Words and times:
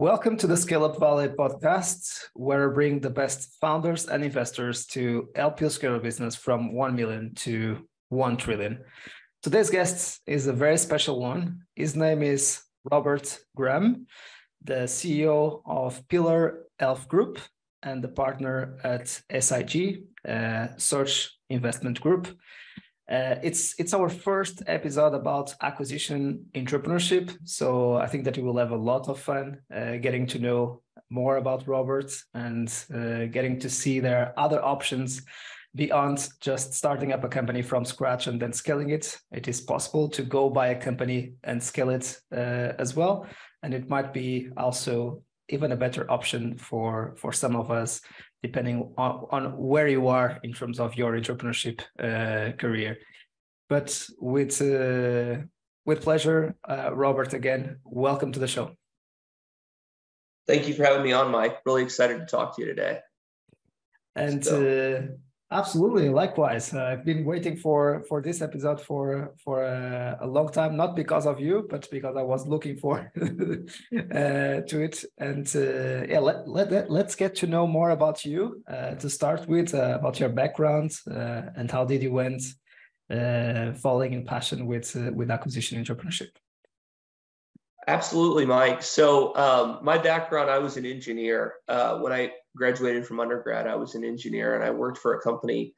Welcome 0.00 0.38
to 0.38 0.46
the 0.46 0.56
Scale 0.56 0.84
Up 0.84 0.98
Valley 0.98 1.28
podcast, 1.28 2.28
where 2.32 2.70
we 2.70 2.74
bring 2.74 3.00
the 3.00 3.10
best 3.10 3.58
founders 3.60 4.06
and 4.06 4.24
investors 4.24 4.86
to 4.86 5.28
help 5.36 5.60
you 5.60 5.68
scale 5.68 5.90
your 5.90 6.00
business 6.00 6.34
from 6.34 6.72
1 6.72 6.96
million 6.96 7.34
to 7.34 7.86
1 8.08 8.38
trillion. 8.38 8.82
Today's 9.42 9.68
guest 9.68 10.22
is 10.26 10.46
a 10.46 10.54
very 10.54 10.78
special 10.78 11.20
one. 11.20 11.64
His 11.76 11.96
name 11.96 12.22
is 12.22 12.62
Robert 12.90 13.40
Graham, 13.54 14.06
the 14.64 14.86
CEO 14.86 15.60
of 15.66 16.08
Pillar 16.08 16.64
Health 16.78 17.06
Group 17.06 17.38
and 17.82 18.02
the 18.02 18.08
partner 18.08 18.78
at 18.82 19.20
SIG, 19.38 20.04
Search 20.78 21.38
Investment 21.50 22.00
Group. 22.00 22.26
Uh, 23.10 23.34
it's 23.42 23.74
it's 23.80 23.92
our 23.92 24.08
first 24.08 24.62
episode 24.68 25.14
about 25.14 25.52
acquisition 25.62 26.46
entrepreneurship, 26.54 27.36
so 27.44 27.96
I 27.96 28.06
think 28.06 28.24
that 28.24 28.36
we 28.36 28.44
will 28.44 28.58
have 28.58 28.70
a 28.70 28.76
lot 28.76 29.08
of 29.08 29.18
fun 29.18 29.58
uh, 29.74 29.96
getting 29.96 30.28
to 30.28 30.38
know 30.38 30.82
more 31.10 31.38
about 31.38 31.66
Robert 31.66 32.12
and 32.34 32.72
uh, 32.94 33.24
getting 33.24 33.58
to 33.58 33.68
see 33.68 33.98
their 33.98 34.32
other 34.36 34.64
options 34.64 35.22
beyond 35.74 36.28
just 36.40 36.72
starting 36.72 37.12
up 37.12 37.24
a 37.24 37.28
company 37.28 37.62
from 37.62 37.84
scratch 37.84 38.28
and 38.28 38.40
then 38.40 38.52
scaling 38.52 38.90
it. 38.90 39.18
It 39.32 39.48
is 39.48 39.60
possible 39.60 40.08
to 40.10 40.22
go 40.22 40.48
buy 40.48 40.68
a 40.68 40.80
company 40.80 41.32
and 41.42 41.60
scale 41.60 41.90
it 41.90 42.16
uh, 42.32 42.74
as 42.78 42.94
well, 42.94 43.26
and 43.64 43.74
it 43.74 43.88
might 43.88 44.12
be 44.12 44.50
also 44.56 45.24
even 45.48 45.72
a 45.72 45.76
better 45.76 46.08
option 46.08 46.56
for 46.56 47.16
for 47.16 47.32
some 47.32 47.56
of 47.56 47.72
us 47.72 48.02
depending 48.42 48.92
on, 48.96 49.26
on 49.30 49.56
where 49.56 49.88
you 49.88 50.08
are 50.08 50.38
in 50.42 50.52
terms 50.52 50.80
of 50.80 50.96
your 50.96 51.12
entrepreneurship 51.12 51.80
uh, 51.98 52.52
career. 52.56 52.98
But 53.68 54.06
with 54.18 54.60
uh, 54.60 55.44
with 55.86 56.02
pleasure, 56.02 56.56
uh, 56.68 56.94
Robert. 56.94 57.34
Again, 57.34 57.78
welcome 57.84 58.32
to 58.32 58.40
the 58.40 58.48
show. 58.48 58.76
Thank 60.46 60.66
you 60.66 60.74
for 60.74 60.84
having 60.84 61.04
me 61.04 61.12
on, 61.12 61.30
Mike. 61.30 61.60
Really 61.64 61.82
excited 61.82 62.18
to 62.18 62.26
talk 62.26 62.56
to 62.56 62.62
you 62.62 62.68
today. 62.68 62.98
And. 64.16 64.46
Uh, 64.46 65.00
Absolutely. 65.52 66.08
Likewise, 66.10 66.72
uh, 66.72 66.84
I've 66.84 67.04
been 67.04 67.24
waiting 67.24 67.56
for 67.56 68.04
for 68.08 68.22
this 68.22 68.40
episode 68.40 68.80
for 68.80 69.34
for 69.42 69.64
a, 69.64 70.16
a, 70.20 70.26
long 70.26 70.48
time, 70.52 70.76
not 70.76 70.94
because 70.94 71.26
of 71.26 71.40
you, 71.40 71.66
but 71.68 71.90
because 71.90 72.16
I 72.16 72.22
was 72.22 72.46
looking 72.46 72.76
for 72.76 73.10
uh, 73.20 74.60
to 74.60 74.80
it. 74.80 75.04
And 75.18 75.50
uh, 75.56 76.06
yeah, 76.06 76.20
let, 76.20 76.46
let 76.48 76.88
let's 76.88 77.16
get 77.16 77.34
to 77.36 77.48
know 77.48 77.66
more 77.66 77.90
about 77.90 78.24
you 78.24 78.62
uh, 78.68 78.94
to 78.94 79.10
start 79.10 79.48
with, 79.48 79.74
uh, 79.74 79.98
about 79.98 80.20
your 80.20 80.28
background 80.28 80.92
uh, 81.10 81.42
and 81.56 81.68
how 81.68 81.84
did 81.84 82.02
you 82.02 82.12
went 82.12 82.42
falling 83.82 84.12
in 84.12 84.24
passion 84.24 84.66
with 84.66 84.94
with 84.94 85.32
acquisition 85.32 85.84
entrepreneurship. 85.84 86.30
Absolutely, 87.88 88.46
Mike. 88.46 88.84
So 88.84 89.34
um, 89.34 89.80
my 89.82 89.98
background, 89.98 90.48
I 90.48 90.58
was 90.60 90.76
an 90.76 90.86
engineer 90.86 91.54
when 91.66 92.12
I 92.12 92.30
graduated 92.56 93.06
from 93.06 93.20
undergrad, 93.20 93.66
I 93.66 93.76
was 93.76 93.94
an 93.94 94.04
engineer 94.04 94.54
and 94.54 94.64
I 94.64 94.70
worked 94.70 94.98
for 94.98 95.14
a 95.14 95.22
company 95.22 95.74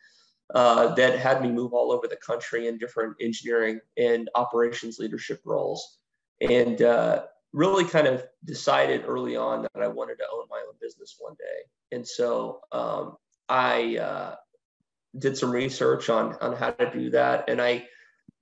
uh, 0.55 0.95
that 0.95 1.19
had 1.19 1.43
me 1.43 1.51
move 1.51 1.73
all 1.73 1.93
over 1.93 2.07
the 2.07 2.17
country 2.17 2.69
in 2.69 2.79
different 2.79 3.17
engineering 3.21 3.81
and 3.97 4.29
operations 4.35 4.99
leadership 4.99 5.41
roles. 5.45 5.99
And 6.41 6.83
uh, 6.83 7.23
really 7.53 7.85
kind 7.85 8.07
of 8.07 8.25
decided 8.45 9.05
early 9.07 9.37
on 9.37 9.63
that 9.63 9.83
I 9.83 9.89
wanted 9.89 10.17
to 10.17 10.25
own 10.33 10.45
my 10.51 10.63
own 10.67 10.75
business 10.81 11.17
one 11.19 11.35
day. 11.39 11.97
And 11.97 12.07
so 12.07 12.61
um, 12.73 13.17
I 13.49 13.99
uh, 13.99 14.35
did 15.19 15.37
some 15.37 15.51
research 15.51 16.09
on, 16.09 16.37
on 16.41 16.57
how 16.57 16.71
to 16.71 16.91
do 16.91 17.11
that. 17.11 17.49
And 17.49 17.61
I, 17.61 17.87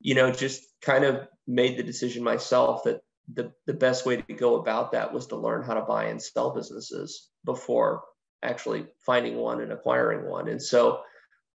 you 0.00 0.14
know, 0.14 0.30
just 0.30 0.62
kind 0.80 1.04
of 1.04 1.28
made 1.46 1.76
the 1.76 1.82
decision 1.82 2.22
myself 2.22 2.84
that 2.84 3.00
the, 3.32 3.52
the 3.66 3.74
best 3.74 4.06
way 4.06 4.22
to 4.22 4.32
go 4.32 4.56
about 4.56 4.92
that 4.92 5.12
was 5.12 5.26
to 5.28 5.36
learn 5.36 5.62
how 5.62 5.74
to 5.74 5.82
buy 5.82 6.04
and 6.04 6.22
sell 6.22 6.54
businesses 6.54 7.28
before 7.44 8.02
actually 8.42 8.86
finding 9.04 9.36
one 9.36 9.60
and 9.60 9.72
acquiring 9.72 10.28
one. 10.28 10.48
And 10.48 10.62
so 10.62 11.02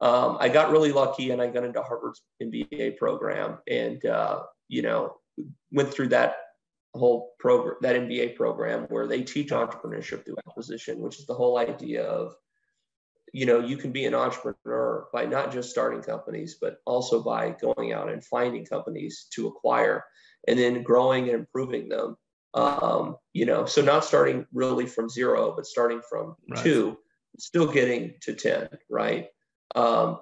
um, 0.00 0.37
I 0.41 0.48
got 0.48 0.70
really 0.70 0.93
lucky 0.93 1.31
and 1.31 1.41
I 1.41 1.47
got 1.48 1.65
into 1.65 1.82
Harvard's 1.82 2.22
MBA 2.43 2.97
program 2.97 3.59
and, 3.69 4.04
uh, 4.04 4.43
you 4.69 4.82
know, 4.82 5.16
went 5.70 5.93
through 5.93 6.09
that 6.09 6.37
whole 6.94 7.34
program, 7.38 7.76
that 7.82 7.97
MBA 7.97 8.37
program 8.37 8.82
where 8.88 9.06
they 9.06 9.22
teach 9.22 9.50
entrepreneurship 9.50 10.25
through 10.25 10.37
acquisition, 10.47 10.98
which 11.00 11.19
is 11.19 11.26
the 11.26 11.34
whole 11.34 11.59
idea 11.59 12.04
of, 12.04 12.34
you 13.32 13.47
know, 13.47 13.60
you 13.60 13.76
can 13.76 13.93
be 13.93 14.04
an 14.04 14.14
entrepreneur 14.14 15.06
by 15.12 15.25
not 15.25 15.53
just 15.53 15.70
starting 15.70 16.03
companies, 16.03 16.59
but 16.60 16.78
also 16.84 17.22
by 17.22 17.50
going 17.50 17.93
out 17.93 18.10
and 18.10 18.25
finding 18.25 18.64
companies 18.66 19.26
to 19.32 19.47
acquire 19.47 20.04
and 20.49 20.59
then 20.59 20.82
growing 20.82 21.28
and 21.28 21.38
improving 21.38 21.88
them 21.88 22.16
um, 22.54 23.16
you 23.32 23.46
know, 23.46 23.64
so 23.64 23.82
not 23.82 24.04
starting 24.04 24.46
really 24.52 24.86
from 24.86 25.08
zero, 25.08 25.54
but 25.56 25.66
starting 25.66 26.00
from 26.08 26.36
right. 26.50 26.62
two, 26.62 26.98
still 27.38 27.70
getting 27.70 28.14
to 28.22 28.34
10, 28.34 28.68
right? 28.90 29.28
Um, 29.74 30.18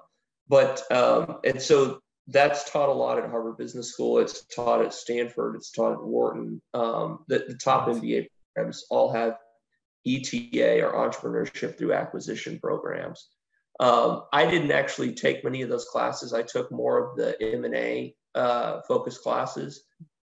but, 0.47 0.83
um, 0.91 1.39
and 1.43 1.61
so 1.61 1.99
that's 2.27 2.69
taught 2.69 2.89
a 2.89 2.93
lot 2.93 3.17
at 3.17 3.29
Harvard 3.29 3.57
Business 3.57 3.91
School. 3.93 4.19
It's 4.19 4.45
taught 4.47 4.81
at 4.81 4.93
Stanford. 4.93 5.55
It's 5.55 5.71
taught 5.71 5.93
at 5.93 6.03
Wharton. 6.03 6.61
Um, 6.73 7.25
the, 7.27 7.45
the 7.47 7.55
top 7.55 7.87
right. 7.87 7.97
MBA 7.97 8.27
programs 8.53 8.85
all 8.89 9.11
have 9.11 9.37
ETA 10.07 10.81
or 10.81 10.93
entrepreneurship 10.93 11.77
through 11.77 11.93
acquisition 11.93 12.59
programs. 12.59 13.27
Um, 13.79 14.23
I 14.31 14.45
didn't 14.45 14.71
actually 14.71 15.13
take 15.13 15.43
many 15.43 15.63
of 15.63 15.69
those 15.69 15.85
classes. 15.85 16.33
I 16.33 16.43
took 16.43 16.71
more 16.71 17.09
of 17.09 17.17
the 17.17 17.35
M&A 17.41 18.15
uh, 18.35 18.81
focused 18.87 19.23
classes 19.23 19.83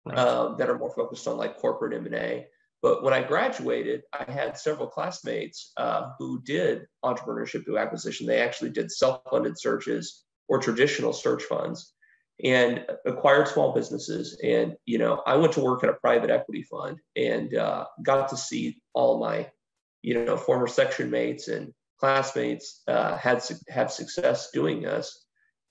um, 0.06 0.56
that 0.58 0.68
are 0.68 0.78
more 0.78 0.94
focused 0.94 1.26
on 1.28 1.36
like 1.36 1.58
corporate 1.58 1.94
M&A. 1.94 2.46
But 2.80 3.04
when 3.04 3.14
I 3.14 3.22
graduated, 3.22 4.02
I 4.12 4.30
had 4.30 4.58
several 4.58 4.88
classmates 4.88 5.72
uh, 5.76 6.10
who 6.18 6.42
did 6.42 6.86
entrepreneurship 7.04 7.64
through 7.64 7.78
acquisition. 7.78 8.26
They 8.26 8.40
actually 8.40 8.70
did 8.70 8.90
self-funded 8.90 9.58
searches 9.58 10.24
or 10.48 10.58
traditional 10.58 11.12
search 11.12 11.44
funds 11.44 11.94
and 12.42 12.84
acquired 13.06 13.46
small 13.46 13.72
businesses. 13.72 14.36
And, 14.42 14.74
you 14.84 14.98
know, 14.98 15.22
I 15.26 15.36
went 15.36 15.52
to 15.52 15.60
work 15.60 15.84
at 15.84 15.90
a 15.90 15.94
private 15.94 16.30
equity 16.30 16.62
fund 16.64 16.98
and 17.14 17.54
uh, 17.54 17.86
got 18.02 18.28
to 18.30 18.36
see 18.36 18.80
all 18.94 19.20
my, 19.20 19.48
you 20.02 20.24
know, 20.24 20.36
former 20.36 20.66
section 20.66 21.08
mates 21.08 21.46
and 21.46 21.72
classmates 22.00 22.82
uh, 22.88 23.16
had 23.16 23.44
have 23.68 23.92
success 23.92 24.50
doing 24.50 24.82
this. 24.82 25.21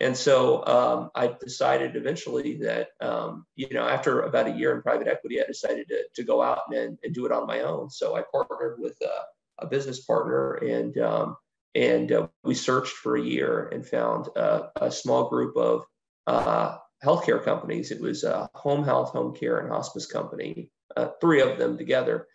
And 0.02 0.18
so 0.18 0.66
um, 0.66 1.12
I 1.14 1.36
decided 1.40 1.96
eventually 1.96 2.58
that, 2.58 2.88
um, 3.02 3.46
you 3.56 3.70
know, 3.70 3.88
after 3.88 4.22
about 4.22 4.48
a 4.48 4.52
year 4.52 4.76
in 4.76 4.82
private 4.82 5.08
equity, 5.08 5.40
I 5.40 5.46
decided 5.46 5.88
to, 5.90 6.06
to 6.16 6.24
go 6.24 6.42
out 6.42 6.62
and, 6.74 6.98
and 7.04 7.14
do 7.14 7.28
it 7.28 7.32
on 7.32 7.46
my 7.46 7.62
own. 7.62 7.92
So 7.92 8.16
I 8.16 8.24
partnered 8.32 8.80
with 8.80 8.98
a, 9.04 9.64
a 9.64 9.68
business 9.68 10.04
partner 10.04 10.54
and, 10.56 10.98
um, 10.98 11.38
and 11.76 12.12
uh, 12.12 12.28
we 12.44 12.56
searched 12.56 12.94
for 12.94 13.16
a 13.16 13.22
year 13.22 13.68
and 13.68 13.86
found 13.86 14.28
uh, 14.36 14.70
a 14.78 14.92
small 14.92 15.30
group 15.30 15.56
of 15.56 15.86
uh, 16.26 16.78
healthcare 17.06 17.44
companies. 17.44 17.92
It 17.92 18.02
was 18.02 18.24
a 18.24 18.50
home 18.56 18.84
health, 18.84 19.12
home 19.12 19.36
care, 19.36 19.60
and 19.60 19.70
hospice 19.70 20.08
company, 20.08 20.72
uh, 20.98 21.10
three 21.22 21.42
of 21.42 21.60
them 21.60 21.78
together, 21.78 22.26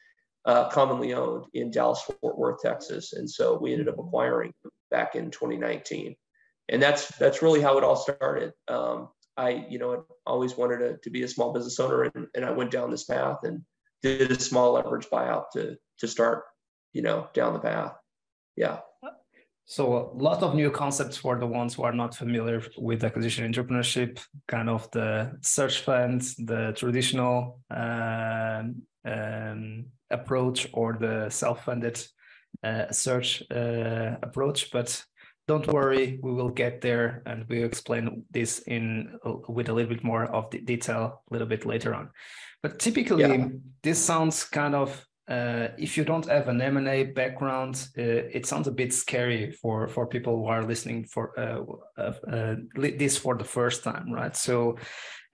uh, 0.44 0.68
commonly 0.68 1.14
owned 1.14 1.46
in 1.52 1.72
Dallas, 1.72 2.00
Fort 2.20 2.38
Worth, 2.38 2.62
Texas. 2.62 3.12
And 3.12 3.28
so 3.28 3.58
we 3.58 3.72
ended 3.72 3.88
up 3.88 3.98
acquiring 3.98 4.52
back 4.92 5.16
in 5.16 5.32
2019 5.32 6.14
and 6.68 6.82
that's 6.82 7.08
that's 7.18 7.42
really 7.42 7.60
how 7.60 7.78
it 7.78 7.84
all 7.84 7.96
started. 7.96 8.52
Um, 8.68 9.08
I, 9.36 9.66
you 9.68 9.78
know, 9.78 10.04
always 10.24 10.56
wanted 10.56 10.78
to, 10.78 10.96
to 11.02 11.10
be 11.10 11.22
a 11.22 11.28
small 11.28 11.52
business 11.52 11.78
owner, 11.78 12.04
and, 12.14 12.26
and 12.34 12.44
I 12.44 12.50
went 12.52 12.70
down 12.70 12.90
this 12.90 13.04
path 13.04 13.38
and 13.42 13.62
did 14.02 14.30
a 14.30 14.40
small 14.40 14.72
leverage 14.72 15.08
buyout 15.12 15.50
to 15.52 15.76
to 15.98 16.08
start, 16.08 16.44
you 16.92 17.02
know, 17.02 17.28
down 17.34 17.52
the 17.52 17.58
path. 17.60 17.94
Yeah. 18.56 18.78
So 19.68 20.12
a 20.14 20.22
lot 20.22 20.42
of 20.44 20.54
new 20.54 20.70
concepts 20.70 21.16
for 21.16 21.38
the 21.38 21.46
ones 21.46 21.74
who 21.74 21.82
are 21.82 21.92
not 21.92 22.14
familiar 22.14 22.62
with 22.78 23.02
acquisition 23.02 23.52
entrepreneurship, 23.52 24.20
kind 24.46 24.70
of 24.70 24.88
the 24.92 25.36
search 25.42 25.80
funds, 25.80 26.36
the 26.36 26.72
traditional 26.76 27.60
uh, 27.68 28.62
um, 29.04 29.86
approach, 30.08 30.68
or 30.72 30.96
the 31.00 31.28
self-funded 31.30 32.00
uh, 32.62 32.92
search 32.92 33.42
uh, 33.50 34.16
approach. 34.22 34.70
But 34.70 35.02
don't 35.48 35.66
worry, 35.68 36.18
we 36.22 36.32
will 36.32 36.50
get 36.50 36.80
there 36.80 37.22
and 37.26 37.44
we'll 37.48 37.64
explain 37.64 38.24
this 38.30 38.60
in 38.66 39.18
with 39.48 39.68
a 39.68 39.72
little 39.72 39.94
bit 39.94 40.04
more 40.04 40.24
of 40.24 40.50
the 40.50 40.60
detail 40.60 41.22
a 41.30 41.32
little 41.32 41.46
bit 41.46 41.64
later 41.64 41.94
on. 41.94 42.10
But 42.62 42.78
typically, 42.78 43.22
yeah. 43.22 43.48
this 43.82 43.98
sounds 43.98 44.44
kind 44.44 44.74
of 44.74 45.06
uh, 45.28 45.68
if 45.76 45.96
you 45.96 46.04
don't 46.04 46.26
have 46.26 46.46
an 46.46 46.60
M&A 46.60 47.04
background, 47.04 47.88
uh, 47.98 48.02
it 48.02 48.46
sounds 48.46 48.68
a 48.68 48.72
bit 48.72 48.92
scary 48.92 49.50
for 49.50 49.88
for 49.88 50.06
people 50.06 50.36
who 50.36 50.46
are 50.46 50.62
listening 50.62 51.04
for 51.04 51.38
uh, 51.38 51.62
uh, 52.00 52.54
this 52.74 53.16
for 53.16 53.36
the 53.36 53.44
first 53.44 53.82
time, 53.82 54.12
right? 54.12 54.36
So, 54.36 54.76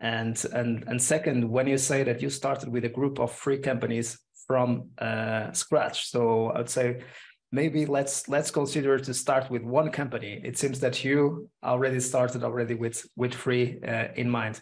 and 0.01 0.43
and 0.55 0.85
and 0.87 1.03
second, 1.03 1.49
when 1.49 1.67
you 1.67 1.77
say 1.77 2.05
that 2.05 2.23
you 2.23 2.31
started 2.31 2.71
with 2.71 2.87
a 2.87 2.89
group 2.89 3.21
of 3.21 3.35
three 3.35 3.59
companies 3.59 4.19
from 4.47 4.89
uh, 4.99 5.53
scratch, 5.53 6.09
so 6.09 6.49
I 6.49 6.59
would 6.59 6.71
say 6.71 7.03
maybe 7.53 7.87
let's 7.87 8.29
let's 8.29 8.51
consider 8.51 8.99
to 8.99 9.13
start 9.15 9.51
with 9.51 9.63
one 9.63 9.91
company 9.91 10.41
it 10.43 10.59
seems 10.59 10.81
that 10.81 11.05
you 11.05 11.49
already 11.63 12.01
started 12.01 12.43
already 12.43 12.75
with 12.75 13.07
with 13.17 13.35
free 13.35 13.79
uh, 13.87 14.09
in 14.17 14.29
mind 14.29 14.61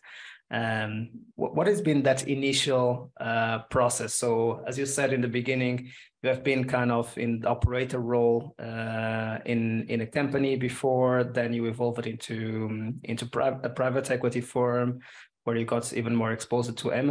Um, 0.52 1.10
what, 1.37 1.54
what 1.54 1.66
has 1.69 1.81
been 1.81 2.02
that 2.02 2.26
initial 2.26 3.12
uh, 3.20 3.58
process? 3.70 4.14
So, 4.14 4.64
as 4.66 4.76
you 4.76 4.87
said 4.87 5.12
in 5.12 5.20
the 5.20 5.28
beginning, 5.28 5.92
you 6.22 6.28
have 6.28 6.42
been 6.42 6.64
kind 6.64 6.90
of 6.90 7.16
in 7.16 7.40
the 7.40 7.48
operator 7.48 8.00
role 8.00 8.54
uh, 8.58 9.38
in 9.46 9.87
in 9.88 10.00
a 10.00 10.06
company 10.06 10.56
before. 10.56 11.22
Then 11.22 11.52
you 11.54 11.66
evolved 11.66 12.00
it 12.00 12.06
into 12.06 12.66
um, 12.66 13.00
into 13.04 13.26
pri- 13.26 13.60
a 13.62 13.70
private 13.70 14.10
equity 14.10 14.40
firm, 14.40 14.98
where 15.44 15.56
you 15.56 15.64
got 15.64 15.92
even 15.92 16.16
more 16.16 16.32
exposed 16.32 16.76
to 16.76 16.90
M 16.90 17.10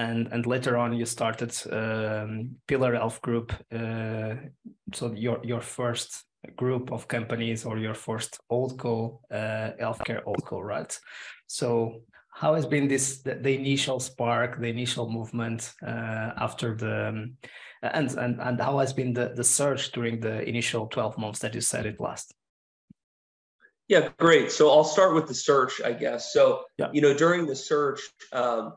and 0.00 0.28
and 0.32 0.46
later 0.46 0.76
on 0.76 0.92
you 0.92 1.06
started 1.06 1.52
um, 1.70 2.56
Pillar 2.66 2.94
Health 2.94 3.20
Group. 3.20 3.52
Uh, 3.72 4.34
so 4.92 5.12
your 5.14 5.40
your 5.44 5.60
first 5.60 6.24
group 6.56 6.90
of 6.92 7.06
companies 7.06 7.64
or 7.64 7.78
your 7.78 7.94
first 7.94 8.40
holdco 8.50 9.20
uh, 9.30 9.70
healthcare 9.80 10.22
holdco, 10.24 10.62
right? 10.62 10.98
So 11.46 12.02
how 12.32 12.54
has 12.54 12.66
been 12.66 12.88
this 12.88 13.22
the, 13.22 13.34
the 13.34 13.54
initial 13.54 14.00
spark, 14.00 14.60
the 14.60 14.68
initial 14.68 15.10
movement 15.10 15.72
uh, 15.86 16.30
after 16.36 16.74
the 16.74 17.08
um, 17.08 17.36
and 17.82 18.10
and 18.24 18.40
and 18.40 18.60
how 18.60 18.78
has 18.78 18.92
been 18.92 19.12
the 19.12 19.32
the 19.36 19.44
search 19.44 19.92
during 19.92 20.20
the 20.20 20.48
initial 20.48 20.86
twelve 20.86 21.18
months 21.18 21.40
that 21.40 21.54
you 21.54 21.60
said 21.60 21.86
it 21.86 22.00
last? 22.00 22.34
Yeah, 23.88 24.08
great. 24.18 24.52
So 24.52 24.70
I'll 24.70 24.84
start 24.84 25.14
with 25.14 25.26
the 25.26 25.34
search, 25.34 25.82
I 25.84 25.92
guess. 25.92 26.32
So 26.32 26.62
yeah. 26.78 26.90
you 26.92 27.00
know, 27.00 27.12
during 27.12 27.46
the 27.46 27.56
search, 27.56 28.00
um, 28.32 28.74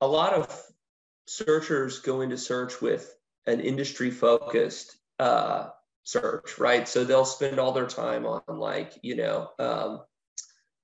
a 0.00 0.06
lot 0.06 0.32
of 0.32 0.64
searchers 1.26 2.00
go 2.00 2.20
into 2.20 2.38
search 2.38 2.80
with 2.80 3.14
an 3.46 3.60
industry 3.60 4.10
focused 4.10 4.96
uh, 5.18 5.68
search, 6.04 6.58
right? 6.58 6.88
So 6.88 7.04
they'll 7.04 7.24
spend 7.24 7.58
all 7.58 7.72
their 7.72 7.86
time 7.86 8.26
on 8.26 8.42
like, 8.48 8.98
you 9.02 9.16
know, 9.16 9.50
um, 9.58 10.02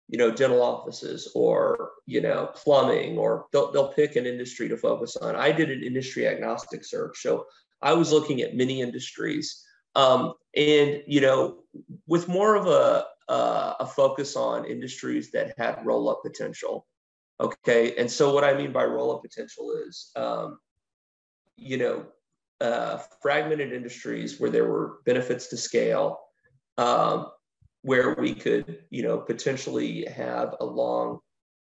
you 0.08 0.19
know, 0.19 0.31
dental 0.31 0.62
offices 0.62 1.32
or, 1.34 1.93
you 2.06 2.20
know, 2.20 2.50
plumbing, 2.55 3.16
or 3.16 3.46
they'll, 3.52 3.72
they'll 3.72 3.93
pick 3.93 4.16
an 4.16 4.26
industry 4.26 4.69
to 4.69 4.76
focus 4.76 5.17
on. 5.17 5.34
I 5.34 5.50
did 5.50 5.70
an 5.70 5.82
industry 5.82 6.28
agnostic 6.28 6.84
search. 6.84 7.22
So 7.22 7.46
I 7.81 7.94
was 7.94 8.12
looking 8.12 8.43
at 8.43 8.55
many 8.55 8.82
industries. 8.82 9.64
Um, 9.94 10.34
and, 10.55 11.02
you 11.06 11.20
know, 11.20 11.62
with 12.06 12.28
more 12.28 12.55
of 12.55 12.67
a, 12.67 13.06
uh, 13.28 13.75
a 13.81 13.87
focus 13.87 14.37
on 14.37 14.67
industries 14.67 15.31
that 15.31 15.55
had 15.56 15.87
roll 15.87 16.10
up 16.10 16.20
potential. 16.22 16.87
Okay. 17.40 17.94
And 17.96 18.10
so 18.10 18.32
what 18.32 18.44
I 18.44 18.54
mean 18.54 18.72
by 18.72 18.84
roll 18.84 19.14
up 19.14 19.22
potential 19.22 19.72
is, 19.86 20.10
um, 20.16 20.58
you 21.56 21.76
know, 21.76 22.06
uh, 22.60 22.98
fragmented 23.20 23.72
industries 23.72 24.40
where 24.40 24.50
there 24.50 24.70
were 24.70 24.98
benefits 25.04 25.48
to 25.48 25.56
scale, 25.56 26.20
um, 26.78 27.26
where 27.82 28.14
we 28.14 28.34
could, 28.34 28.84
you 28.90 29.02
know, 29.02 29.19
potentially 29.19 30.06
have 30.06 30.54
a 30.60 30.64
long 30.64 31.19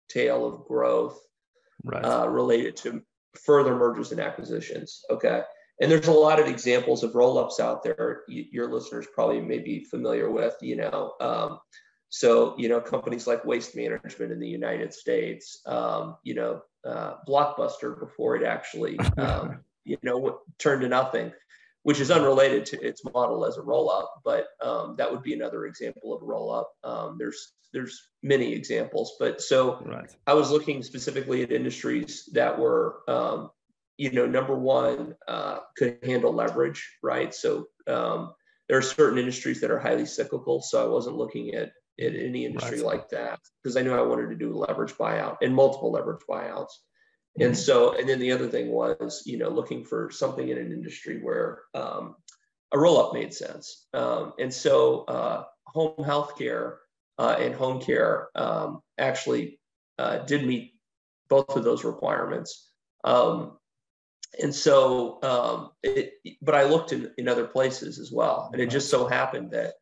tail 0.10 0.46
of 0.46 0.66
growth 0.66 1.20
right. 1.84 2.04
uh, 2.04 2.28
related 2.28 2.76
to 2.78 3.02
further 3.46 3.76
mergers 3.76 4.12
and 4.12 4.22
acquisitions. 4.22 5.02
Okay. 5.10 5.42
And 5.80 5.92
there's 5.92 6.08
a 6.08 6.12
lot 6.12 6.40
of 6.40 6.48
examples 6.48 7.04
of 7.04 7.14
roll 7.14 7.38
ups 7.38 7.60
out 7.60 7.84
there. 7.84 8.24
You, 8.28 8.46
your 8.52 8.72
listeners 8.72 9.06
probably 9.14 9.42
may 9.42 9.60
be 9.60 9.84
familiar 9.84 10.32
with, 10.32 10.56
you 10.62 10.76
know. 10.78 11.14
Um, 11.20 11.60
so, 12.10 12.56
you 12.58 12.70
know, 12.70 12.80
companies 12.80 13.28
like 13.28 13.44
Waste 13.46 13.76
Management 13.76 14.32
in 14.32 14.40
the 14.40 14.48
United 14.48 14.94
States, 14.94 15.62
um, 15.66 16.18
you 16.24 16.36
know, 16.36 16.62
uh, 16.86 17.16
Blockbuster 17.28 18.00
before 18.00 18.36
it 18.36 18.44
actually 18.44 18.98
um, 19.18 19.60
you 19.88 19.98
know 20.04 20.40
turned 20.60 20.82
to 20.82 20.90
nothing 20.90 21.32
which 21.84 22.02
is 22.02 22.12
unrelated 22.12 22.66
to 22.66 22.86
its 22.86 23.02
model 23.06 23.46
as 23.46 23.58
a 23.58 23.62
roll 23.62 23.90
up 23.90 24.22
but 24.24 24.48
um, 24.62 24.96
that 24.98 25.10
would 25.10 25.24
be 25.24 25.34
another 25.34 25.66
example 25.66 26.14
of 26.14 26.22
a 26.22 26.26
roll 26.26 26.52
up 26.52 26.72
um, 26.84 27.16
there's 27.18 27.54
there's 27.74 28.10
many 28.22 28.54
examples 28.54 29.14
but 29.20 29.42
so 29.42 29.82
right. 29.86 30.16
i 30.28 30.34
was 30.34 30.52
looking 30.52 30.84
specifically 30.84 31.42
at 31.42 31.52
industries 31.52 32.30
that 32.34 32.58
were 32.60 33.00
um, 33.08 33.50
you 33.98 34.12
know 34.12 34.26
number 34.26 34.56
one 34.56 35.16
uh, 35.28 35.60
could 35.78 35.98
handle 36.04 36.34
leverage 36.34 36.98
right 37.02 37.34
so 37.34 37.68
um, 37.88 38.34
there 38.68 38.78
are 38.78 38.82
certain 38.82 39.18
industries 39.18 39.62
that 39.62 39.72
are 39.72 39.80
highly 39.80 40.06
cyclical 40.06 40.62
so 40.62 40.84
i 40.84 40.88
wasn't 40.88 41.16
looking 41.16 41.56
at 41.56 41.72
at 42.00 42.16
any 42.16 42.46
industry 42.46 42.78
right. 42.78 42.86
like 42.86 43.10
that 43.10 43.40
because 43.62 43.76
i 43.78 43.82
knew 43.82 43.94
i 43.94 44.02
wanted 44.02 44.30
to 44.30 44.36
do 44.36 44.54
leverage 44.54 44.94
buyout 44.94 45.38
and 45.42 45.54
multiple 45.54 45.92
leverage 45.92 46.22
buyouts 46.30 46.72
and 47.40 47.54
mm-hmm. 47.54 47.62
so, 47.62 47.96
and 47.96 48.10
then 48.10 48.20
the 48.20 48.32
other 48.32 48.48
thing 48.48 48.70
was, 48.70 49.24
you 49.26 49.38
know, 49.38 49.50
looking 49.50 49.84
for 49.84 50.10
something 50.10 50.48
in 50.48 50.58
an 50.58 50.72
industry 50.72 51.20
where 51.22 51.60
um, 51.76 52.16
a 52.72 52.80
roll 52.80 53.00
up 53.00 53.14
made 53.14 53.34
sense. 53.34 53.86
Um, 53.94 54.34
and 54.40 54.54
so, 54.54 55.04
uh, 55.04 55.44
home 55.66 55.96
healthcare 56.00 56.78
uh, 57.20 57.36
and 57.40 57.54
home 57.54 57.80
care 57.80 58.30
um, 58.36 58.82
actually 58.98 59.60
uh, 60.00 60.20
did 60.20 60.48
meet 60.48 60.74
both 61.30 61.56
of 61.56 61.64
those 61.64 61.84
requirements. 61.84 62.72
Um, 63.04 63.58
and 64.42 64.54
so, 64.54 65.20
um, 65.22 65.70
it, 65.84 66.14
but 66.42 66.56
I 66.56 66.64
looked 66.64 66.92
in, 66.92 67.12
in 67.18 67.28
other 67.28 67.46
places 67.46 68.00
as 68.00 68.12
well. 68.12 68.50
And 68.52 68.62
it 68.62 68.70
just 68.70 68.90
so 68.90 69.08
happened 69.08 69.52
that 69.52 69.76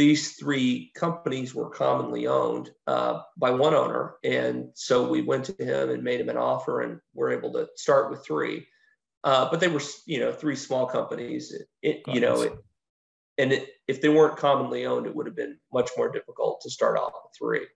these 0.00 0.32
three 0.32 0.90
companies 0.94 1.54
were 1.54 1.68
commonly 1.68 2.26
owned 2.26 2.70
uh, 2.86 3.20
by 3.36 3.50
one 3.50 3.74
owner. 3.74 4.14
And 4.24 4.70
so 4.72 5.06
we 5.06 5.20
went 5.20 5.44
to 5.44 5.62
him 5.62 5.90
and 5.90 6.02
made 6.02 6.22
him 6.22 6.30
an 6.30 6.38
offer 6.38 6.80
and 6.80 7.00
we're 7.12 7.32
able 7.32 7.52
to 7.52 7.68
start 7.76 8.10
with 8.10 8.24
three. 8.24 8.66
Uh, 9.24 9.50
but 9.50 9.60
they 9.60 9.68
were, 9.68 9.82
you 10.06 10.18
know, 10.18 10.32
three 10.32 10.56
small 10.56 10.86
companies. 10.86 11.54
It, 11.82 12.00
you 12.06 12.22
know, 12.22 12.40
it, 12.40 12.54
and 13.36 13.52
it, 13.52 13.68
if 13.86 14.00
they 14.00 14.08
weren't 14.08 14.38
commonly 14.38 14.86
owned, 14.86 15.06
it 15.06 15.14
would 15.14 15.26
have 15.26 15.36
been 15.36 15.58
much 15.70 15.90
more 15.98 16.10
difficult 16.10 16.62
to 16.62 16.70
start 16.70 16.96
off 16.96 17.12
with 17.12 17.34
three. 17.38 17.66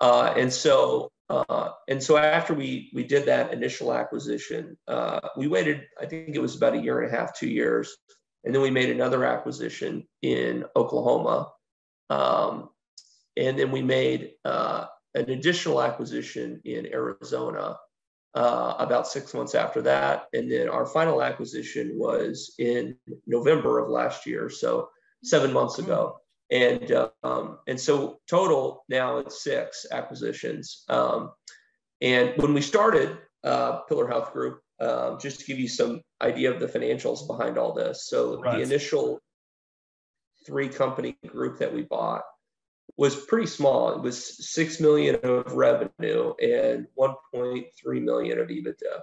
Uh, 0.00 0.34
and 0.36 0.52
so, 0.52 1.12
uh, 1.28 1.68
and 1.88 2.02
so 2.02 2.16
after 2.16 2.54
we 2.54 2.90
we 2.92 3.04
did 3.04 3.26
that 3.26 3.52
initial 3.52 3.94
acquisition, 3.94 4.76
uh, 4.88 5.20
we 5.36 5.46
waited. 5.46 5.82
I 6.00 6.06
think 6.06 6.34
it 6.34 6.42
was 6.42 6.56
about 6.56 6.74
a 6.74 6.82
year 6.82 7.00
and 7.00 7.14
a 7.14 7.16
half, 7.16 7.38
two 7.38 7.48
years 7.48 7.96
and 8.44 8.54
then 8.54 8.62
we 8.62 8.70
made 8.70 8.90
another 8.90 9.24
acquisition 9.24 10.06
in 10.22 10.64
Oklahoma. 10.74 11.52
Um, 12.10 12.70
and 13.36 13.58
then 13.58 13.70
we 13.70 13.82
made 13.82 14.32
uh, 14.44 14.86
an 15.14 15.30
additional 15.30 15.82
acquisition 15.82 16.60
in 16.64 16.86
Arizona 16.86 17.78
uh, 18.34 18.74
about 18.78 19.06
six 19.06 19.34
months 19.34 19.54
after 19.54 19.82
that. 19.82 20.26
And 20.32 20.50
then 20.50 20.68
our 20.68 20.86
final 20.86 21.22
acquisition 21.22 21.92
was 21.94 22.54
in 22.58 22.96
November 23.26 23.78
of 23.78 23.90
last 23.90 24.26
year, 24.26 24.48
so 24.48 24.88
seven 25.22 25.52
months 25.52 25.78
ago. 25.78 26.18
And 26.50 26.92
um, 27.22 27.58
and 27.66 27.80
so 27.80 28.20
total 28.28 28.84
now 28.88 29.18
it's 29.18 29.42
six 29.42 29.86
acquisitions. 29.90 30.84
Um, 30.88 31.32
and 32.02 32.34
when 32.36 32.52
we 32.52 32.60
started 32.60 33.16
uh, 33.42 33.80
Pillar 33.88 34.06
Health 34.06 34.32
Group, 34.34 34.60
um, 34.82 35.18
just 35.20 35.40
to 35.40 35.46
give 35.46 35.58
you 35.58 35.68
some 35.68 36.02
idea 36.20 36.52
of 36.52 36.58
the 36.58 36.66
financials 36.66 37.26
behind 37.26 37.56
all 37.56 37.72
this. 37.72 38.06
So 38.06 38.40
right. 38.40 38.56
the 38.56 38.62
initial 38.62 39.20
three 40.44 40.68
company 40.68 41.16
group 41.26 41.58
that 41.58 41.72
we 41.72 41.82
bought 41.82 42.22
was 42.96 43.14
pretty 43.14 43.46
small. 43.46 43.92
It 43.92 44.02
was 44.02 44.46
six 44.48 44.80
million 44.80 45.16
of 45.22 45.52
revenue 45.52 46.34
and 46.42 46.86
1.3 46.98 48.02
million 48.02 48.38
of 48.38 48.48
EBITDA. 48.48 49.00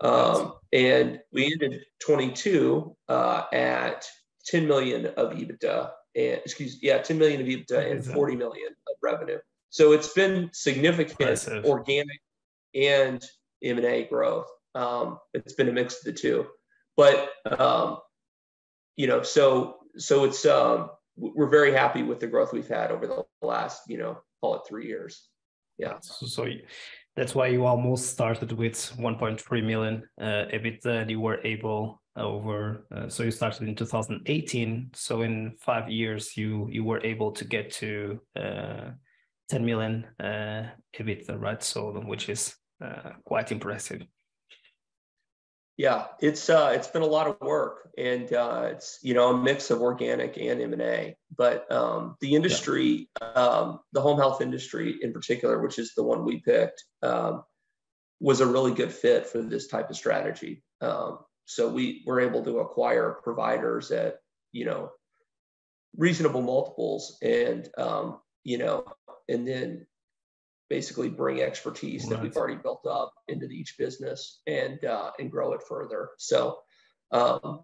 Um, 0.00 0.54
and 0.72 1.20
we 1.32 1.52
ended 1.52 1.82
22 2.00 2.96
uh, 3.08 3.44
at 3.52 4.06
10 4.46 4.66
million 4.66 5.06
of 5.06 5.32
EBITDA 5.32 5.90
and 6.14 6.40
excuse 6.44 6.78
yeah 6.82 6.98
10 6.98 7.18
million 7.18 7.40
of 7.40 7.46
EBITDA 7.46 7.90
and 7.90 8.04
40 8.04 8.36
million 8.36 8.68
of 8.68 8.96
revenue. 9.02 9.38
So 9.70 9.92
it's 9.92 10.12
been 10.12 10.50
significant 10.52 11.20
Impressive. 11.20 11.64
organic 11.64 12.20
and 12.74 13.22
M&A 13.62 14.04
growth. 14.04 14.46
Um, 14.76 15.18
it's 15.34 15.54
been 15.54 15.68
a 15.68 15.72
mix 15.72 15.98
of 15.98 16.04
the 16.04 16.12
two, 16.12 16.46
but 16.96 17.30
um, 17.58 17.98
you 18.96 19.06
know, 19.06 19.22
so 19.22 19.76
so 19.96 20.24
it's 20.24 20.44
um, 20.44 20.90
we're 21.16 21.48
very 21.48 21.72
happy 21.72 22.02
with 22.02 22.20
the 22.20 22.26
growth 22.26 22.52
we've 22.52 22.68
had 22.68 22.90
over 22.90 23.06
the 23.06 23.24
last 23.40 23.82
you 23.88 23.98
know 23.98 24.18
call 24.40 24.56
it 24.56 24.62
three 24.68 24.86
years. 24.86 25.28
Yeah. 25.78 25.94
So, 26.00 26.26
so 26.26 26.46
that's 27.16 27.34
why 27.34 27.48
you 27.48 27.64
almost 27.64 28.10
started 28.10 28.52
with 28.52 28.76
1.3 28.98 29.64
million 29.64 30.02
uh, 30.20 30.44
EBITDA, 30.52 31.08
you 31.10 31.20
were 31.20 31.40
able 31.44 32.02
over. 32.16 32.86
Uh, 32.94 33.08
so 33.08 33.22
you 33.22 33.30
started 33.30 33.68
in 33.68 33.74
2018. 33.74 34.90
So 34.94 35.22
in 35.22 35.54
five 35.60 35.90
years, 35.90 36.36
you 36.36 36.68
you 36.70 36.84
were 36.84 37.00
able 37.04 37.32
to 37.32 37.44
get 37.44 37.70
to 37.72 38.20
uh, 38.38 38.90
10 39.48 39.64
million 39.64 40.06
uh, 40.20 40.64
EBITDA, 40.98 41.40
right? 41.40 41.62
So 41.62 41.92
which 42.06 42.28
is 42.28 42.54
uh, 42.84 43.12
quite 43.24 43.52
impressive. 43.52 44.02
Yeah, 45.76 46.06
it's 46.20 46.48
uh, 46.48 46.72
it's 46.74 46.88
been 46.88 47.02
a 47.02 47.06
lot 47.06 47.26
of 47.26 47.38
work, 47.42 47.90
and 47.98 48.32
uh, 48.32 48.68
it's 48.70 48.98
you 49.02 49.12
know 49.12 49.34
a 49.34 49.36
mix 49.36 49.70
of 49.70 49.82
organic 49.82 50.38
and 50.38 50.60
M 50.60 50.72
and 50.72 50.80
A. 50.80 51.16
But 51.36 51.70
um, 51.70 52.16
the 52.20 52.34
industry, 52.34 53.10
yeah. 53.20 53.28
um, 53.32 53.80
the 53.92 54.00
home 54.00 54.16
health 54.16 54.40
industry 54.40 54.96
in 55.02 55.12
particular, 55.12 55.60
which 55.60 55.78
is 55.78 55.92
the 55.94 56.02
one 56.02 56.24
we 56.24 56.40
picked, 56.40 56.82
um, 57.02 57.44
was 58.20 58.40
a 58.40 58.46
really 58.46 58.72
good 58.72 58.90
fit 58.90 59.26
for 59.26 59.42
this 59.42 59.66
type 59.66 59.90
of 59.90 59.96
strategy. 59.96 60.62
Um, 60.80 61.18
so 61.44 61.68
we 61.68 62.02
were 62.06 62.20
able 62.20 62.42
to 62.44 62.60
acquire 62.60 63.18
providers 63.22 63.90
at 63.90 64.20
you 64.52 64.64
know 64.64 64.90
reasonable 65.94 66.40
multiples, 66.40 67.18
and 67.20 67.68
um, 67.76 68.20
you 68.44 68.56
know, 68.56 68.86
and 69.28 69.46
then 69.46 69.86
basically 70.68 71.08
bring 71.08 71.40
expertise 71.40 72.04
right. 72.04 72.10
that 72.10 72.22
we've 72.22 72.36
already 72.36 72.56
built 72.56 72.86
up 72.86 73.12
into 73.28 73.46
each 73.46 73.76
business 73.78 74.40
and 74.46 74.84
uh, 74.84 75.10
and 75.18 75.30
grow 75.30 75.52
it 75.52 75.62
further. 75.62 76.10
So, 76.18 76.58
um, 77.12 77.62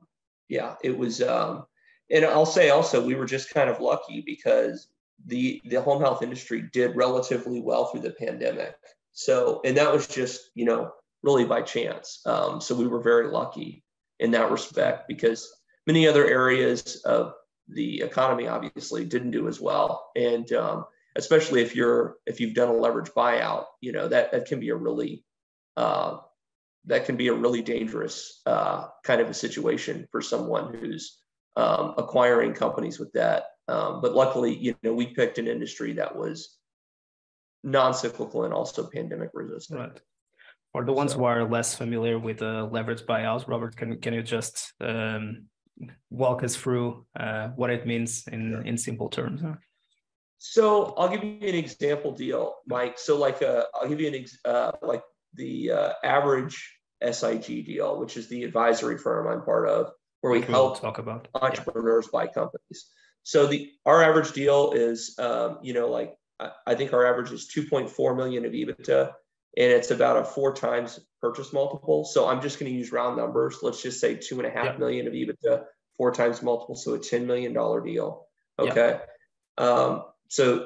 yeah, 0.48 0.74
it 0.82 0.96
was. 0.96 1.22
Um, 1.22 1.66
and 2.10 2.24
I'll 2.24 2.46
say 2.46 2.70
also, 2.70 3.04
we 3.04 3.14
were 3.14 3.24
just 3.26 3.50
kind 3.50 3.70
of 3.70 3.80
lucky 3.80 4.22
because 4.24 4.88
the 5.26 5.60
the 5.64 5.80
home 5.80 6.02
health 6.02 6.22
industry 6.22 6.68
did 6.72 6.96
relatively 6.96 7.60
well 7.60 7.86
through 7.86 8.02
the 8.02 8.10
pandemic. 8.10 8.74
So, 9.12 9.60
and 9.64 9.76
that 9.76 9.92
was 9.92 10.06
just 10.06 10.50
you 10.54 10.64
know 10.64 10.92
really 11.22 11.44
by 11.44 11.62
chance. 11.62 12.20
Um, 12.26 12.60
so 12.60 12.74
we 12.74 12.86
were 12.86 13.00
very 13.00 13.28
lucky 13.28 13.84
in 14.18 14.32
that 14.32 14.50
respect 14.50 15.08
because 15.08 15.52
many 15.86 16.06
other 16.06 16.26
areas 16.26 17.02
of 17.04 17.34
the 17.68 18.02
economy 18.02 18.48
obviously 18.48 19.04
didn't 19.04 19.30
do 19.30 19.48
as 19.48 19.60
well, 19.60 20.10
and 20.16 20.52
um, 20.52 20.84
especially 21.16 21.62
if 21.62 21.74
you're 21.74 22.16
if 22.26 22.40
you've 22.40 22.54
done 22.54 22.68
a 22.68 22.72
leverage 22.72 23.10
buyout, 23.10 23.64
you 23.80 23.92
know 23.92 24.08
that 24.08 24.32
that 24.32 24.46
can 24.46 24.60
be 24.60 24.70
a 24.70 24.76
really 24.76 25.24
uh, 25.76 26.18
that 26.86 27.04
can 27.04 27.16
be 27.16 27.28
a 27.28 27.34
really 27.34 27.62
dangerous 27.62 28.40
uh, 28.46 28.88
kind 29.04 29.20
of 29.20 29.28
a 29.28 29.34
situation 29.34 30.06
for 30.10 30.20
someone 30.20 30.74
who's 30.74 31.18
um, 31.56 31.94
acquiring 31.98 32.54
companies 32.54 32.98
with 32.98 33.12
debt. 33.12 33.44
Um, 33.68 34.00
but 34.00 34.14
luckily, 34.14 34.56
you 34.56 34.74
know, 34.82 34.92
we 34.92 35.06
picked 35.06 35.38
an 35.38 35.46
industry 35.46 35.92
that 35.94 36.16
was 36.16 36.58
non-cyclical 37.62 38.44
and 38.44 38.52
also 38.52 38.88
pandemic 38.88 39.30
resistant. 39.34 39.80
Right. 39.80 40.00
For 40.72 40.84
the 40.84 40.92
ones 40.92 41.12
so. 41.12 41.18
who 41.18 41.24
are 41.24 41.48
less 41.48 41.74
familiar 41.74 42.18
with 42.18 42.38
the 42.38 42.68
leverage 42.72 43.02
buyouts, 43.02 43.46
Robert, 43.46 43.76
can 43.76 44.00
can 44.00 44.14
you 44.14 44.22
just 44.22 44.72
um, 44.80 45.46
walk 46.10 46.42
us 46.42 46.56
through 46.56 47.06
uh, 47.18 47.48
what 47.48 47.70
it 47.70 47.86
means 47.86 48.26
in 48.26 48.66
in 48.66 48.78
simple 48.78 49.10
terms? 49.10 49.42
So 50.44 50.92
I'll 50.96 51.08
give 51.08 51.22
you 51.22 51.38
an 51.40 51.54
example 51.54 52.10
deal, 52.10 52.56
Mike. 52.66 52.98
So 52.98 53.16
like 53.16 53.42
uh, 53.42 53.62
I'll 53.74 53.88
give 53.88 54.00
you 54.00 54.08
an 54.08 54.16
ex- 54.16 54.40
uh, 54.44 54.72
like 54.82 55.04
the 55.34 55.70
uh, 55.70 55.92
average 56.02 56.68
SIG 57.00 57.64
deal, 57.64 58.00
which 58.00 58.16
is 58.16 58.26
the 58.26 58.42
advisory 58.42 58.98
firm 58.98 59.28
I'm 59.28 59.44
part 59.44 59.68
of, 59.68 59.92
where 60.20 60.32
we 60.32 60.40
we'll 60.40 60.48
help 60.48 60.80
talk 60.80 60.98
about 60.98 61.28
entrepreneurs 61.40 62.08
yeah. 62.12 62.18
buy 62.18 62.26
companies. 62.26 62.90
So 63.22 63.46
the 63.46 63.70
our 63.86 64.02
average 64.02 64.32
deal 64.32 64.72
is, 64.72 65.16
um, 65.20 65.58
you 65.62 65.74
know, 65.74 65.88
like 65.88 66.12
I, 66.40 66.50
I 66.66 66.74
think 66.74 66.92
our 66.92 67.06
average 67.06 67.30
is 67.30 67.48
2.4 67.56 68.16
million 68.16 68.44
of 68.44 68.50
EBITDA, 68.50 69.12
and 69.56 69.72
it's 69.72 69.92
about 69.92 70.16
a 70.16 70.24
four 70.24 70.52
times 70.54 70.98
purchase 71.20 71.52
multiple. 71.52 72.04
So 72.04 72.26
I'm 72.26 72.42
just 72.42 72.58
going 72.58 72.70
to 72.70 72.76
use 72.76 72.90
round 72.90 73.16
numbers. 73.16 73.58
Let's 73.62 73.80
just 73.80 74.00
say 74.00 74.16
two 74.16 74.38
and 74.40 74.46
a 74.48 74.50
half 74.50 74.72
yeah. 74.72 74.78
million 74.78 75.06
of 75.06 75.12
EBITDA, 75.12 75.62
four 75.96 76.12
times 76.12 76.42
multiple, 76.42 76.74
so 76.74 76.94
a 76.94 76.98
10 76.98 77.28
million 77.28 77.52
dollar 77.52 77.80
deal. 77.80 78.26
Okay. 78.58 78.98
Yeah. 79.56 79.64
Um, 79.64 80.02
so 80.32 80.64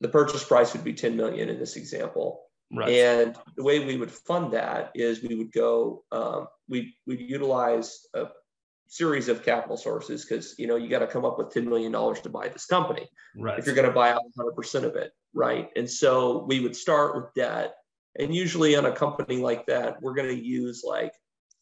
the 0.00 0.08
purchase 0.08 0.44
price 0.44 0.72
would 0.72 0.84
be 0.84 0.94
10 0.94 1.16
million 1.16 1.48
in 1.48 1.58
this 1.58 1.74
example. 1.74 2.44
Right. 2.72 2.90
And 2.90 3.36
the 3.56 3.64
way 3.64 3.84
we 3.84 3.96
would 3.96 4.12
fund 4.12 4.52
that 4.52 4.92
is 4.94 5.20
we 5.20 5.34
would 5.34 5.50
go, 5.50 6.04
um, 6.12 6.46
we 6.68 6.94
we'd 7.04 7.28
utilize 7.28 8.06
a 8.14 8.26
series 8.86 9.28
of 9.28 9.44
capital 9.44 9.76
sources 9.76 10.24
because 10.24 10.54
you 10.58 10.68
know 10.68 10.76
you 10.76 10.88
got 10.88 11.00
to 11.00 11.08
come 11.08 11.24
up 11.24 11.38
with 11.38 11.50
10 11.50 11.68
million 11.68 11.90
dollars 11.90 12.20
to 12.20 12.28
buy 12.28 12.46
this 12.46 12.66
company. 12.66 13.08
Right. 13.36 13.58
If 13.58 13.66
you're 13.66 13.74
going 13.74 13.88
to 13.88 13.94
buy 13.94 14.10
out 14.10 14.22
100 14.34 14.52
percent 14.52 14.84
of 14.84 14.94
it, 14.94 15.10
right? 15.34 15.70
And 15.74 15.90
so 15.90 16.44
we 16.46 16.60
would 16.60 16.76
start 16.76 17.16
with 17.16 17.34
debt, 17.34 17.74
and 18.16 18.32
usually 18.32 18.76
on 18.76 18.86
a 18.86 18.92
company 18.92 19.38
like 19.38 19.66
that, 19.66 20.00
we're 20.00 20.14
going 20.14 20.28
to 20.28 20.44
use 20.44 20.84
like 20.86 21.14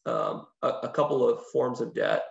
um, 0.05 0.45
a, 0.61 0.69
a, 0.83 0.89
couple 0.89 1.27
of 1.27 1.41
forms 1.51 1.81
of 1.81 1.95
debt. 1.95 2.23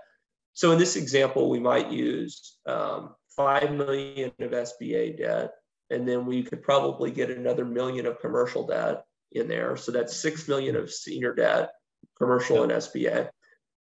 So 0.55 0.71
in 0.73 0.79
this 0.79 0.97
example, 0.97 1.51
we 1.51 1.61
might 1.61 1.91
use 1.91 2.59
um, 2.67 3.15
5 3.37 3.73
million 3.73 4.33
of 4.41 4.51
SBA 4.51 5.19
debt, 5.19 5.53
and 5.91 6.09
then 6.09 6.27
we 6.27 6.43
could 6.43 6.63
probably 6.63 7.11
get 7.11 7.31
another 7.31 7.65
million 7.65 8.07
of 8.07 8.21
commercial 8.21 8.67
debt 8.67 9.05
in 9.33 9.49
there. 9.49 9.77
So 9.77 9.93
that's 9.93 10.17
6 10.17 10.49
million 10.49 10.77
of 10.77 10.91
senior 10.91 11.35
debt, 11.35 11.71
commercial 12.19 12.63
and 12.63 12.73
SBA. 12.73 13.29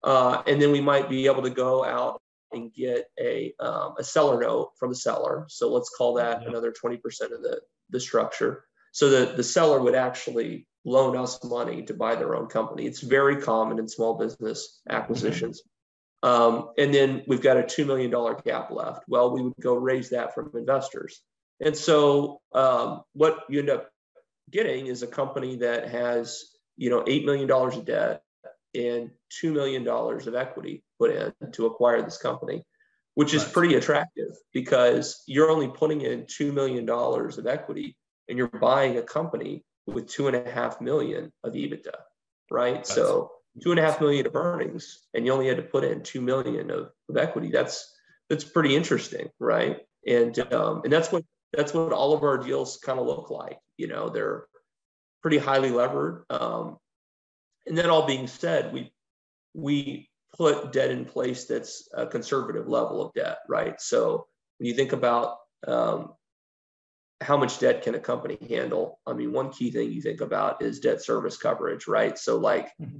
Uh, 0.04 0.42
and 0.46 0.60
then 0.60 0.70
we 0.70 0.80
might 0.80 1.08
be 1.08 1.26
able 1.26 1.42
to 1.42 1.50
go 1.50 1.84
out 1.84 2.20
and 2.52 2.72
get 2.72 3.06
a, 3.18 3.52
um, 3.60 3.94
a 3.98 4.04
seller 4.04 4.40
note 4.40 4.70
from 4.78 4.90
the 4.90 4.96
seller. 4.96 5.44
So 5.48 5.70
let's 5.70 5.90
call 5.90 6.14
that 6.14 6.46
another 6.46 6.72
20% 6.72 6.96
of 6.96 7.42
the, 7.42 7.60
the 7.90 8.00
structure. 8.00 8.64
So 8.92 9.10
the, 9.10 9.34
the 9.34 9.42
seller 9.42 9.80
would 9.80 9.94
actually 9.94 10.66
loan 10.84 11.16
us 11.16 11.42
money 11.44 11.82
to 11.82 11.94
buy 11.94 12.14
their 12.14 12.34
own 12.34 12.46
company. 12.46 12.86
It's 12.86 13.00
very 13.00 13.36
common 13.40 13.78
in 13.78 13.88
small 13.88 14.14
business 14.14 14.80
acquisitions. 14.88 15.62
Um, 16.22 16.70
and 16.76 16.92
then 16.92 17.22
we've 17.26 17.42
got 17.42 17.56
a 17.56 17.62
$2 17.62 17.86
million 17.86 18.10
gap 18.44 18.70
left. 18.70 19.04
Well, 19.06 19.32
we 19.32 19.42
would 19.42 19.54
go 19.60 19.74
raise 19.74 20.10
that 20.10 20.34
from 20.34 20.50
investors. 20.54 21.20
And 21.60 21.76
so 21.76 22.40
um, 22.54 23.02
what 23.12 23.38
you 23.48 23.60
end 23.60 23.70
up 23.70 23.90
getting 24.50 24.86
is 24.86 25.02
a 25.02 25.06
company 25.06 25.56
that 25.56 25.88
has, 25.88 26.44
you 26.76 26.90
know, 26.90 27.02
$8 27.02 27.24
million 27.24 27.50
of 27.50 27.84
debt 27.84 28.22
and 28.74 29.10
$2 29.42 29.52
million 29.52 29.86
of 29.86 30.34
equity 30.34 30.82
put 30.98 31.10
in 31.10 31.32
to 31.52 31.66
acquire 31.66 32.02
this 32.02 32.18
company, 32.18 32.64
which 33.14 33.34
is 33.34 33.44
pretty 33.44 33.74
attractive 33.74 34.30
because 34.52 35.22
you're 35.26 35.50
only 35.50 35.68
putting 35.68 36.00
in 36.00 36.24
$2 36.24 36.52
million 36.52 36.88
of 36.88 37.46
equity 37.46 37.96
and 38.28 38.38
you're 38.38 38.48
buying 38.48 38.98
a 38.98 39.02
company 39.02 39.64
with 39.86 40.06
two 40.06 40.28
and 40.28 40.36
a 40.36 40.50
half 40.50 40.80
million 40.80 41.32
of 41.42 41.54
EBITDA, 41.54 41.94
right? 42.50 42.74
That's, 42.76 42.94
so 42.94 43.30
two 43.60 43.70
and 43.70 43.80
a 43.80 43.82
half 43.82 44.00
million 44.00 44.26
of 44.26 44.36
earnings 44.36 45.06
and 45.14 45.24
you 45.24 45.32
only 45.32 45.48
had 45.48 45.56
to 45.56 45.62
put 45.62 45.84
in 45.84 46.02
two 46.02 46.20
million 46.20 46.70
of, 46.70 46.90
of 47.08 47.16
equity. 47.16 47.50
That's 47.50 47.94
that's 48.28 48.44
pretty 48.44 48.76
interesting 48.76 49.28
right? 49.38 49.80
And 50.06 50.38
um, 50.52 50.82
and 50.84 50.92
that's 50.92 51.10
what 51.10 51.24
that's 51.52 51.74
what 51.74 51.92
all 51.92 52.12
of 52.12 52.22
our 52.22 52.38
deals 52.38 52.78
kind 52.78 52.98
of 52.98 53.06
look 53.06 53.30
like 53.30 53.58
you 53.76 53.88
know? 53.88 54.08
They're 54.08 54.46
pretty 55.22 55.38
highly 55.38 55.70
levered 55.70 56.24
um, 56.30 56.78
and 57.66 57.76
that 57.78 57.90
all 57.90 58.06
being 58.06 58.26
said 58.26 58.72
we 58.72 58.92
we 59.54 60.08
put 60.36 60.72
debt 60.72 60.90
in 60.90 61.04
place 61.04 61.46
that's 61.46 61.88
a 61.94 62.06
conservative 62.06 62.68
level 62.68 63.02
of 63.02 63.12
debt 63.14 63.38
right? 63.48 63.80
So 63.80 64.26
when 64.58 64.68
you 64.68 64.74
think 64.74 64.92
about 64.92 65.38
um, 65.66 66.12
how 67.20 67.36
much 67.36 67.58
debt 67.58 67.82
can 67.82 67.96
a 67.96 67.98
company 67.98 68.38
handle 68.48 69.00
i 69.04 69.12
mean 69.12 69.32
one 69.32 69.50
key 69.50 69.72
thing 69.72 69.90
you 69.90 70.00
think 70.00 70.20
about 70.20 70.62
is 70.62 70.78
debt 70.78 71.02
service 71.02 71.36
coverage 71.36 71.88
right? 71.88 72.18
So 72.18 72.36
like 72.36 72.68
mm-hmm 72.80 72.98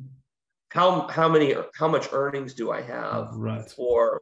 how 0.71 1.09
how 1.09 1.29
many 1.29 1.55
how 1.75 1.89
much 1.89 2.09
earnings 2.13 2.55
do 2.55 2.71
I 2.71 2.83
have 2.83 3.31
right. 3.33 3.71
for 3.71 4.21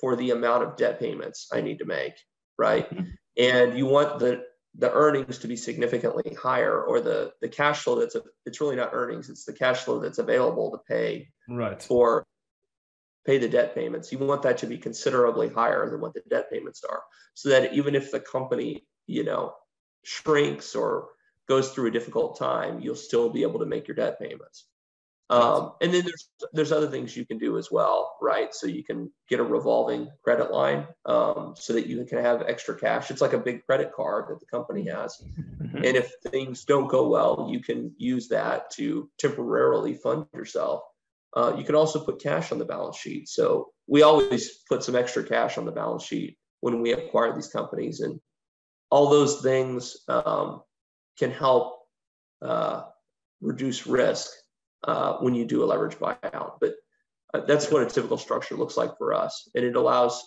for 0.00 0.16
the 0.16 0.30
amount 0.30 0.62
of 0.64 0.76
debt 0.76 1.00
payments 1.00 1.48
I 1.52 1.60
need 1.60 1.78
to 1.78 1.84
make, 1.84 2.14
right? 2.58 2.88
Mm-hmm. 2.90 3.04
And 3.38 3.78
you 3.78 3.86
want 3.86 4.18
the 4.18 4.44
the 4.76 4.92
earnings 4.92 5.38
to 5.38 5.48
be 5.48 5.56
significantly 5.56 6.36
higher, 6.40 6.82
or 6.82 7.00
the 7.00 7.32
the 7.40 7.48
cash 7.48 7.82
flow 7.82 7.98
that's 7.98 8.14
a, 8.14 8.22
it's 8.44 8.60
really 8.60 8.76
not 8.76 8.90
earnings, 8.92 9.30
it's 9.30 9.44
the 9.44 9.52
cash 9.52 9.78
flow 9.78 9.98
that's 9.98 10.18
available 10.18 10.70
to 10.70 10.78
pay 10.78 11.28
right 11.48 11.82
for 11.82 12.26
pay 13.26 13.38
the 13.38 13.48
debt 13.48 13.74
payments. 13.74 14.12
You 14.12 14.18
want 14.18 14.42
that 14.42 14.58
to 14.58 14.66
be 14.66 14.78
considerably 14.78 15.48
higher 15.48 15.90
than 15.90 16.00
what 16.00 16.14
the 16.14 16.22
debt 16.28 16.50
payments 16.50 16.84
are, 16.84 17.02
so 17.34 17.48
that 17.48 17.72
even 17.72 17.94
if 17.94 18.10
the 18.10 18.20
company 18.20 18.86
you 19.06 19.24
know 19.24 19.54
shrinks 20.04 20.74
or 20.74 21.08
goes 21.48 21.70
through 21.70 21.86
a 21.88 21.90
difficult 21.90 22.38
time, 22.38 22.80
you'll 22.80 22.94
still 22.94 23.30
be 23.30 23.42
able 23.42 23.58
to 23.58 23.66
make 23.66 23.88
your 23.88 23.96
debt 23.96 24.20
payments. 24.20 24.66
Um, 25.30 25.72
and 25.82 25.92
then 25.92 26.04
there's 26.04 26.30
there's 26.52 26.72
other 26.72 26.88
things 26.88 27.16
you 27.16 27.26
can 27.26 27.36
do 27.36 27.58
as 27.58 27.70
well, 27.70 28.16
right? 28.22 28.54
So 28.54 28.66
you 28.66 28.82
can 28.82 29.12
get 29.28 29.40
a 29.40 29.44
revolving 29.44 30.08
credit 30.24 30.50
line 30.50 30.86
um, 31.04 31.54
so 31.56 31.74
that 31.74 31.86
you 31.86 32.02
can 32.06 32.18
have 32.18 32.42
extra 32.42 32.78
cash. 32.78 33.10
It's 33.10 33.20
like 33.20 33.34
a 33.34 33.38
big 33.38 33.64
credit 33.66 33.92
card 33.92 34.26
that 34.30 34.40
the 34.40 34.46
company 34.46 34.88
has, 34.88 35.22
mm-hmm. 35.38 35.76
and 35.76 35.96
if 35.96 36.10
things 36.30 36.64
don't 36.64 36.88
go 36.88 37.08
well, 37.08 37.48
you 37.50 37.60
can 37.60 37.92
use 37.98 38.28
that 38.28 38.70
to 38.72 39.10
temporarily 39.18 39.94
fund 39.94 40.26
yourself. 40.34 40.82
Uh, 41.36 41.54
you 41.58 41.64
can 41.64 41.74
also 41.74 42.00
put 42.00 42.22
cash 42.22 42.50
on 42.50 42.58
the 42.58 42.64
balance 42.64 42.96
sheet. 42.96 43.28
So 43.28 43.68
we 43.86 44.02
always 44.02 44.60
put 44.66 44.82
some 44.82 44.96
extra 44.96 45.22
cash 45.22 45.58
on 45.58 45.66
the 45.66 45.72
balance 45.72 46.04
sheet 46.04 46.38
when 46.60 46.80
we 46.80 46.92
acquire 46.92 47.34
these 47.34 47.48
companies, 47.48 48.00
and 48.00 48.18
all 48.90 49.10
those 49.10 49.42
things 49.42 49.98
um, 50.08 50.62
can 51.18 51.30
help 51.30 51.80
uh, 52.40 52.84
reduce 53.42 53.86
risk 53.86 54.30
uh, 54.84 55.18
when 55.18 55.34
you 55.34 55.44
do 55.44 55.64
a 55.64 55.66
leverage 55.66 55.96
buyout. 55.96 56.58
But 56.60 56.74
uh, 57.34 57.40
that's 57.46 57.70
what 57.70 57.82
a 57.82 57.86
typical 57.86 58.18
structure 58.18 58.56
looks 58.56 58.76
like 58.76 58.96
for 58.98 59.14
us. 59.14 59.48
And 59.54 59.64
it 59.64 59.76
allows 59.76 60.22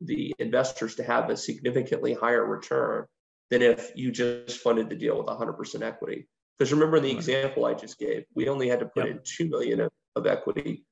the 0.00 0.34
investors 0.38 0.96
to 0.96 1.02
have 1.02 1.30
a 1.30 1.36
significantly 1.36 2.14
higher 2.14 2.44
return 2.44 3.06
than 3.50 3.62
if 3.62 3.92
you 3.94 4.10
just 4.10 4.58
funded 4.58 4.90
the 4.90 4.96
deal 4.96 5.18
with 5.18 5.26
100% 5.26 5.82
equity. 5.82 6.28
Because 6.58 6.72
remember 6.72 7.00
the 7.00 7.10
example 7.10 7.64
I 7.64 7.74
just 7.74 7.98
gave, 7.98 8.24
we 8.34 8.48
only 8.48 8.68
had 8.68 8.80
to 8.80 8.86
put 8.86 9.06
yep. 9.06 9.16
in 9.16 9.20
2 9.24 9.48
million 9.48 9.80
of, 9.80 9.90
of 10.14 10.26
equity 10.26 10.84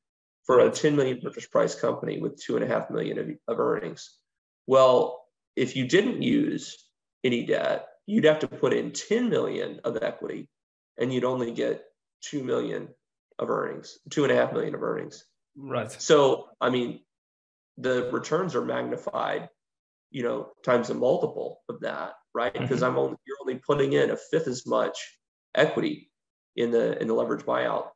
for 0.44 0.61
a 0.61 0.70
10 0.70 0.94
million 0.94 1.20
purchase 1.20 1.46
price 1.46 1.75
company 1.75 2.20
with 2.20 2.40
two 2.40 2.56
and 2.56 2.64
a 2.64 2.68
half 2.68 2.90
million 2.90 3.18
of, 3.18 3.28
of 3.49 3.58
earnings. 3.58 4.18
Well, 4.66 5.25
if 5.56 5.75
you 5.75 5.87
didn't 5.87 6.23
use 6.23 6.76
any 7.23 7.46
debt, 7.46 7.87
you'd 8.06 8.25
have 8.25 8.40
to 8.40 8.49
put 8.49 8.75
in 8.75 8.92
10 8.92 9.30
million 9.30 9.80
of 9.84 9.96
equity 10.02 10.49
and 10.99 11.12
you'd 11.12 11.25
only 11.25 11.52
get 11.52 11.84
2 12.31 12.43
million 12.43 12.88
of 13.38 13.50
earnings, 13.50 13.99
two 14.11 14.25
and 14.25 14.33
a 14.33 14.37
half 14.37 14.52
million 14.52 14.75
of 14.75 14.83
earnings. 14.83 15.25
Right. 15.57 15.90
So, 15.90 16.49
I 16.61 16.71
mean, 16.71 17.00
the 17.78 18.11
returns 18.12 18.54
are 18.54 18.64
magnified, 18.64 19.49
you 20.11 20.23
know, 20.23 20.52
times 20.64 20.90
a 20.90 20.95
multiple 20.95 21.62
of 21.69 21.81
that, 21.81 22.14
right? 22.35 22.52
Because 22.52 22.81
mm-hmm. 22.81 22.85
I'm 22.85 22.99
only, 22.99 23.16
you're 23.26 23.37
only 23.40 23.57
putting 23.57 23.93
in 23.93 24.11
a 24.11 24.16
fifth 24.16 24.49
as 24.49 24.66
much 24.66 25.19
equity 25.54 26.11
in 26.57 26.71
the 26.71 27.00
in 27.00 27.09
the 27.09 27.14
leverage 27.14 27.45
buyout 27.45 27.88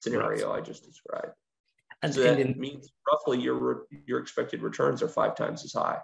scenario 0.00 0.50
right. 0.50 0.58
I 0.58 0.60
just 0.60 0.84
described. 0.84 1.32
And 2.02 2.14
so 2.14 2.20
that 2.20 2.38
in, 2.38 2.58
means 2.58 2.92
roughly 3.10 3.40
your 3.40 3.86
your 4.06 4.20
expected 4.20 4.62
returns 4.62 5.02
are 5.02 5.08
five 5.08 5.36
times 5.36 5.64
as 5.64 5.72
high. 5.72 5.98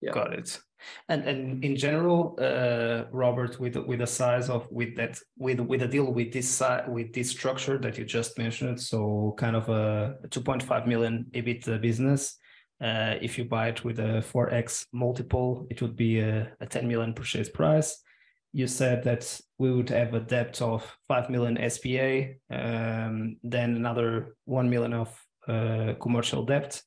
Yeah. 0.00 0.12
Got 0.12 0.34
it. 0.34 0.60
And 1.08 1.24
and 1.24 1.64
in 1.64 1.76
general, 1.76 2.36
uh, 2.40 3.04
Robert, 3.10 3.58
with 3.58 3.76
with 3.76 3.98
the 3.98 4.06
size 4.06 4.48
of 4.48 4.70
with 4.70 4.94
that 4.96 5.18
with 5.36 5.58
with 5.60 5.82
a 5.82 5.88
deal 5.88 6.12
with 6.12 6.32
this 6.32 6.48
size 6.48 6.84
with 6.88 7.12
this 7.12 7.30
structure 7.30 7.78
that 7.78 7.98
you 7.98 8.04
just 8.04 8.38
mentioned, 8.38 8.80
so 8.80 9.34
kind 9.36 9.56
of 9.56 9.68
a, 9.68 10.14
a 10.22 10.28
2.5 10.28 10.86
million 10.86 11.26
EBIT 11.32 11.80
business. 11.80 12.36
Uh, 12.80 13.16
if 13.20 13.36
you 13.36 13.44
buy 13.44 13.68
it 13.68 13.84
with 13.84 13.98
a 13.98 14.22
4x 14.32 14.86
multiple, 14.92 15.66
it 15.68 15.82
would 15.82 15.96
be 15.96 16.20
a, 16.20 16.52
a 16.60 16.66
10 16.66 16.86
million 16.86 17.12
purchase 17.12 17.48
price. 17.48 18.00
You 18.52 18.68
said 18.68 19.02
that 19.02 19.40
we 19.58 19.72
would 19.72 19.88
have 19.88 20.14
a 20.14 20.20
debt 20.20 20.62
of 20.62 20.96
5 21.08 21.28
million 21.28 21.56
SBA, 21.56 22.36
um, 22.50 23.36
then 23.42 23.74
another 23.74 24.36
1 24.44 24.70
million 24.70 24.92
of 24.92 25.20
uh, 25.48 25.94
commercial 26.00 26.44
debt 26.44 26.80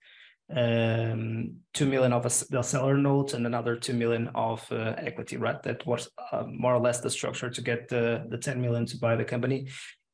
um, 0.55 1.55
2 1.73 1.85
million 1.85 2.13
of 2.13 2.25
a, 2.25 2.29
the 2.49 2.61
seller 2.61 2.97
note 2.97 3.33
and 3.33 3.45
another 3.45 3.75
2 3.75 3.93
million 3.93 4.29
of 4.35 4.65
uh, 4.71 4.95
equity, 4.97 5.37
right? 5.37 5.61
That 5.63 5.85
was 5.85 6.09
uh, 6.31 6.43
more 6.47 6.75
or 6.75 6.79
less 6.79 6.99
the 6.99 7.09
structure 7.09 7.49
to 7.49 7.61
get 7.61 7.87
the, 7.89 8.25
the 8.29 8.37
10 8.37 8.61
million 8.61 8.85
to 8.87 8.97
buy 8.97 9.15
the 9.15 9.25
company. 9.25 9.67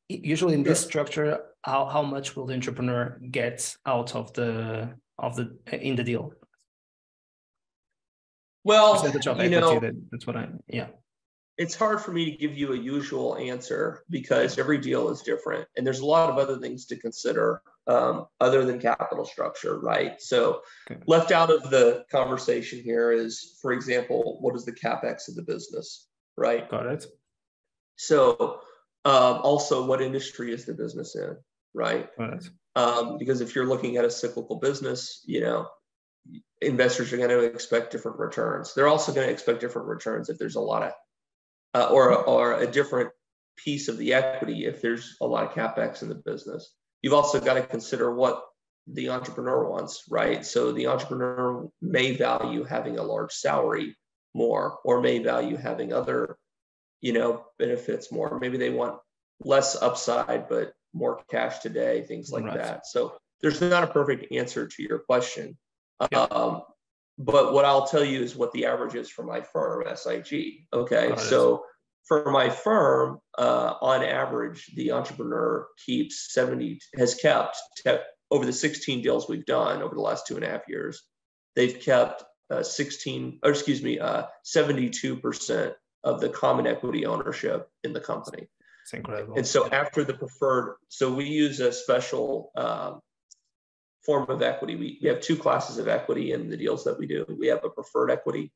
Usually 0.08 0.54
in 0.54 0.62
this 0.62 0.80
structure, 0.80 1.40
how, 1.62 1.86
how 1.86 2.02
much 2.02 2.36
will 2.36 2.46
the 2.46 2.54
entrepreneur 2.54 3.20
get 3.30 3.76
out 3.84 4.14
of 4.14 4.32
the 4.32 4.94
of 5.18 5.34
the 5.34 5.56
in 5.72 5.96
the 5.96 6.04
deal? 6.04 6.32
Well, 8.64 8.94
percentage 8.94 9.26
of 9.26 9.40
equity, 9.40 9.60
know, 9.60 9.80
that, 9.80 9.94
that's 10.10 10.26
what 10.26 10.36
I 10.36 10.48
yeah 10.68 10.86
it's 11.58 11.74
hard 11.74 12.00
for 12.00 12.12
me 12.12 12.24
to 12.24 12.30
give 12.30 12.56
you 12.56 12.72
a 12.72 12.76
usual 12.76 13.36
answer 13.36 14.04
because 14.08 14.58
every 14.58 14.78
deal 14.78 15.10
is 15.10 15.22
different 15.22 15.66
and 15.76 15.84
there's 15.84 15.98
a 15.98 16.06
lot 16.06 16.30
of 16.30 16.38
other 16.38 16.56
things 16.58 16.86
to 16.86 16.96
consider 16.96 17.60
um, 17.88 18.26
other 18.40 18.64
than 18.64 18.78
capital 18.80 19.24
structure 19.24 19.78
right 19.78 20.20
so 20.20 20.60
okay. 20.90 21.00
left 21.06 21.32
out 21.32 21.50
of 21.50 21.70
the 21.70 22.04
conversation 22.10 22.80
here 22.80 23.10
is 23.10 23.58
for 23.60 23.72
example 23.72 24.38
what 24.40 24.54
is 24.54 24.64
the 24.64 24.72
capex 24.72 25.28
of 25.28 25.34
the 25.34 25.42
business 25.42 26.06
right 26.36 26.68
got 26.70 26.86
it 26.86 27.06
so 27.96 28.60
um, 29.04 29.40
also 29.42 29.86
what 29.86 30.02
industry 30.02 30.52
is 30.52 30.64
the 30.64 30.74
business 30.74 31.16
in 31.16 31.36
right 31.74 32.08
got 32.16 32.34
it. 32.34 32.50
Um, 32.76 33.18
because 33.18 33.40
if 33.40 33.54
you're 33.54 33.66
looking 33.66 33.96
at 33.96 34.04
a 34.04 34.10
cyclical 34.10 34.56
business 34.56 35.22
you 35.26 35.40
know 35.40 35.68
investors 36.60 37.12
are 37.12 37.16
going 37.16 37.30
to 37.30 37.40
expect 37.40 37.90
different 37.90 38.18
returns 38.18 38.74
they're 38.74 38.88
also 38.88 39.12
going 39.12 39.26
to 39.26 39.32
expect 39.32 39.60
different 39.60 39.88
returns 39.88 40.28
if 40.28 40.38
there's 40.38 40.56
a 40.56 40.60
lot 40.60 40.82
of 40.82 40.92
uh, 41.74 41.88
or, 41.90 42.12
or 42.24 42.54
a 42.54 42.66
different 42.66 43.10
piece 43.56 43.88
of 43.88 43.98
the 43.98 44.14
equity 44.14 44.64
if 44.64 44.80
there's 44.80 45.16
a 45.20 45.26
lot 45.26 45.44
of 45.44 45.52
capex 45.52 46.02
in 46.02 46.08
the 46.08 46.14
business. 46.14 46.72
You've 47.02 47.14
also 47.14 47.40
got 47.40 47.54
to 47.54 47.62
consider 47.62 48.14
what 48.14 48.44
the 48.86 49.10
entrepreneur 49.10 49.68
wants, 49.68 50.04
right? 50.10 50.44
So 50.44 50.72
the 50.72 50.86
entrepreneur 50.86 51.68
may 51.82 52.16
value 52.16 52.64
having 52.64 52.98
a 52.98 53.02
large 53.02 53.32
salary 53.32 53.96
more, 54.34 54.78
or 54.84 55.00
may 55.00 55.18
value 55.18 55.56
having 55.56 55.92
other, 55.92 56.38
you 57.00 57.12
know, 57.12 57.44
benefits 57.58 58.10
more. 58.10 58.38
Maybe 58.38 58.58
they 58.58 58.70
want 58.70 58.98
less 59.40 59.80
upside 59.80 60.48
but 60.48 60.72
more 60.94 61.22
cash 61.30 61.58
today, 61.58 62.02
things 62.02 62.30
like 62.30 62.44
right. 62.44 62.56
that. 62.56 62.86
So 62.86 63.18
there's 63.40 63.60
not 63.60 63.84
a 63.84 63.88
perfect 63.88 64.32
answer 64.32 64.66
to 64.66 64.82
your 64.82 65.00
question. 65.00 65.56
Yeah. 66.10 66.22
Um, 66.30 66.62
but 67.18 67.52
what 67.52 67.64
I'll 67.64 67.86
tell 67.86 68.04
you 68.04 68.22
is 68.22 68.36
what 68.36 68.52
the 68.52 68.66
average 68.66 68.94
is 68.94 69.10
for 69.10 69.24
my 69.24 69.40
firm, 69.40 69.84
SIG. 69.94 70.66
Okay. 70.72 71.14
So 71.16 71.64
for 72.08 72.30
my 72.30 72.48
firm, 72.48 73.20
uh, 73.36 73.74
on 73.82 74.02
average, 74.02 74.66
the 74.74 74.92
entrepreneur 74.92 75.68
keeps 75.84 76.32
70, 76.32 76.80
has 76.96 77.14
kept 77.14 77.58
over 78.30 78.46
the 78.46 78.52
16 78.52 79.02
deals 79.02 79.28
we've 79.28 79.46
done 79.46 79.82
over 79.82 79.94
the 79.94 80.00
last 80.00 80.26
two 80.26 80.36
and 80.36 80.44
a 80.44 80.48
half 80.48 80.62
years, 80.68 81.02
they've 81.54 81.80
kept 81.80 82.24
uh, 82.50 82.62
16, 82.62 83.40
or 83.42 83.50
excuse 83.50 83.82
me, 83.82 83.98
uh, 83.98 84.24
72% 84.44 85.74
of 86.04 86.20
the 86.20 86.30
common 86.30 86.66
equity 86.66 87.04
ownership 87.04 87.68
in 87.84 87.92
the 87.92 88.00
company. 88.00 88.48
It's 88.84 88.94
incredible. 88.94 89.34
And 89.36 89.46
so 89.46 89.68
after 89.70 90.02
the 90.02 90.14
preferred, 90.14 90.76
so 90.88 91.12
we 91.12 91.26
use 91.26 91.60
a 91.60 91.70
special 91.72 92.50
um, 92.56 93.00
form 94.02 94.30
of 94.30 94.40
equity. 94.40 94.76
We, 94.76 94.98
we 95.02 95.08
have 95.08 95.20
two 95.20 95.36
classes 95.36 95.76
of 95.76 95.88
equity 95.88 96.32
in 96.32 96.48
the 96.48 96.56
deals 96.56 96.84
that 96.84 96.98
we 96.98 97.06
do. 97.06 97.26
We 97.38 97.48
have 97.48 97.64
a 97.64 97.68
preferred 97.68 98.10
equity 98.10 98.50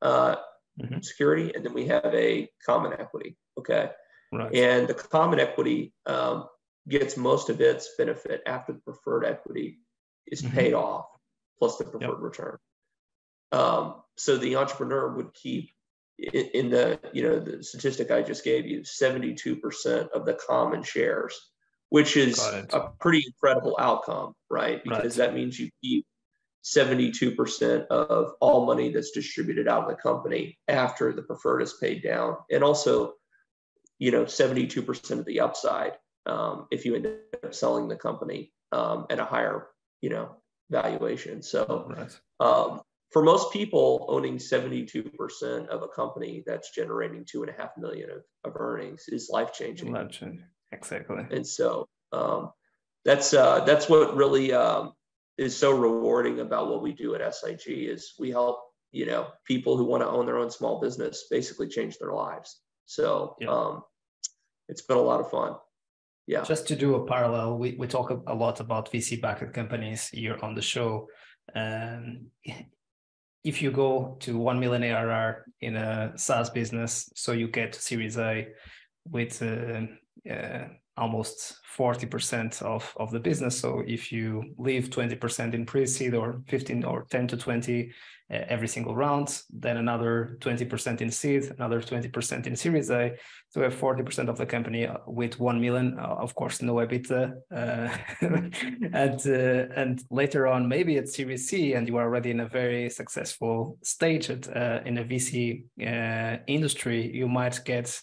uh, 0.00 0.36
mm-hmm. 0.80 1.00
security, 1.00 1.52
and 1.54 1.64
then 1.64 1.72
we 1.72 1.86
have 1.86 2.12
a 2.14 2.48
common 2.64 2.92
equity. 2.92 3.36
Okay. 3.58 3.90
Right. 4.32 4.54
And 4.54 4.88
the 4.88 4.94
common 4.94 5.40
equity 5.40 5.92
um, 6.06 6.48
gets 6.88 7.16
most 7.16 7.50
of 7.50 7.60
its 7.60 7.88
benefit 7.96 8.42
after 8.46 8.72
the 8.72 8.80
preferred 8.80 9.24
equity 9.24 9.78
is 10.26 10.42
mm-hmm. 10.42 10.54
paid 10.54 10.74
off, 10.74 11.06
plus 11.58 11.76
the 11.76 11.84
preferred 11.84 12.08
yep. 12.08 12.20
return. 12.20 12.58
Um, 13.52 13.96
so 14.16 14.36
the 14.36 14.56
entrepreneur 14.56 15.08
would 15.16 15.34
keep 15.34 15.70
in, 16.18 16.46
in 16.54 16.70
the 16.70 17.00
you 17.12 17.22
know 17.22 17.40
the 17.40 17.62
statistic 17.64 18.10
I 18.10 18.22
just 18.22 18.44
gave 18.44 18.66
you, 18.66 18.80
72% 18.80 20.10
of 20.10 20.24
the 20.24 20.34
common 20.34 20.82
shares 20.82 21.38
which 21.90 22.16
is 22.16 22.38
a 22.38 22.88
pretty 23.00 23.24
incredible 23.26 23.76
outcome, 23.78 24.32
right? 24.48 24.82
Because 24.82 25.18
right. 25.18 25.26
that 25.26 25.34
means 25.34 25.58
you 25.58 25.70
keep 25.82 26.06
72% 26.64 27.86
of 27.86 28.32
all 28.40 28.66
money 28.66 28.92
that's 28.92 29.12
distributed 29.12 29.66
out 29.66 29.84
of 29.84 29.88
the 29.88 29.96
company 29.96 30.58
after 30.68 31.12
the 31.12 31.22
preferred 31.22 31.62
is 31.62 31.74
paid 31.80 32.02
down. 32.02 32.36
And 32.50 32.62
also, 32.62 33.14
you 33.98 34.10
know, 34.10 34.24
72% 34.24 35.10
of 35.18 35.24
the 35.24 35.40
upside 35.40 35.92
um, 36.26 36.66
if 36.70 36.84
you 36.84 36.94
end 36.94 37.08
up 37.44 37.54
selling 37.54 37.88
the 37.88 37.96
company 37.96 38.52
um, 38.72 39.06
at 39.10 39.18
a 39.18 39.24
higher, 39.24 39.68
you 40.00 40.10
know, 40.10 40.36
valuation. 40.70 41.42
So 41.42 41.92
right. 41.96 42.20
um, 42.40 42.80
for 43.10 43.22
most 43.22 43.52
people, 43.52 44.06
owning 44.08 44.36
72% 44.36 45.66
of 45.68 45.82
a 45.82 45.88
company 45.88 46.44
that's 46.46 46.70
generating 46.74 47.24
two 47.24 47.42
and 47.42 47.50
a 47.50 47.60
half 47.60 47.70
million 47.76 48.10
of, 48.10 48.22
of 48.44 48.60
earnings 48.60 49.04
is 49.08 49.30
life 49.32 49.52
changing. 49.52 49.92
Life 49.92 50.10
changing. 50.10 50.44
Exactly. 50.72 51.26
And 51.30 51.46
so 51.46 51.88
um, 52.12 52.52
that's 53.04 53.34
uh, 53.34 53.64
that's 53.64 53.88
what 53.88 54.14
really 54.14 54.52
um, 54.52 54.92
is 55.40 55.56
so 55.56 55.70
rewarding 55.72 56.40
about 56.40 56.68
what 56.68 56.82
we 56.82 56.92
do 56.92 57.14
at 57.14 57.34
SIG 57.34 57.62
is 57.66 58.12
we 58.18 58.30
help 58.30 58.58
you 58.92 59.06
know 59.06 59.28
people 59.46 59.76
who 59.76 59.84
want 59.84 60.02
to 60.02 60.08
own 60.08 60.26
their 60.26 60.36
own 60.36 60.50
small 60.50 60.80
business 60.80 61.24
basically 61.30 61.66
change 61.66 61.96
their 61.98 62.12
lives. 62.12 62.60
So 62.84 63.36
yeah. 63.40 63.48
um, 63.48 63.82
it's 64.68 64.82
been 64.82 64.98
a 64.98 65.08
lot 65.12 65.20
of 65.20 65.30
fun. 65.30 65.54
Yeah. 66.26 66.44
Just 66.44 66.68
to 66.68 66.76
do 66.76 66.94
a 66.96 67.06
parallel, 67.06 67.58
we, 67.58 67.74
we 67.78 67.86
talk 67.86 68.10
a 68.10 68.34
lot 68.34 68.60
about 68.60 68.92
VC 68.92 69.20
backed 69.20 69.52
companies 69.54 70.08
here 70.08 70.38
on 70.42 70.54
the 70.54 70.62
show. 70.62 71.08
Um, 71.54 72.26
if 73.44 73.62
you 73.62 73.70
go 73.70 74.16
to 74.20 74.38
1 74.38 74.60
million 74.60 74.84
ARR 74.84 75.46
in 75.60 75.76
a 75.76 76.12
SaaS 76.16 76.50
business, 76.50 77.10
so 77.16 77.32
you 77.32 77.48
get 77.48 77.74
Series 77.74 78.18
A 78.18 78.48
with 79.08 79.42
uh, 79.42 79.86
uh, 80.30 80.68
almost 81.00 81.56
40% 81.78 82.62
of, 82.62 82.92
of 82.98 83.10
the 83.10 83.18
business. 83.18 83.58
So 83.58 83.82
if 83.86 84.12
you 84.12 84.54
leave 84.58 84.90
20% 84.90 85.54
in 85.54 85.64
pre-seed 85.64 86.14
or 86.14 86.42
15 86.46 86.84
or 86.84 87.06
10 87.10 87.28
to 87.28 87.36
20 87.36 87.90
uh, 88.30 88.34
every 88.48 88.68
single 88.68 88.94
round, 88.94 89.42
then 89.50 89.78
another 89.78 90.36
20% 90.40 91.00
in 91.00 91.10
seed, 91.10 91.44
another 91.56 91.80
20% 91.80 92.46
in 92.46 92.54
Series 92.54 92.90
A. 92.90 93.12
So 93.48 93.60
we 93.60 93.64
have 93.64 93.74
40% 93.74 94.28
of 94.28 94.36
the 94.36 94.46
company 94.46 94.86
uh, 94.86 94.98
with 95.06 95.40
1 95.40 95.60
million, 95.60 95.98
uh, 95.98 96.02
of 96.02 96.34
course, 96.34 96.60
no 96.60 96.74
EBITDA. 96.74 97.32
Uh, 97.50 97.88
and, 98.92 99.26
uh, 99.26 99.74
and 99.74 100.04
later 100.10 100.46
on, 100.46 100.68
maybe 100.68 100.98
at 100.98 101.08
Series 101.08 101.48
C, 101.48 101.72
and 101.72 101.88
you 101.88 101.96
are 101.96 102.04
already 102.04 102.30
in 102.30 102.40
a 102.40 102.48
very 102.48 102.90
successful 102.90 103.78
stage 103.82 104.28
at, 104.30 104.46
in 104.86 104.98
a 104.98 105.04
VC 105.04 105.64
industry, 106.46 107.10
you 107.12 107.26
might 107.26 107.58
get 107.64 108.00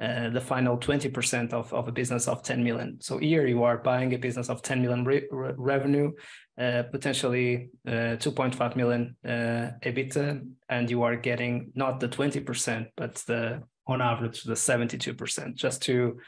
uh, 0.00 0.30
the 0.30 0.40
final 0.40 0.78
20% 0.78 1.52
of, 1.52 1.72
of 1.74 1.86
a 1.86 1.92
business 1.92 2.26
of 2.26 2.42
10 2.42 2.64
million. 2.64 2.96
So 3.00 3.18
here 3.18 3.46
you 3.46 3.62
are 3.64 3.76
buying 3.76 4.14
a 4.14 4.18
business 4.18 4.48
of 4.48 4.62
10 4.62 4.80
million 4.80 5.04
re- 5.04 5.26
re- 5.30 5.52
revenue, 5.58 6.12
uh, 6.58 6.84
potentially 6.90 7.68
uh, 7.86 8.16
2.5 8.16 8.76
million 8.76 9.14
uh, 9.24 9.76
EBITDA, 9.82 10.46
and 10.70 10.90
you 10.90 11.02
are 11.02 11.16
getting 11.16 11.72
not 11.74 12.00
the 12.00 12.08
20%, 12.08 12.86
but 12.96 13.16
the 13.26 13.62
on 13.86 14.00
average 14.00 14.42
the 14.44 14.54
72%. 14.54 15.54
Just 15.54 15.82
to 15.82 16.18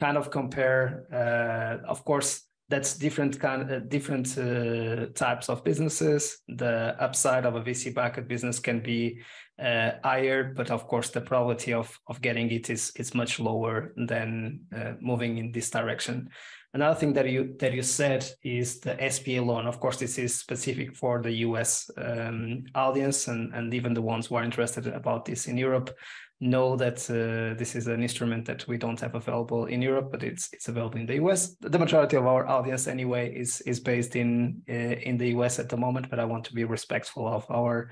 kind 0.00 0.16
of 0.16 0.30
compare, 0.30 1.04
uh, 1.12 1.86
of 1.86 2.04
course, 2.04 2.44
that's 2.70 2.96
different 2.96 3.40
kind 3.40 3.88
different 3.88 4.26
types 5.14 5.48
of 5.48 5.64
businesses. 5.64 6.38
The 6.48 6.94
upside 7.00 7.46
of 7.46 7.56
a 7.56 7.62
VC 7.62 7.94
backed 7.94 8.28
business 8.28 8.60
can 8.60 8.80
be 8.80 9.22
uh, 9.62 9.92
higher, 10.04 10.52
but 10.54 10.70
of 10.70 10.86
course 10.86 11.10
the 11.10 11.20
probability 11.20 11.72
of 11.72 11.98
of 12.06 12.20
getting 12.20 12.50
it 12.50 12.70
is 12.70 12.92
is 12.96 13.14
much 13.14 13.40
lower 13.40 13.92
than 13.96 14.60
uh, 14.74 14.92
moving 15.00 15.38
in 15.38 15.52
this 15.52 15.70
direction. 15.70 16.30
Another 16.74 16.98
thing 17.00 17.14
that 17.14 17.28
you 17.28 17.56
that 17.58 17.72
you 17.72 17.82
said 17.82 18.28
is 18.42 18.80
the 18.80 18.94
SBA 18.94 19.44
loan. 19.44 19.66
Of 19.66 19.80
course, 19.80 19.96
this 19.96 20.18
is 20.18 20.38
specific 20.38 20.94
for 20.94 21.22
the 21.22 21.32
US 21.46 21.90
um, 21.96 22.64
audience 22.74 23.26
and, 23.26 23.54
and 23.54 23.72
even 23.72 23.94
the 23.94 24.02
ones 24.02 24.26
who 24.26 24.34
are 24.36 24.44
interested 24.44 24.86
about 24.86 25.24
this 25.24 25.46
in 25.46 25.56
Europe 25.56 25.90
know 26.40 26.76
that 26.76 26.98
uh, 27.10 27.58
this 27.58 27.74
is 27.74 27.88
an 27.88 28.00
instrument 28.00 28.44
that 28.46 28.66
we 28.68 28.76
don't 28.76 29.00
have 29.00 29.14
available 29.14 29.66
in 29.66 29.82
Europe, 29.82 30.10
but 30.12 30.22
it's 30.22 30.50
it's 30.52 30.68
available 30.68 30.98
in 30.98 31.06
the 31.06 31.16
US. 31.16 31.56
The 31.60 31.78
majority 31.78 32.16
of 32.16 32.26
our 32.26 32.46
audience, 32.46 32.86
anyway, 32.86 33.34
is 33.34 33.60
is 33.62 33.80
based 33.80 34.14
in 34.14 34.62
uh, 34.68 34.96
in 35.08 35.16
the 35.16 35.28
US 35.38 35.58
at 35.58 35.68
the 35.68 35.76
moment. 35.76 36.10
But 36.10 36.20
I 36.20 36.24
want 36.24 36.44
to 36.44 36.54
be 36.54 36.64
respectful 36.64 37.26
of 37.26 37.44
our 37.50 37.90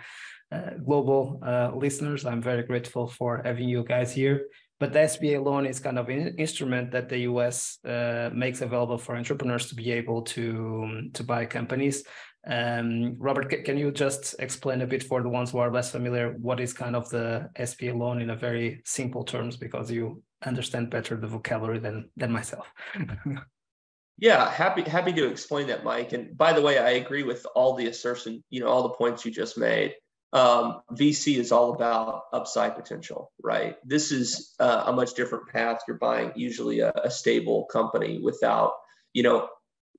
global 0.85 1.41
uh, 1.45 1.71
listeners. 1.75 2.25
I'm 2.25 2.43
very 2.43 2.63
grateful 2.63 3.09
for 3.09 3.43
having 3.45 3.69
you 3.69 3.85
guys 3.85 4.13
here. 4.13 4.47
But 4.79 4.93
the 4.93 5.01
SBA 5.01 5.43
loan 5.43 5.65
is 5.65 5.81
kind 5.81 5.99
of 5.99 6.09
an 6.11 6.37
instrument 6.37 6.91
that 6.93 7.09
the 7.09 7.21
US 7.31 7.79
uh, 7.85 8.29
makes 8.33 8.61
available 8.61 8.99
for 8.99 9.17
entrepreneurs 9.17 9.69
to 9.69 9.75
be 9.75 9.91
able 9.91 10.23
to 10.23 10.83
um, 10.85 11.11
to 11.15 11.25
buy 11.25 11.47
companies. 11.47 12.05
Um, 12.47 13.17
Robert, 13.19 13.65
can 13.65 13.77
you 13.77 13.91
just 13.91 14.37
explain 14.39 14.83
a 14.83 14.87
bit 14.87 15.03
for 15.03 15.23
the 15.23 15.29
ones 15.29 15.51
who 15.51 15.59
are 15.59 15.73
less 15.73 15.91
familiar 15.91 16.37
what 16.39 16.61
is 16.61 16.73
kind 16.73 16.95
of 16.95 17.09
the 17.09 17.51
SBA 17.59 17.99
loan 17.99 18.21
in 18.21 18.31
a 18.31 18.37
very 18.37 18.83
simple 18.85 19.25
terms 19.25 19.57
because 19.57 19.91
you 19.91 20.23
understand 20.45 20.91
better 20.91 21.17
the 21.17 21.27
vocabulary 21.27 21.81
than 21.81 22.11
than 22.17 22.31
myself. 22.31 22.71
yeah, 24.19 24.51
happy 24.51 24.83
happy 24.83 25.13
to 25.13 25.27
explain 25.27 25.67
that, 25.69 25.85
Mike. 25.85 26.13
And 26.13 26.37
by 26.37 26.53
the 26.53 26.63
way, 26.63 26.79
I 26.79 26.91
agree 26.91 27.23
with 27.23 27.47
all 27.55 27.75
the 27.75 27.87
assertion, 27.87 28.45
you 28.51 28.61
know, 28.61 28.69
all 28.69 28.83
the 28.83 28.95
points 28.95 29.25
you 29.25 29.31
just 29.31 29.59
made. 29.59 29.95
Um, 30.33 30.83
VC 30.93 31.37
is 31.39 31.53
all 31.53 31.73
about 31.75 32.25
upside 32.33 32.75
potential, 32.75 33.33
right? 33.43 33.77
This 33.85 34.13
is 34.13 34.55
uh, 34.59 34.85
a 34.87 34.93
much 34.93 35.15
different 35.15 35.49
path. 35.49 35.81
You're 35.87 35.99
buying 35.99 36.33
usually 36.35 36.81
a, 36.81 36.93
a 37.05 37.11
stable 37.11 37.65
company 37.67 38.21
without, 38.23 38.73
you 39.13 39.23
know, 39.23 39.49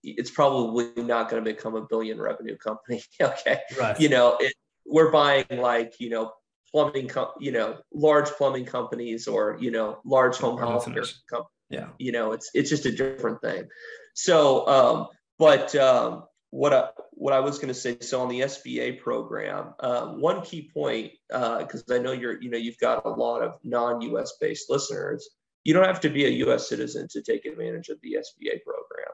it's 0.04 0.30
probably 0.30 0.92
not 0.98 1.30
going 1.30 1.44
to 1.44 1.54
become 1.54 1.76
a 1.76 1.82
billion 1.82 2.20
revenue 2.20 2.58
company. 2.58 3.04
okay. 3.22 3.60
Right. 3.80 4.00
You 4.00 4.10
know, 4.10 4.38
it, 4.40 4.54
we're 4.86 5.12
buying 5.12 5.46
like, 5.50 5.96
you 6.00 6.10
know, 6.10 6.34
plumbing, 6.72 7.08
com- 7.08 7.32
you 7.40 7.52
know, 7.52 7.78
large 7.94 8.30
plumbing 8.30 8.66
companies 8.66 9.28
or, 9.28 9.58
you 9.60 9.72
know, 9.72 10.00
large 10.06 10.38
home 10.38 10.58
health 10.58 10.86
care 10.86 11.04
companies. 11.30 11.52
Yeah. 11.70 11.88
You 11.98 12.12
know, 12.12 12.34
it's, 12.34 12.52
it's 12.54 12.70
just 12.70 12.86
a 12.86 12.92
different 12.92 13.42
thing. 13.42 13.68
So, 14.14 14.68
um, 14.68 15.08
but, 15.40 15.76
um, 15.76 16.24
what 16.58 16.74
I, 16.74 16.90
what 17.12 17.34
I 17.34 17.40
was 17.40 17.60
going 17.60 17.68
to 17.68 17.74
say, 17.80 17.98
so 18.02 18.20
on 18.20 18.30
the 18.30 18.40
SBA 18.40 19.00
program, 19.00 19.76
um, 19.80 20.20
one 20.20 20.42
key 20.42 20.72
point, 20.74 21.12
because 21.30 21.84
uh, 21.88 21.96
I 21.96 22.00
know 22.00 22.14
you're, 22.14 22.42
you 22.42 22.50
know, 22.50 22.58
you've 22.58 22.80
got 22.80 23.06
a 23.06 23.10
lot 23.10 23.44
of 23.44 23.60
non-U.S. 23.64 24.34
based 24.42 24.68
listeners. 24.68 25.30
You 25.66 25.76
don't 25.76 25.86
have 25.86 26.00
to 26.00 26.10
be 26.10 26.26
a 26.26 26.30
U.S. 26.46 26.68
citizen 26.68 27.08
to 27.12 27.22
take 27.22 27.46
advantage 27.46 27.90
of 27.90 28.00
the 28.02 28.18
SBA 28.18 28.62
program. 28.64 29.14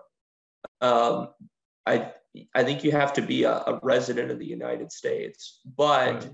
Um, 0.79 1.29
I 1.85 2.13
I 2.55 2.63
think 2.63 2.85
you 2.85 2.91
have 2.91 3.11
to 3.13 3.21
be 3.21 3.43
a, 3.43 3.51
a, 3.51 3.79
resident 3.83 4.31
of 4.31 4.39
the 4.39 4.45
United 4.45 4.91
States, 4.93 5.59
but 5.65 6.13
right. 6.13 6.29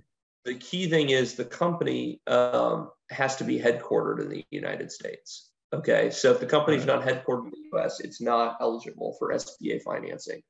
the 0.46 0.56
key 0.56 0.90
thing 0.90 1.10
is 1.10 1.34
the 1.34 1.44
company 1.44 2.22
um, 2.28 2.92
has 3.10 3.36
to 3.38 3.44
be 3.44 3.60
headquartered 3.60 4.22
in 4.22 4.30
the 4.30 4.46
United 4.52 4.92
States. 4.92 5.50
Okay, 5.74 6.12
so 6.12 6.32
if 6.32 6.40
the 6.40 6.46
company 6.46 6.78
is 6.78 6.86
not 6.86 7.04
headquartered 7.04 7.46
in 7.46 7.52
the 7.52 7.70
U.S., 7.74 8.00
it's 8.00 8.22
not 8.22 8.58
eligible 8.62 9.16
for 9.18 9.34
SBA 9.34 9.82
financing. 9.82 10.42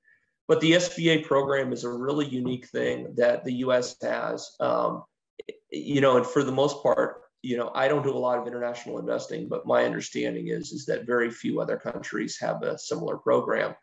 But 0.49 0.61
the 0.61 0.71
SBA 0.71 1.25
program 1.25 1.71
is 1.71 1.83
a 1.83 1.89
really 1.89 2.25
unique 2.25 2.67
thing 2.69 3.13
that 3.17 3.45
the 3.45 3.53
U.S. 3.65 3.95
has. 4.01 4.49
Um, 4.59 5.03
you 5.69 6.01
know, 6.01 6.17
and 6.17 6.25
for 6.25 6.43
the 6.43 6.51
most 6.51 6.81
part, 6.81 7.21
you 7.43 7.55
know, 7.55 7.71
I 7.75 7.87
don't 7.87 8.03
do 8.03 8.11
a 8.11 8.17
lot 8.17 8.39
of 8.39 8.47
international 8.47 8.97
investing, 8.97 9.47
but 9.47 9.67
my 9.67 9.85
understanding 9.85 10.47
is 10.47 10.71
is 10.71 10.87
that 10.87 11.05
very 11.05 11.29
few 11.29 11.61
other 11.61 11.77
countries 11.77 12.39
have 12.39 12.63
a 12.63 12.79
similar 12.79 13.17
program. 13.17 13.75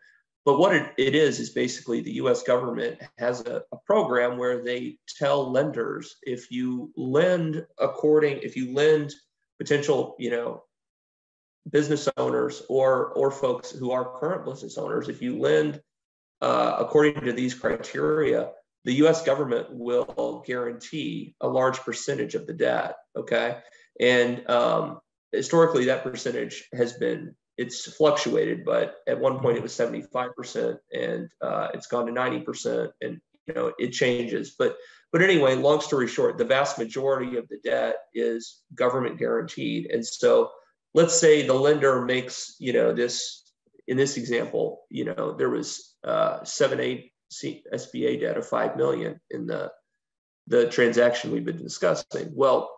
But 0.44 0.58
what 0.58 0.74
it, 0.74 0.92
it 0.98 1.14
is 1.14 1.38
is 1.38 1.50
basically 1.50 2.00
the 2.00 2.14
U.S. 2.14 2.42
government 2.42 3.00
has 3.18 3.42
a, 3.42 3.62
a 3.70 3.76
program 3.86 4.36
where 4.36 4.64
they 4.64 4.98
tell 5.16 5.50
lenders 5.50 6.16
if 6.24 6.50
you 6.50 6.90
lend 6.96 7.64
according 7.78 8.38
if 8.38 8.56
you 8.56 8.74
lend 8.74 9.14
potential 9.58 10.16
you 10.18 10.30
know 10.30 10.64
business 11.70 12.08
owners 12.16 12.62
or 12.68 13.12
or 13.12 13.30
folks 13.30 13.70
who 13.70 13.92
are 13.92 14.18
current 14.18 14.44
business 14.44 14.76
owners 14.76 15.08
if 15.08 15.22
you 15.22 15.38
lend 15.38 15.80
uh, 16.42 16.76
according 16.78 17.24
to 17.24 17.32
these 17.32 17.54
criteria 17.54 18.50
the 18.86 19.04
US 19.04 19.22
government 19.22 19.66
will 19.70 20.42
guarantee 20.46 21.34
a 21.40 21.48
large 21.48 21.80
percentage 21.80 22.36
of 22.36 22.46
the 22.46 22.52
debt. 22.54 22.94
Okay. 23.16 23.58
And 24.00 24.48
um, 24.48 25.00
historically, 25.32 25.86
that 25.86 26.04
percentage 26.04 26.68
has 26.72 26.92
been, 26.92 27.34
it's 27.58 27.92
fluctuated, 27.92 28.64
but 28.64 28.98
at 29.08 29.18
one 29.18 29.40
point 29.40 29.56
it 29.56 29.62
was 29.62 29.72
75% 29.72 30.78
and 30.92 31.28
uh, 31.40 31.68
it's 31.74 31.88
gone 31.88 32.06
to 32.06 32.12
90% 32.12 32.90
and, 33.00 33.20
you 33.48 33.54
know, 33.54 33.72
it 33.76 33.90
changes. 33.90 34.54
But, 34.56 34.76
but 35.10 35.20
anyway, 35.20 35.56
long 35.56 35.80
story 35.80 36.06
short, 36.06 36.38
the 36.38 36.44
vast 36.44 36.78
majority 36.78 37.36
of 37.38 37.48
the 37.48 37.58
debt 37.64 37.96
is 38.14 38.62
government 38.76 39.18
guaranteed. 39.18 39.90
And 39.90 40.06
so 40.06 40.52
let's 40.94 41.18
say 41.18 41.44
the 41.44 41.54
lender 41.54 42.04
makes, 42.04 42.54
you 42.60 42.72
know, 42.72 42.92
this, 42.92 43.42
in 43.88 43.96
this 43.96 44.16
example, 44.16 44.82
you 44.90 45.06
know, 45.06 45.34
there 45.36 45.50
was 45.50 45.95
uh, 46.06 46.44
seven, 46.44 46.80
eight 46.80 47.12
SBA 47.32 48.20
debt 48.20 48.36
of 48.36 48.46
five 48.46 48.76
million 48.76 49.20
in 49.30 49.46
the 49.46 49.70
the 50.46 50.68
transaction 50.68 51.32
we've 51.32 51.44
been 51.44 51.62
discussing. 51.62 52.30
Well, 52.32 52.70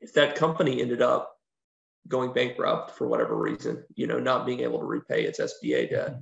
if 0.00 0.12
that 0.14 0.34
company 0.34 0.82
ended 0.82 1.02
up 1.02 1.32
going 2.08 2.32
bankrupt 2.32 2.96
for 2.96 3.06
whatever 3.06 3.36
reason, 3.36 3.84
you 3.94 4.08
know, 4.08 4.18
not 4.18 4.44
being 4.44 4.60
able 4.60 4.80
to 4.80 4.86
repay 4.86 5.22
its 5.22 5.38
SBA 5.38 5.90
debt, 5.90 6.16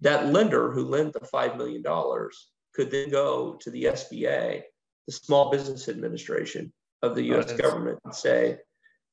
that 0.00 0.26
lender 0.26 0.70
who 0.70 0.84
lent 0.84 1.14
the 1.14 1.26
five 1.26 1.56
million 1.56 1.82
dollars 1.82 2.50
could 2.74 2.90
then 2.90 3.10
go 3.10 3.58
to 3.60 3.70
the 3.70 3.84
SBA, 3.84 4.62
the 5.06 5.12
Small 5.12 5.50
Business 5.50 5.88
Administration 5.88 6.72
of 7.02 7.16
the 7.16 7.24
U.S. 7.24 7.52
government, 7.52 7.98
and 8.04 8.14
say, 8.14 8.58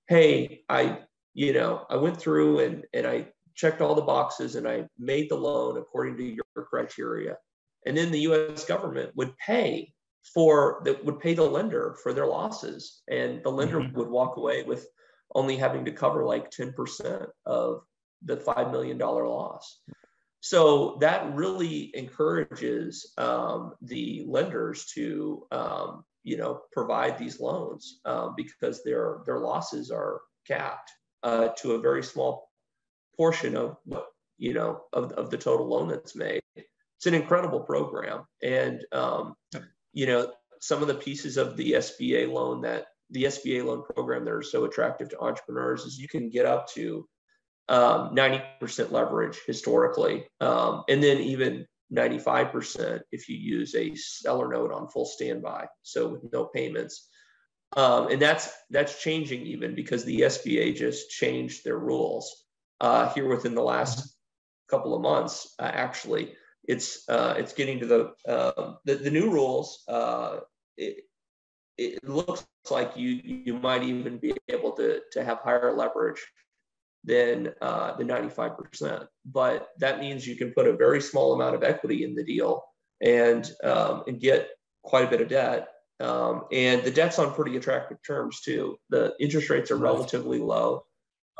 "Hey, 0.08 0.62
I, 0.70 1.00
you 1.34 1.54
know, 1.54 1.86
I 1.90 1.96
went 1.96 2.18
through 2.18 2.60
and 2.60 2.86
and 2.94 3.08
I 3.08 3.28
checked 3.56 3.82
all 3.82 3.96
the 3.96 4.02
boxes 4.02 4.56
and 4.56 4.68
I 4.68 4.86
made 4.98 5.30
the 5.30 5.36
loan 5.36 5.78
according 5.78 6.18
to 6.18 6.24
your 6.24 6.66
criteria 6.70 7.38
and 7.86 7.96
then 7.96 8.12
the 8.12 8.22
U.S. 8.22 8.66
government 8.66 9.12
would 9.16 9.38
pay 9.38 9.94
for 10.34 10.82
that 10.86 11.06
would 11.06 11.20
pay 11.20 11.34
the 11.34 11.44
lender 11.44 11.96
for 12.02 12.14
their 12.14 12.26
losses, 12.26 13.04
and 13.10 13.44
the 13.44 13.52
lender 13.52 13.80
mm-hmm. 13.80 13.96
would 13.98 14.10
walk 14.10 14.38
away 14.38 14.64
with 14.64 14.88
only 15.36 15.56
having 15.56 15.86
to 15.86 15.92
cover 15.92 16.26
like 16.26 16.50
10% 16.50 17.28
of 17.46 17.82
the 18.24 18.38
$5 18.38 18.72
million 18.72 18.98
loss. 18.98 19.82
So 20.40 20.98
that 21.02 21.36
really 21.36 21.92
encourages 21.96 23.14
um, 23.18 23.74
the 23.82 24.24
lenders 24.28 24.86
to, 24.94 25.46
um, 25.52 26.06
you 26.24 26.38
know, 26.38 26.62
provide 26.72 27.18
these 27.18 27.40
loans 27.40 28.00
um, 28.06 28.34
because 28.38 28.84
their 28.84 29.20
their 29.26 29.40
losses 29.40 29.92
are 29.92 30.22
capped 30.48 30.92
uh, 31.24 31.50
to 31.58 31.74
a 31.74 31.82
very 31.82 32.04
small 32.04 32.50
portion 33.18 33.56
of 33.56 33.78
what 33.86 34.08
you 34.38 34.54
know 34.54 34.82
of, 34.94 35.12
of 35.14 35.30
the 35.30 35.38
total 35.38 35.68
loan 35.68 35.88
that's 35.88 36.16
made 36.16 36.42
it's 37.06 37.14
an 37.14 37.14
incredible 37.14 37.60
program. 37.60 38.26
And, 38.42 38.84
um, 38.92 39.36
you 39.94 40.08
know, 40.08 40.32
some 40.60 40.82
of 40.82 40.88
the 40.88 40.96
pieces 40.96 41.38
of 41.38 41.56
the 41.58 41.74
SBA 41.74 42.32
loan 42.32 42.62
that 42.62 42.88
the 43.12 43.26
SBA 43.26 43.64
loan 43.64 43.84
program 43.84 44.26
that 44.26 44.34
are 44.34 44.42
so 44.42 44.66
attractive 44.66 45.10
to 45.10 45.20
entrepreneurs 45.20 45.84
is 45.84 46.00
you 46.00 46.08
can 46.08 46.30
get 46.30 46.48
up 46.48 46.68
to 46.70 47.08
um, 47.70 48.16
90% 48.16 48.92
leverage 48.92 49.40
historically, 49.46 50.26
um, 50.42 50.84
and 50.90 51.04
then 51.04 51.20
even 51.20 51.68
95% 51.94 53.02
if 53.12 53.30
you 53.30 53.38
use 53.38 53.76
a 53.76 53.94
seller 53.96 54.50
note 54.50 54.72
on 54.72 54.88
full 54.88 55.06
standby, 55.06 55.68
so 55.84 56.08
with 56.08 56.34
no 56.34 56.46
payments. 56.46 57.08
Um, 57.78 58.10
and 58.10 58.22
that's 58.22 58.52
that's 58.70 59.02
changing 59.02 59.42
even 59.46 59.76
because 59.76 60.06
the 60.06 60.22
SBA 60.22 60.76
just 60.76 61.10
changed 61.10 61.64
their 61.64 61.78
rules 61.78 62.45
uh, 62.82 63.14
here 63.14 63.28
within 63.28 63.56
the 63.56 63.62
last 63.62 64.16
couple 64.70 64.96
of 64.96 65.02
months, 65.02 65.56
uh, 65.60 65.64
actually 65.64 66.34
it's 66.68 67.08
uh, 67.10 67.36
it's 67.38 67.54
getting 67.54 67.80
to 67.80 67.86
the 67.86 68.12
uh, 68.28 68.74
the, 68.86 68.96
the, 68.96 69.12
new 69.12 69.32
rules. 69.32 69.84
Uh, 69.88 70.40
it, 70.78 71.04
it 71.78 72.04
looks 72.08 72.46
like 72.72 72.96
you 72.96 73.10
you 73.24 73.54
might 73.60 73.84
even 73.84 74.18
be 74.18 74.34
able 74.50 74.72
to 74.74 75.02
to 75.12 75.24
have 75.24 75.40
higher 75.40 75.76
leverage 75.76 76.26
than 77.04 77.54
uh, 77.62 77.96
the 77.96 78.04
95%. 78.04 79.08
But 79.26 79.68
that 79.78 80.00
means 80.00 80.26
you 80.26 80.36
can 80.36 80.52
put 80.52 80.68
a 80.68 80.76
very 80.76 81.00
small 81.00 81.34
amount 81.34 81.56
of 81.56 81.64
equity 81.64 82.04
in 82.04 82.16
the 82.16 82.24
deal 82.24 82.64
and 83.02 83.50
um, 83.64 84.04
and 84.08 84.20
get 84.20 84.50
quite 84.84 85.06
a 85.06 85.10
bit 85.10 85.22
of 85.22 85.30
debt. 85.30 85.68
Um, 86.00 86.46
and 86.52 86.84
the 86.84 86.92
debt's 86.92 87.20
on 87.20 87.34
pretty 87.34 87.56
attractive 87.58 87.98
terms 88.06 88.42
too. 88.42 88.78
The 88.90 89.14
interest 89.20 89.50
rates 89.50 89.72
are 89.72 89.78
relatively 89.78 90.40
low, 90.40 90.84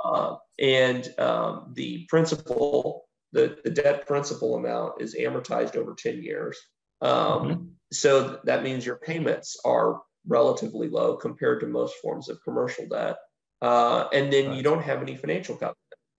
uh, 0.04 0.36
and 0.60 1.08
um, 1.20 1.72
the 1.74 2.06
principal 2.10 3.06
the, 3.36 3.58
the 3.66 3.70
debt 3.70 4.08
principal 4.08 4.56
amount 4.56 5.02
is 5.02 5.14
amortized 5.16 5.76
over 5.76 5.94
10 5.94 6.24
years. 6.24 6.58
Um, 7.02 7.12
mm-hmm. 7.12 7.64
So 7.92 8.40
that 8.46 8.64
means 8.64 8.86
your 8.86 8.96
payments 8.96 9.60
are 9.66 10.02
relatively 10.26 10.88
low 10.88 11.18
compared 11.18 11.60
to 11.60 11.68
most 11.68 11.96
forms 12.02 12.30
of 12.30 12.42
commercial 12.44 12.88
debt. 12.88 13.18
Uh, 13.62 14.08
and 14.14 14.32
then 14.32 14.54
you 14.54 14.64
don't 14.64 14.82
have 14.82 15.02
any 15.02 15.18
financial 15.18 15.56
covenant, 15.56 15.78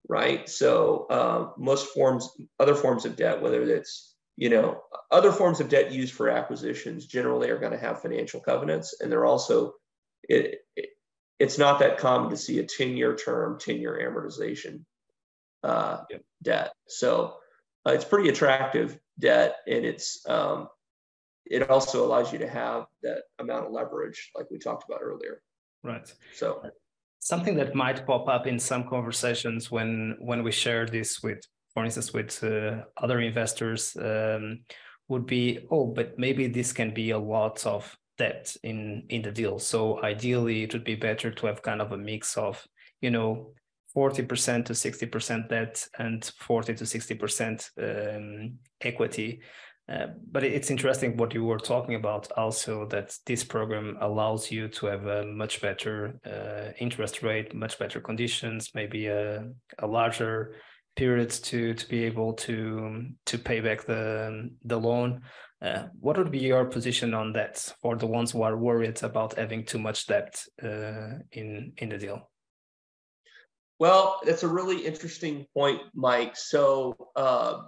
right? 0.08 0.48
So 0.48 1.06
uh, 1.08 1.50
most 1.58 1.88
forms, 1.94 2.28
other 2.60 2.74
forms 2.74 3.04
of 3.06 3.16
debt, 3.16 3.40
whether 3.40 3.62
it's 3.62 4.14
you 4.36 4.50
know 4.50 4.82
other 5.10 5.32
forms 5.32 5.60
of 5.60 5.70
debt 5.70 5.92
used 5.92 6.12
for 6.12 6.28
acquisitions, 6.28 7.06
generally 7.06 7.48
are 7.48 7.58
going 7.58 7.72
to 7.72 7.78
have 7.78 8.02
financial 8.02 8.40
covenants, 8.40 9.00
and 9.00 9.10
they're 9.10 9.24
also 9.24 9.72
it, 10.28 10.60
it, 10.76 10.90
it's 11.38 11.58
not 11.58 11.78
that 11.80 11.98
common 11.98 12.30
to 12.30 12.36
see 12.36 12.58
a 12.58 12.64
10 12.64 12.96
year 12.96 13.14
term, 13.14 13.58
10 13.58 13.78
year 13.78 13.98
amortization 14.02 14.84
uh, 15.62 15.98
yep. 16.10 16.22
debt. 16.42 16.72
So 16.86 17.36
uh, 17.86 17.92
it's 17.92 18.04
pretty 18.04 18.28
attractive 18.28 18.98
debt, 19.18 19.56
and 19.66 19.84
it's 19.84 20.24
um, 20.28 20.68
it 21.44 21.70
also 21.70 22.04
allows 22.04 22.32
you 22.32 22.38
to 22.40 22.48
have 22.48 22.86
that 23.02 23.22
amount 23.38 23.66
of 23.66 23.72
leverage, 23.72 24.30
like 24.34 24.46
we 24.50 24.58
talked 24.58 24.84
about 24.88 25.00
earlier. 25.02 25.42
Right. 25.82 26.12
So 26.34 26.62
something 27.20 27.56
that 27.56 27.74
might 27.74 28.06
pop 28.06 28.28
up 28.28 28.46
in 28.46 28.58
some 28.58 28.88
conversations 28.88 29.70
when 29.70 30.16
when 30.20 30.42
we 30.42 30.52
share 30.52 30.86
this 30.86 31.22
with, 31.22 31.40
for 31.74 31.84
instance, 31.84 32.12
with 32.12 32.42
uh, 32.42 32.82
other 32.96 33.20
investors, 33.20 33.96
um, 33.96 34.60
would 35.08 35.26
be, 35.26 35.66
oh, 35.70 35.86
but 35.86 36.18
maybe 36.18 36.48
this 36.48 36.72
can 36.72 36.92
be 36.92 37.10
a 37.10 37.18
lot 37.18 37.64
of 37.66 37.96
debt 38.18 38.56
in 38.62 39.04
in 39.08 39.22
the 39.22 39.30
deal. 39.30 39.58
So 39.58 40.02
ideally, 40.02 40.62
it 40.62 40.72
would 40.72 40.84
be 40.84 40.94
better 40.94 41.30
to 41.30 41.46
have 41.46 41.62
kind 41.62 41.80
of 41.80 41.92
a 41.92 41.98
mix 41.98 42.36
of, 42.36 42.66
you 43.00 43.10
know, 43.10 43.52
40% 43.96 44.66
to 44.66 44.74
60% 44.74 45.48
debt 45.48 45.88
and 45.98 46.22
40 46.40 46.74
to 46.74 46.84
60% 46.84 47.70
um, 47.78 48.58
equity. 48.82 49.40
Uh, 49.88 50.08
but 50.32 50.42
it's 50.42 50.70
interesting 50.70 51.16
what 51.16 51.32
you 51.32 51.44
were 51.44 51.58
talking 51.58 51.94
about 51.94 52.30
also 52.32 52.86
that 52.88 53.16
this 53.24 53.44
program 53.44 53.96
allows 54.00 54.50
you 54.50 54.68
to 54.68 54.86
have 54.86 55.06
a 55.06 55.24
much 55.24 55.60
better 55.62 56.18
uh, 56.26 56.72
interest 56.78 57.22
rate, 57.22 57.54
much 57.54 57.78
better 57.78 58.00
conditions, 58.00 58.72
maybe 58.74 59.06
a, 59.06 59.48
a 59.78 59.86
larger 59.86 60.56
period 60.96 61.30
to 61.30 61.74
to 61.74 61.88
be 61.88 62.04
able 62.04 62.32
to 62.32 63.04
to 63.26 63.38
pay 63.38 63.60
back 63.60 63.84
the 63.84 64.50
the 64.64 64.78
loan. 64.78 65.20
Uh, 65.62 65.84
what 66.00 66.18
would 66.18 66.30
be 66.30 66.38
your 66.38 66.66
position 66.66 67.14
on 67.14 67.32
that 67.32 67.56
for 67.80 67.96
the 67.96 68.06
ones 68.06 68.30
who 68.30 68.42
are 68.42 68.56
worried 68.56 69.02
about 69.02 69.38
having 69.38 69.64
too 69.64 69.78
much 69.78 70.06
debt 70.06 70.42
uh, 70.62 71.18
in 71.32 71.72
in 71.78 71.88
the 71.88 71.98
deal? 71.98 72.30
Well, 73.78 74.20
that's 74.24 74.42
a 74.42 74.48
really 74.48 74.86
interesting 74.86 75.46
point, 75.54 75.80
Mike. 75.94 76.36
So 76.36 76.96
uh, 77.16 77.62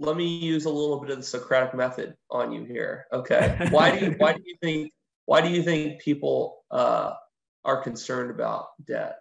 let 0.00 0.16
me 0.16 0.38
use 0.38 0.64
a 0.64 0.70
little 0.70 1.00
bit 1.00 1.10
of 1.10 1.18
the 1.18 1.22
Socratic 1.22 1.74
method 1.74 2.14
on 2.30 2.52
you 2.52 2.64
here. 2.64 3.06
Okay, 3.12 3.56
why 3.70 3.96
do 3.96 4.06
you 4.06 4.14
why 4.18 4.32
do 4.32 4.42
you 4.44 4.56
think 4.62 4.92
why 5.26 5.40
do 5.40 5.48
you 5.48 5.62
think 5.62 6.00
people 6.00 6.64
uh, 6.70 7.12
are 7.64 7.82
concerned 7.82 8.30
about 8.30 8.68
debt 8.84 9.18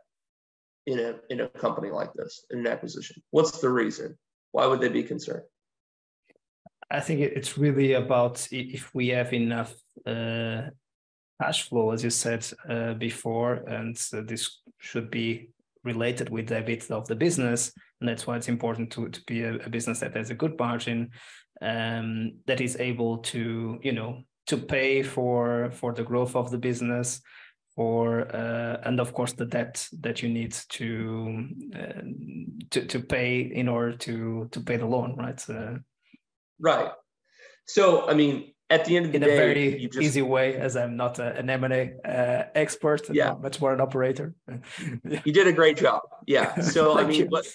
in 0.87 0.99
a 0.99 1.15
in 1.29 1.41
a 1.41 1.47
company 1.49 1.91
like 1.91 2.13
this 2.13 2.45
in 2.49 2.59
an 2.59 2.67
acquisition? 2.67 3.21
What's 3.29 3.59
the 3.59 3.69
reason? 3.69 4.17
Why 4.53 4.65
would 4.65 4.81
they 4.81 4.89
be 4.89 5.03
concerned? 5.03 5.43
I 6.89 6.99
think 7.01 7.19
it's 7.19 7.57
really 7.57 7.93
about 7.93 8.47
if 8.51 8.93
we 8.95 9.09
have 9.09 9.33
enough 9.33 9.73
uh, 10.05 10.69
cash 11.41 11.67
flow, 11.67 11.91
as 11.91 12.03
you 12.03 12.09
said 12.09 12.47
uh, 12.69 12.93
before, 12.93 13.55
and 13.55 13.95
this 14.13 14.61
should 14.79 15.11
be 15.11 15.49
related 15.83 16.29
with 16.29 16.47
the 16.47 16.55
EBITDA 16.55 16.91
of 16.91 17.07
the 17.07 17.15
business 17.15 17.73
and 17.99 18.07
that's 18.07 18.27
why 18.27 18.35
it's 18.35 18.49
important 18.49 18.91
to, 18.91 19.09
to 19.09 19.21
be 19.25 19.43
a, 19.43 19.55
a 19.55 19.69
business 19.69 19.99
that 19.99 20.15
has 20.15 20.29
a 20.29 20.35
good 20.35 20.57
margin 20.59 21.09
um, 21.61 22.33
that 22.45 22.61
is 22.61 22.77
able 22.79 23.17
to 23.19 23.79
you 23.81 23.91
know 23.91 24.21
to 24.45 24.57
pay 24.57 25.03
for 25.03 25.71
for 25.71 25.93
the 25.93 26.03
growth 26.03 26.35
of 26.35 26.51
the 26.51 26.57
business 26.57 27.21
or 27.75 28.27
uh, 28.35 28.77
and 28.83 28.99
of 28.99 29.13
course 29.13 29.33
the 29.33 29.45
debt 29.45 29.87
that 29.99 30.21
you 30.21 30.29
need 30.29 30.53
to 30.69 31.47
uh, 31.75 32.01
to 32.69 32.85
to 32.85 32.99
pay 32.99 33.39
in 33.39 33.67
order 33.67 33.95
to 33.97 34.47
to 34.51 34.59
pay 34.59 34.77
the 34.77 34.85
loan 34.85 35.15
right? 35.17 35.43
Uh, 35.49 35.75
right 36.59 36.91
so 37.65 38.07
i 38.09 38.13
mean 38.13 38.53
at 38.69 38.85
the 38.85 38.97
end 38.97 39.05
of 39.05 39.11
the 39.11 39.17
in 39.17 39.23
day, 39.23 39.33
a 39.33 39.37
very 39.37 39.87
just, 39.87 40.01
easy 40.01 40.21
way, 40.21 40.55
as 40.55 40.75
I'm 40.75 40.97
not 40.97 41.19
a, 41.19 41.37
an 41.37 41.49
M&A 41.49 41.93
uh, 42.03 42.43
expert, 42.53 43.09
yeah, 43.09 43.33
much 43.33 43.61
more 43.61 43.73
an 43.73 43.81
operator. 43.81 44.33
You 45.25 45.31
did 45.31 45.47
a 45.47 45.53
great 45.53 45.77
job. 45.77 46.01
Yeah. 46.25 46.53
So 46.61 46.97
I 46.97 47.05
mean, 47.05 47.27
what 47.27 47.45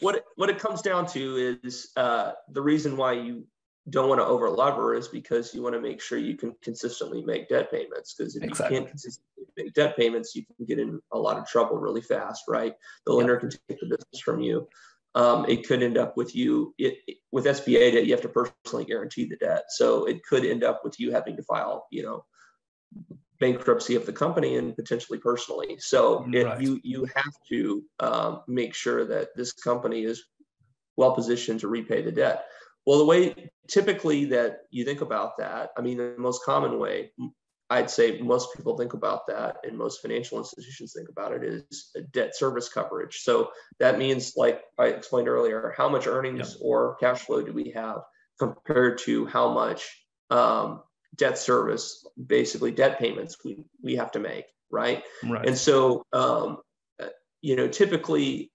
what 0.00 0.24
what 0.36 0.48
it 0.48 0.58
comes 0.58 0.82
down 0.82 1.06
to 1.08 1.58
is 1.62 1.90
uh, 1.96 2.32
the 2.52 2.62
reason 2.62 2.96
why 2.96 3.12
you 3.14 3.46
don't 3.88 4.08
want 4.08 4.20
to 4.20 4.24
overlever 4.24 4.96
is 4.96 5.08
because 5.08 5.54
you 5.54 5.62
want 5.62 5.74
to 5.74 5.80
make 5.80 6.00
sure 6.00 6.18
you 6.18 6.36
can 6.36 6.54
consistently 6.62 7.22
make 7.22 7.48
debt 7.48 7.70
payments. 7.70 8.14
Because 8.14 8.36
if 8.36 8.44
exactly. 8.44 8.76
you 8.76 8.80
can't 8.80 8.90
consistently 8.90 9.44
make 9.56 9.74
debt 9.74 9.96
payments, 9.96 10.36
you 10.36 10.44
can 10.56 10.66
get 10.66 10.78
in 10.78 11.00
a 11.12 11.18
lot 11.18 11.38
of 11.38 11.48
trouble 11.48 11.78
really 11.78 12.02
fast, 12.02 12.44
right? 12.46 12.74
The 13.06 13.12
lender 13.12 13.36
can 13.38 13.50
take 13.50 13.80
the 13.80 13.86
business 13.86 14.20
from 14.22 14.40
you 14.40 14.68
um, 15.14 15.44
it 15.48 15.66
could 15.66 15.82
end 15.82 15.98
up 15.98 16.16
with 16.16 16.34
you 16.34 16.74
it, 16.78 16.98
with 17.32 17.44
SBA 17.44 17.92
that 17.94 18.06
you 18.06 18.12
have 18.12 18.22
to 18.22 18.28
personally 18.28 18.84
guarantee 18.84 19.24
the 19.24 19.36
debt. 19.36 19.64
So 19.70 20.04
it 20.04 20.22
could 20.24 20.44
end 20.44 20.64
up 20.64 20.82
with 20.84 20.98
you 21.00 21.10
having 21.10 21.36
to 21.36 21.42
file, 21.42 21.86
you 21.90 22.02
know, 22.02 22.24
bankruptcy 23.40 23.96
of 23.96 24.06
the 24.06 24.12
company 24.12 24.56
and 24.56 24.76
potentially 24.76 25.18
personally. 25.18 25.78
So 25.78 26.26
it, 26.32 26.44
right. 26.44 26.60
you 26.60 26.80
you 26.84 27.08
have 27.16 27.34
to 27.48 27.82
um, 27.98 28.42
make 28.46 28.74
sure 28.74 29.04
that 29.06 29.30
this 29.34 29.52
company 29.52 30.04
is 30.04 30.24
well 30.96 31.14
positioned 31.14 31.60
to 31.60 31.68
repay 31.68 32.02
the 32.02 32.12
debt. 32.12 32.44
Well, 32.86 32.98
the 32.98 33.04
way 33.04 33.50
typically 33.68 34.24
that 34.26 34.62
you 34.70 34.84
think 34.84 35.00
about 35.00 35.38
that, 35.38 35.70
I 35.76 35.80
mean, 35.80 35.98
the 35.98 36.14
most 36.18 36.44
common 36.44 36.78
way 36.78 37.12
I'd 37.70 37.88
say 37.88 38.20
most 38.20 38.54
people 38.56 38.76
think 38.76 38.94
about 38.94 39.28
that 39.28 39.58
and 39.62 39.78
most 39.78 40.02
financial 40.02 40.38
institutions 40.38 40.92
think 40.92 41.08
about 41.08 41.32
it 41.32 41.44
is 41.44 41.92
debt 42.12 42.36
service 42.36 42.68
coverage. 42.68 43.20
So 43.20 43.50
that 43.78 43.96
means, 43.96 44.32
like 44.36 44.62
I 44.76 44.86
explained 44.86 45.28
earlier, 45.28 45.72
how 45.76 45.88
much 45.88 46.08
earnings 46.08 46.56
yeah. 46.58 46.66
or 46.66 46.96
cash 46.96 47.20
flow 47.20 47.42
do 47.42 47.52
we 47.52 47.70
have 47.76 48.00
compared 48.40 48.98
to 48.98 49.24
how 49.26 49.52
much 49.52 49.88
um, 50.30 50.82
debt 51.14 51.38
service, 51.38 52.04
basically 52.26 52.72
debt 52.72 52.98
payments 52.98 53.36
we, 53.44 53.64
we 53.82 53.94
have 53.94 54.10
to 54.12 54.18
make, 54.18 54.46
right? 54.70 55.04
right. 55.24 55.46
And 55.46 55.56
so, 55.56 56.04
um, 56.12 56.58
you 57.40 57.54
know, 57.54 57.68
typically 57.68 58.50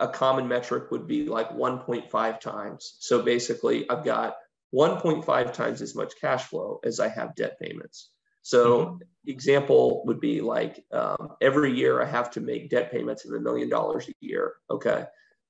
a 0.00 0.08
common 0.08 0.48
metric 0.48 0.90
would 0.90 1.06
be 1.06 1.26
like 1.26 1.50
1.5 1.50 2.40
times. 2.40 2.96
So 3.00 3.22
basically, 3.22 3.88
I've 3.90 4.04
got 4.04 4.36
1.5 4.74 5.52
times 5.52 5.82
as 5.82 5.94
much 5.94 6.14
cash 6.18 6.44
flow 6.44 6.80
as 6.82 6.98
I 6.98 7.08
have 7.08 7.34
debt 7.34 7.58
payments. 7.60 8.10
So 8.42 8.84
mm-hmm. 8.84 8.96
example 9.30 10.02
would 10.06 10.20
be 10.20 10.40
like 10.40 10.84
um, 10.92 11.34
every 11.40 11.72
year 11.72 12.02
I 12.02 12.06
have 12.06 12.30
to 12.32 12.40
make 12.40 12.70
debt 12.70 12.90
payments 12.90 13.24
of 13.24 13.32
a 13.32 13.40
million 13.40 13.68
dollars 13.68 14.08
a 14.08 14.12
year. 14.20 14.54
Okay. 14.70 15.04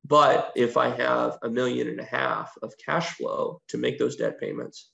But 0.05 0.52
if 0.57 0.76
I 0.76 0.88
have 0.90 1.38
a 1.42 1.48
million 1.48 1.88
and 1.88 2.00
a 2.00 2.05
half 2.05 2.52
of 2.62 2.74
cash 2.85 3.14
flow 3.14 3.61
to 3.68 3.78
make 3.78 3.98
those 3.98 4.16
debt 4.16 4.38
payments, 4.40 4.90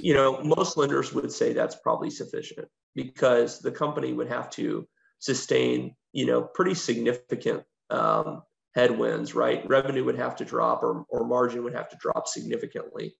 you 0.00 0.14
know, 0.14 0.40
most 0.42 0.76
lenders 0.76 1.12
would 1.12 1.32
say 1.32 1.52
that's 1.52 1.76
probably 1.76 2.10
sufficient 2.10 2.68
because 2.94 3.60
the 3.60 3.72
company 3.72 4.12
would 4.12 4.28
have 4.28 4.48
to 4.50 4.86
sustain, 5.18 5.94
you 6.12 6.26
know, 6.26 6.42
pretty 6.42 6.74
significant 6.74 7.62
um, 7.90 8.42
headwinds, 8.74 9.34
right? 9.34 9.68
Revenue 9.68 10.04
would 10.04 10.16
have 10.16 10.36
to 10.36 10.44
drop 10.44 10.82
or, 10.82 11.04
or 11.08 11.26
margin 11.26 11.64
would 11.64 11.74
have 11.74 11.88
to 11.90 11.96
drop 12.00 12.28
significantly 12.28 13.14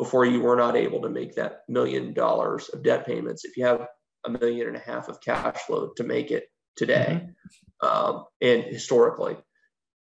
before 0.00 0.24
you 0.24 0.40
were 0.40 0.56
not 0.56 0.76
able 0.76 1.02
to 1.02 1.10
make 1.10 1.34
that 1.34 1.60
million 1.68 2.14
dollars 2.14 2.70
of 2.70 2.82
debt 2.82 3.04
payments 3.04 3.44
if 3.44 3.54
you 3.54 3.66
have 3.66 3.86
a 4.24 4.30
million 4.30 4.66
and 4.66 4.76
a 4.76 4.80
half 4.80 5.10
of 5.10 5.20
cash 5.20 5.58
flow 5.66 5.90
to 5.94 6.02
make 6.02 6.30
it 6.30 6.44
today 6.74 7.20
mm-hmm. 7.22 7.86
um, 7.86 8.24
and 8.40 8.64
historically. 8.64 9.36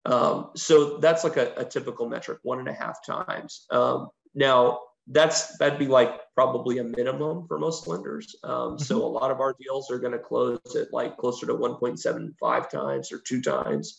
Um, 0.04 0.50
so 0.54 0.98
that's 0.98 1.24
like 1.24 1.38
a, 1.38 1.54
a, 1.56 1.64
typical 1.64 2.06
metric 2.06 2.40
one 2.42 2.58
and 2.58 2.68
a 2.68 2.74
half 2.74 2.98
times. 3.06 3.64
Um, 3.70 4.08
now 4.34 4.80
that's 5.06 5.56
that'd 5.56 5.78
be 5.78 5.86
like 5.86 6.12
probably 6.34 6.76
a 6.76 6.84
minimum 6.84 7.46
for 7.48 7.58
most 7.58 7.86
lenders. 7.86 8.36
Um, 8.44 8.52
mm-hmm. 8.52 8.82
so 8.82 9.02
a 9.02 9.08
lot 9.08 9.30
of 9.30 9.40
our 9.40 9.56
deals 9.58 9.90
are 9.90 9.98
going 9.98 10.12
to 10.12 10.18
close 10.18 10.60
at 10.78 10.92
like 10.92 11.16
closer 11.16 11.46
to 11.46 11.54
1.75 11.54 12.68
times 12.68 13.12
or 13.12 13.18
two 13.26 13.40
times. 13.40 13.98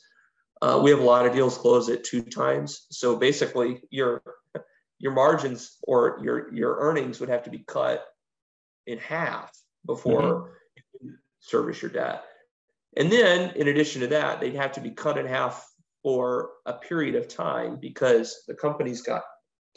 Uh, 0.62 0.80
we 0.84 0.92
have 0.92 1.00
a 1.00 1.04
lot 1.04 1.26
of 1.26 1.34
deals 1.34 1.58
close 1.58 1.90
at 1.90 2.04
two 2.04 2.22
times. 2.22 2.86
So 2.92 3.16
basically 3.16 3.82
you're 3.90 4.22
your 5.02 5.14
margins 5.14 5.78
or 5.84 6.20
your 6.24 6.54
your 6.54 6.78
earnings 6.80 7.20
would 7.20 7.30
have 7.30 7.44
to 7.44 7.50
be 7.50 7.64
cut 7.68 8.06
in 8.86 9.00
half 9.00 9.52
before 9.86 10.22
mm-hmm. 10.22 11.08
you 11.08 11.14
service 11.40 11.82
your 11.82 11.92
debt. 11.92 12.24
And 12.96 13.12
then 13.12 13.56
in 13.56 13.68
addition 13.68 14.02
to 14.02 14.08
that, 14.08 14.40
they'd 14.40 14.56
have 14.56 14.74
to 14.74 14.82
be 14.82 14.92
cut 14.92 15.18
in 15.18 15.26
half 15.26 15.68
for 16.04 16.52
a 16.66 16.74
period 16.74 17.16
of 17.16 17.28
time 17.28 17.78
because 17.80 18.44
the 18.48 18.54
company's 18.54 19.02
got 19.02 19.24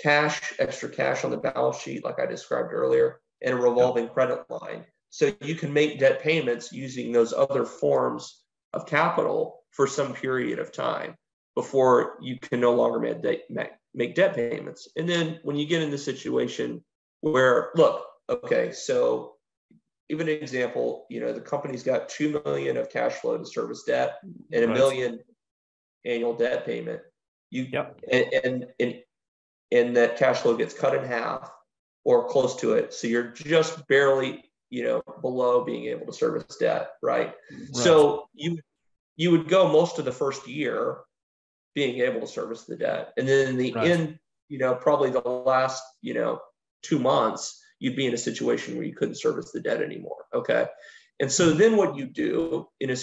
cash, 0.03 0.55
extra 0.59 0.89
cash 0.89 1.25
on 1.25 1.31
the 1.31 1.37
balance 1.37 1.79
sheet, 1.79 2.05
like 2.05 2.19
I 2.19 2.27
described 2.27 2.73
earlier, 2.73 3.21
and 3.43 3.55
a 3.55 3.57
revolving 3.57 4.09
credit 4.09 4.45
line. 4.51 4.85
So 5.11 5.33
you 5.41 5.55
can 5.55 5.73
make 5.73 6.01
debt 6.01 6.23
payments 6.23 6.73
using 6.73 7.13
those 7.13 7.33
other 7.33 7.65
forms 7.65 8.43
of 8.73 8.87
capital 8.87 9.61
for 9.71 9.87
some 9.87 10.13
period 10.13 10.59
of 10.59 10.73
time 10.73 11.15
before 11.55 12.19
you 12.21 12.39
can 12.39 12.61
no 12.61 12.75
longer 12.75 12.99
make 12.99 13.23
debt, 13.23 13.43
make 13.95 14.15
debt 14.15 14.35
payments. 14.35 14.89
And 14.97 15.09
then 15.09 15.39
when 15.43 15.57
you 15.57 15.67
get 15.67 15.83
in 15.83 15.91
the 15.91 15.99
situation 15.99 16.83
where, 17.21 17.71
look, 17.77 18.07
okay, 18.29 18.73
so 18.73 19.35
even 20.11 20.29
an 20.29 20.35
example, 20.35 21.07
you 21.09 21.21
know, 21.21 21.33
the 21.33 21.41
company's 21.41 21.83
got 21.83 22.09
two 22.09 22.43
million 22.45 22.77
of 22.77 22.91
cash 22.91 23.15
flow 23.15 23.39
to 23.39 23.47
service 23.47 23.85
debt 23.85 24.19
and 24.53 24.65
a 24.65 24.69
right. 24.69 24.77
million 24.77 25.21
annual 26.05 26.35
debt 26.35 26.67
payment. 26.67 27.01
You 27.51 27.67
yep. 27.73 28.01
and, 28.11 28.27
and 28.45 28.67
and 28.81 28.95
and 29.71 29.97
that 29.97 30.17
cash 30.17 30.39
flow 30.39 30.57
gets 30.57 30.75
cut 30.75 30.95
in 30.95 31.05
half 31.05 31.51
or 32.05 32.29
close 32.29 32.57
to 32.57 32.75
it. 32.75 32.93
So 32.93 33.07
you're 33.07 33.31
just 33.31 33.87
barely, 33.89 34.45
you 34.71 34.85
know, 34.85 35.03
below 35.21 35.65
being 35.65 35.87
able 35.87 36.07
to 36.07 36.13
service 36.13 36.57
debt, 36.57 36.91
right? 37.03 37.29
right. 37.29 37.77
So 37.77 38.29
you 38.35 38.59
you 39.17 39.31
would 39.31 39.49
go 39.49 39.71
most 39.71 39.99
of 39.99 40.05
the 40.05 40.13
first 40.13 40.49
year 40.49 40.99
being 41.75 42.01
able 42.01 42.21
to 42.21 42.27
service 42.27 42.65
the 42.65 42.77
debt. 42.77 43.13
And 43.17 43.29
then 43.29 43.49
in 43.49 43.57
the 43.57 43.73
right. 43.73 43.91
end, 43.91 44.19
you 44.49 44.59
know, 44.59 44.75
probably 44.75 45.11
the 45.11 45.21
last, 45.21 45.83
you 46.03 46.15
know, 46.15 46.41
two 46.83 46.99
months, 46.99 47.61
you'd 47.81 47.97
be 47.97 48.07
in 48.07 48.15
a 48.15 48.19
situation 48.19 48.77
where 48.77 48.87
you 48.87 48.95
couldn't 48.95 49.17
service 49.17 49.51
the 49.53 49.61
debt 49.61 49.83
anymore. 49.83 50.25
Okay. 50.33 50.67
And 51.21 51.31
so 51.31 51.51
then 51.51 51.77
what 51.77 51.97
you 51.97 52.07
do 52.07 52.69
in 52.81 52.91
a 52.91 52.97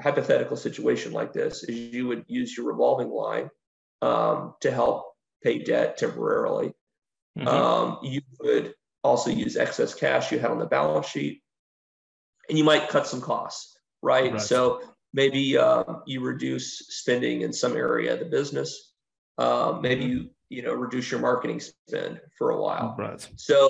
hypothetical 0.00 0.56
situation 0.56 1.12
like 1.12 1.32
this 1.32 1.62
is 1.64 1.76
you 1.76 2.06
would 2.08 2.24
use 2.26 2.56
your 2.56 2.66
revolving 2.66 3.10
line 3.10 3.50
um, 4.02 4.54
to 4.60 4.70
help 4.70 5.12
pay 5.42 5.58
debt 5.58 5.96
temporarily. 5.96 6.72
Mm-hmm. 7.38 7.48
Um, 7.48 7.98
you 8.02 8.22
would 8.40 8.74
also 9.02 9.30
use 9.30 9.56
excess 9.56 9.94
cash 9.94 10.32
you 10.32 10.38
had 10.38 10.50
on 10.50 10.58
the 10.58 10.66
balance 10.66 11.06
sheet, 11.06 11.42
and 12.48 12.58
you 12.58 12.64
might 12.64 12.88
cut 12.88 13.06
some 13.06 13.20
costs, 13.20 13.78
right? 14.02 14.32
right. 14.32 14.40
So 14.40 14.80
maybe 15.12 15.56
um, 15.58 16.02
you 16.06 16.20
reduce 16.20 16.78
spending 16.88 17.42
in 17.42 17.52
some 17.52 17.76
area 17.76 18.14
of 18.14 18.18
the 18.18 18.24
business. 18.24 18.94
Um, 19.38 19.80
maybe 19.80 20.04
mm-hmm. 20.04 20.12
you 20.12 20.30
you 20.48 20.62
know 20.62 20.74
reduce 20.74 21.10
your 21.10 21.20
marketing 21.20 21.60
spend 21.60 22.20
for 22.36 22.50
a 22.50 22.60
while. 22.60 22.94
Right. 22.98 23.28
So 23.36 23.68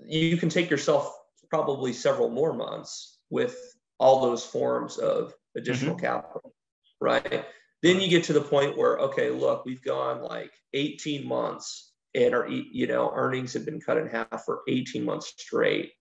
you 0.00 0.36
can 0.36 0.48
take 0.48 0.70
yourself 0.70 1.12
probably 1.50 1.92
several 1.92 2.30
more 2.30 2.52
months 2.52 3.18
with 3.30 3.56
all 3.98 4.22
those 4.22 4.44
forms 4.44 4.98
of 4.98 5.32
additional 5.56 5.94
mm-hmm. 5.94 6.06
capital, 6.06 6.52
right? 7.00 7.44
Then 7.82 8.00
you 8.00 8.08
get 8.08 8.24
to 8.24 8.32
the 8.32 8.40
point 8.40 8.76
where 8.76 8.98
okay, 8.98 9.30
look, 9.30 9.64
we've 9.64 9.82
gone 9.82 10.22
like 10.22 10.50
18 10.72 11.26
months 11.26 11.92
and 12.14 12.34
our 12.34 12.48
you 12.48 12.86
know 12.86 13.12
earnings 13.14 13.52
have 13.52 13.64
been 13.64 13.80
cut 13.80 13.98
in 13.98 14.08
half 14.08 14.44
for 14.44 14.62
18 14.68 15.04
months 15.04 15.32
straight 15.36 15.92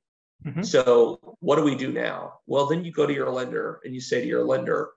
Mm-hmm. 0.45 0.63
So 0.63 1.37
what 1.39 1.55
do 1.55 1.63
we 1.63 1.75
do 1.75 1.91
now? 1.91 2.39
Well, 2.47 2.67
then 2.67 2.83
you 2.83 2.91
go 2.91 3.05
to 3.05 3.13
your 3.13 3.29
lender 3.29 3.79
and 3.83 3.93
you 3.93 4.01
say 4.01 4.21
to 4.21 4.27
your 4.27 4.43
lender, 4.43 4.89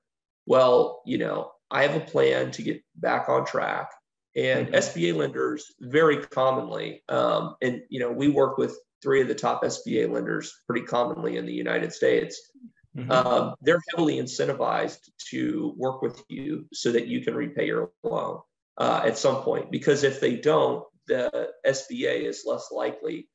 well, 0.47 1.03
you 1.07 1.19
know, 1.19 1.53
I 1.71 1.83
have 1.83 1.95
a 1.95 2.01
plan 2.01 2.51
to 2.53 2.63
get 2.63 2.83
back 2.97 3.29
on 3.29 3.45
track. 3.45 3.91
And 4.35 4.67
mm-hmm. 4.67 4.75
SBA 4.75 5.17
lenders 5.17 5.73
very 5.81 6.19
commonly, 6.19 7.03
um, 7.09 7.57
and 7.63 7.81
you 7.89 8.01
know, 8.01 8.13
we 8.13 8.29
work 8.29 8.59
with 8.59 8.79
three 9.03 9.23
of 9.23 9.29
the 9.29 9.35
top 9.35 9.63
SBA 9.63 10.11
lenders 10.11 10.53
pretty 10.67 10.85
commonly 10.85 11.39
in 11.39 11.47
the 11.47 11.55
United 11.55 11.91
States. 11.91 12.51
Mm-hmm. 12.97 13.11
Um, 13.11 13.55
they're 13.63 13.81
heavily 13.91 14.17
incentivized 14.17 15.09
to 15.31 15.75
work 15.79 16.03
with 16.03 16.23
you 16.29 16.67
so 16.73 16.93
that 16.93 17.07
you 17.07 17.23
can 17.23 17.35
repay 17.35 17.67
your 17.67 17.91
loan 18.03 18.41
uh, 18.77 19.03
at 19.05 19.17
some 19.17 19.43
point. 19.43 19.71
Because 19.71 20.03
if 20.03 20.21
they 20.21 20.37
don't, 20.37 20.85
the 21.07 21.51
SBA 21.67 22.25
is 22.25 22.45
less 22.47 22.69
likely 22.71 23.29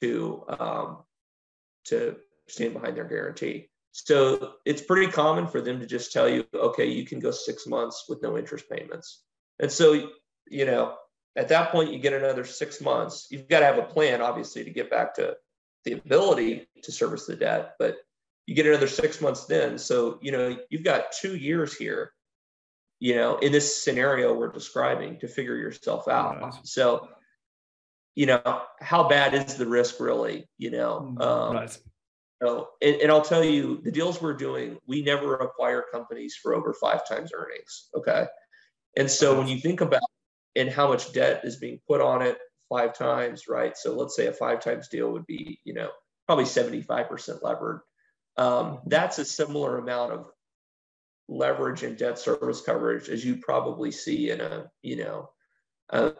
to 0.00 0.44
um, 0.48 0.98
to 1.86 2.16
stand 2.48 2.74
behind 2.74 2.96
their 2.96 3.04
guarantee. 3.04 3.68
So 3.92 4.54
it's 4.64 4.82
pretty 4.82 5.12
common 5.12 5.46
for 5.46 5.60
them 5.60 5.78
to 5.80 5.86
just 5.86 6.12
tell 6.12 6.28
you, 6.28 6.44
okay, 6.54 6.86
you 6.86 7.04
can 7.04 7.20
go 7.20 7.30
six 7.30 7.66
months 7.66 8.06
with 8.08 8.22
no 8.22 8.38
interest 8.38 8.64
payments. 8.70 9.22
And 9.60 9.70
so, 9.70 10.08
you 10.48 10.64
know, 10.64 10.94
at 11.36 11.48
that 11.48 11.70
point, 11.70 11.92
you 11.92 11.98
get 11.98 12.12
another 12.12 12.44
six 12.44 12.80
months. 12.80 13.28
You've 13.30 13.48
got 13.48 13.60
to 13.60 13.66
have 13.66 13.78
a 13.78 13.82
plan, 13.82 14.22
obviously, 14.22 14.64
to 14.64 14.70
get 14.70 14.90
back 14.90 15.14
to 15.14 15.36
the 15.84 15.92
ability 15.92 16.66
to 16.82 16.92
service 16.92 17.26
the 17.26 17.36
debt, 17.36 17.74
but 17.78 17.96
you 18.46 18.54
get 18.54 18.66
another 18.66 18.88
six 18.88 19.20
months 19.20 19.44
then. 19.46 19.78
So, 19.78 20.18
you 20.22 20.32
know, 20.32 20.56
you've 20.70 20.84
got 20.84 21.12
two 21.12 21.36
years 21.36 21.74
here, 21.76 22.12
you 22.98 23.14
know, 23.14 23.36
in 23.38 23.52
this 23.52 23.82
scenario 23.82 24.32
we're 24.32 24.52
describing 24.52 25.18
to 25.20 25.28
figure 25.28 25.56
yourself 25.56 26.08
out. 26.08 26.66
So, 26.66 27.08
you 28.14 28.26
know, 28.26 28.62
how 28.80 29.08
bad 29.08 29.34
is 29.34 29.54
the 29.54 29.66
risk 29.66 30.00
really? 30.00 30.48
You 30.58 30.70
know, 30.70 31.14
mm, 31.16 31.22
um, 31.22 31.56
right. 31.56 31.78
So, 32.42 32.70
and, 32.80 32.96
and, 32.96 33.12
I'll 33.12 33.22
tell 33.22 33.44
you, 33.44 33.80
the 33.84 33.92
deals 33.92 34.20
we're 34.20 34.34
doing, 34.34 34.76
we 34.88 35.00
never 35.00 35.36
acquire 35.36 35.84
companies 35.92 36.34
for 36.34 36.54
over 36.54 36.72
five 36.74 37.06
times 37.06 37.30
earnings. 37.32 37.88
Okay. 37.96 38.26
And 38.96 39.08
so 39.08 39.38
when 39.38 39.46
you 39.46 39.60
think 39.60 39.80
about 39.80 40.02
and 40.56 40.68
how 40.68 40.88
much 40.88 41.12
debt 41.12 41.42
is 41.44 41.56
being 41.56 41.80
put 41.86 42.00
on 42.00 42.20
it 42.20 42.38
five 42.68 42.96
times, 42.96 43.48
right? 43.48 43.76
So 43.76 43.94
let's 43.94 44.16
say 44.16 44.26
a 44.26 44.32
five 44.32 44.60
times 44.60 44.88
deal 44.88 45.12
would 45.12 45.26
be, 45.26 45.60
you 45.64 45.72
know, 45.72 45.90
probably 46.26 46.44
75% 46.44 47.42
levered. 47.42 47.80
Um, 48.36 48.46
mm-hmm. 48.48 48.88
that's 48.88 49.18
a 49.18 49.24
similar 49.24 49.78
amount 49.78 50.12
of 50.12 50.26
leverage 51.28 51.82
and 51.82 51.96
debt 51.96 52.18
service 52.18 52.60
coverage 52.60 53.08
as 53.08 53.24
you 53.24 53.36
probably 53.36 53.90
see 53.90 54.30
in 54.30 54.40
a, 54.40 54.70
you 54.82 54.96
know, 54.96 55.30
a, 55.90 56.12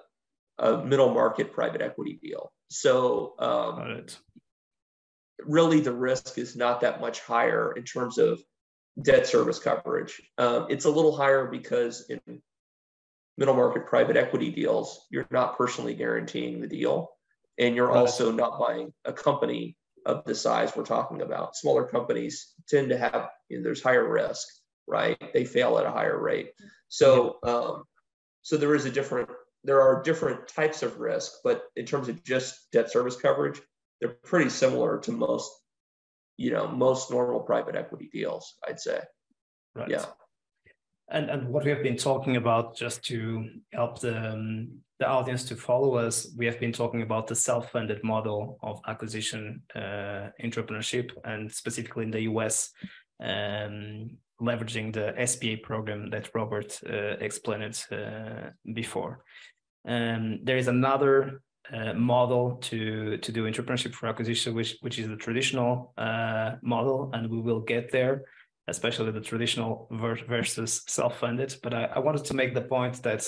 a 0.59 0.79
middle 0.79 1.13
market 1.13 1.53
private 1.53 1.83
equity 1.83 2.19
deal. 2.23 2.53
So 2.69 3.35
um, 3.39 4.07
really 5.41 5.81
the 5.81 5.93
risk 5.93 6.39
is 6.39 6.57
not 6.57 6.81
that 6.81 7.01
much 7.01 7.21
higher 7.21 7.73
in 7.73 7.85
terms 7.85 8.19
of 8.19 8.43
debt 9.01 9.27
service 9.27 9.59
coverage. 9.59 10.21
Um, 10.39 10.67
it's 10.69 10.85
a 10.85 10.91
little 10.91 11.17
higher 11.17 11.47
because 11.47 12.07
in 12.09 12.21
middle 13.39 13.55
market 13.55 13.87
private 13.87 14.17
equity 14.17 14.51
deals, 14.51 15.07
you're 15.11 15.27
not 15.31 15.57
personally 15.57 15.95
guaranteeing 15.95 16.61
the 16.61 16.69
deal. 16.69 17.11
And 17.59 17.77
you're 17.77 17.93
also 17.93 18.33
not 18.33 18.59
buying 18.59 18.93
a 19.05 19.13
company 19.13 19.77
of 20.07 20.25
the 20.25 20.35
size 20.35 20.75
we're 20.75 20.85
talking 20.85 21.23
about. 21.23 21.57
Smaller 21.57 21.87
companies 21.87 22.55
tend 22.69 22.89
to 22.91 22.99
have, 22.99 23.29
you 23.49 23.59
know, 23.59 23.63
there's 23.63 23.83
higher 23.83 24.09
risk, 24.09 24.47
right? 24.87 25.17
They 25.33 25.45
fail 25.45 25.79
at 25.79 25.87
a 25.87 25.91
higher 25.91 26.19
rate. 26.19 26.53
So, 26.89 27.39
um, 27.43 27.85
so 28.43 28.57
there 28.57 28.75
is 28.75 28.87
a 28.87 28.91
different 28.91 29.29
there 29.65 29.81
are 29.81 30.03
different 30.03 30.49
types 30.49 30.83
of 30.83 30.99
risk, 30.99 31.33
but 31.45 31.65
in 31.77 31.87
terms 31.87 32.09
of 32.09 32.23
just 32.25 32.71
debt 32.73 32.91
service 32.91 33.17
coverage, 33.17 33.61
they're 34.01 34.17
pretty 34.25 34.51
similar 34.51 34.99
to 35.01 35.13
most, 35.13 35.51
you 36.37 36.51
know, 36.51 36.67
most 36.67 37.11
normal 37.11 37.41
private 37.41 37.77
equity 37.77 38.11
deals, 38.13 38.55
I'd 38.67 38.81
say. 38.81 39.01
Right. 39.75 39.91
Yeah. 39.91 40.07
And 41.09 41.31
and 41.31 41.49
what 41.49 41.65
we 41.65 41.71
have 41.71 41.83
been 41.83 41.97
talking 41.97 42.37
about, 42.37 42.77
just 42.77 43.05
to 43.07 43.49
help 43.73 44.01
the 44.01 44.33
um, 44.33 44.81
the 44.99 45.07
audience 45.07 45.45
to 45.45 45.57
follow 45.57 45.97
us, 45.97 46.33
we 46.37 46.47
have 46.47 46.59
been 46.59 46.73
talking 46.73 47.03
about 47.03 47.27
the 47.27 47.35
self-funded 47.35 48.03
model 48.03 48.59
of 48.63 48.81
acquisition 48.87 49.63
uh, 49.75 50.31
entrepreneurship, 50.43 51.11
and 51.25 51.53
specifically 51.53 52.05
in 52.05 52.11
the 52.11 52.23
US, 52.23 52.71
um, 53.23 54.17
leveraging 54.41 54.93
the 54.93 55.15
SBA 55.19 55.63
program 55.63 56.11
that 56.11 56.31
Robert 56.35 56.81
uh, 56.89 57.17
explained 57.21 57.85
uh, 57.93 58.51
before. 58.75 59.25
Um, 59.85 60.41
there 60.43 60.57
is 60.57 60.69
another 60.69 61.43
uh, 61.73 61.93
model 61.95 62.57
to 62.57 63.17
to 63.19 63.33
do 63.33 63.45
entrepreneurship 63.45 63.95
for 63.95 64.09
acquisition, 64.09 64.55
which 64.55 64.77
which 64.81 64.99
is 64.99 65.09
the 65.09 65.17
traditional 65.17 65.93
uh, 65.97 66.53
model, 66.63 67.11
and 67.13 67.31
we 67.31 67.41
will 67.41 67.61
get 67.61 67.91
there, 67.91 68.23
especially 68.69 69.11
the 69.13 69.21
traditional 69.21 69.89
versus 69.91 70.83
self-funded. 70.87 71.57
But 71.63 71.75
I, 71.75 71.85
I, 71.85 71.99
wanted 72.01 72.25
to 72.27 72.35
make 72.35 72.55
the 72.55 72.63
point 72.63 73.03
that 73.03 73.27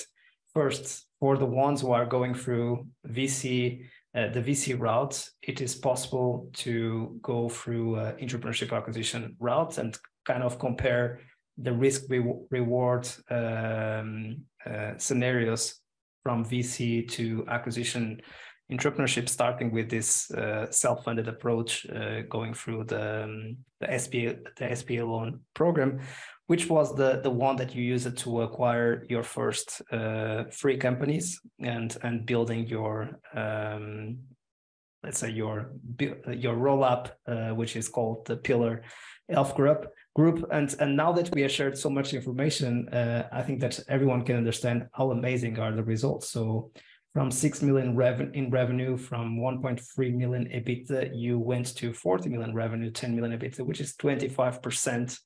first, 0.52 1.06
for 1.20 1.36
the 1.36 1.46
ones 1.46 1.80
who 1.80 1.92
are 1.92 2.06
going 2.06 2.34
through 2.34 2.86
VC, 3.08 3.86
uh, 4.14 4.28
the 4.28 4.42
VC 4.42 4.78
route, 4.78 5.28
it 5.42 5.60
is 5.60 5.74
possible 5.74 6.50
to 6.54 7.18
go 7.22 7.48
through 7.48 7.96
uh, 7.96 8.12
entrepreneurship 8.16 8.76
acquisition 8.76 9.36
route 9.38 9.78
and 9.78 9.96
kind 10.24 10.42
of 10.42 10.58
compare 10.58 11.20
the 11.58 11.72
risk 11.72 12.04
reward 12.50 13.08
um, 13.30 14.42
uh, 14.66 14.92
scenarios 14.96 15.80
from 16.24 16.44
VC 16.44 17.06
to 17.10 17.44
acquisition 17.48 18.20
entrepreneurship, 18.72 19.28
starting 19.28 19.70
with 19.70 19.90
this 19.90 20.30
uh, 20.30 20.70
self-funded 20.70 21.28
approach, 21.28 21.86
uh, 21.90 22.22
going 22.22 22.54
through 22.54 22.84
the, 22.84 23.24
um, 23.24 23.56
the 23.80 23.86
SBA 23.86 24.38
the 24.56 24.64
SBA 24.64 25.06
loan 25.06 25.40
program, 25.54 26.00
which 26.46 26.68
was 26.68 26.94
the 26.96 27.20
the 27.22 27.30
one 27.30 27.56
that 27.56 27.74
you 27.74 27.82
used 27.82 28.16
to 28.16 28.42
acquire 28.42 29.04
your 29.08 29.22
first 29.22 29.82
uh, 29.92 30.44
free 30.50 30.78
companies 30.78 31.40
and 31.60 31.96
and 32.02 32.26
building 32.26 32.66
your 32.66 33.20
um, 33.34 34.18
let's 35.02 35.18
say 35.18 35.30
your 35.30 35.72
your 36.32 36.54
roll 36.54 36.82
up, 36.82 37.18
uh, 37.28 37.50
which 37.50 37.76
is 37.76 37.88
called 37.88 38.26
the 38.26 38.36
Pillar 38.36 38.82
Health 39.28 39.54
Group 39.54 39.86
group. 40.14 40.46
And 40.50 40.74
and 40.80 40.96
now 40.96 41.12
that 41.12 41.34
we 41.34 41.42
have 41.42 41.50
shared 41.50 41.76
so 41.76 41.90
much 41.90 42.14
information 42.14 42.88
uh, 42.88 43.28
i 43.32 43.42
think 43.42 43.60
that 43.60 43.80
everyone 43.88 44.24
can 44.24 44.36
understand 44.36 44.86
how 44.92 45.10
amazing 45.10 45.58
are 45.58 45.72
the 45.72 45.84
results. 45.84 46.30
So 46.30 46.70
from 47.12 47.30
6 47.30 47.62
million 47.62 47.94
revenue 47.94 48.32
in 48.34 48.50
revenue 48.50 48.96
from 48.96 49.38
1.3 49.38 50.14
million 50.14 50.46
ebitda 50.46 51.10
you 51.14 51.38
went 51.38 51.76
to 51.76 51.92
40 51.92 52.28
million 52.28 52.52
revenue 52.54 52.90
10 52.90 53.14
million 53.14 53.38
ebitda 53.38 53.60
which 53.64 53.80
is 53.80 53.94
25% 53.96 55.18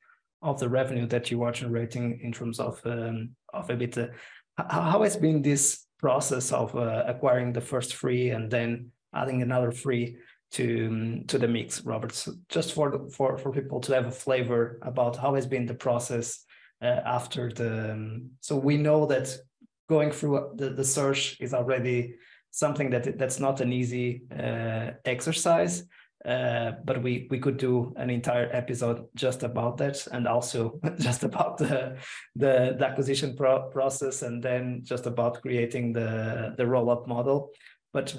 of 0.42 0.60
the 0.60 0.68
revenue 0.68 1.06
that 1.06 1.30
you 1.30 1.42
are 1.42 1.52
generating 1.52 2.20
in 2.22 2.32
terms 2.32 2.60
of 2.60 2.80
um, 2.84 3.30
of 3.52 3.68
ebitda. 3.68 4.12
How, 4.56 5.02
has 5.02 5.16
been 5.16 5.40
this 5.42 5.86
process 5.98 6.52
of 6.52 6.74
uh, 6.74 7.04
acquiring 7.06 7.52
the 7.52 7.60
first 7.60 7.94
free 7.94 8.30
and 8.30 8.50
then 8.50 8.90
adding 9.14 9.42
another 9.42 9.72
free 9.72 10.16
to 10.52 11.22
to 11.26 11.38
the 11.38 11.48
mix, 11.48 11.84
Robert. 11.84 12.12
So 12.12 12.32
just 12.48 12.72
for 12.72 13.08
for 13.10 13.36
for 13.38 13.52
people 13.52 13.80
to 13.80 13.94
have 13.94 14.06
a 14.06 14.10
flavor 14.10 14.78
about 14.82 15.16
how 15.16 15.34
has 15.34 15.46
been 15.46 15.66
the 15.66 15.74
process 15.74 16.44
uh, 16.82 17.00
after 17.04 17.50
the. 17.52 17.92
Um, 17.92 18.30
so 18.40 18.56
we 18.56 18.76
know 18.76 19.06
that 19.06 19.36
going 19.88 20.10
through 20.10 20.52
the, 20.56 20.70
the 20.70 20.84
search 20.84 21.40
is 21.40 21.54
already 21.54 22.14
something 22.50 22.90
that 22.90 23.18
that's 23.18 23.40
not 23.40 23.60
an 23.60 23.72
easy 23.72 24.22
uh, 24.32 24.92
exercise. 25.04 25.84
Uh, 26.24 26.72
but 26.84 27.00
we 27.00 27.28
we 27.30 27.38
could 27.38 27.56
do 27.56 27.92
an 27.96 28.10
entire 28.10 28.50
episode 28.52 29.06
just 29.14 29.44
about 29.44 29.76
that 29.76 30.04
and 30.10 30.26
also 30.26 30.80
just 30.98 31.22
about 31.22 31.56
the 31.58 31.96
the, 32.34 32.74
the 32.76 32.86
acquisition 32.86 33.36
pro- 33.36 33.68
process 33.68 34.22
and 34.22 34.42
then 34.42 34.80
just 34.82 35.06
about 35.06 35.40
creating 35.40 35.92
the 35.92 36.54
the 36.58 36.66
roll 36.66 36.90
up 36.90 37.06
model 37.06 37.50
but 37.92 38.16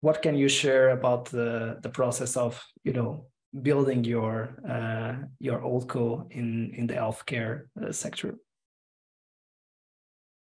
what 0.00 0.22
can 0.22 0.34
you 0.34 0.48
share 0.48 0.90
about 0.90 1.26
the 1.26 1.78
the 1.82 1.88
process 1.88 2.36
of 2.36 2.62
you 2.84 2.92
know 2.92 3.26
building 3.62 4.04
your 4.04 4.56
uh, 4.68 5.14
your 5.38 5.58
holdco 5.60 6.30
in 6.30 6.72
in 6.74 6.86
the 6.86 6.94
healthcare 6.94 7.62
uh, 7.82 7.92
sector 7.92 8.36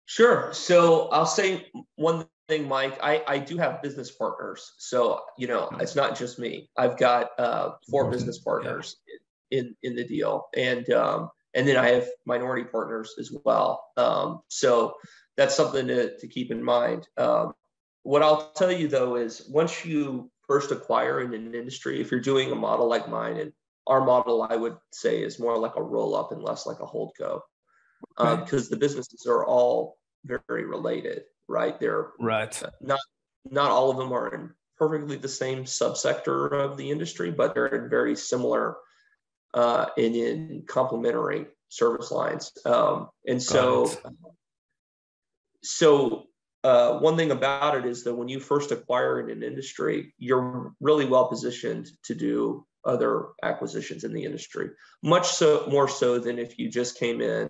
sure 0.06 0.52
so 0.52 1.08
i'll 1.10 1.26
say 1.26 1.66
one 1.96 2.26
thing, 2.48 2.68
Mike. 2.68 2.98
I, 3.02 3.22
I 3.26 3.38
do 3.38 3.56
have 3.58 3.82
business 3.82 4.10
partners. 4.10 4.74
So, 4.78 5.20
you 5.36 5.46
know, 5.46 5.68
it's 5.80 5.96
not 5.96 6.16
just 6.16 6.38
me. 6.38 6.70
I've 6.76 6.96
got 6.96 7.30
uh, 7.38 7.70
four 7.90 8.10
business 8.10 8.38
partners 8.38 8.96
yeah. 9.50 9.60
in, 9.60 9.76
in 9.82 9.96
the 9.96 10.04
deal. 10.04 10.46
And, 10.56 10.88
um, 10.90 11.30
and 11.54 11.66
then 11.66 11.76
I 11.76 11.88
have 11.90 12.06
minority 12.24 12.64
partners 12.64 13.14
as 13.18 13.32
well. 13.44 13.84
Um, 13.96 14.40
so 14.48 14.94
that's 15.36 15.56
something 15.56 15.86
to, 15.88 16.16
to 16.18 16.28
keep 16.28 16.50
in 16.50 16.62
mind. 16.62 17.08
Um, 17.16 17.54
what 18.06 18.22
I'll 18.22 18.50
tell 18.52 18.72
you 18.72 18.88
though 18.88 19.16
is 19.16 19.46
once 19.48 19.84
you 19.84 20.30
first 20.46 20.70
acquire 20.70 21.20
in 21.20 21.34
an 21.34 21.54
industry, 21.54 22.00
if 22.00 22.10
you're 22.10 22.20
doing 22.20 22.52
a 22.52 22.54
model 22.54 22.88
like 22.88 23.08
mine, 23.08 23.36
and 23.36 23.52
our 23.86 24.04
model, 24.04 24.46
I 24.48 24.56
would 24.56 24.76
say, 24.92 25.22
is 25.22 25.38
more 25.38 25.58
like 25.58 25.76
a 25.76 25.82
roll 25.82 26.14
up 26.16 26.32
and 26.32 26.42
less 26.42 26.66
like 26.66 26.80
a 26.80 26.86
hold 26.86 27.12
co, 27.18 27.42
because 28.16 28.64
um, 28.64 28.70
the 28.70 28.76
businesses 28.76 29.26
are 29.26 29.44
all 29.44 29.98
very 30.24 30.64
related 30.64 31.22
right? 31.48 31.78
They're 31.78 32.12
right. 32.18 32.62
Not 32.80 33.00
not 33.50 33.70
all 33.70 33.90
of 33.90 33.96
them 33.96 34.12
are 34.12 34.34
in 34.34 34.50
perfectly 34.76 35.16
the 35.16 35.28
same 35.28 35.64
subsector 35.64 36.52
of 36.52 36.76
the 36.76 36.90
industry, 36.90 37.30
but 37.30 37.54
they're 37.54 37.66
in 37.66 37.88
very 37.88 38.16
similar 38.16 38.76
uh, 39.54 39.86
and 39.96 40.14
in 40.14 40.64
complementary 40.66 41.46
service 41.68 42.10
lines. 42.10 42.52
Um, 42.64 43.08
and 43.26 43.42
so, 43.42 43.90
so 45.62 46.24
uh, 46.66 46.98
one 46.98 47.16
thing 47.16 47.30
about 47.30 47.76
it 47.76 47.86
is 47.86 48.02
that 48.04 48.14
when 48.14 48.28
you 48.28 48.40
first 48.40 48.72
acquire 48.72 49.20
in 49.20 49.30
an 49.30 49.42
industry, 49.42 50.14
you're 50.18 50.72
really 50.80 51.04
well 51.04 51.28
positioned 51.28 51.86
to 52.04 52.14
do 52.14 52.66
other 52.84 53.26
acquisitions 53.42 54.04
in 54.04 54.12
the 54.12 54.24
industry, 54.24 54.70
much 55.02 55.28
so 55.28 55.66
more 55.68 55.88
so 55.88 56.18
than 56.18 56.38
if 56.38 56.58
you 56.58 56.68
just 56.68 56.98
came 56.98 57.20
in 57.20 57.48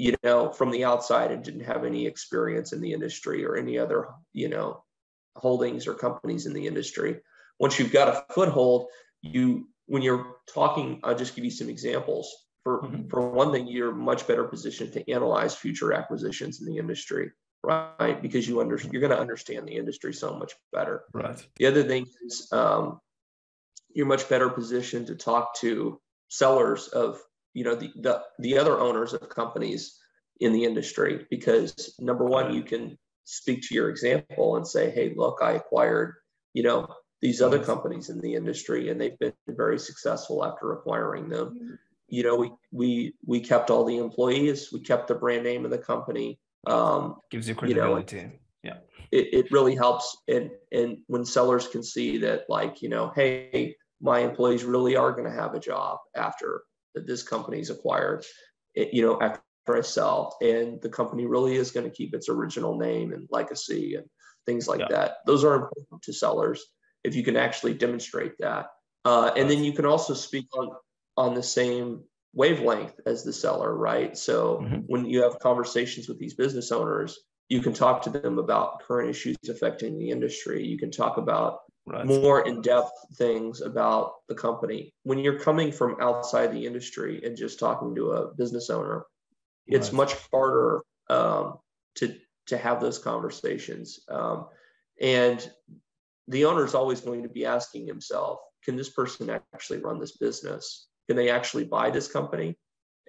you 0.00 0.16
know, 0.22 0.50
from 0.50 0.70
the 0.70 0.82
outside 0.82 1.30
and 1.30 1.44
didn't 1.44 1.64
have 1.64 1.84
any 1.84 2.06
experience 2.06 2.72
in 2.72 2.80
the 2.80 2.94
industry 2.94 3.44
or 3.44 3.54
any 3.56 3.78
other, 3.78 4.08
you 4.32 4.48
know, 4.48 4.82
holdings 5.36 5.86
or 5.86 5.92
companies 5.92 6.46
in 6.46 6.54
the 6.54 6.66
industry. 6.66 7.20
Once 7.58 7.78
you've 7.78 7.92
got 7.92 8.08
a 8.08 8.24
foothold, 8.32 8.86
you 9.20 9.68
when 9.86 10.00
you're 10.00 10.36
talking, 10.54 11.00
I'll 11.04 11.18
just 11.18 11.36
give 11.36 11.44
you 11.44 11.50
some 11.50 11.68
examples. 11.68 12.34
For 12.64 12.80
mm-hmm. 12.80 13.08
for 13.08 13.28
one 13.28 13.52
thing, 13.52 13.66
you're 13.66 13.94
much 13.94 14.26
better 14.26 14.44
positioned 14.44 14.94
to 14.94 15.10
analyze 15.10 15.54
future 15.54 15.92
acquisitions 15.92 16.60
in 16.60 16.66
the 16.66 16.78
industry, 16.78 17.30
right? 17.62 18.20
Because 18.20 18.48
you 18.48 18.60
under 18.60 18.78
you're 18.90 19.00
going 19.00 19.12
to 19.12 19.18
understand 19.18 19.66
the 19.66 19.76
industry 19.76 20.12
so 20.12 20.34
much 20.36 20.52
better. 20.72 21.04
Right. 21.12 21.44
The 21.56 21.66
other 21.66 21.82
thing 21.82 22.06
is 22.26 22.48
um, 22.52 23.00
you're 23.92 24.06
much 24.06 24.28
better 24.28 24.48
positioned 24.48 25.08
to 25.08 25.14
talk 25.14 25.54
to 25.56 26.00
sellers 26.28 26.88
of 26.88 27.20
you 27.54 27.64
know 27.64 27.74
the, 27.74 27.90
the 27.96 28.22
the 28.38 28.58
other 28.58 28.78
owners 28.78 29.12
of 29.12 29.28
companies 29.28 29.98
in 30.40 30.52
the 30.52 30.64
industry 30.64 31.26
because 31.30 31.94
number 31.98 32.24
one 32.24 32.54
you 32.54 32.62
can 32.62 32.96
speak 33.24 33.60
to 33.62 33.74
your 33.74 33.90
example 33.90 34.56
and 34.56 34.66
say 34.66 34.90
hey 34.90 35.12
look 35.16 35.40
i 35.42 35.52
acquired 35.52 36.14
you 36.54 36.62
know 36.62 36.88
these 37.20 37.42
other 37.42 37.58
companies 37.58 38.08
in 38.08 38.20
the 38.20 38.34
industry 38.34 38.88
and 38.88 39.00
they've 39.00 39.18
been 39.18 39.32
very 39.48 39.78
successful 39.78 40.44
after 40.44 40.72
acquiring 40.72 41.28
them 41.28 41.48
mm-hmm. 41.48 41.74
you 42.08 42.22
know 42.22 42.36
we 42.36 42.50
we 42.70 43.14
we 43.26 43.40
kept 43.40 43.70
all 43.70 43.84
the 43.84 43.98
employees 43.98 44.70
we 44.72 44.80
kept 44.80 45.08
the 45.08 45.14
brand 45.14 45.42
name 45.42 45.64
of 45.64 45.70
the 45.70 45.78
company 45.78 46.38
um 46.66 47.16
gives 47.30 47.48
you 47.48 47.54
credibility 47.54 48.16
you 48.16 48.22
know, 48.24 48.30
yeah 48.62 48.76
it, 49.12 49.32
it 49.32 49.50
really 49.50 49.74
helps 49.74 50.16
and 50.28 50.50
and 50.72 50.98
when 51.06 51.24
sellers 51.24 51.66
can 51.68 51.82
see 51.82 52.18
that 52.18 52.44
like 52.48 52.82
you 52.82 52.88
know 52.88 53.10
hey 53.14 53.74
my 54.00 54.20
employees 54.20 54.64
really 54.64 54.96
are 54.96 55.12
going 55.12 55.24
to 55.24 55.30
have 55.30 55.54
a 55.54 55.60
job 55.60 55.98
after 56.16 56.62
that 56.94 57.06
this 57.06 57.22
company's 57.22 57.70
acquired, 57.70 58.24
it, 58.74 58.92
you 58.92 59.02
know, 59.02 59.20
after 59.20 59.42
I 59.68 59.80
sell, 59.82 60.36
and 60.40 60.80
the 60.80 60.88
company 60.88 61.26
really 61.26 61.56
is 61.56 61.70
going 61.70 61.88
to 61.88 61.94
keep 61.94 62.14
its 62.14 62.28
original 62.28 62.76
name 62.76 63.12
and 63.12 63.28
legacy 63.30 63.94
and 63.94 64.06
things 64.46 64.66
like 64.66 64.80
yeah. 64.80 64.86
that. 64.90 65.12
Those 65.26 65.44
are 65.44 65.54
important 65.54 66.02
to 66.02 66.12
sellers 66.12 66.64
if 67.04 67.14
you 67.14 67.22
can 67.22 67.36
actually 67.36 67.74
demonstrate 67.74 68.32
that. 68.38 68.66
Uh, 69.04 69.30
and 69.36 69.48
then 69.48 69.64
you 69.64 69.72
can 69.72 69.86
also 69.86 70.14
speak 70.14 70.46
on 70.54 70.70
on 71.16 71.34
the 71.34 71.42
same 71.42 72.02
wavelength 72.32 73.00
as 73.06 73.24
the 73.24 73.32
seller, 73.32 73.74
right? 73.74 74.16
So 74.16 74.58
mm-hmm. 74.62 74.80
when 74.86 75.04
you 75.04 75.22
have 75.22 75.38
conversations 75.38 76.08
with 76.08 76.18
these 76.18 76.34
business 76.34 76.70
owners, 76.72 77.18
you 77.48 77.60
can 77.60 77.72
talk 77.72 78.02
to 78.02 78.10
them 78.10 78.38
about 78.38 78.80
current 78.82 79.10
issues 79.10 79.36
affecting 79.48 79.98
the 79.98 80.10
industry. 80.10 80.64
You 80.64 80.78
can 80.78 80.90
talk 80.90 81.16
about 81.16 81.60
right. 81.86 82.06
more 82.06 82.46
in-depth 82.46 82.92
things 83.16 83.60
about 83.60 84.14
the 84.28 84.34
company 84.34 84.94
when 85.02 85.18
you're 85.18 85.38
coming 85.38 85.72
from 85.72 85.96
outside 86.00 86.52
the 86.52 86.66
industry 86.66 87.20
and 87.24 87.36
just 87.36 87.58
talking 87.58 87.94
to 87.94 88.12
a 88.12 88.34
business 88.34 88.70
owner 88.70 89.04
it's 89.66 89.88
right. 89.88 89.96
much 89.96 90.14
harder 90.32 90.82
um, 91.08 91.58
to 91.96 92.14
to 92.46 92.56
have 92.56 92.80
those 92.80 92.98
conversations 92.98 94.00
um, 94.08 94.46
and 95.00 95.50
the 96.28 96.44
owner 96.44 96.64
is 96.64 96.74
always 96.74 97.00
going 97.00 97.22
to 97.22 97.28
be 97.28 97.46
asking 97.46 97.86
himself 97.86 98.40
can 98.64 98.76
this 98.76 98.90
person 98.90 99.30
actually 99.54 99.78
run 99.78 99.98
this 99.98 100.16
business 100.16 100.88
can 101.10 101.16
they 101.16 101.28
actually 101.28 101.64
buy 101.64 101.90
this 101.90 102.06
company 102.06 102.56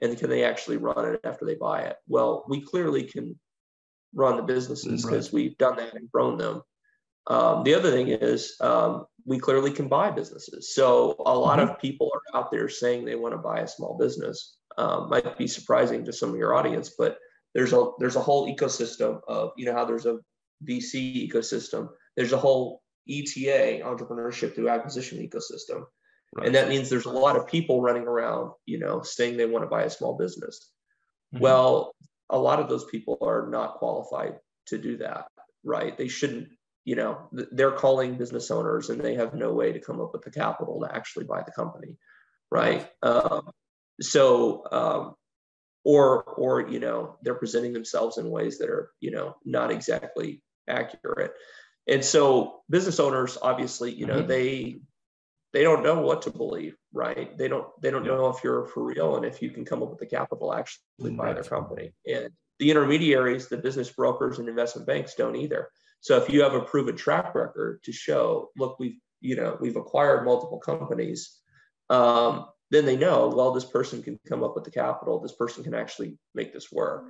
and 0.01 0.17
can 0.17 0.27
they 0.27 0.43
actually 0.43 0.77
run 0.77 1.13
it 1.13 1.19
after 1.23 1.45
they 1.45 1.53
buy 1.53 1.81
it 1.81 1.97
well 2.07 2.43
we 2.49 2.59
clearly 2.59 3.03
can 3.03 3.39
run 4.15 4.37
the 4.37 4.43
businesses 4.43 5.03
because 5.03 5.27
right. 5.27 5.33
we've 5.33 5.57
done 5.59 5.75
that 5.75 5.93
and 5.93 6.11
grown 6.11 6.35
them 6.35 6.63
um, 7.27 7.63
the 7.63 7.75
other 7.75 7.91
thing 7.91 8.07
is 8.07 8.55
um, 8.61 9.05
we 9.25 9.37
clearly 9.37 9.71
can 9.71 9.87
buy 9.87 10.09
businesses. 10.09 10.73
So 10.73 11.15
a 11.25 11.37
lot 11.37 11.59
mm-hmm. 11.59 11.69
of 11.69 11.79
people 11.79 12.11
are 12.13 12.39
out 12.39 12.49
there 12.49 12.67
saying 12.67 13.05
they 13.05 13.15
want 13.15 13.33
to 13.33 13.37
buy 13.37 13.59
a 13.59 13.67
small 13.67 13.95
business. 13.95 14.57
Um, 14.77 15.09
might 15.09 15.37
be 15.37 15.47
surprising 15.47 16.03
to 16.05 16.13
some 16.13 16.31
of 16.31 16.37
your 16.37 16.55
audience, 16.55 16.95
but 16.97 17.19
there's 17.53 17.73
a 17.73 17.91
there's 17.99 18.15
a 18.15 18.21
whole 18.21 18.53
ecosystem 18.53 19.19
of 19.27 19.51
you 19.57 19.65
know 19.65 19.73
how 19.73 19.85
there's 19.85 20.07
a 20.07 20.17
VC 20.67 21.29
ecosystem. 21.29 21.89
There's 22.15 22.33
a 22.33 22.37
whole 22.37 22.81
ETA 23.07 23.81
entrepreneurship 23.83 24.55
through 24.55 24.69
acquisition 24.69 25.19
ecosystem, 25.19 25.83
right. 26.33 26.45
and 26.45 26.55
that 26.55 26.69
means 26.69 26.89
there's 26.89 27.05
a 27.05 27.11
lot 27.11 27.35
of 27.35 27.47
people 27.47 27.81
running 27.81 28.03
around 28.03 28.51
you 28.65 28.79
know 28.79 29.01
saying 29.01 29.37
they 29.37 29.45
want 29.45 29.63
to 29.63 29.69
buy 29.69 29.83
a 29.83 29.89
small 29.89 30.17
business. 30.17 30.69
Mm-hmm. 31.33 31.43
Well, 31.43 31.95
a 32.29 32.37
lot 32.37 32.59
of 32.59 32.69
those 32.69 32.85
people 32.85 33.17
are 33.21 33.47
not 33.49 33.75
qualified 33.75 34.35
to 34.67 34.77
do 34.77 34.97
that, 34.97 35.27
right? 35.63 35.97
They 35.97 36.07
shouldn't 36.07 36.49
you 36.85 36.95
know 36.95 37.29
they're 37.31 37.71
calling 37.71 38.17
business 38.17 38.49
owners 38.49 38.89
and 38.89 38.99
they 39.01 39.15
have 39.15 39.33
no 39.33 39.53
way 39.53 39.71
to 39.71 39.79
come 39.79 40.01
up 40.01 40.11
with 40.13 40.23
the 40.23 40.31
capital 40.31 40.79
to 40.81 40.95
actually 40.95 41.25
buy 41.25 41.41
the 41.45 41.51
company 41.51 41.95
right 42.49 42.89
um, 43.03 43.49
so 44.01 44.63
um, 44.71 45.15
or 45.83 46.23
or 46.23 46.67
you 46.69 46.79
know 46.79 47.17
they're 47.21 47.35
presenting 47.35 47.73
themselves 47.73 48.17
in 48.17 48.29
ways 48.29 48.57
that 48.57 48.69
are 48.69 48.91
you 48.99 49.11
know 49.11 49.35
not 49.45 49.71
exactly 49.71 50.41
accurate 50.67 51.33
and 51.87 52.03
so 52.03 52.61
business 52.69 52.99
owners 52.99 53.37
obviously 53.41 53.93
you 53.93 54.05
know 54.05 54.19
mm-hmm. 54.19 54.27
they 54.27 54.79
they 55.53 55.63
don't 55.63 55.83
know 55.83 56.01
what 56.01 56.21
to 56.21 56.31
believe 56.31 56.75
right 56.93 57.37
they 57.37 57.47
don't 57.47 57.67
they 57.81 57.91
don't 57.91 58.05
know 58.05 58.27
if 58.27 58.43
you're 58.43 58.65
for 58.67 58.83
real 58.83 59.17
and 59.17 59.25
if 59.25 59.41
you 59.41 59.49
can 59.49 59.65
come 59.65 59.83
up 59.83 59.89
with 59.89 59.99
the 59.99 60.05
capital 60.05 60.53
actually 60.53 61.11
buy 61.11 61.33
their 61.33 61.43
company 61.43 61.93
and 62.07 62.29
the 62.59 62.69
intermediaries 62.69 63.47
the 63.47 63.57
business 63.57 63.89
brokers 63.89 64.39
and 64.39 64.47
investment 64.47 64.87
banks 64.87 65.15
don't 65.15 65.35
either 65.35 65.69
so 66.01 66.17
if 66.17 66.29
you 66.29 66.41
have 66.41 66.55
a 66.55 66.61
proven 66.61 66.97
track 66.97 67.33
record 67.35 67.83
to 67.83 67.91
show, 67.91 68.49
look, 68.57 68.79
we've 68.79 68.97
you 69.21 69.35
know 69.35 69.57
we've 69.61 69.75
acquired 69.75 70.25
multiple 70.25 70.59
companies, 70.59 71.37
um, 71.89 72.47
then 72.71 72.85
they 72.85 72.97
know, 72.97 73.29
well, 73.29 73.51
this 73.51 73.65
person 73.65 74.01
can 74.01 74.19
come 74.27 74.43
up 74.43 74.55
with 74.55 74.63
the 74.63 74.71
capital. 74.71 75.19
This 75.19 75.35
person 75.35 75.63
can 75.63 75.75
actually 75.75 76.17
make 76.33 76.53
this 76.53 76.71
work. 76.71 77.05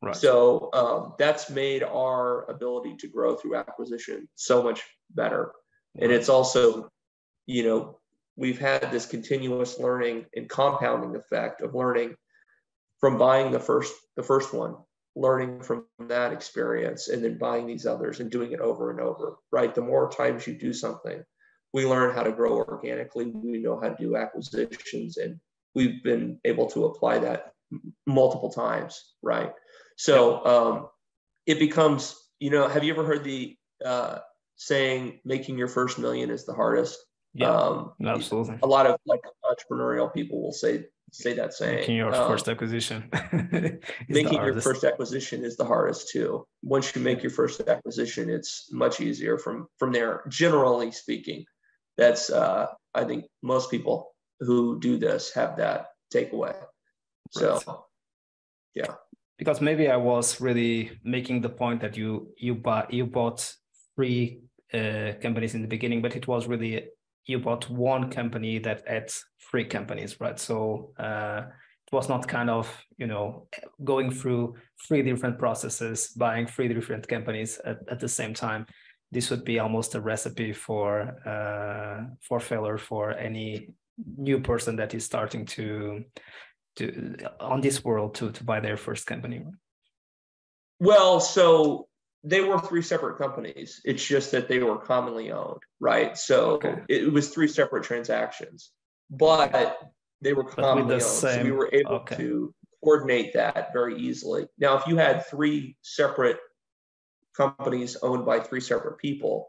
Right. 0.00 0.14
So 0.14 0.70
um, 0.72 1.14
that's 1.18 1.50
made 1.50 1.82
our 1.82 2.48
ability 2.48 2.96
to 3.00 3.08
grow 3.08 3.34
through 3.34 3.56
acquisition 3.56 4.28
so 4.36 4.62
much 4.62 4.82
better. 5.10 5.52
Right. 5.96 6.04
And 6.04 6.12
it's 6.12 6.28
also, 6.28 6.88
you 7.48 7.64
know, 7.64 7.98
we've 8.36 8.60
had 8.60 8.92
this 8.92 9.06
continuous 9.06 9.78
learning 9.80 10.26
and 10.36 10.48
compounding 10.48 11.16
effect 11.16 11.62
of 11.62 11.74
learning 11.74 12.14
from 13.00 13.18
buying 13.18 13.50
the 13.50 13.58
first 13.58 13.92
the 14.16 14.22
first 14.22 14.52
one 14.52 14.76
learning 15.16 15.60
from 15.60 15.84
that 15.98 16.32
experience 16.32 17.08
and 17.08 17.24
then 17.24 17.38
buying 17.38 17.66
these 17.66 17.86
others 17.86 18.20
and 18.20 18.30
doing 18.30 18.52
it 18.52 18.60
over 18.60 18.90
and 18.90 19.00
over, 19.00 19.36
right? 19.50 19.74
The 19.74 19.80
more 19.80 20.08
times 20.08 20.46
you 20.46 20.54
do 20.54 20.72
something, 20.72 21.24
we 21.72 21.86
learn 21.86 22.14
how 22.14 22.22
to 22.22 22.30
grow 22.30 22.56
organically. 22.56 23.26
We 23.26 23.58
know 23.58 23.80
how 23.80 23.88
to 23.88 23.96
do 23.98 24.16
acquisitions, 24.16 25.16
and 25.16 25.40
we've 25.74 26.04
been 26.04 26.38
able 26.44 26.66
to 26.70 26.84
apply 26.84 27.18
that 27.18 27.52
multiple 28.06 28.50
times, 28.50 29.14
right? 29.20 29.52
So 29.96 30.44
um, 30.46 30.88
it 31.46 31.58
becomes, 31.58 32.14
you 32.38 32.50
know, 32.50 32.68
have 32.68 32.84
you 32.84 32.92
ever 32.92 33.04
heard 33.04 33.24
the 33.24 33.56
uh, 33.84 34.18
saying 34.56 35.20
making 35.24 35.58
your 35.58 35.68
first 35.68 35.98
million 35.98 36.30
is 36.30 36.46
the 36.46 36.54
hardest? 36.54 36.98
Yeah, 37.34 37.50
um, 37.50 37.92
absolutely. 38.04 38.58
A 38.62 38.66
lot 38.66 38.86
of 38.86 38.98
like 39.06 39.20
entrepreneurial 39.44 40.12
people 40.12 40.42
will 40.42 40.52
say 40.52 40.86
say 41.12 41.34
that 41.34 41.54
saying. 41.54 41.80
Making 41.80 41.96
your 41.96 42.14
um, 42.14 42.28
first 42.28 42.48
acquisition. 42.48 43.10
making 44.08 44.34
your 44.34 44.60
first 44.60 44.84
acquisition 44.84 45.44
is 45.44 45.56
the 45.56 45.64
hardest 45.64 46.10
too. 46.10 46.46
Once 46.62 46.94
you 46.94 47.02
make 47.02 47.22
your 47.22 47.30
first 47.30 47.60
acquisition, 47.60 48.28
it's 48.30 48.68
much 48.72 49.00
easier 49.00 49.38
from 49.38 49.68
from 49.78 49.92
there. 49.92 50.22
Generally 50.28 50.92
speaking, 50.92 51.44
that's 51.96 52.30
uh, 52.30 52.66
I 52.94 53.04
think 53.04 53.24
most 53.42 53.70
people 53.70 54.14
who 54.40 54.78
do 54.80 54.96
this 54.98 55.32
have 55.34 55.56
that 55.56 55.86
takeaway. 56.14 56.54
Right. 57.36 57.60
So, 57.60 57.84
yeah. 58.74 58.94
Because 59.38 59.60
maybe 59.60 59.88
I 59.88 59.96
was 59.96 60.40
really 60.40 60.98
making 61.04 61.42
the 61.42 61.48
point 61.48 61.80
that 61.80 61.96
you 61.96 62.32
you 62.36 62.54
bought 62.54 62.92
you 62.92 63.06
bought 63.06 63.52
three 63.94 64.42
uh, 64.74 65.12
companies 65.22 65.54
in 65.54 65.62
the 65.62 65.68
beginning, 65.68 66.02
but 66.02 66.16
it 66.16 66.26
was 66.26 66.46
really 66.46 66.88
you 67.28 67.38
bought 67.38 67.68
one 67.70 68.10
company 68.10 68.58
that 68.58 68.82
adds 68.86 69.24
three 69.50 69.64
companies, 69.64 70.18
right? 70.18 70.38
So 70.40 70.92
uh, 70.98 71.42
it 71.86 71.92
was 71.92 72.08
not 72.08 72.26
kind 72.26 72.50
of 72.50 72.66
you 72.96 73.06
know 73.06 73.46
going 73.84 74.10
through 74.10 74.56
three 74.86 75.02
different 75.02 75.38
processes, 75.38 76.08
buying 76.16 76.46
three 76.46 76.68
different 76.68 77.06
companies 77.06 77.60
at, 77.64 77.78
at 77.88 78.00
the 78.00 78.08
same 78.08 78.34
time. 78.34 78.66
This 79.12 79.30
would 79.30 79.44
be 79.44 79.58
almost 79.58 79.94
a 79.94 80.00
recipe 80.00 80.52
for 80.52 81.16
uh, 81.26 82.14
for 82.26 82.40
failure 82.40 82.78
for 82.78 83.12
any 83.12 83.68
new 84.16 84.40
person 84.40 84.76
that 84.76 84.94
is 84.94 85.04
starting 85.04 85.44
to 85.46 86.04
to 86.76 87.16
on 87.40 87.60
this 87.60 87.84
world 87.84 88.14
to 88.16 88.32
to 88.32 88.44
buy 88.44 88.60
their 88.60 88.76
first 88.76 89.06
company. 89.06 89.44
Well, 90.80 91.20
so 91.20 91.87
they 92.24 92.40
were 92.40 92.58
three 92.58 92.82
separate 92.82 93.18
companies. 93.18 93.80
It's 93.84 94.04
just 94.04 94.32
that 94.32 94.48
they 94.48 94.58
were 94.58 94.78
commonly 94.78 95.30
owned, 95.30 95.62
right? 95.80 96.16
So 96.16 96.52
okay. 96.52 96.82
it 96.88 97.12
was 97.12 97.28
three 97.28 97.48
separate 97.48 97.84
transactions, 97.84 98.70
but 99.10 99.78
they 100.20 100.32
were 100.32 100.44
commonly 100.44 100.94
owned. 100.94 101.02
Same... 101.02 101.38
So 101.38 101.44
we 101.44 101.52
were 101.52 101.70
able 101.72 101.92
okay. 101.92 102.16
to 102.16 102.54
coordinate 102.82 103.34
that 103.34 103.72
very 103.72 103.98
easily. 103.98 104.46
Now, 104.58 104.76
if 104.76 104.86
you 104.86 104.96
had 104.96 105.26
three 105.26 105.76
separate 105.82 106.38
companies 107.36 107.96
owned 108.02 108.26
by 108.26 108.40
three 108.40 108.60
separate 108.60 108.98
people, 108.98 109.48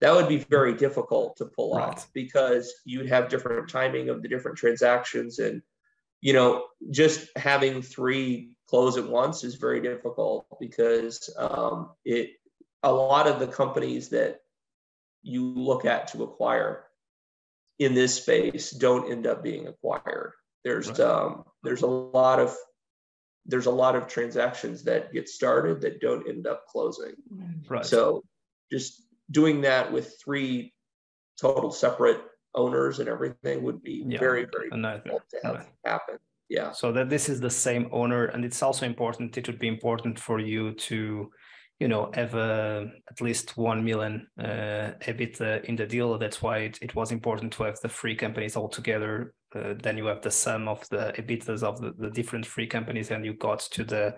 that 0.00 0.14
would 0.14 0.28
be 0.28 0.38
very 0.38 0.74
difficult 0.74 1.36
to 1.36 1.46
pull 1.46 1.74
right. 1.74 1.88
off 1.88 2.08
because 2.14 2.72
you'd 2.84 3.08
have 3.08 3.28
different 3.28 3.68
timing 3.68 4.08
of 4.08 4.22
the 4.22 4.28
different 4.28 4.56
transactions 4.56 5.38
and 5.38 5.62
you 6.20 6.32
know 6.32 6.64
just 6.90 7.28
having 7.36 7.82
three 7.82 8.52
close 8.68 8.96
at 8.96 9.08
once 9.08 9.44
is 9.44 9.54
very 9.54 9.80
difficult 9.80 10.46
because 10.60 11.30
um, 11.36 11.90
it 12.04 12.32
a 12.82 12.92
lot 12.92 13.26
of 13.26 13.40
the 13.40 13.46
companies 13.46 14.10
that 14.10 14.40
you 15.22 15.44
look 15.44 15.84
at 15.84 16.08
to 16.08 16.22
acquire 16.22 16.84
in 17.78 17.94
this 17.94 18.14
space 18.14 18.70
don't 18.70 19.10
end 19.10 19.26
up 19.26 19.42
being 19.42 19.66
acquired. 19.66 20.32
There's 20.64 20.88
right. 20.88 21.00
um, 21.00 21.44
there's 21.62 21.82
a 21.82 21.86
lot 21.86 22.38
of 22.38 22.54
there's 23.46 23.66
a 23.66 23.70
lot 23.70 23.96
of 23.96 24.06
transactions 24.06 24.84
that 24.84 25.12
get 25.12 25.28
started 25.28 25.80
that 25.80 26.00
don't 26.00 26.28
end 26.28 26.46
up 26.46 26.66
closing. 26.66 27.14
Right. 27.68 27.86
So 27.86 28.22
just 28.70 29.02
doing 29.30 29.62
that 29.62 29.90
with 29.90 30.14
three 30.22 30.74
total 31.40 31.70
separate 31.70 32.20
owners 32.54 32.98
and 32.98 33.08
everything 33.08 33.62
would 33.62 33.82
be 33.82 34.04
yeah. 34.06 34.18
very 34.18 34.46
very 34.52 34.70
difficult 34.70 35.22
to 35.30 35.38
have 35.42 35.54
right. 35.56 35.66
happen 35.84 36.18
yeah. 36.48 36.72
So 36.72 36.92
that 36.92 37.10
this 37.10 37.28
is 37.28 37.40
the 37.40 37.50
same 37.50 37.88
owner 37.92 38.26
and 38.26 38.44
it's 38.44 38.62
also 38.62 38.86
important 38.86 39.36
it 39.36 39.46
would 39.46 39.58
be 39.58 39.68
important 39.68 40.18
for 40.18 40.40
you 40.40 40.72
to 40.74 41.30
you 41.78 41.88
know 41.88 42.10
have 42.14 42.34
a, 42.34 42.90
at 43.10 43.20
least 43.20 43.56
1 43.56 43.84
million 43.84 44.26
uh, 44.38 44.92
ebit 45.06 45.40
in 45.64 45.76
the 45.76 45.86
deal. 45.86 46.18
That's 46.18 46.42
why 46.42 46.58
it, 46.58 46.78
it 46.82 46.94
was 46.94 47.12
important 47.12 47.52
to 47.54 47.64
have 47.64 47.78
the 47.80 47.88
three 47.88 48.16
companies 48.16 48.56
all 48.56 48.68
together 48.68 49.34
uh, 49.54 49.74
then 49.82 49.96
you 49.96 50.06
have 50.06 50.20
the 50.20 50.30
sum 50.30 50.68
of 50.68 50.86
the 50.90 51.12
ebitas 51.16 51.62
of 51.62 51.80
the, 51.80 51.92
the 51.98 52.10
different 52.10 52.46
three 52.46 52.66
companies 52.66 53.10
and 53.10 53.24
you 53.24 53.32
got 53.34 53.60
to 53.60 53.84
the 53.84 54.14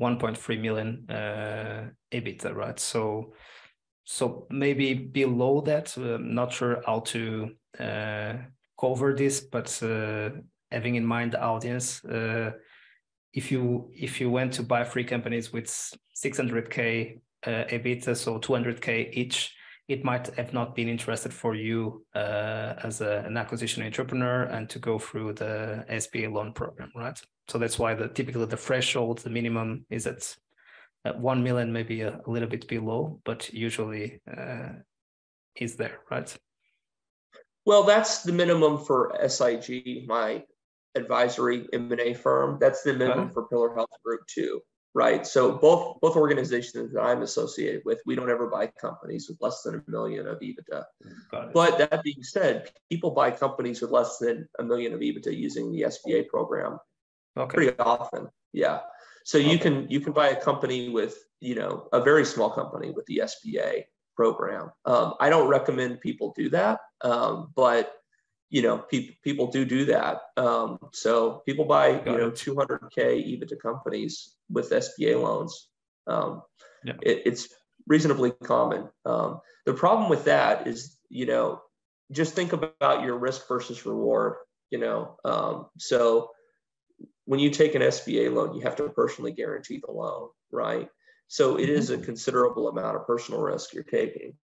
1.3 0.00 0.60
million 0.60 1.04
uh, 1.10 1.88
ebitda 2.12 2.54
right? 2.54 2.78
So 2.78 3.32
so 4.04 4.46
maybe 4.50 4.94
below 4.94 5.60
that 5.60 5.96
i'm 5.96 6.14
uh, 6.14 6.18
not 6.18 6.52
sure 6.52 6.82
how 6.84 7.00
to 7.00 7.50
uh, 7.78 8.32
cover 8.80 9.14
this 9.14 9.40
but 9.40 9.82
uh, 9.82 10.30
having 10.70 10.94
in 10.94 11.04
mind 11.04 11.32
the 11.32 11.42
audience 11.42 12.04
uh, 12.04 12.52
if 13.32 13.52
you 13.52 13.90
if 13.94 14.20
you 14.20 14.30
went 14.30 14.52
to 14.54 14.62
buy 14.62 14.84
three 14.84 15.04
companies 15.04 15.52
with 15.52 15.66
600k 15.66 17.20
uh, 17.46 17.50
EBITDA, 17.50 18.16
so 18.16 18.38
200k 18.38 19.10
each, 19.12 19.54
it 19.88 20.04
might 20.04 20.26
have 20.36 20.52
not 20.52 20.74
been 20.74 20.88
interested 20.88 21.32
for 21.32 21.54
you 21.54 22.04
uh, 22.14 22.74
as 22.82 23.00
a, 23.00 23.22
an 23.26 23.36
acquisition 23.36 23.82
entrepreneur 23.82 24.42
and 24.44 24.68
to 24.68 24.78
go 24.78 24.98
through 24.98 25.32
the 25.34 25.84
SBA 25.88 26.32
loan 26.32 26.52
program, 26.52 26.92
right? 26.94 27.20
So 27.48 27.58
that's 27.58 27.78
why 27.78 27.94
the 27.94 28.08
typically 28.08 28.46
the 28.46 28.56
threshold, 28.56 29.18
the 29.18 29.30
minimum 29.30 29.86
is 29.90 30.06
at, 30.06 30.36
at 31.04 31.18
one 31.18 31.42
million, 31.42 31.72
maybe 31.72 32.02
a, 32.02 32.20
a 32.26 32.30
little 32.30 32.48
bit 32.48 32.68
below, 32.68 33.20
but 33.24 33.52
usually 33.52 34.20
uh, 34.36 34.70
is 35.56 35.76
there, 35.76 36.00
right? 36.10 36.36
Well, 37.64 37.84
that's 37.84 38.22
the 38.22 38.32
minimum 38.32 38.84
for 38.84 39.16
SIG, 39.28 40.06
my 40.06 40.42
advisory 40.94 41.66
M&A 41.72 42.14
firm. 42.14 42.58
That's 42.60 42.82
the 42.82 42.94
minimum 42.94 43.30
for 43.30 43.46
Pillar 43.48 43.74
Health 43.74 43.90
Group 44.04 44.26
too, 44.26 44.60
right? 44.94 45.26
So 45.26 45.52
both 45.52 46.00
both 46.00 46.16
organizations 46.16 46.92
that 46.92 47.00
I'm 47.00 47.22
associated 47.22 47.82
with, 47.84 48.00
we 48.06 48.14
don't 48.14 48.30
ever 48.30 48.48
buy 48.48 48.66
companies 48.68 49.28
with 49.28 49.38
less 49.40 49.62
than 49.62 49.76
a 49.76 49.90
million 49.90 50.26
of 50.26 50.40
EBITDA. 50.40 50.84
But 51.52 51.78
that 51.78 52.02
being 52.02 52.22
said, 52.22 52.70
people 52.90 53.10
buy 53.10 53.30
companies 53.30 53.80
with 53.80 53.90
less 53.90 54.18
than 54.18 54.48
a 54.58 54.64
million 54.64 54.92
of 54.92 55.00
EBITDA 55.00 55.36
using 55.36 55.72
the 55.72 55.82
SBA 55.82 56.28
program 56.28 56.78
okay. 57.36 57.54
pretty 57.54 57.78
often. 57.78 58.28
Yeah. 58.52 58.80
So 59.24 59.38
okay. 59.38 59.50
you 59.50 59.58
can 59.58 59.86
you 59.88 60.00
can 60.00 60.12
buy 60.12 60.28
a 60.28 60.40
company 60.40 60.88
with 60.88 61.16
you 61.40 61.54
know 61.54 61.88
a 61.92 62.00
very 62.00 62.24
small 62.24 62.50
company 62.50 62.90
with 62.90 63.06
the 63.06 63.22
SBA 63.24 63.84
program. 64.16 64.70
Um, 64.84 65.14
I 65.20 65.30
don't 65.30 65.48
recommend 65.48 66.00
people 66.00 66.34
do 66.36 66.50
that, 66.50 66.80
um, 67.02 67.52
but 67.54 67.99
you 68.50 68.62
know, 68.62 68.78
people 68.78 69.14
people 69.22 69.46
do 69.50 69.64
do 69.64 69.86
that. 69.86 70.22
Um, 70.36 70.78
so 70.92 71.42
people 71.46 71.64
buy 71.64 71.92
Got 71.92 72.06
you 72.06 72.18
know 72.18 72.30
200k 72.30 72.90
EBITDA 72.98 73.60
companies 73.60 74.34
with 74.50 74.70
SBA 74.70 75.22
loans. 75.22 75.68
Um, 76.06 76.42
yeah. 76.84 76.94
it, 77.02 77.22
it's 77.26 77.48
reasonably 77.86 78.32
common. 78.42 78.88
Um, 79.04 79.40
the 79.66 79.74
problem 79.74 80.10
with 80.10 80.24
that 80.24 80.66
is, 80.66 80.96
you 81.08 81.26
know, 81.26 81.62
just 82.10 82.34
think 82.34 82.52
about 82.52 83.04
your 83.04 83.16
risk 83.16 83.46
versus 83.46 83.86
reward. 83.86 84.34
You 84.70 84.78
know, 84.78 85.16
um, 85.24 85.66
so 85.78 86.30
when 87.24 87.38
you 87.38 87.50
take 87.50 87.76
an 87.76 87.82
SBA 87.82 88.32
loan, 88.34 88.54
you 88.54 88.62
have 88.62 88.76
to 88.76 88.88
personally 88.88 89.32
guarantee 89.32 89.80
the 89.84 89.92
loan, 89.92 90.28
right? 90.50 90.88
So 91.28 91.56
it 91.58 91.68
is 91.68 91.90
a 91.90 91.94
mm-hmm. 91.94 92.04
considerable 92.04 92.68
amount 92.68 92.96
of 92.96 93.06
personal 93.06 93.40
risk 93.40 93.72
you're 93.72 93.84
taking. 93.84 94.34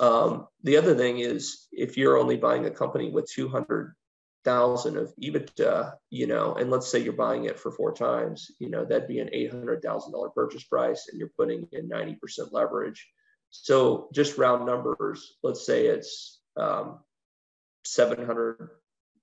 Um, 0.00 0.46
the 0.62 0.76
other 0.76 0.94
thing 0.94 1.18
is 1.18 1.66
if 1.72 1.96
you're 1.96 2.18
only 2.18 2.36
buying 2.36 2.66
a 2.66 2.70
company 2.70 3.10
with 3.10 3.30
200,000 3.30 4.96
of 4.96 5.12
EBITDA, 5.22 5.92
you 6.10 6.26
know, 6.26 6.54
and 6.54 6.70
let's 6.70 6.90
say 6.90 6.98
you're 6.98 7.12
buying 7.12 7.44
it 7.44 7.58
for 7.58 7.70
four 7.70 7.92
times, 7.92 8.50
you 8.58 8.70
know, 8.70 8.84
that'd 8.84 9.08
be 9.08 9.20
an 9.20 9.28
$800,000 9.28 10.34
purchase 10.34 10.64
price 10.64 11.08
and 11.10 11.18
you're 11.18 11.32
putting 11.36 11.68
in 11.72 11.88
90% 11.88 12.18
leverage. 12.52 13.06
So 13.50 14.08
just 14.12 14.38
round 14.38 14.66
numbers, 14.66 15.34
let's 15.42 15.66
say 15.66 15.86
it's 15.86 16.40
um, 16.56 17.00
700, 17.84 18.70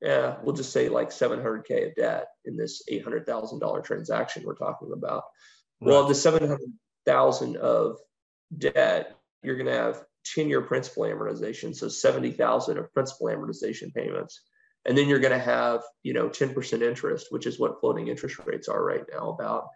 yeah, 0.02 0.38
we'll 0.44 0.56
just 0.56 0.72
say 0.72 0.88
like 0.88 1.10
700K 1.10 1.90
of 1.90 1.96
debt 1.96 2.28
in 2.46 2.56
this 2.56 2.84
$800,000 2.90 3.84
transaction 3.84 4.44
we're 4.46 4.56
talking 4.56 4.92
about. 4.94 5.24
Well, 5.82 6.08
the 6.08 6.16
700,000 6.16 7.58
of 7.58 7.98
debt, 8.58 9.16
you're 9.42 9.56
going 9.56 9.68
to 9.68 9.74
have 9.74 10.04
10 10.26 10.50
year 10.50 10.62
principal 10.62 11.04
amortization. 11.04 11.76
So 11.76 11.88
70,000 11.88 12.78
of 12.78 12.94
principal 12.94 13.28
amortization 13.28 13.94
payments. 13.94 14.42
And 14.86 14.98
then 14.98 15.08
you're 15.08 15.20
going 15.20 15.38
to 15.38 15.44
have, 15.44 15.82
you 16.04 16.14
know, 16.14 16.30
10% 16.30 16.82
interest, 16.82 17.28
which 17.30 17.46
is 17.46 17.60
what 17.60 17.80
floating 17.80 18.08
interest 18.08 18.40
rates 18.46 18.68
are 18.68 18.84
right 18.84 19.04
now 19.12 19.30
about. 19.30 19.68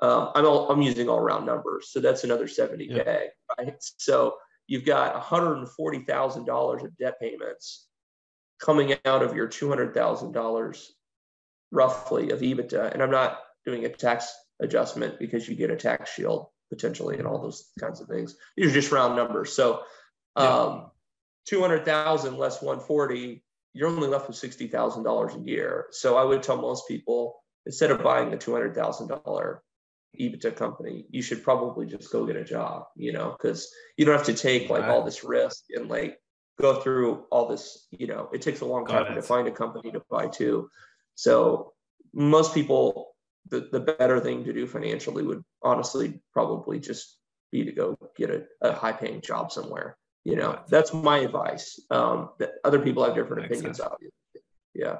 Um, 0.00 0.30
I'm, 0.34 0.46
all, 0.46 0.70
I'm 0.70 0.80
using 0.80 1.08
all 1.08 1.20
round 1.20 1.44
numbers. 1.44 1.90
So 1.90 2.00
that's 2.00 2.24
another 2.24 2.46
70K, 2.46 2.88
yeah. 2.88 3.18
right? 3.58 3.74
So 3.96 4.36
you've 4.68 4.84
got 4.84 5.20
$140,000 5.20 6.84
of 6.84 6.96
debt 6.98 7.20
payments 7.20 7.88
coming 8.60 8.94
out 9.04 9.22
of 9.22 9.34
your 9.34 9.48
$200,000 9.48 10.86
roughly 11.72 12.30
of 12.30 12.40
EBITDA. 12.40 12.92
And 12.92 13.02
I'm 13.02 13.10
not 13.10 13.40
doing 13.64 13.84
a 13.84 13.88
tax 13.88 14.32
adjustment 14.60 15.18
because 15.18 15.48
you 15.48 15.56
get 15.56 15.70
a 15.70 15.76
tax 15.76 16.12
shield 16.12 16.46
potentially 16.70 17.18
and 17.18 17.26
all 17.26 17.40
those 17.40 17.70
kinds 17.80 18.00
of 18.00 18.08
things. 18.08 18.36
These 18.56 18.70
are 18.70 18.74
just 18.74 18.92
round 18.92 19.16
numbers. 19.16 19.52
So 19.52 19.82
um, 20.36 20.90
200,000 21.46 22.36
less 22.36 22.60
140, 22.62 23.42
you're 23.74 23.88
only 23.88 24.08
left 24.08 24.28
with 24.28 24.36
$60,000 24.36 25.36
a 25.36 25.48
year. 25.48 25.86
So 25.90 26.16
I 26.16 26.24
would 26.24 26.42
tell 26.42 26.56
most 26.56 26.86
people 26.88 27.36
instead 27.68 27.90
of 27.90 28.02
buying 28.02 28.32
a 28.32 28.36
two 28.36 28.52
hundred 28.52 28.74
thousand 28.74 29.08
dollar 29.08 29.62
EBITDA 30.18 30.56
company, 30.56 31.04
you 31.10 31.22
should 31.22 31.44
probably 31.44 31.86
just 31.86 32.10
go 32.10 32.26
get 32.26 32.34
a 32.34 32.42
job, 32.42 32.86
you 32.96 33.12
know, 33.12 33.36
because 33.38 33.70
you 33.96 34.04
don't 34.04 34.16
have 34.16 34.26
to 34.26 34.34
take 34.34 34.70
like 34.70 34.84
all 34.84 35.04
this 35.04 35.22
risk 35.22 35.64
and 35.74 35.88
like 35.88 36.18
go 36.58 36.80
through 36.80 37.24
all 37.30 37.46
this, 37.46 37.86
you 37.90 38.06
know, 38.06 38.28
it 38.32 38.42
takes 38.42 38.62
a 38.62 38.64
long 38.64 38.86
time 38.86 39.14
to 39.14 39.22
find 39.22 39.46
a 39.46 39.52
company 39.52 39.92
to 39.92 40.02
buy 40.10 40.26
too. 40.26 40.70
So 41.14 41.74
most 42.14 42.54
people, 42.54 43.14
the, 43.50 43.68
the 43.72 43.80
better 43.80 44.20
thing 44.20 44.44
to 44.44 44.52
do 44.52 44.66
financially 44.66 45.22
would 45.22 45.42
honestly 45.62 46.20
probably 46.32 46.78
just 46.78 47.18
be 47.52 47.64
to 47.64 47.72
go 47.72 47.96
get 48.16 48.30
a, 48.30 48.44
a 48.62 48.72
high 48.72 48.92
paying 48.92 49.20
job 49.20 49.52
somewhere. 49.52 49.96
You 50.24 50.36
know, 50.36 50.60
that's 50.68 50.92
my 50.92 51.18
advice. 51.18 51.80
Um, 51.90 52.30
that 52.38 52.54
other 52.64 52.78
people 52.78 53.04
have 53.04 53.14
different 53.14 53.42
Makes 53.42 53.58
opinions, 53.58 53.76
sense. 53.78 53.88
obviously. 53.90 54.42
Yeah 54.74 54.96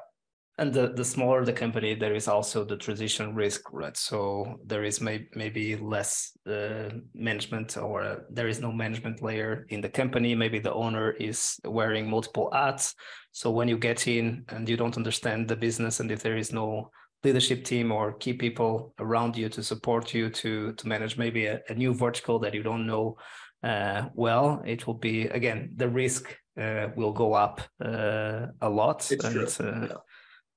and 0.58 0.74
the, 0.74 0.88
the 0.88 1.04
smaller 1.04 1.44
the 1.44 1.52
company 1.52 1.94
there 1.94 2.14
is 2.14 2.28
also 2.28 2.64
the 2.64 2.76
transition 2.76 3.34
risk 3.34 3.72
right 3.72 3.96
so 3.96 4.58
there 4.66 4.84
is 4.84 5.00
may, 5.00 5.26
maybe 5.34 5.76
less 5.76 6.36
uh, 6.46 6.90
management 7.14 7.76
or 7.76 8.02
uh, 8.02 8.16
there 8.28 8.48
is 8.48 8.60
no 8.60 8.72
management 8.72 9.22
layer 9.22 9.64
in 9.70 9.80
the 9.80 9.88
company 9.88 10.34
maybe 10.34 10.58
the 10.58 10.74
owner 10.74 11.12
is 11.12 11.58
wearing 11.64 12.10
multiple 12.10 12.50
hats 12.52 12.94
so 13.32 13.50
when 13.50 13.68
you 13.68 13.78
get 13.78 14.06
in 14.08 14.44
and 14.48 14.68
you 14.68 14.76
don't 14.76 14.96
understand 14.96 15.48
the 15.48 15.56
business 15.56 16.00
and 16.00 16.10
if 16.10 16.22
there 16.22 16.36
is 16.36 16.52
no 16.52 16.90
leadership 17.24 17.64
team 17.64 17.90
or 17.90 18.12
key 18.12 18.32
people 18.32 18.94
around 18.98 19.36
you 19.36 19.48
to 19.48 19.62
support 19.62 20.14
you 20.14 20.30
to 20.30 20.72
to 20.74 20.88
manage 20.88 21.18
maybe 21.18 21.46
a, 21.46 21.60
a 21.68 21.74
new 21.74 21.92
vertical 21.92 22.38
that 22.38 22.54
you 22.54 22.62
don't 22.62 22.86
know 22.86 23.16
uh, 23.64 24.04
well 24.14 24.62
it 24.64 24.86
will 24.86 24.94
be 24.94 25.22
again 25.22 25.70
the 25.76 25.88
risk 25.88 26.36
uh, 26.60 26.88
will 26.96 27.12
go 27.12 27.34
up 27.34 27.60
uh, 27.84 28.46
a 28.60 28.68
lot 28.68 29.10
it's 29.10 29.24
and. 29.24 29.46
Uh, 29.60 29.86
yeah 29.86 29.96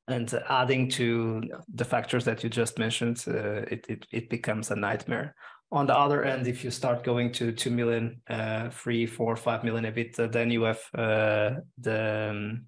and 0.07 0.33
adding 0.49 0.89
to 0.89 1.41
yeah. 1.47 1.55
the 1.73 1.85
factors 1.85 2.25
that 2.25 2.43
you 2.43 2.49
just 2.49 2.77
mentioned, 2.77 3.23
uh, 3.27 3.63
it, 3.71 3.85
it, 3.87 4.05
it 4.11 4.29
becomes 4.29 4.71
a 4.71 4.75
nightmare. 4.75 5.35
On 5.71 5.85
the 5.85 5.97
other 5.97 6.23
end, 6.25 6.47
if 6.47 6.63
you 6.63 6.71
start 6.71 7.03
going 7.03 7.31
to 7.33 7.53
two 7.53 7.69
million, 7.69 8.21
uh, 8.29 8.69
three, 8.71 9.05
four, 9.05 9.35
five 9.37 9.63
million 9.63 9.85
EBITDA, 9.85 10.31
then 10.31 10.51
you 10.51 10.63
have 10.63 10.81
uh, 10.97 11.51
the 11.77 12.29
um, 12.29 12.65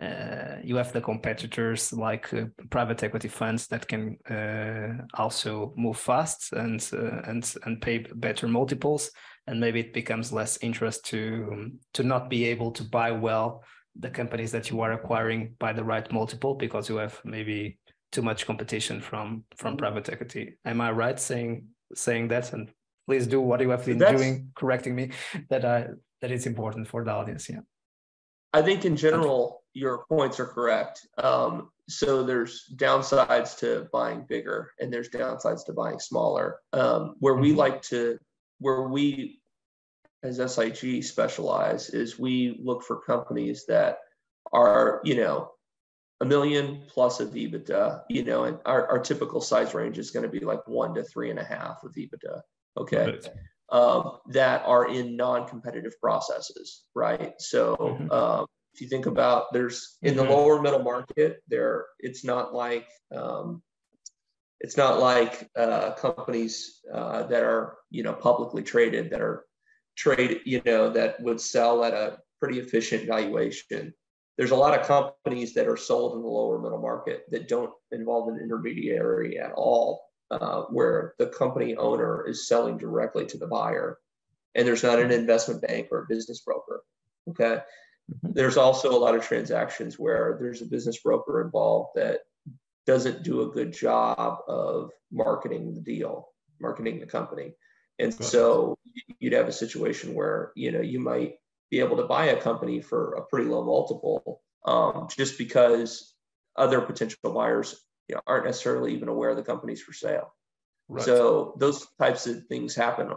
uh, 0.00 0.56
you 0.62 0.76
have 0.76 0.92
the 0.92 1.00
competitors 1.00 1.92
like 1.92 2.32
uh, 2.34 2.46
private 2.70 3.02
equity 3.02 3.28
funds 3.28 3.68
that 3.68 3.86
can 3.86 4.16
uh, 4.28 5.04
also 5.14 5.72
move 5.76 5.96
fast 5.96 6.52
and 6.52 6.88
uh, 6.92 7.20
and 7.26 7.54
and 7.64 7.80
pay 7.80 7.98
better 7.98 8.48
multiples, 8.48 9.10
and 9.46 9.60
maybe 9.60 9.80
it 9.80 9.94
becomes 9.94 10.32
less 10.32 10.58
interest 10.62 11.04
to 11.06 11.48
um, 11.52 11.78
to 11.92 12.02
not 12.02 12.28
be 12.28 12.44
able 12.44 12.72
to 12.72 12.82
buy 12.82 13.12
well 13.12 13.62
the 14.00 14.10
companies 14.10 14.50
that 14.50 14.68
you 14.68 14.80
are 14.80 14.92
acquiring 14.92 15.54
by 15.60 15.72
the 15.72 15.84
right 15.84 16.10
multiple 16.10 16.54
because 16.54 16.88
you 16.88 16.96
have 16.96 17.20
maybe 17.24 17.78
too 18.10 18.22
much 18.22 18.46
competition 18.46 19.00
from 19.00 19.44
from 19.56 19.72
mm-hmm. 19.72 19.78
private 19.78 20.08
equity. 20.08 20.58
Am 20.64 20.80
I 20.80 20.90
right 20.90 21.20
saying 21.20 21.66
saying 21.94 22.28
that? 22.28 22.52
And 22.52 22.68
please 23.06 23.28
do 23.28 23.40
what 23.40 23.60
you 23.60 23.70
have 23.70 23.86
been 23.86 23.98
That's, 23.98 24.20
doing, 24.20 24.50
correcting 24.56 24.96
me 24.96 25.10
that 25.50 25.64
I 25.64 25.86
that 26.20 26.32
it's 26.32 26.46
important 26.46 26.88
for 26.88 27.04
the 27.04 27.12
audience. 27.12 27.48
Yeah. 27.48 27.60
I 28.52 28.62
think 28.62 28.84
in 28.84 28.96
general 28.96 29.63
your 29.74 30.04
points 30.08 30.40
are 30.40 30.46
correct. 30.46 31.06
Um, 31.18 31.70
so 31.88 32.22
there's 32.22 32.72
downsides 32.76 33.58
to 33.58 33.88
buying 33.92 34.24
bigger, 34.28 34.70
and 34.80 34.92
there's 34.92 35.10
downsides 35.10 35.66
to 35.66 35.72
buying 35.72 35.98
smaller. 35.98 36.58
Um, 36.72 37.16
where 37.18 37.34
we 37.34 37.50
mm-hmm. 37.50 37.58
like 37.58 37.82
to 37.82 38.18
where 38.60 38.82
we 38.82 39.40
as 40.22 40.38
SIG 40.54 41.04
specialize 41.04 41.90
is 41.90 42.18
we 42.18 42.58
look 42.62 42.82
for 42.82 43.00
companies 43.00 43.66
that 43.68 43.98
are, 44.52 45.00
you 45.04 45.16
know, 45.16 45.50
a 46.20 46.24
million 46.24 46.82
plus 46.88 47.20
of 47.20 47.30
EBITDA, 47.30 48.02
you 48.08 48.24
know, 48.24 48.44
and 48.44 48.58
our, 48.64 48.88
our 48.88 48.98
typical 48.98 49.40
size 49.40 49.74
range 49.74 49.98
is 49.98 50.10
going 50.10 50.22
to 50.22 50.28
be 50.28 50.44
like 50.44 50.66
one 50.66 50.94
to 50.94 51.02
three 51.02 51.30
and 51.30 51.38
a 51.38 51.44
half 51.44 51.84
of 51.84 51.92
EBITDA. 51.92 52.40
Okay. 52.78 53.06
Right. 53.06 53.28
Um, 53.70 54.18
that 54.28 54.62
are 54.64 54.88
in 54.88 55.16
non-competitive 55.16 56.00
processes, 56.00 56.84
right? 56.94 57.34
So 57.38 57.76
mm-hmm. 57.76 58.10
um, 58.10 58.46
if 58.74 58.80
you 58.80 58.88
think 58.88 59.06
about 59.06 59.52
there's 59.52 59.98
in 60.02 60.14
mm-hmm. 60.14 60.24
the 60.24 60.30
lower 60.30 60.60
middle 60.60 60.82
market, 60.82 61.42
there 61.48 61.86
it's 62.00 62.24
not 62.24 62.54
like 62.54 62.88
um, 63.14 63.62
it's 64.60 64.76
not 64.76 65.00
like 65.00 65.48
uh, 65.56 65.92
companies 65.92 66.80
uh, 66.92 67.22
that 67.24 67.42
are 67.42 67.76
you 67.90 68.02
know 68.02 68.12
publicly 68.12 68.62
traded 68.62 69.10
that 69.10 69.20
are 69.20 69.44
trade, 69.96 70.40
you 70.44 70.60
know, 70.64 70.90
that 70.90 71.20
would 71.20 71.40
sell 71.40 71.84
at 71.84 71.94
a 71.94 72.18
pretty 72.40 72.58
efficient 72.58 73.06
valuation. 73.06 73.94
There's 74.36 74.50
a 74.50 74.56
lot 74.56 74.78
of 74.78 74.86
companies 74.86 75.54
that 75.54 75.68
are 75.68 75.76
sold 75.76 76.16
in 76.16 76.22
the 76.22 76.28
lower 76.28 76.60
middle 76.60 76.80
market 76.80 77.24
that 77.30 77.48
don't 77.48 77.70
involve 77.92 78.28
an 78.28 78.40
intermediary 78.42 79.38
at 79.38 79.52
all, 79.52 80.02
uh, 80.30 80.62
where 80.62 81.14
the 81.18 81.26
company 81.26 81.76
owner 81.76 82.26
is 82.26 82.48
selling 82.48 82.76
directly 82.76 83.26
to 83.26 83.38
the 83.38 83.46
buyer, 83.46 83.98
and 84.56 84.66
there's 84.66 84.82
not 84.82 84.98
an 84.98 85.12
investment 85.12 85.62
bank 85.62 85.88
or 85.92 86.00
a 86.00 86.06
business 86.08 86.40
broker. 86.40 86.82
Okay. 87.30 87.60
Mm-hmm. 88.12 88.32
There's 88.34 88.56
also 88.56 88.90
a 88.90 88.98
lot 88.98 89.14
of 89.14 89.24
transactions 89.24 89.98
where 89.98 90.38
there's 90.40 90.62
a 90.62 90.66
business 90.66 90.98
broker 91.00 91.42
involved 91.42 91.90
that 91.96 92.20
doesn't 92.86 93.22
do 93.22 93.42
a 93.42 93.50
good 93.50 93.72
job 93.72 94.38
of 94.46 94.90
marketing 95.10 95.74
the 95.74 95.80
deal, 95.80 96.28
marketing 96.60 97.00
the 97.00 97.06
company. 97.06 97.54
And 97.98 98.12
so 98.12 98.76
you'd 99.20 99.32
have 99.32 99.48
a 99.48 99.52
situation 99.52 100.14
where, 100.14 100.52
you 100.56 100.72
know, 100.72 100.80
you 100.80 100.98
might 100.98 101.34
be 101.70 101.80
able 101.80 101.96
to 101.96 102.04
buy 102.04 102.26
a 102.26 102.40
company 102.40 102.80
for 102.80 103.14
a 103.14 103.22
pretty 103.22 103.48
low 103.48 103.64
multiple 103.64 104.42
um, 104.66 105.08
just 105.16 105.38
because 105.38 106.14
other 106.56 106.80
potential 106.80 107.32
buyers 107.32 107.84
you 108.08 108.16
know, 108.16 108.20
aren't 108.26 108.46
necessarily 108.46 108.94
even 108.94 109.08
aware 109.08 109.34
the 109.34 109.42
company's 109.42 109.80
for 109.80 109.92
sale. 109.92 110.34
Right. 110.88 111.04
So 111.04 111.54
those 111.58 111.86
types 111.98 112.26
of 112.26 112.46
things 112.46 112.74
happen 112.74 113.10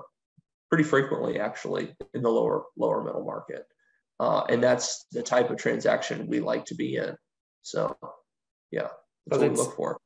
pretty 0.69 0.83
frequently, 0.83 1.39
actually, 1.39 1.95
in 2.13 2.21
the 2.21 2.29
lower 2.29 2.63
lower 2.77 3.03
middle 3.03 3.25
market, 3.25 3.65
uh, 4.19 4.43
and 4.49 4.63
that's 4.63 5.05
the 5.11 5.23
type 5.23 5.49
of 5.49 5.57
transaction 5.57 6.27
we 6.27 6.39
like 6.39 6.65
to 6.65 6.75
be 6.75 6.95
in. 6.95 7.15
So, 7.61 7.95
yeah, 8.71 8.89
that's 9.25 9.41
what 9.41 9.51
we 9.51 9.57
look 9.57 9.75
for 9.75 9.99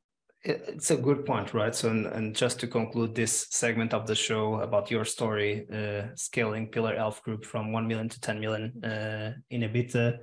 it's 0.44 0.90
a 0.90 0.96
good 0.96 1.24
point, 1.24 1.54
right? 1.54 1.74
So, 1.74 1.90
and, 1.90 2.06
and, 2.06 2.34
just 2.34 2.58
to 2.60 2.66
conclude 2.66 3.14
this 3.14 3.46
segment 3.50 3.94
of 3.94 4.06
the 4.06 4.14
show 4.14 4.56
about 4.56 4.90
your 4.90 5.04
story, 5.04 5.66
uh, 5.72 6.14
scaling 6.16 6.66
Pillar 6.66 6.96
Health 6.96 7.22
Group 7.22 7.44
from 7.44 7.70
1 7.70 7.86
million 7.86 8.08
to 8.08 8.20
10 8.20 8.40
million 8.40 8.84
uh, 8.84 9.34
in 9.50 9.60
EBITDA, 9.60 10.18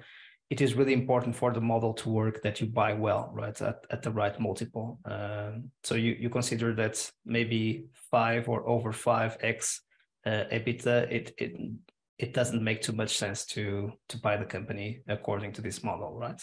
it 0.50 0.62
is 0.62 0.74
really 0.74 0.94
important 0.94 1.36
for 1.36 1.54
the 1.54 1.62
model 1.62 1.94
to 1.94 2.10
work 2.10 2.42
that 2.42 2.60
you 2.60 2.68
buy 2.68 2.92
well, 2.92 3.32
right, 3.34 3.62
at, 3.62 3.86
at 3.92 4.02
the 4.02 4.12
right 4.12 4.38
multiple. 4.40 5.00
Um, 5.06 5.72
so, 5.84 5.96
you, 5.96 6.18
you 6.20 6.30
consider 6.30 6.74
that 6.76 7.10
maybe 7.26 7.86
five 8.12 8.50
or 8.50 8.68
over 8.68 8.92
5x 8.92 9.80
uh, 10.26 10.30
EBITDA, 10.52 11.12
it, 11.12 11.34
it, 11.38 11.54
it 12.20 12.34
doesn't 12.34 12.64
make 12.64 12.82
too 12.82 12.92
much 12.92 13.18
sense 13.18 13.46
to, 13.46 13.94
to 14.10 14.18
buy 14.18 14.38
the 14.38 14.46
company 14.46 15.02
according 15.08 15.54
to 15.54 15.62
this 15.62 15.84
model, 15.84 16.14
right? 16.14 16.42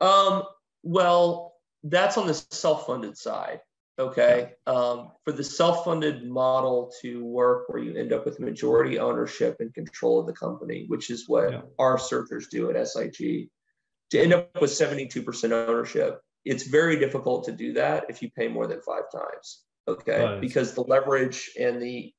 Um, 0.00 0.42
well, 0.82 1.54
that's 1.84 2.16
on 2.16 2.26
the 2.26 2.34
self-funded 2.34 3.16
side 3.16 3.60
okay 3.98 4.52
um, 4.66 5.12
for 5.24 5.32
the 5.32 5.44
self-funded 5.44 6.24
model 6.24 6.90
to 7.02 7.24
work 7.24 7.68
where 7.68 7.82
you 7.82 7.94
end 7.94 8.12
up 8.12 8.24
with 8.24 8.40
majority 8.40 8.98
ownership 8.98 9.56
and 9.60 9.72
control 9.74 10.18
of 10.18 10.26
the 10.26 10.32
company 10.32 10.84
which 10.88 11.10
is 11.10 11.28
what 11.28 11.52
yeah. 11.52 11.60
our 11.78 11.98
searchers 11.98 12.48
do 12.48 12.70
at 12.70 12.88
sig 12.88 13.12
to 13.12 14.18
end 14.18 14.32
up 14.32 14.48
with 14.60 14.70
72% 14.70 15.52
ownership 15.52 16.20
it's 16.44 16.64
very 16.64 16.98
difficult 16.98 17.44
to 17.44 17.52
do 17.52 17.72
that 17.74 18.06
if 18.08 18.22
you 18.22 18.30
pay 18.30 18.48
more 18.48 18.66
than 18.66 18.80
five 18.80 19.04
times 19.12 19.62
okay 19.86 20.38
because 20.40 20.72
the 20.72 20.82
leverage 20.82 21.50
and 21.60 21.80
the 21.80 22.12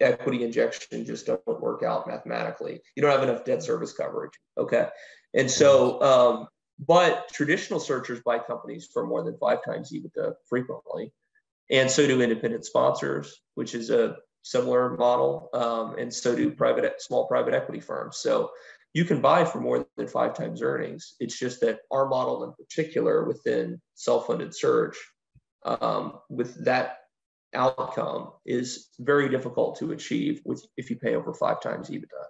equity 0.00 0.44
injection 0.44 1.04
just 1.04 1.26
don't 1.26 1.60
work 1.60 1.82
out 1.82 2.06
mathematically 2.06 2.80
you 2.94 3.02
don't 3.02 3.10
have 3.10 3.22
enough 3.22 3.44
debt 3.44 3.62
service 3.62 3.92
coverage 3.92 4.32
okay 4.58 4.88
and 5.34 5.50
so 5.50 6.02
um, 6.02 6.48
but 6.78 7.28
traditional 7.32 7.80
searchers 7.80 8.20
buy 8.20 8.38
companies 8.38 8.88
for 8.92 9.06
more 9.06 9.22
than 9.22 9.36
five 9.38 9.64
times 9.64 9.92
EBITDA 9.92 10.34
frequently. 10.48 11.12
And 11.70 11.90
so 11.90 12.06
do 12.06 12.20
independent 12.20 12.64
sponsors, 12.64 13.40
which 13.54 13.74
is 13.74 13.90
a 13.90 14.16
similar 14.42 14.96
model. 14.96 15.48
Um, 15.54 15.98
and 15.98 16.12
so 16.12 16.36
do 16.36 16.50
private, 16.50 17.00
small 17.02 17.26
private 17.26 17.54
equity 17.54 17.80
firms. 17.80 18.18
So 18.18 18.50
you 18.92 19.04
can 19.04 19.20
buy 19.20 19.44
for 19.44 19.60
more 19.60 19.86
than 19.96 20.06
five 20.06 20.34
times 20.34 20.62
earnings. 20.62 21.14
It's 21.18 21.38
just 21.38 21.60
that 21.62 21.80
our 21.90 22.08
model 22.08 22.44
in 22.44 22.52
particular 22.52 23.24
within 23.24 23.80
self-funded 23.94 24.54
search, 24.54 24.96
um, 25.64 26.18
with 26.28 26.64
that 26.64 26.98
outcome 27.56 28.32
is 28.44 28.90
very 28.98 29.28
difficult 29.28 29.78
to 29.78 29.92
achieve 29.92 30.42
with 30.44 30.64
if 30.76 30.90
you 30.90 30.96
pay 30.96 31.14
over 31.14 31.32
five 31.34 31.60
times 31.60 31.90
EBITDA. 31.90 32.22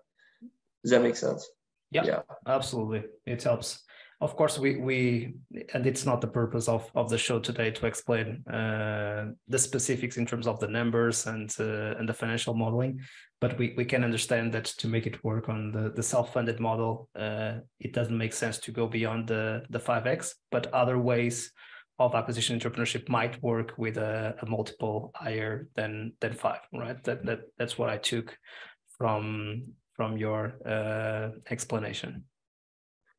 Does 0.82 0.90
that 0.92 1.02
make 1.02 1.16
sense? 1.16 1.48
Yeah, 1.90 2.04
yeah, 2.04 2.22
absolutely. 2.46 3.04
It 3.26 3.42
helps 3.42 3.84
of 4.20 4.34
course 4.34 4.58
we 4.58 4.76
we 4.76 5.34
and 5.74 5.86
it's 5.86 6.06
not 6.06 6.20
the 6.20 6.26
purpose 6.26 6.68
of 6.68 6.90
of 6.94 7.10
the 7.10 7.18
show 7.18 7.38
today 7.38 7.70
to 7.70 7.86
explain 7.86 8.42
uh, 8.48 9.26
the 9.48 9.58
specifics 9.58 10.16
in 10.16 10.24
terms 10.24 10.46
of 10.46 10.58
the 10.58 10.68
numbers 10.68 11.26
and 11.26 11.54
uh, 11.60 11.94
and 11.98 12.08
the 12.08 12.14
financial 12.14 12.54
modeling 12.54 13.00
but 13.40 13.58
we 13.58 13.74
we 13.76 13.84
can 13.84 14.04
understand 14.04 14.52
that 14.52 14.64
to 14.64 14.88
make 14.88 15.06
it 15.06 15.22
work 15.22 15.48
on 15.48 15.70
the 15.70 15.92
the 15.94 16.02
self-funded 16.02 16.60
model 16.60 17.08
uh, 17.16 17.54
it 17.78 17.92
doesn't 17.92 18.16
make 18.16 18.32
sense 18.32 18.58
to 18.58 18.72
go 18.72 18.86
beyond 18.86 19.28
the 19.28 19.62
the 19.68 19.80
5x 19.80 20.34
but 20.50 20.72
other 20.72 20.98
ways 20.98 21.52
of 21.98 22.14
acquisition 22.14 22.58
entrepreneurship 22.58 23.08
might 23.08 23.42
work 23.42 23.72
with 23.78 23.96
a, 23.96 24.36
a, 24.42 24.46
multiple 24.46 25.12
higher 25.14 25.68
than 25.74 26.12
than 26.20 26.32
five, 26.34 26.60
right? 26.72 27.02
That 27.04 27.24
that 27.24 27.40
that's 27.58 27.78
what 27.78 27.88
I 27.88 27.96
took 27.96 28.36
from 28.98 29.62
from 29.94 30.16
your 30.16 30.54
uh, 30.66 31.30
explanation. 31.50 32.24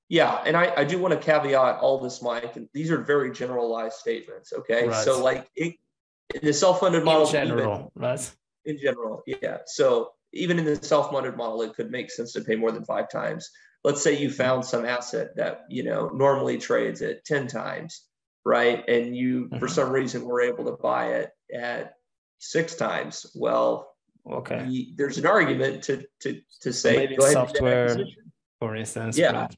Yeah, 0.10 0.42
and 0.46 0.56
I, 0.56 0.74
I 0.78 0.84
do 0.86 1.00
want 1.00 1.14
to 1.14 1.20
caveat 1.20 1.80
all 1.80 2.00
this, 2.00 2.22
Mike. 2.22 2.56
And 2.56 2.70
these 2.74 2.92
are 2.92 3.02
very 3.02 3.32
generalized 3.32 3.96
statements. 3.96 4.54
Okay, 4.54 4.88
right. 4.88 5.04
so 5.04 5.22
like 5.22 5.50
it, 5.56 5.76
in 6.34 6.42
the 6.44 6.54
self-funded 6.54 7.04
model, 7.04 7.26
in 7.26 7.32
general, 7.32 7.92
even, 7.96 8.10
right? 8.10 8.36
In 8.66 8.78
general, 8.78 9.24
yeah. 9.26 9.58
So 9.66 10.12
even 10.34 10.60
in 10.60 10.66
the 10.66 10.76
self-funded 10.76 11.36
model, 11.36 11.62
it 11.64 11.74
could 11.74 11.92
make 11.92 12.12
sense 12.12 12.34
to 12.34 12.42
pay 12.42 12.56
more 12.56 12.72
than 12.72 12.86
five 12.86 13.10
times. 13.10 13.50
Let's 13.84 14.02
say 14.02 14.18
you 14.18 14.30
found 14.30 14.66
some 14.66 14.86
asset 14.86 15.36
that 15.36 15.62
you 15.70 15.84
know 15.84 16.10
normally 16.10 16.58
trades 16.58 17.02
at 17.02 17.26
ten 17.26 17.48
times, 17.48 18.07
right? 18.48 18.88
And 18.88 19.16
you, 19.16 19.46
mm-hmm. 19.46 19.60
for 19.60 19.68
some 19.68 19.92
reason, 19.92 20.24
were 20.24 20.42
able 20.42 20.66
to 20.66 20.78
buy 20.82 21.16
it 21.16 21.32
at 21.54 21.96
six 22.40 22.76
times. 22.76 23.26
Well, 23.36 23.94
okay, 24.30 24.94
there's 24.96 25.18
an 25.18 25.26
argument 25.26 25.84
to 25.84 26.06
to 26.22 26.42
to 26.62 26.72
say 26.72 26.96
maybe 26.96 27.18
software, 27.20 27.98
for 28.60 28.76
instance. 28.76 29.18
Yeah. 29.18 29.32
But 29.34 29.56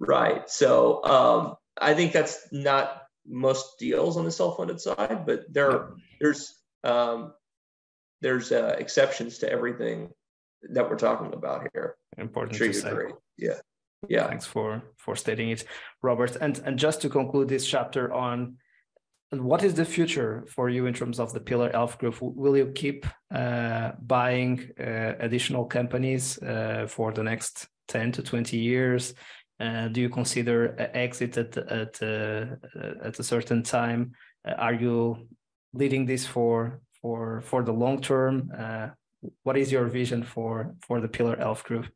Right. 0.00 0.48
So 0.48 1.04
um, 1.04 1.54
I 1.80 1.94
think 1.94 2.12
that's 2.12 2.48
not 2.52 3.02
most 3.26 3.78
deals 3.78 4.16
on 4.16 4.24
the 4.24 4.30
self-funded 4.30 4.80
side, 4.80 5.24
but 5.26 5.52
there 5.52 5.90
there's 6.20 6.54
um, 6.82 7.32
there's 8.20 8.52
uh, 8.52 8.76
exceptions 8.78 9.38
to 9.38 9.50
everything 9.50 10.10
that 10.70 10.88
we're 10.88 10.96
talking 10.96 11.32
about 11.32 11.68
here. 11.72 11.96
Important 12.18 12.56
sure 12.56 12.68
to 12.68 12.74
say. 12.74 12.90
Agree. 12.90 13.12
Yeah. 13.38 13.60
Yeah. 14.08 14.28
Thanks 14.28 14.46
for 14.46 14.82
for 14.96 15.16
stating 15.16 15.50
it, 15.50 15.64
Robert. 16.02 16.36
And 16.40 16.60
and 16.64 16.78
just 16.78 17.00
to 17.02 17.08
conclude 17.08 17.48
this 17.48 17.66
chapter 17.66 18.12
on 18.12 18.56
what 19.30 19.62
is 19.64 19.74
the 19.74 19.84
future 19.84 20.44
for 20.48 20.68
you 20.68 20.86
in 20.86 20.94
terms 20.94 21.18
of 21.18 21.32
the 21.32 21.40
Pillar 21.40 21.70
Health 21.70 21.98
Group? 21.98 22.16
Will 22.20 22.56
you 22.56 22.66
keep 22.66 23.06
uh, 23.34 23.92
buying 24.00 24.70
uh, 24.78 25.14
additional 25.18 25.64
companies 25.64 26.38
uh, 26.38 26.86
for 26.88 27.12
the 27.12 27.22
next 27.22 27.68
10 27.88 28.12
to 28.12 28.22
20 28.22 28.56
years? 28.56 29.14
Uh, 29.60 29.88
do 29.88 30.00
you 30.00 30.08
consider 30.08 30.74
exit 30.94 31.36
at 31.36 31.56
at 31.56 32.02
uh, 32.02 32.46
at 33.02 33.18
a 33.18 33.22
certain 33.22 33.62
time? 33.62 34.12
Uh, 34.46 34.52
are 34.52 34.74
you 34.74 35.28
leading 35.72 36.06
this 36.06 36.26
for 36.26 36.80
for 37.00 37.40
for 37.40 37.62
the 37.62 37.72
long 37.72 38.00
term? 38.00 38.50
What 39.42 39.56
is 39.56 39.72
your 39.72 39.86
vision 39.86 40.22
for 40.22 40.74
for 40.86 41.00
the 41.00 41.08
Pillar 41.08 41.36
Health 41.36 41.64
Group? 41.64 41.86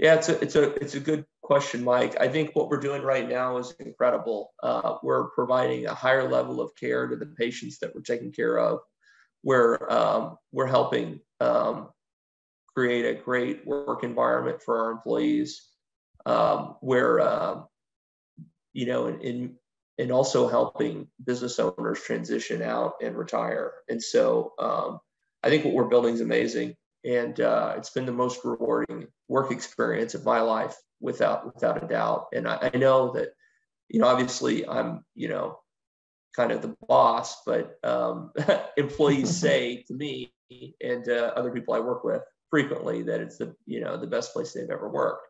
Yeah, 0.00 0.14
it's 0.14 0.30
a 0.30 0.40
it's 0.40 0.56
a 0.56 0.74
it's 0.82 0.94
a 0.94 1.00
good 1.00 1.26
question, 1.42 1.84
Mike. 1.84 2.16
I 2.18 2.26
think 2.28 2.52
what 2.54 2.70
we're 2.70 2.80
doing 2.80 3.02
right 3.02 3.28
now 3.28 3.58
is 3.58 3.74
incredible. 3.80 4.54
Uh, 4.62 4.96
we're 5.02 5.28
providing 5.28 5.84
a 5.84 5.94
higher 5.94 6.26
level 6.26 6.62
of 6.62 6.74
care 6.74 7.06
to 7.06 7.16
the 7.16 7.26
patients 7.26 7.80
that 7.80 7.94
we're 7.94 8.00
taking 8.00 8.32
care 8.32 8.58
of. 8.58 8.78
We're 9.42 9.78
um, 9.90 10.38
we're 10.52 10.68
helping 10.68 11.20
um, 11.38 11.90
create 12.74 13.04
a 13.04 13.20
great 13.20 13.66
work 13.66 14.02
environment 14.02 14.62
for 14.64 14.86
our 14.86 14.90
employees 14.90 15.68
um, 16.24 16.76
where 16.80 17.20
um, 17.20 17.66
you 18.72 18.86
know, 18.86 19.08
in, 19.08 19.20
in 19.20 19.56
and 19.98 20.10
also 20.10 20.48
helping 20.48 21.08
business 21.26 21.58
owners 21.58 22.00
transition 22.00 22.62
out 22.62 22.94
and 23.02 23.14
retire. 23.18 23.74
And 23.90 24.02
so 24.02 24.54
um, 24.58 25.00
I 25.42 25.50
think 25.50 25.66
what 25.66 25.74
we're 25.74 25.88
building 25.88 26.14
is 26.14 26.22
amazing, 26.22 26.74
and 27.04 27.40
uh, 27.40 27.74
it's 27.76 27.90
been 27.90 28.06
the 28.06 28.12
most 28.12 28.44
rewarding 28.44 29.06
work 29.28 29.50
experience 29.50 30.14
of 30.14 30.24
my 30.24 30.40
life, 30.40 30.76
without 31.00 31.54
without 31.54 31.82
a 31.82 31.86
doubt. 31.86 32.26
And 32.32 32.46
I, 32.46 32.70
I 32.72 32.76
know 32.76 33.12
that, 33.12 33.30
you 33.88 34.00
know, 34.00 34.06
obviously 34.06 34.66
I'm, 34.68 35.04
you 35.14 35.28
know, 35.28 35.58
kind 36.36 36.52
of 36.52 36.62
the 36.62 36.76
boss, 36.86 37.42
but 37.44 37.78
um, 37.82 38.32
employees 38.76 39.36
say 39.36 39.84
to 39.88 39.94
me 39.94 40.32
and 40.82 41.08
uh, 41.08 41.32
other 41.36 41.50
people 41.50 41.74
I 41.74 41.80
work 41.80 42.04
with 42.04 42.22
frequently 42.50 43.02
that 43.04 43.20
it's 43.20 43.38
the 43.38 43.54
you 43.66 43.80
know 43.80 43.96
the 43.96 44.06
best 44.06 44.32
place 44.32 44.52
they've 44.52 44.70
ever 44.70 44.88
worked. 44.88 45.26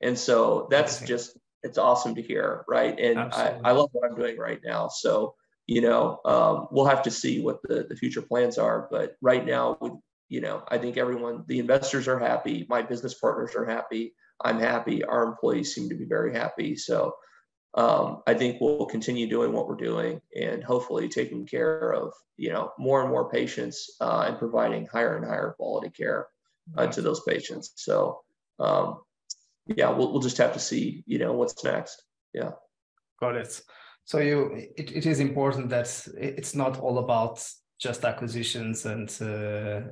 And 0.00 0.18
so 0.18 0.68
that's 0.70 1.00
just 1.00 1.38
it's 1.62 1.78
awesome 1.78 2.14
to 2.14 2.22
hear, 2.22 2.64
right? 2.68 2.98
And 2.98 3.18
I, 3.18 3.58
I 3.64 3.72
love 3.72 3.88
what 3.92 4.08
I'm 4.08 4.16
doing 4.16 4.38
right 4.38 4.60
now. 4.64 4.88
So 4.88 5.34
you 5.66 5.80
know, 5.80 6.20
um, 6.24 6.68
we'll 6.70 6.86
have 6.86 7.02
to 7.02 7.10
see 7.10 7.40
what 7.40 7.60
the, 7.64 7.86
the 7.88 7.96
future 7.96 8.22
plans 8.22 8.56
are. 8.56 8.86
But 8.88 9.16
right 9.20 9.44
now, 9.44 9.76
with 9.80 9.94
you 10.28 10.40
know, 10.40 10.62
I 10.68 10.78
think 10.78 10.96
everyone, 10.96 11.44
the 11.46 11.58
investors 11.58 12.08
are 12.08 12.18
happy, 12.18 12.66
my 12.68 12.82
business 12.82 13.14
partners 13.14 13.54
are 13.54 13.64
happy, 13.64 14.14
I'm 14.44 14.58
happy, 14.58 15.04
our 15.04 15.24
employees 15.24 15.74
seem 15.74 15.88
to 15.88 15.94
be 15.94 16.04
very 16.04 16.34
happy. 16.34 16.76
So 16.76 17.14
um, 17.74 18.22
I 18.26 18.34
think 18.34 18.60
we'll 18.60 18.86
continue 18.86 19.28
doing 19.28 19.52
what 19.52 19.68
we're 19.68 19.76
doing 19.76 20.20
and 20.34 20.64
hopefully 20.64 21.08
taking 21.08 21.46
care 21.46 21.92
of 21.92 22.12
you 22.38 22.50
know 22.50 22.72
more 22.78 23.02
and 23.02 23.10
more 23.10 23.30
patients 23.30 23.96
uh, 24.00 24.24
and 24.26 24.38
providing 24.38 24.86
higher 24.86 25.16
and 25.16 25.26
higher 25.26 25.54
quality 25.58 25.90
care 25.90 26.28
uh, 26.76 26.86
to 26.86 27.02
those 27.02 27.20
patients. 27.28 27.72
So 27.76 28.20
um, 28.58 29.00
yeah, 29.66 29.90
we'll, 29.90 30.12
we'll 30.12 30.22
just 30.22 30.38
have 30.38 30.52
to 30.52 30.60
see, 30.60 31.02
you 31.06 31.18
know, 31.18 31.32
what's 31.32 31.64
next. 31.64 32.02
Yeah. 32.32 32.52
Got 33.20 33.36
it. 33.36 33.60
So 34.04 34.18
you, 34.18 34.52
it, 34.76 34.92
it 34.92 35.06
is 35.06 35.20
important 35.20 35.68
that 35.70 36.06
it's 36.16 36.54
not 36.54 36.78
all 36.78 36.98
about 36.98 37.44
just 37.80 38.04
acquisitions 38.04 38.86
and 38.86 39.08
uh, 39.20 39.90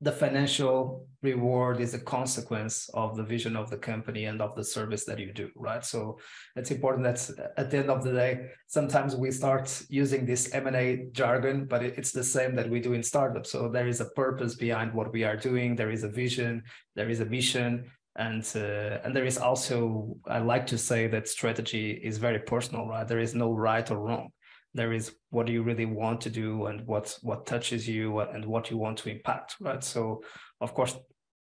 the 0.00 0.12
financial 0.12 1.06
reward 1.22 1.80
is 1.80 1.94
a 1.94 1.98
consequence 1.98 2.90
of 2.92 3.16
the 3.16 3.22
vision 3.22 3.56
of 3.56 3.70
the 3.70 3.78
company 3.78 4.26
and 4.26 4.42
of 4.42 4.54
the 4.54 4.62
service 4.62 5.04
that 5.06 5.18
you 5.18 5.32
do 5.32 5.48
right? 5.56 5.84
So 5.84 6.18
it's 6.54 6.70
important 6.70 7.04
that 7.04 7.50
at 7.56 7.70
the 7.70 7.78
end 7.78 7.90
of 7.90 8.04
the 8.04 8.12
day 8.12 8.48
sometimes 8.66 9.16
we 9.16 9.30
start 9.30 9.82
using 9.88 10.26
this 10.26 10.52
m&a 10.52 11.06
jargon 11.12 11.64
but 11.64 11.82
it's 11.82 12.12
the 12.12 12.22
same 12.22 12.54
that 12.56 12.68
we 12.68 12.80
do 12.80 12.92
in 12.92 13.02
startups. 13.02 13.50
So 13.50 13.68
there 13.68 13.88
is 13.88 14.00
a 14.00 14.10
purpose 14.10 14.54
behind 14.54 14.92
what 14.92 15.12
we 15.12 15.24
are 15.24 15.36
doing. 15.36 15.74
There 15.74 15.90
is 15.90 16.04
a 16.04 16.08
vision. 16.08 16.62
There 16.94 17.08
is 17.08 17.20
a 17.20 17.26
mission. 17.26 17.90
And 18.18 18.44
uh, 18.56 19.04
and 19.04 19.14
there 19.14 19.26
is 19.26 19.36
also 19.36 20.16
i 20.26 20.38
like 20.38 20.66
to 20.68 20.78
say 20.78 21.06
that 21.08 21.28
strategy 21.28 22.00
is 22.02 22.16
very 22.16 22.38
personal 22.38 22.86
right? 22.86 23.06
There 23.08 23.18
is 23.18 23.34
no 23.34 23.52
right 23.52 23.90
or 23.90 23.98
wrong 23.98 24.30
there 24.76 24.92
is 24.92 25.12
what 25.30 25.46
do 25.46 25.52
you 25.52 25.62
really 25.62 25.86
want 25.86 26.20
to 26.20 26.30
do 26.30 26.66
and 26.66 26.86
what 26.86 27.18
what 27.22 27.46
touches 27.46 27.88
you 27.88 28.20
and 28.20 28.44
what 28.44 28.70
you 28.70 28.76
want 28.76 28.98
to 28.98 29.10
impact 29.10 29.56
right? 29.60 29.82
So 29.82 30.22
of 30.60 30.74
course 30.74 30.96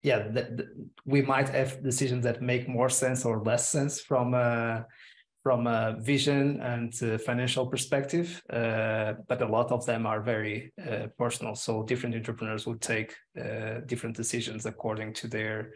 yeah 0.02 0.20
the, 0.36 0.42
the, 0.58 0.66
we 1.06 1.22
might 1.22 1.50
have 1.50 1.84
decisions 1.84 2.24
that 2.24 2.42
make 2.42 2.68
more 2.68 2.90
sense 2.90 3.26
or 3.26 3.44
less 3.44 3.70
sense 3.70 4.02
from 4.02 4.34
a 4.34 4.86
from 5.44 5.68
a 5.68 5.96
vision 6.00 6.60
and 6.62 6.94
financial 7.22 7.66
perspective 7.68 8.42
uh, 8.52 9.14
but 9.28 9.42
a 9.42 9.48
lot 9.48 9.72
of 9.72 9.86
them 9.86 10.06
are 10.06 10.22
very 10.22 10.72
uh, 10.86 11.08
personal. 11.18 11.56
So 11.56 11.84
different 11.84 12.16
entrepreneurs 12.16 12.68
would 12.68 12.82
take 12.82 13.16
uh, 13.40 13.80
different 13.86 14.16
decisions 14.16 14.66
according 14.66 15.14
to 15.14 15.28
their 15.28 15.72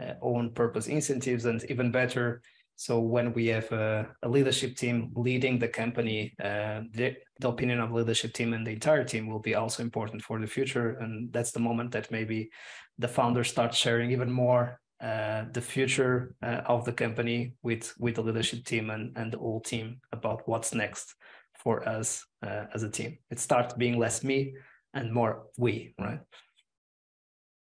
uh, 0.00 0.14
own 0.22 0.52
purpose 0.52 0.86
incentives 0.86 1.44
and 1.46 1.64
even 1.68 1.90
better 1.90 2.40
so 2.78 3.00
when 3.00 3.32
we 3.32 3.48
have 3.48 3.72
a, 3.72 4.06
a 4.22 4.28
leadership 4.28 4.76
team 4.76 5.10
leading 5.16 5.58
the 5.58 5.66
company 5.66 6.32
uh, 6.40 6.82
the, 6.92 7.16
the 7.40 7.48
opinion 7.48 7.80
of 7.80 7.90
leadership 7.90 8.32
team 8.32 8.54
and 8.54 8.64
the 8.64 8.70
entire 8.70 9.02
team 9.02 9.26
will 9.26 9.40
be 9.40 9.56
also 9.56 9.82
important 9.82 10.22
for 10.22 10.38
the 10.38 10.46
future. 10.46 10.90
And 11.00 11.32
that's 11.32 11.50
the 11.50 11.58
moment 11.58 11.90
that 11.90 12.12
maybe 12.12 12.50
the 12.96 13.08
founders 13.08 13.48
start 13.48 13.74
sharing 13.74 14.12
even 14.12 14.30
more 14.30 14.80
uh, 15.02 15.46
the 15.52 15.60
future 15.60 16.36
uh, 16.40 16.62
of 16.66 16.84
the 16.84 16.92
company 16.92 17.54
with 17.64 17.92
with 17.98 18.14
the 18.14 18.22
leadership 18.22 18.64
team 18.64 18.90
and, 18.90 19.10
and 19.16 19.32
the 19.32 19.38
whole 19.38 19.60
team 19.60 20.00
about 20.12 20.46
what's 20.46 20.72
next 20.72 21.16
for 21.54 21.88
us 21.88 22.24
uh, 22.46 22.66
as 22.72 22.84
a 22.84 22.90
team. 22.90 23.18
It 23.28 23.40
starts 23.40 23.74
being 23.74 23.98
less 23.98 24.22
me 24.22 24.54
and 24.94 25.12
more 25.12 25.46
we 25.56 25.94
right? 25.98 26.20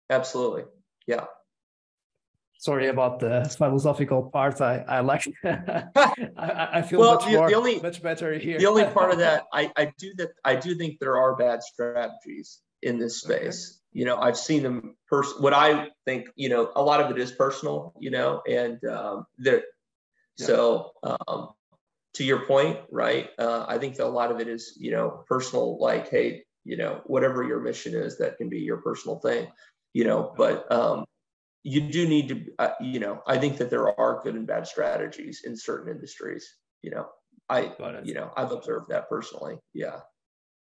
Absolutely. 0.08 0.66
Yeah 1.08 1.26
sorry 2.60 2.88
about 2.88 3.20
the 3.20 3.52
philosophical 3.58 4.22
part. 4.22 4.60
I, 4.60 4.84
I 4.86 5.00
like 5.00 5.24
I, 5.44 6.68
I 6.74 6.82
feel 6.82 7.00
well, 7.00 7.14
much 7.14 7.24
the, 7.24 7.32
more, 7.32 7.48
the 7.48 7.56
only, 7.56 7.80
much 7.80 8.02
better 8.02 8.38
here. 8.38 8.58
the 8.58 8.66
only 8.66 8.84
part 8.84 9.10
of 9.10 9.18
that, 9.26 9.44
I, 9.52 9.72
I 9.76 9.92
do 9.98 10.14
that 10.18 10.30
I 10.44 10.54
do 10.54 10.74
think 10.76 11.00
there 11.00 11.16
are 11.18 11.34
bad 11.34 11.62
strategies 11.62 12.60
in 12.82 12.98
this 12.98 13.20
space. 13.20 13.70
Okay. 13.70 13.98
You 13.98 14.04
know, 14.04 14.16
I've 14.18 14.36
seen 14.36 14.62
them 14.62 14.96
pers- 15.08 15.40
what 15.40 15.52
I 15.52 15.88
think, 16.04 16.28
you 16.36 16.48
know, 16.48 16.70
a 16.76 16.82
lot 16.82 17.00
of 17.00 17.10
it 17.10 17.18
is 17.18 17.32
personal, 17.32 17.94
you 17.98 18.10
know, 18.10 18.42
and 18.48 18.82
um 18.84 19.26
there 19.38 19.62
yeah. 20.38 20.46
so 20.46 20.92
um 21.02 21.48
to 22.14 22.24
your 22.24 22.44
point, 22.46 22.78
right? 22.90 23.30
Uh, 23.38 23.64
I 23.68 23.78
think 23.78 23.96
that 23.96 24.04
a 24.04 24.08
lot 24.08 24.32
of 24.32 24.40
it 24.40 24.48
is, 24.48 24.76
you 24.76 24.90
know, 24.90 25.24
personal, 25.28 25.78
like, 25.78 26.10
hey, 26.10 26.42
you 26.64 26.76
know, 26.76 27.02
whatever 27.06 27.44
your 27.44 27.60
mission 27.60 27.94
is, 27.94 28.18
that 28.18 28.36
can 28.36 28.48
be 28.48 28.58
your 28.58 28.78
personal 28.78 29.20
thing, 29.20 29.48
you 29.94 30.04
know, 30.04 30.34
but 30.36 30.70
um 30.70 31.06
you 31.62 31.80
do 31.82 32.08
need 32.08 32.28
to, 32.28 32.44
uh, 32.58 32.70
you 32.80 33.00
know, 33.00 33.22
I 33.26 33.38
think 33.38 33.58
that 33.58 33.70
there 33.70 33.88
are 34.00 34.20
good 34.22 34.34
and 34.34 34.46
bad 34.46 34.66
strategies 34.66 35.42
in 35.44 35.56
certain 35.56 35.92
industries. 35.92 36.56
You 36.82 36.90
know, 36.92 37.06
I, 37.48 37.72
you 38.04 38.14
know, 38.14 38.30
I've 38.36 38.52
observed 38.52 38.86
that 38.90 39.08
personally. 39.08 39.58
Yeah. 39.74 40.00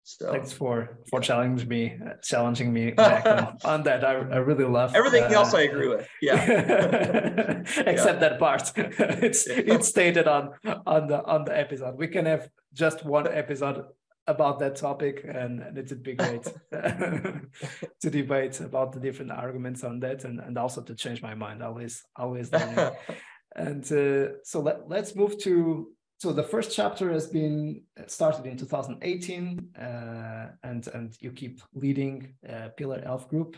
So 0.04 0.32
thanks 0.32 0.52
for 0.52 0.98
for 1.08 1.20
challenging 1.20 1.68
me, 1.68 1.96
uh, 2.04 2.14
challenging 2.24 2.72
me 2.72 2.92
on, 2.98 3.56
on, 3.64 3.82
that. 3.84 4.04
I, 4.04 4.14
I 4.14 4.38
really 4.38 4.64
love 4.64 4.96
everything 4.96 5.22
uh, 5.22 5.38
else. 5.38 5.54
I 5.54 5.62
agree 5.62 5.86
with. 5.86 6.08
Yeah, 6.20 6.34
except 7.86 8.20
yeah. 8.20 8.28
that 8.28 8.38
part. 8.40 8.72
it's 8.76 9.46
it's 9.46 9.86
stated 9.86 10.26
on 10.26 10.50
on 10.86 11.06
the 11.06 11.24
on 11.24 11.44
the 11.44 11.56
episode. 11.56 11.96
We 11.96 12.08
can 12.08 12.26
have 12.26 12.48
just 12.74 13.04
one 13.04 13.28
episode 13.28 13.84
about 14.26 14.58
that 14.60 14.76
topic, 14.76 15.24
and, 15.24 15.60
and 15.60 15.76
it'd 15.76 16.02
be 16.02 16.14
great 16.14 16.44
to 16.72 18.10
debate 18.10 18.60
about 18.60 18.92
the 18.92 19.00
different 19.00 19.32
arguments 19.32 19.84
on 19.84 20.00
that, 20.00 20.24
and 20.24 20.40
and 20.40 20.56
also 20.58 20.82
to 20.82 20.94
change 20.94 21.22
my 21.22 21.34
mind. 21.34 21.62
Always 21.62 22.02
always 22.16 22.50
and 23.56 23.84
uh, 23.92 24.28
so 24.44 24.60
let, 24.60 24.88
let's 24.88 25.14
move 25.14 25.38
to 25.38 25.88
so 26.22 26.32
the 26.32 26.44
first 26.44 26.70
chapter 26.72 27.10
has 27.12 27.26
been 27.26 27.82
started 28.06 28.46
in 28.46 28.56
2018 28.56 29.74
uh, 29.76 30.50
and 30.62 30.86
and 30.94 31.16
you 31.20 31.32
keep 31.32 31.60
leading 31.74 32.34
uh, 32.48 32.68
Pillar 32.76 33.02
Health 33.02 33.28
Group. 33.28 33.56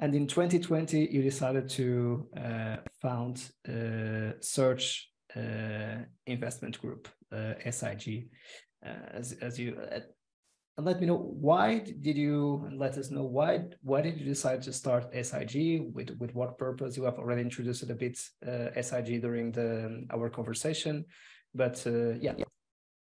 And 0.00 0.12
in 0.12 0.26
2020 0.26 1.08
you 1.12 1.22
decided 1.22 1.68
to 1.68 2.26
uh, 2.36 2.76
found 3.00 3.52
a 3.68 4.32
search 4.40 5.12
uh, 5.36 5.98
investment 6.26 6.80
group 6.80 7.08
uh, 7.30 7.54
sig 7.70 8.08
uh, 8.08 8.20
as, 8.82 9.32
as 9.40 9.58
you 9.58 9.76
and 10.76 10.86
let 10.86 11.00
me 11.00 11.06
know 11.06 11.16
why 11.16 11.78
did 11.78 12.16
you 12.16 12.68
let 12.72 12.96
us 12.96 13.10
know 13.10 13.24
why 13.24 13.64
why 13.82 14.00
did 14.00 14.18
you 14.18 14.24
decide 14.24 14.62
to 14.62 14.72
start 14.72 15.12
SIG 15.12 15.82
with 15.92 16.10
with 16.18 16.34
what 16.34 16.58
purpose? 16.58 16.96
You 16.96 17.04
have 17.04 17.18
already 17.18 17.42
introduced 17.42 17.82
it 17.82 17.90
a 17.90 17.94
bit 17.94 18.18
uh, 18.46 18.80
SIG 18.80 19.20
during 19.20 19.52
the 19.52 20.06
our 20.10 20.30
conversation 20.30 21.04
but 21.54 21.82
uh, 21.86 22.14
yeah, 22.20 22.34
yeah. 22.36 22.44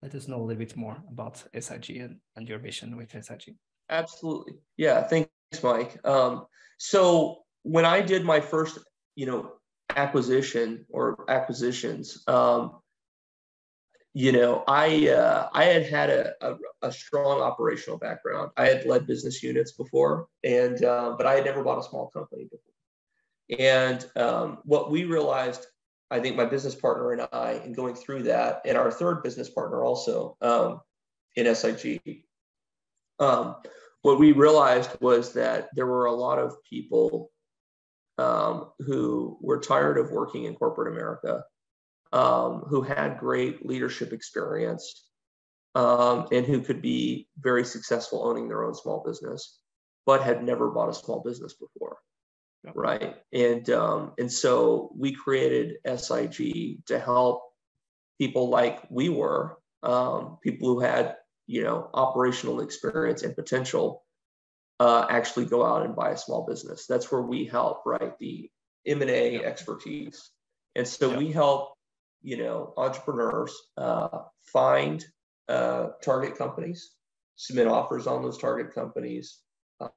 Let 0.02 0.16
us 0.16 0.30
know 0.30 0.38
a 0.38 0.46
little 0.46 0.58
bit 0.58 0.78
more 0.78 0.98
about 1.12 1.44
SIG 1.60 1.98
and, 1.98 2.18
and 2.36 2.48
your 2.48 2.60
vision 2.60 2.98
with 2.98 3.12
SIG 3.12 3.56
absolutely. 3.90 4.54
Yeah 4.78 5.04
thanks 5.04 5.30
Mike. 5.64 6.00
Um, 6.04 6.46
so 6.78 7.44
when 7.64 7.86
I 7.86 8.02
did 8.02 8.26
my 8.26 8.40
first 8.40 8.80
you 9.16 9.28
know 9.28 9.52
acquisition 9.96 10.86
or 10.90 11.26
acquisitions 11.30 12.24
um, 12.28 12.80
you 14.20 14.34
know, 14.34 14.66
I 14.68 15.08
uh, 15.08 15.48
I 15.54 15.64
had 15.64 15.86
had 15.86 16.10
a, 16.10 16.34
a, 16.42 16.56
a, 16.82 16.92
strong 16.92 17.40
operational 17.40 17.98
background. 17.98 18.52
I 18.58 18.66
had 18.66 18.86
led 18.86 19.08
business 19.08 19.42
units 19.42 19.72
before, 19.72 20.28
and 20.44 20.84
uh, 20.84 21.16
but 21.18 21.26
I 21.26 21.36
had 21.36 21.46
never 21.46 21.64
bought 21.64 21.80
a 21.80 21.88
small 21.88 22.10
company 22.10 22.50
before. 22.52 23.64
And 23.66 24.06
um, 24.18 24.58
what 24.66 24.92
we 24.92 25.06
realized, 25.06 25.68
I 26.12 26.20
think 26.20 26.36
my 26.36 26.44
business 26.44 26.76
partner 26.76 27.14
and 27.14 27.30
I, 27.32 27.62
in 27.64 27.72
going 27.72 27.96
through 27.96 28.24
that, 28.24 28.62
and 28.66 28.78
our 28.78 28.92
third 28.92 29.24
business 29.24 29.50
partner 29.50 29.86
also 29.86 30.36
um, 30.42 30.82
in 31.38 31.56
SIG, 31.56 32.26
um, 33.22 33.56
what 34.02 34.20
we 34.20 34.34
realized 34.34 34.98
was 35.00 35.32
that 35.32 35.70
there 35.76 35.88
were 35.88 36.08
a 36.08 36.12
lot 36.12 36.40
of 36.40 36.62
people 36.70 37.32
um, 38.18 38.72
who 38.80 39.38
were 39.40 39.62
tired 39.62 39.98
of 39.98 40.12
working 40.12 40.44
in 40.44 40.56
corporate 40.56 40.94
America 40.94 41.46
um, 42.12 42.64
who 42.68 42.82
had 42.82 43.20
great 43.20 43.66
leadership 43.66 44.14
experience 44.14 45.06
um, 45.76 46.28
and 46.32 46.46
who 46.46 46.62
could 46.62 46.82
be 46.82 47.28
very 47.40 47.64
successful 47.64 48.26
owning 48.28 48.48
their 48.48 48.64
own 48.64 48.74
small 48.74 49.04
business, 49.06 49.60
but 50.06 50.24
had 50.24 50.44
never 50.44 50.70
bought 50.72 50.90
a 50.90 50.94
small 50.94 51.22
business 51.22 51.54
before. 51.54 51.98
Right. 52.76 53.16
And 53.32 53.70
um, 53.70 54.12
and 54.18 54.32
so 54.32 54.92
we 54.96 55.14
created 55.14 55.78
SIG 55.86 56.86
to 56.88 57.00
help 57.00 57.44
people 58.20 58.50
like 58.50 58.82
we 58.90 59.08
were, 59.08 59.58
um, 59.82 60.38
people 60.44 60.68
who 60.68 60.80
had, 60.82 61.16
you 61.48 61.64
know, 61.64 61.90
operational 61.94 62.60
experience 62.60 63.24
and 63.24 63.34
potential 63.36 64.04
uh, 64.80 65.06
actually 65.10 65.46
go 65.46 65.66
out 65.66 65.86
and 65.86 65.96
buy 65.96 66.12
a 66.12 66.18
small 66.18 66.46
business. 66.46 66.86
That's 66.86 67.12
where 67.12 67.22
we 67.22 67.46
help, 67.46 67.84
right? 67.86 68.18
The 68.20 68.50
M&A 68.86 69.44
expertise. 69.44 70.30
And 70.76 70.88
so 70.88 71.18
we 71.18 71.32
help 71.32 71.74
you 72.22 72.38
know, 72.38 72.74
entrepreneurs 72.78 73.56
uh, 73.78 74.20
find 74.44 75.04
uh, 75.48 75.88
target 76.04 76.38
companies, 76.38 76.92
submit 77.36 77.68
offers 77.68 78.08
on 78.08 78.22
those 78.22 78.38
target 78.38 78.74
companies. 78.74 79.40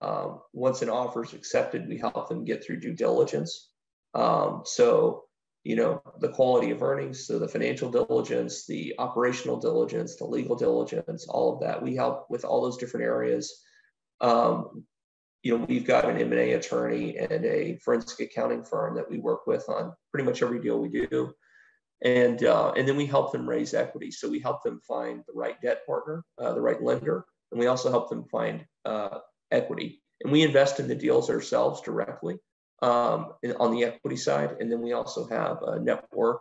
Um, 0.01 0.41
once 0.53 0.83
an 0.83 0.89
offer 0.89 1.25
is 1.25 1.33
accepted, 1.33 1.89
we 1.89 1.99
help 1.99 2.29
them 2.29 2.45
get 2.45 2.65
through 2.65 2.81
due 2.81 2.95
diligence. 2.95 3.71
Um, 4.15 4.63
so, 4.65 5.25
you 5.65 5.77
know, 5.77 6.03
the 6.21 6.29
quality 6.29 6.71
of 6.71 6.83
earnings, 6.83 7.27
so 7.27 7.39
the 7.39 7.49
financial 7.49 7.91
diligence, 7.91 8.67
the 8.67 8.95
operational 8.99 9.59
diligence, 9.59 10.17
the 10.17 10.25
legal 10.25 10.57
diligence, 10.57 11.27
all 11.29 11.55
of 11.55 11.61
that. 11.61 11.83
We 11.83 11.97
help 11.97 12.27
with 12.31 12.45
all 12.45 12.63
those 12.63 12.77
different 12.77 13.07
areas. 13.07 13.63
Um, 14.21 14.85
you 15.43 15.59
know, 15.59 15.65
we've 15.69 15.87
got 15.87 16.09
an 16.09 16.19
M&A 16.19 16.53
attorney 16.53 17.19
and 17.19 17.45
a 17.45 17.77
forensic 17.79 18.21
accounting 18.21 18.63
firm 18.63 18.95
that 18.95 19.11
we 19.11 19.19
work 19.19 19.49
with 19.49 19.69
on 19.69 19.93
pretty 20.13 20.25
much 20.25 20.41
every 20.41 20.61
deal 20.61 20.79
we 20.79 20.89
do 20.89 21.35
and 22.03 22.45
uh, 22.45 22.73
and 22.77 22.87
then 22.87 22.97
we 22.97 23.07
help 23.07 23.33
them 23.33 23.49
raise 23.49 23.75
equity. 23.75 24.11
So 24.11 24.29
we 24.29 24.41
help 24.41 24.63
them 24.63 24.81
find 24.87 25.23
the 25.27 25.35
right 25.35 25.61
debt 25.63 25.87
partner, 25.87 26.25
uh, 26.39 26.53
the 26.53 26.61
right 26.61 26.83
lender, 26.83 27.25
and 27.51 27.61
we 27.61 27.67
also 27.67 27.91
help 27.91 28.11
them 28.11 28.25
find 28.25 28.65
uh, 28.85 29.19
equity. 29.51 30.03
And 30.23 30.33
we 30.33 30.43
invest 30.43 30.81
in 30.81 30.89
the 30.89 30.95
deals 30.95 31.31
ourselves 31.31 31.81
directly 31.81 32.39
um, 32.81 33.35
on 33.59 33.73
the 33.73 33.85
equity 33.85 34.17
side, 34.17 34.57
and 34.61 34.71
then 34.71 34.81
we 34.83 34.93
also 34.93 35.27
have 35.29 35.63
a 35.63 35.79
network 35.81 36.41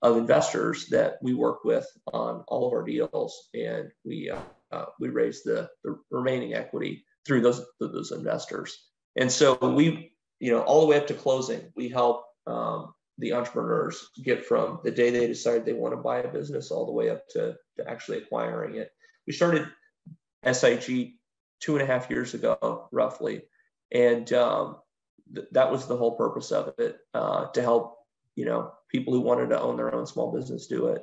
of 0.00 0.16
investors 0.16 0.86
that 0.88 1.18
we 1.22 1.32
work 1.32 1.64
with 1.64 1.86
on 2.12 2.42
all 2.48 2.66
of 2.66 2.72
our 2.72 2.82
deals, 2.82 3.48
and 3.54 3.90
we 4.04 4.30
uh, 4.30 4.40
uh, 4.72 4.86
we 4.98 5.08
raise 5.08 5.42
the, 5.42 5.68
the 5.84 5.96
remaining 6.10 6.54
equity 6.54 7.04
through 7.26 7.42
those 7.42 7.64
those 7.78 8.12
investors. 8.12 8.88
And 9.16 9.30
so 9.30 9.58
we, 9.60 10.12
you 10.40 10.52
know, 10.52 10.62
all 10.62 10.80
the 10.80 10.86
way 10.86 10.96
up 10.96 11.06
to 11.08 11.14
closing, 11.14 11.70
we 11.76 11.90
help 11.90 12.24
um, 12.46 12.94
the 13.18 13.32
entrepreneurs 13.32 14.10
get 14.22 14.44
from 14.44 14.80
the 14.84 14.90
day 14.90 15.10
they 15.10 15.26
decide 15.26 15.64
they 15.64 15.72
want 15.72 15.92
to 15.92 16.00
buy 16.00 16.18
a 16.18 16.32
business 16.32 16.70
all 16.70 16.86
the 16.86 16.92
way 16.92 17.10
up 17.10 17.28
to, 17.28 17.56
to 17.76 17.88
actually 17.88 18.18
acquiring 18.18 18.76
it. 18.76 18.90
We 19.26 19.32
started 19.32 19.68
SIG 20.50 21.14
two 21.60 21.76
and 21.76 21.82
a 21.82 21.86
half 21.86 22.10
years 22.10 22.34
ago, 22.34 22.88
roughly, 22.90 23.42
and 23.92 24.30
um, 24.32 24.76
th- 25.34 25.46
that 25.52 25.70
was 25.70 25.86
the 25.86 25.96
whole 25.96 26.16
purpose 26.16 26.50
of 26.50 26.74
it 26.78 26.98
uh, 27.14 27.46
to 27.48 27.62
help 27.62 27.98
you 28.34 28.46
know 28.46 28.72
people 28.88 29.12
who 29.12 29.20
wanted 29.20 29.50
to 29.50 29.60
own 29.60 29.76
their 29.76 29.94
own 29.94 30.06
small 30.06 30.32
business 30.32 30.66
do 30.66 30.88
it. 30.88 31.02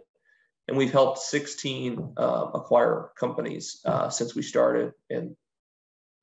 And 0.68 0.78
we've 0.78 0.92
helped 0.92 1.18
16 1.20 2.14
uh, 2.18 2.46
acquire 2.54 3.10
companies 3.20 3.82
uh, 3.86 4.10
since 4.10 4.36
we 4.36 4.42
started, 4.42 4.92
and 5.10 5.36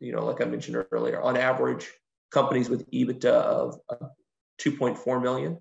you 0.00 0.12
know, 0.12 0.24
like 0.24 0.40
I 0.40 0.44
mentioned 0.44 0.84
earlier, 0.90 1.20
on 1.20 1.36
average, 1.36 1.90
companies 2.30 2.68
with 2.68 2.90
EBITDA 2.90 3.24
of 3.24 3.80
2.4 4.60 5.22
million 5.22 5.58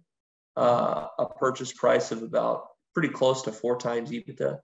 uh, 0.58 1.08
a 1.20 1.26
purchase 1.26 1.72
price 1.74 2.12
of 2.12 2.24
about 2.24 2.68
pretty 2.94 3.10
close 3.10 3.44
to 3.44 3.52
four 3.52 3.78
times 3.78 4.12
EBITDA. 4.12 4.60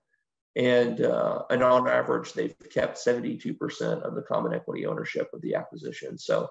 And, 0.56 1.02
uh, 1.02 1.44
and 1.50 1.64
on 1.64 1.88
average, 1.88 2.34
they've 2.34 2.56
kept 2.74 2.98
72% 2.98 4.02
of 4.02 4.16
the 4.16 4.22
common 4.22 4.54
equity 4.54 4.86
ownership 4.86 5.30
of 5.34 5.42
the 5.42 5.56
acquisition. 5.56 6.18
So 6.18 6.50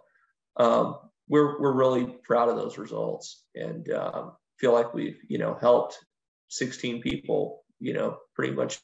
um, 0.57 0.97
we're, 1.29 1.61
we're 1.61 1.73
really 1.73 2.07
proud 2.25 2.49
of 2.49 2.57
those 2.57 2.79
results 2.79 3.45
and 3.55 3.91
um, 3.93 4.33
feel 4.59 4.73
like 4.73 4.95
we've, 4.95 5.19
you 5.29 5.39
know, 5.39 5.57
helped 5.61 5.99
16 6.49 7.03
people, 7.03 7.63
you 7.79 7.93
know, 7.93 8.19
pretty 8.35 8.55
much 8.55 8.79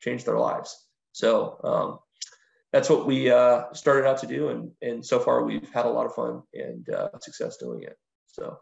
change 0.00 0.24
their 0.24 0.38
lives. 0.38 0.76
So 1.12 1.58
um, 1.64 1.98
that's 2.72 2.88
what 2.88 3.06
we 3.06 3.30
uh, 3.30 3.72
started 3.72 4.06
out 4.06 4.18
to 4.18 4.26
do. 4.26 4.48
And, 4.48 4.70
and 4.82 5.04
so 5.04 5.18
far 5.18 5.42
we've 5.42 5.70
had 5.72 5.86
a 5.86 5.90
lot 5.90 6.06
of 6.06 6.14
fun 6.14 6.42
and 6.54 6.88
uh, 6.90 7.08
success 7.20 7.56
doing 7.56 7.82
it. 7.82 7.96
So 8.26 8.58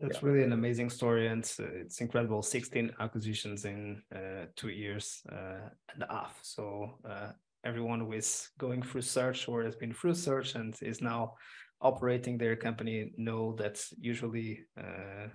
it's 0.00 0.16
yeah. 0.16 0.28
really 0.28 0.42
an 0.42 0.52
amazing 0.52 0.90
story, 0.90 1.28
and 1.28 1.40
it's, 1.40 1.58
it's 1.58 2.00
incredible. 2.00 2.42
16 2.42 2.92
acquisitions 3.00 3.64
in 3.64 4.02
uh, 4.14 4.46
two 4.56 4.68
years 4.68 5.22
uh, 5.30 5.68
and 5.92 6.02
a 6.02 6.12
half. 6.12 6.38
So 6.42 6.98
uh, 7.08 7.30
everyone 7.64 8.00
who 8.00 8.12
is 8.12 8.48
going 8.58 8.82
through 8.82 9.02
search 9.02 9.48
or 9.48 9.64
has 9.64 9.76
been 9.76 9.92
through 9.92 10.14
search 10.14 10.54
and 10.54 10.76
is 10.82 11.00
now 11.00 11.34
operating 11.80 12.38
their 12.38 12.56
company 12.56 13.12
know 13.16 13.54
that 13.56 13.84
usually 13.98 14.60
uh, 14.78 15.28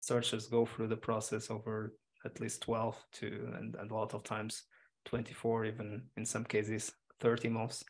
searchers 0.00 0.48
go 0.48 0.66
through 0.66 0.88
the 0.88 0.96
process 0.96 1.50
over 1.50 1.94
at 2.24 2.40
least 2.40 2.62
12 2.62 2.96
to 3.12 3.26
and, 3.58 3.74
and 3.76 3.90
a 3.90 3.94
lot 3.94 4.14
of 4.14 4.22
times 4.24 4.64
24, 5.04 5.66
even 5.66 6.02
in 6.16 6.24
some 6.24 6.44
cases 6.44 6.92
30 7.20 7.48
months. 7.48 7.84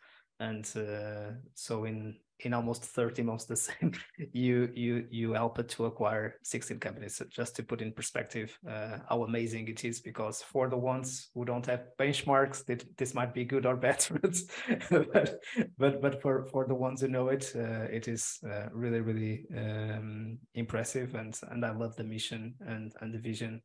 And 0.48 0.64
uh, 0.76 1.32
so 1.54 1.84
in 1.84 2.16
in 2.44 2.54
almost 2.54 2.82
30 2.82 3.22
months 3.22 3.44
the 3.44 3.56
same 3.68 3.92
you 4.32 4.68
you 4.74 5.06
you 5.10 5.32
help 5.32 5.60
it 5.60 5.68
to 5.68 5.84
acquire 5.84 6.34
16 6.42 6.80
companies. 6.80 7.16
So 7.16 7.24
just 7.30 7.54
to 7.56 7.62
put 7.62 7.80
in 7.82 7.92
perspective 7.92 8.58
uh, 8.68 8.98
how 9.08 9.22
amazing 9.22 9.68
it 9.68 9.84
is 9.84 10.00
because 10.00 10.42
for 10.42 10.68
the 10.68 10.76
ones 10.76 11.28
who 11.34 11.44
don't 11.44 11.66
have 11.66 11.84
benchmarks 12.00 12.64
that 12.66 12.84
this 12.98 13.14
might 13.14 13.32
be 13.32 13.44
good 13.44 13.66
or 13.66 13.76
bad 13.76 14.04
but 14.90 15.40
but 15.78 16.02
but 16.02 16.20
for 16.22 16.46
for 16.46 16.66
the 16.66 16.74
ones 16.74 17.00
who 17.00 17.08
know 17.08 17.28
it 17.28 17.52
uh, 17.54 17.86
it 17.98 18.08
is 18.08 18.40
uh, 18.52 18.66
really 18.72 19.00
really 19.00 19.46
um, 19.56 20.38
impressive 20.54 21.14
and 21.14 21.38
and 21.50 21.64
i 21.64 21.70
love 21.70 21.94
the 21.96 22.04
mission 22.04 22.54
and 22.66 22.92
and 23.00 23.14
the 23.14 23.18
vision 23.18 23.62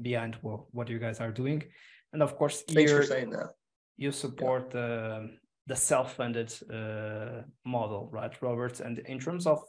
behind 0.00 0.36
what, 0.42 0.60
what 0.72 0.88
you 0.88 0.98
guys 0.98 1.20
are 1.20 1.32
doing. 1.32 1.62
And 2.12 2.22
of 2.22 2.36
course 2.36 2.62
thanks 2.62 2.92
for 2.92 3.02
saying 3.02 3.30
that. 3.30 3.50
you 3.96 4.12
support 4.12 4.70
yeah. 4.74 4.80
the 4.80 5.30
the 5.68 5.76
self-funded 5.76 6.52
uh, 6.72 7.42
model, 7.64 8.08
right, 8.10 8.34
Robert? 8.42 8.80
And 8.80 8.98
in 9.00 9.20
terms 9.20 9.46
of 9.46 9.62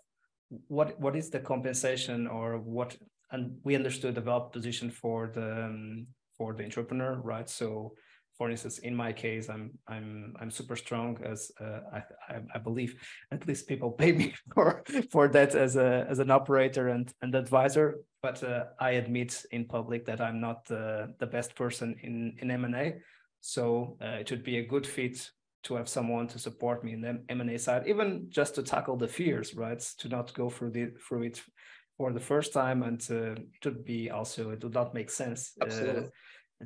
what 0.67 0.99
what 0.99 1.15
is 1.15 1.29
the 1.29 1.39
compensation 1.39 2.25
or 2.27 2.57
what 2.57 2.97
and 3.31 3.57
we 3.63 3.75
understood 3.75 4.15
the 4.15 4.21
value 4.21 4.49
position 4.51 4.89
for 4.89 5.31
the 5.33 5.65
um, 5.65 6.07
for 6.37 6.53
the 6.53 6.63
entrepreneur, 6.63 7.15
right? 7.21 7.49
So 7.49 7.93
for 8.37 8.49
instance, 8.49 8.79
in 8.79 8.95
my 8.95 9.11
case, 9.11 9.49
I'm 9.49 9.71
I'm 9.87 10.33
I'm 10.39 10.49
super 10.49 10.77
strong 10.77 11.17
as 11.23 11.51
uh, 11.59 11.81
I, 11.93 12.35
I 12.55 12.57
believe 12.57 12.95
at 13.31 13.45
least 13.47 13.67
people 13.67 13.91
pay 14.01 14.13
me 14.13 14.33
for 14.53 14.83
for 15.11 15.27
that 15.27 15.53
as 15.55 15.75
a 15.75 16.07
as 16.09 16.19
an 16.19 16.31
operator 16.31 16.87
and 16.87 17.13
and 17.21 17.35
advisor. 17.35 17.99
But 18.23 18.41
uh, 18.43 18.63
I 18.79 18.91
admit 18.91 19.45
in 19.51 19.65
public 19.65 20.05
that 20.05 20.21
I'm 20.21 20.39
not 20.39 20.65
the 20.65 21.13
the 21.19 21.27
best 21.27 21.55
person 21.55 21.95
in 22.01 22.37
in 22.39 22.49
M 22.49 22.65
and 22.65 22.75
A. 22.75 22.95
So 23.41 23.97
uh, 24.01 24.17
it 24.21 24.31
would 24.31 24.43
be 24.43 24.57
a 24.57 24.65
good 24.65 24.87
fit 24.87 25.29
to 25.63 25.75
have 25.75 25.89
someone 25.89 26.27
to 26.27 26.39
support 26.39 26.83
me 26.83 26.93
in 26.93 27.01
the 27.01 27.21
M 27.29 27.41
and 27.41 27.49
A 27.49 27.59
side, 27.59 27.87
even 27.87 28.25
just 28.29 28.55
to 28.55 28.63
tackle 28.63 28.97
the 28.97 29.07
fears, 29.07 29.55
right? 29.55 29.79
To 29.99 30.09
not 30.09 30.33
go 30.33 30.49
through 30.49 30.71
the 30.71 30.91
through 31.07 31.23
it 31.23 31.41
for 31.97 32.13
the 32.13 32.19
first 32.19 32.53
time, 32.53 32.83
and 32.83 32.99
to, 33.01 33.35
would 33.65 33.83
be 33.83 34.09
also 34.09 34.51
it 34.51 34.63
would 34.63 34.73
not 34.73 34.93
make 34.93 35.09
sense. 35.09 35.53
Uh, 35.61 36.03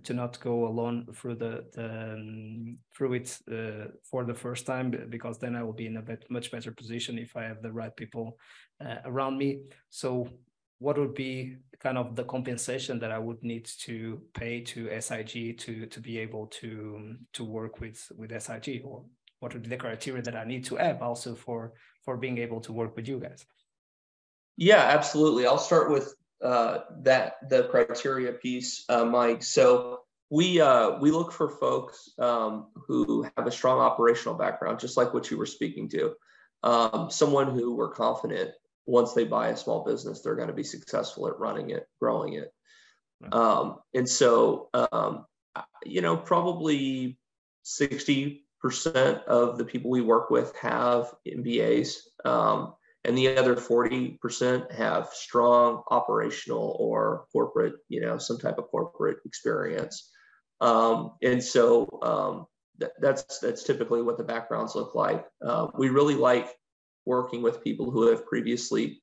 to 0.03 0.13
not 0.13 0.39
go 0.39 0.67
alone 0.67 1.05
through 1.13 1.35
the, 1.35 1.65
the 1.73 2.13
um, 2.13 2.77
through 2.95 3.13
it 3.13 3.37
uh, 3.51 3.91
for 4.09 4.25
the 4.25 4.33
first 4.33 4.65
time 4.65 4.91
because 5.09 5.37
then 5.37 5.55
I 5.55 5.61
will 5.61 5.73
be 5.73 5.85
in 5.85 5.97
a 5.97 6.01
bit, 6.01 6.25
much 6.29 6.51
better 6.51 6.71
position 6.71 7.19
if 7.19 7.35
I 7.35 7.43
have 7.43 7.61
the 7.61 7.71
right 7.71 7.95
people 7.95 8.37
uh, 8.83 8.97
around 9.05 9.37
me. 9.37 9.59
So 9.91 10.27
what 10.83 10.97
would 10.97 11.13
be 11.13 11.55
kind 11.79 11.97
of 11.97 12.15
the 12.15 12.25
compensation 12.25 12.99
that 12.99 13.11
I 13.11 13.17
would 13.17 13.41
need 13.41 13.65
to 13.85 14.21
pay 14.33 14.59
to 14.71 14.79
SIG 14.99 15.57
to 15.59 15.85
to 15.85 15.99
be 16.01 16.19
able 16.19 16.47
to 16.59 17.15
to 17.31 17.43
work 17.43 17.79
with 17.79 17.99
with 18.17 18.31
SIG 18.43 18.81
or 18.83 19.05
what 19.39 19.53
would 19.53 19.63
be 19.63 19.69
the 19.69 19.77
criteria 19.77 20.21
that 20.21 20.35
I 20.35 20.43
need 20.43 20.65
to 20.65 20.75
have 20.75 21.01
also 21.01 21.35
for 21.35 21.73
for 22.03 22.17
being 22.17 22.37
able 22.37 22.59
to 22.61 22.73
work 22.73 22.97
with 22.97 23.07
you 23.07 23.19
guys? 23.19 23.45
Yeah, 24.57 24.83
absolutely. 24.97 25.47
I'll 25.47 25.67
start 25.71 25.89
with 25.89 26.13
uh, 26.43 26.79
that 27.03 27.49
the 27.49 27.63
criteria 27.63 28.33
piece, 28.33 28.83
uh, 28.89 29.05
Mike. 29.05 29.41
So 29.41 30.01
we 30.29 30.59
uh, 30.59 30.99
we 30.99 31.11
look 31.11 31.31
for 31.31 31.47
folks 31.49 32.09
um, 32.19 32.67
who 32.87 33.25
have 33.35 33.47
a 33.47 33.51
strong 33.59 33.79
operational 33.79 34.35
background, 34.35 34.79
just 34.79 34.97
like 34.97 35.13
what 35.13 35.31
you 35.31 35.37
were 35.37 35.53
speaking 35.57 35.87
to. 35.95 36.13
Um, 36.61 37.09
someone 37.09 37.49
who 37.55 37.75
we're 37.75 37.95
confident 38.05 38.51
once 38.85 39.13
they 39.13 39.23
buy 39.23 39.49
a 39.49 39.57
small 39.57 39.83
business, 39.83 40.21
they're 40.21 40.35
going 40.35 40.47
to 40.47 40.53
be 40.53 40.63
successful 40.63 41.27
at 41.27 41.39
running 41.39 41.69
it, 41.69 41.87
growing 41.99 42.33
it. 42.33 42.51
Um, 43.31 43.77
and 43.93 44.07
so, 44.07 44.69
um, 44.73 45.25
you 45.85 46.01
know, 46.01 46.17
probably 46.17 47.17
60% 47.65 48.41
of 49.25 49.57
the 49.57 49.65
people 49.65 49.89
we 49.89 50.01
work 50.01 50.29
with 50.29 50.55
have 50.57 51.13
MBAs. 51.27 51.95
Um, 52.25 52.73
and 53.05 53.17
the 53.17 53.37
other 53.37 53.55
40% 53.55 54.71
have 54.73 55.09
strong 55.09 55.83
operational 55.91 56.77
or 56.79 57.25
corporate, 57.31 57.75
you 57.89 58.01
know, 58.01 58.17
some 58.17 58.37
type 58.37 58.57
of 58.57 58.67
corporate 58.67 59.17
experience. 59.25 60.09
Um, 60.61 61.11
and 61.21 61.43
so 61.43 61.99
um, 62.01 62.45
th- 62.79 62.93
that's 63.01 63.39
that's 63.39 63.63
typically 63.63 64.01
what 64.01 64.17
the 64.17 64.23
backgrounds 64.23 64.75
look 64.75 64.95
like. 64.95 65.25
Uh, 65.45 65.67
we 65.77 65.89
really 65.89 66.15
like 66.15 66.49
working 67.05 67.41
with 67.41 67.63
people 67.63 67.91
who 67.91 68.07
have 68.07 68.25
previously 68.25 69.01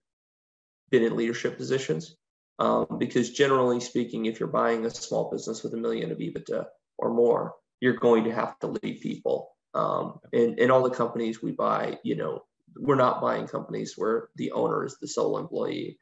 been 0.91 1.03
in 1.03 1.17
leadership 1.17 1.57
positions, 1.57 2.17
um, 2.59 2.87
because 2.99 3.31
generally 3.31 3.81
speaking, 3.81 4.27
if 4.27 4.39
you're 4.41 4.49
buying 4.49 4.85
a 4.85 4.91
small 4.91 5.31
business 5.31 5.63
with 5.63 5.75
a 5.75 5.79
million 5.79 6.11
of 6.11 6.19
EBITDA 6.19 6.67
or 6.99 7.13
more, 7.13 7.55
you're 7.81 7.95
going 7.95 8.25
to 8.25 8.33
have 8.33 8.59
to 8.61 8.69
lead 8.83 9.01
people. 9.01 9.51
Um, 9.73 10.19
and, 10.33 10.59
and 10.59 10.71
all 10.71 10.83
the 10.83 10.91
companies 10.91 11.43
we 11.43 11.53
buy, 11.53 11.99
you 12.03 12.17
know, 12.17 12.43
we're 12.77 12.97
not 12.97 13.21
buying 13.21 13.47
companies 13.47 13.95
where 13.97 14.29
the 14.37 14.53
owner 14.53 14.85
is 14.85 14.97
the 15.01 15.09
sole 15.09 15.39
employee. 15.39 15.99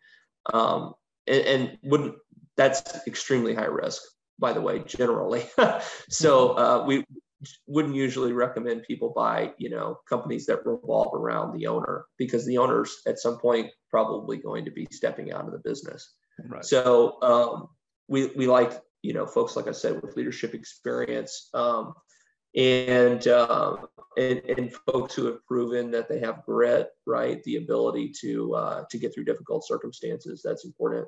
Um, 0.53 0.95
and, 1.27 1.43
and, 1.43 1.79
wouldn't 1.83 2.15
that's 2.57 3.07
extremely 3.07 3.55
high 3.55 3.67
risk, 3.67 4.03
by 4.39 4.53
the 4.53 4.61
way, 4.61 4.81
generally. 4.81 5.47
so 6.11 6.59
uh, 6.59 6.85
we 6.87 7.05
wouldn't 7.67 7.95
usually 7.95 8.33
recommend 8.33 8.83
people 8.83 9.13
buy, 9.15 9.53
you 9.59 9.71
know, 9.71 9.99
companies 10.09 10.47
that 10.47 10.67
revolve 10.67 11.15
around 11.15 11.57
the 11.57 11.67
owner 11.67 12.07
because 12.17 12.45
the 12.45 12.59
owner's 12.59 12.97
at 13.07 13.19
some 13.19 13.39
point 13.39 13.71
probably 13.91 14.37
going 14.37 14.65
to 14.65 14.71
be 14.71 14.87
stepping 14.91 15.33
out 15.33 15.47
of 15.47 15.53
the 15.53 15.59
business. 15.59 16.15
Right. 16.47 16.65
So 16.65 17.21
um, 17.23 17.69
we 18.09 18.27
we 18.37 18.47
like 18.47 18.73
you 19.03 19.13
know 19.13 19.27
folks 19.27 19.57
like 19.57 19.69
I 19.69 19.73
said 19.73 20.03
with 20.03 20.17
leadership 20.17 20.55
experience. 20.55 21.49
Um, 21.55 21.95
and, 22.57 23.29
uh, 23.29 23.77
and 24.17 24.41
and 24.49 24.73
folks 24.73 25.15
who 25.15 25.27
have 25.27 25.45
proven 25.47 25.91
that 25.91 26.09
they 26.09 26.19
have 26.19 26.45
grit, 26.45 26.89
right? 27.07 27.43
The 27.45 27.57
ability 27.57 28.13
to 28.23 28.55
uh, 28.55 28.85
to 28.91 28.99
get 28.99 29.15
through 29.15 29.25
difficult 29.25 29.67
circumstances. 29.67 30.41
That's 30.43 30.65
important. 30.65 31.07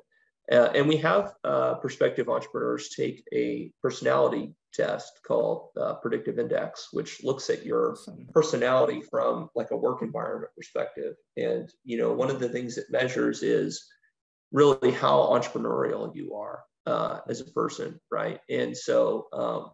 Uh, 0.51 0.69
and 0.75 0.87
we 0.87 0.97
have 0.97 1.33
uh, 1.43 1.75
prospective 1.75 2.29
entrepreneurs 2.29 2.89
take 2.89 3.23
a 3.33 3.71
personality 3.81 4.53
test 4.73 5.19
called 5.25 5.69
uh, 5.79 5.95
predictive 5.95 6.39
index, 6.39 6.89
which 6.91 7.23
looks 7.23 7.49
at 7.49 7.65
your 7.65 7.97
personality 8.33 9.01
from 9.01 9.49
like 9.55 9.71
a 9.71 9.77
work 9.77 10.01
environment 10.01 10.51
perspective. 10.55 11.15
And 11.37 11.69
you 11.83 11.97
know, 11.97 12.13
one 12.13 12.29
of 12.29 12.39
the 12.39 12.49
things 12.49 12.77
it 12.77 12.87
measures 12.89 13.43
is 13.43 13.85
really 14.51 14.91
how 14.91 15.17
entrepreneurial 15.17 16.13
you 16.15 16.35
are 16.35 16.63
uh, 16.85 17.19
as 17.27 17.41
a 17.41 17.45
person, 17.45 17.99
right? 18.11 18.39
And 18.49 18.75
so 18.75 19.27
um, 19.33 19.71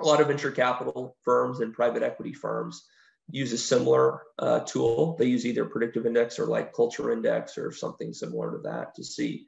a 0.00 0.04
lot 0.04 0.20
of 0.20 0.28
venture 0.28 0.50
capital 0.50 1.16
firms 1.24 1.60
and 1.60 1.74
private 1.74 2.02
equity 2.02 2.32
firms 2.32 2.86
use 3.30 3.52
a 3.52 3.58
similar 3.58 4.22
uh, 4.38 4.60
tool. 4.60 5.16
They 5.18 5.26
use 5.26 5.46
either 5.46 5.64
predictive 5.64 6.06
index 6.06 6.38
or 6.38 6.46
like 6.46 6.74
culture 6.74 7.12
index 7.12 7.58
or 7.58 7.72
something 7.72 8.12
similar 8.12 8.52
to 8.52 8.58
that 8.64 8.94
to 8.96 9.04
see 9.04 9.46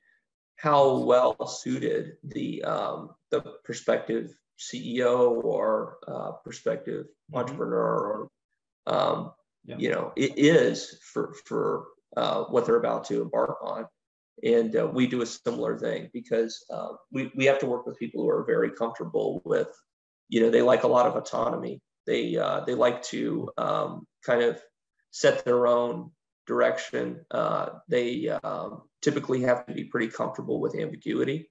how 0.56 0.98
well 0.98 1.46
suited 1.46 2.16
the 2.24 2.62
um, 2.64 3.10
the 3.30 3.40
prospective 3.64 4.30
CEO 4.58 5.42
or 5.44 5.98
uh, 6.06 6.32
prospective 6.44 7.06
mm-hmm. 7.06 7.38
entrepreneur 7.38 7.98
or 7.98 8.28
um, 8.86 9.32
yeah. 9.64 9.76
you 9.78 9.90
know 9.90 10.12
it 10.16 10.32
is 10.36 10.98
for 11.12 11.34
for 11.46 11.86
uh, 12.16 12.44
what 12.44 12.66
they're 12.66 12.76
about 12.76 13.04
to 13.04 13.22
embark 13.22 13.56
on. 13.62 13.86
And 14.42 14.74
uh, 14.76 14.86
we 14.86 15.06
do 15.06 15.22
a 15.22 15.26
similar 15.26 15.78
thing 15.78 16.10
because 16.12 16.64
uh, 16.70 16.88
we, 17.10 17.30
we 17.36 17.44
have 17.46 17.58
to 17.60 17.66
work 17.66 17.86
with 17.86 17.98
people 17.98 18.22
who 18.22 18.30
are 18.30 18.44
very 18.44 18.70
comfortable 18.70 19.42
with 19.44 19.68
you 20.28 20.40
know 20.40 20.50
they 20.50 20.62
like 20.62 20.84
a 20.84 20.88
lot 20.88 21.06
of 21.06 21.16
autonomy 21.16 21.80
they 22.06 22.36
uh, 22.36 22.60
they 22.64 22.74
like 22.74 23.02
to 23.02 23.50
um, 23.58 24.06
kind 24.24 24.42
of 24.42 24.60
set 25.10 25.44
their 25.44 25.66
own 25.66 26.10
direction 26.46 27.24
uh, 27.30 27.68
they 27.88 28.28
um, 28.28 28.82
typically 29.02 29.42
have 29.42 29.66
to 29.66 29.74
be 29.74 29.84
pretty 29.84 30.08
comfortable 30.08 30.60
with 30.60 30.76
ambiguity 30.76 31.48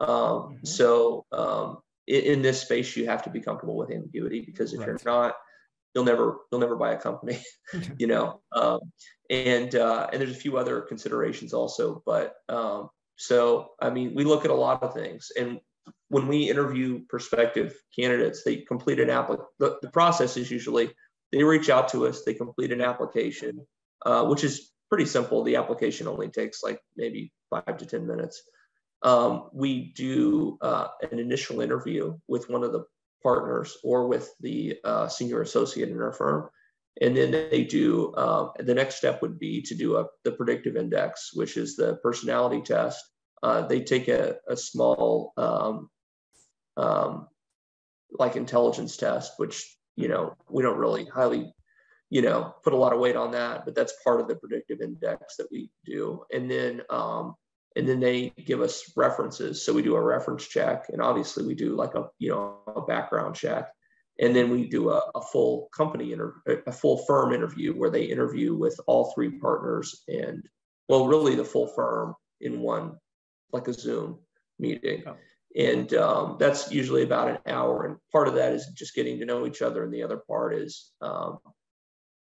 um, 0.00 0.08
mm-hmm. 0.08 0.64
so 0.64 1.24
um, 1.32 1.78
in, 2.06 2.22
in, 2.22 2.42
this 2.42 2.60
space 2.60 2.96
you 2.96 3.06
have 3.06 3.22
to 3.22 3.30
be 3.30 3.40
comfortable 3.40 3.76
with 3.76 3.90
ambiguity 3.90 4.40
because 4.40 4.72
if 4.72 4.80
right. 4.80 4.88
you're 4.88 4.98
not 5.04 5.34
you'll 5.94 6.04
never 6.04 6.38
you'll 6.50 6.60
never 6.60 6.76
buy 6.76 6.92
a 6.92 6.98
company 6.98 7.42
you 7.98 8.06
know 8.06 8.40
um, 8.54 8.80
and 9.28 9.74
uh, 9.74 10.08
and 10.12 10.20
there's 10.20 10.36
a 10.36 10.40
few 10.40 10.56
other 10.56 10.80
considerations 10.82 11.52
also 11.52 12.02
but 12.06 12.34
um, 12.48 12.88
so 13.16 13.70
i 13.80 13.90
mean 13.90 14.14
we 14.14 14.24
look 14.24 14.44
at 14.44 14.50
a 14.50 14.54
lot 14.54 14.82
of 14.82 14.94
things 14.94 15.30
and 15.38 15.60
when 16.08 16.26
we 16.26 16.50
interview 16.50 17.04
prospective 17.08 17.74
candidates, 17.96 18.42
they 18.44 18.56
complete 18.56 19.00
an 19.00 19.10
app. 19.10 19.30
The, 19.58 19.78
the, 19.80 19.90
process 19.90 20.36
is 20.36 20.50
usually 20.50 20.90
they 21.32 21.42
reach 21.42 21.70
out 21.70 21.88
to 21.90 22.06
us, 22.06 22.22
they 22.24 22.34
complete 22.34 22.72
an 22.72 22.80
application, 22.80 23.66
uh, 24.04 24.24
which 24.24 24.44
is 24.44 24.72
pretty 24.90 25.06
simple. 25.06 25.42
The 25.42 25.56
application 25.56 26.06
only 26.06 26.28
takes 26.28 26.62
like 26.62 26.80
maybe 26.96 27.32
five 27.48 27.78
to 27.78 27.86
10 27.86 28.06
minutes. 28.06 28.42
Um, 29.02 29.48
we 29.54 29.92
do 29.96 30.58
uh, 30.60 30.88
an 31.10 31.18
initial 31.18 31.62
interview 31.62 32.18
with 32.28 32.50
one 32.50 32.62
of 32.62 32.72
the 32.72 32.84
partners 33.22 33.78
or 33.82 34.08
with 34.08 34.30
the 34.40 34.78
uh, 34.84 35.08
senior 35.08 35.40
associate 35.40 35.88
in 35.88 36.00
our 36.00 36.12
firm. 36.12 36.50
And 37.00 37.16
then 37.16 37.30
they 37.30 37.64
do, 37.64 38.14
um, 38.16 38.50
the 38.58 38.74
next 38.74 38.96
step 38.96 39.22
would 39.22 39.38
be 39.38 39.62
to 39.62 39.74
do 39.74 39.96
a, 39.96 40.06
the 40.24 40.32
predictive 40.32 40.76
index, 40.76 41.30
which 41.32 41.56
is 41.56 41.76
the 41.76 41.96
personality 42.02 42.60
test 42.60 43.02
uh, 43.42 43.66
they 43.66 43.80
take 43.80 44.08
a, 44.08 44.36
a 44.48 44.56
small 44.56 45.32
um, 45.36 45.88
um, 46.76 47.28
like 48.12 48.36
intelligence 48.36 48.96
test, 48.96 49.32
which 49.38 49.76
you 49.96 50.08
know 50.08 50.34
we 50.48 50.62
don't 50.62 50.78
really 50.78 51.04
highly 51.04 51.52
you 52.10 52.22
know 52.22 52.54
put 52.62 52.72
a 52.72 52.76
lot 52.76 52.92
of 52.92 53.00
weight 53.00 53.16
on 53.16 53.30
that, 53.32 53.64
but 53.64 53.74
that's 53.74 54.02
part 54.04 54.20
of 54.20 54.28
the 54.28 54.36
predictive 54.36 54.80
index 54.80 55.36
that 55.36 55.48
we 55.50 55.70
do. 55.84 56.24
And 56.32 56.50
then 56.50 56.82
um, 56.90 57.34
and 57.76 57.88
then 57.88 58.00
they 58.00 58.32
give 58.44 58.60
us 58.60 58.92
references, 58.96 59.64
so 59.64 59.72
we 59.72 59.82
do 59.82 59.96
a 59.96 60.02
reference 60.02 60.46
check, 60.46 60.86
and 60.90 61.00
obviously 61.00 61.46
we 61.46 61.54
do 61.54 61.74
like 61.74 61.94
a 61.94 62.08
you 62.18 62.30
know 62.30 62.58
a 62.66 62.82
background 62.82 63.34
check. 63.34 63.70
And 64.18 64.36
then 64.36 64.50
we 64.50 64.68
do 64.68 64.90
a, 64.90 65.00
a 65.14 65.22
full 65.22 65.70
company 65.74 66.12
interview, 66.12 66.60
a 66.66 66.72
full 66.72 66.98
firm 67.06 67.32
interview 67.32 67.72
where 67.72 67.88
they 67.88 68.04
interview 68.04 68.54
with 68.54 68.78
all 68.86 69.12
three 69.14 69.38
partners 69.38 70.02
and 70.08 70.46
well, 70.90 71.06
really 71.06 71.36
the 71.36 71.44
full 71.44 71.68
firm 71.68 72.14
in 72.40 72.60
one 72.60 72.96
like 73.52 73.68
a 73.68 73.72
Zoom 73.72 74.18
meeting. 74.58 75.04
Oh. 75.06 75.16
and 75.56 75.94
um, 75.94 76.36
that's 76.38 76.70
usually 76.72 77.04
about 77.04 77.28
an 77.28 77.38
hour. 77.46 77.86
And 77.86 77.96
part 78.12 78.26
of 78.26 78.34
that 78.34 78.52
is 78.52 78.66
just 78.74 78.94
getting 78.94 79.18
to 79.20 79.24
know 79.24 79.46
each 79.46 79.62
other, 79.62 79.84
and 79.84 79.94
the 79.94 80.02
other 80.02 80.18
part 80.18 80.54
is, 80.54 80.90
um, 81.00 81.38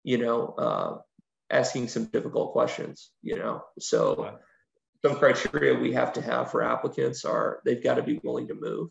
you 0.05 0.19
know, 0.19 0.55
uh, 0.57 0.99
asking 1.51 1.89
some 1.89 2.05
difficult 2.07 2.53
questions. 2.53 3.11
You 3.23 3.37
know, 3.37 3.65
so 3.79 4.39
some 5.05 5.17
criteria 5.17 5.75
we 5.75 5.93
have 5.93 6.13
to 6.15 6.23
have 6.23 6.51
for 6.51 6.63
applicants 6.63 7.25
are 7.25 7.61
they've 7.65 7.83
got 7.83 7.95
to 7.95 8.03
be 8.03 8.21
willing 8.23 8.49
to 8.49 8.55
move. 8.55 8.91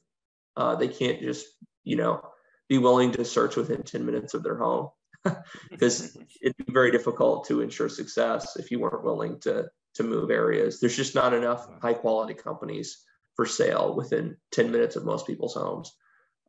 Uh, 0.55 0.75
they 0.75 0.87
can't 0.87 1.21
just, 1.21 1.47
you 1.83 1.95
know, 1.95 2.21
be 2.69 2.77
willing 2.77 3.11
to 3.11 3.25
search 3.25 3.55
within 3.55 3.83
10 3.83 4.05
minutes 4.05 4.33
of 4.33 4.43
their 4.43 4.57
home 4.57 4.89
because 5.71 6.15
it'd 6.41 6.57
be 6.57 6.71
very 6.71 6.91
difficult 6.91 7.47
to 7.47 7.61
ensure 7.61 7.89
success 7.89 8.55
if 8.57 8.69
you 8.69 8.79
weren't 8.79 9.03
willing 9.03 9.39
to 9.39 9.67
to 9.95 10.03
move 10.03 10.31
areas. 10.31 10.79
There's 10.79 10.95
just 10.95 11.15
not 11.15 11.33
enough 11.33 11.67
high 11.81 11.93
quality 11.93 12.33
companies 12.33 13.03
for 13.35 13.45
sale 13.45 13.95
within 13.95 14.37
10 14.51 14.71
minutes 14.71 14.95
of 14.95 15.05
most 15.05 15.27
people's 15.27 15.53
homes. 15.53 15.91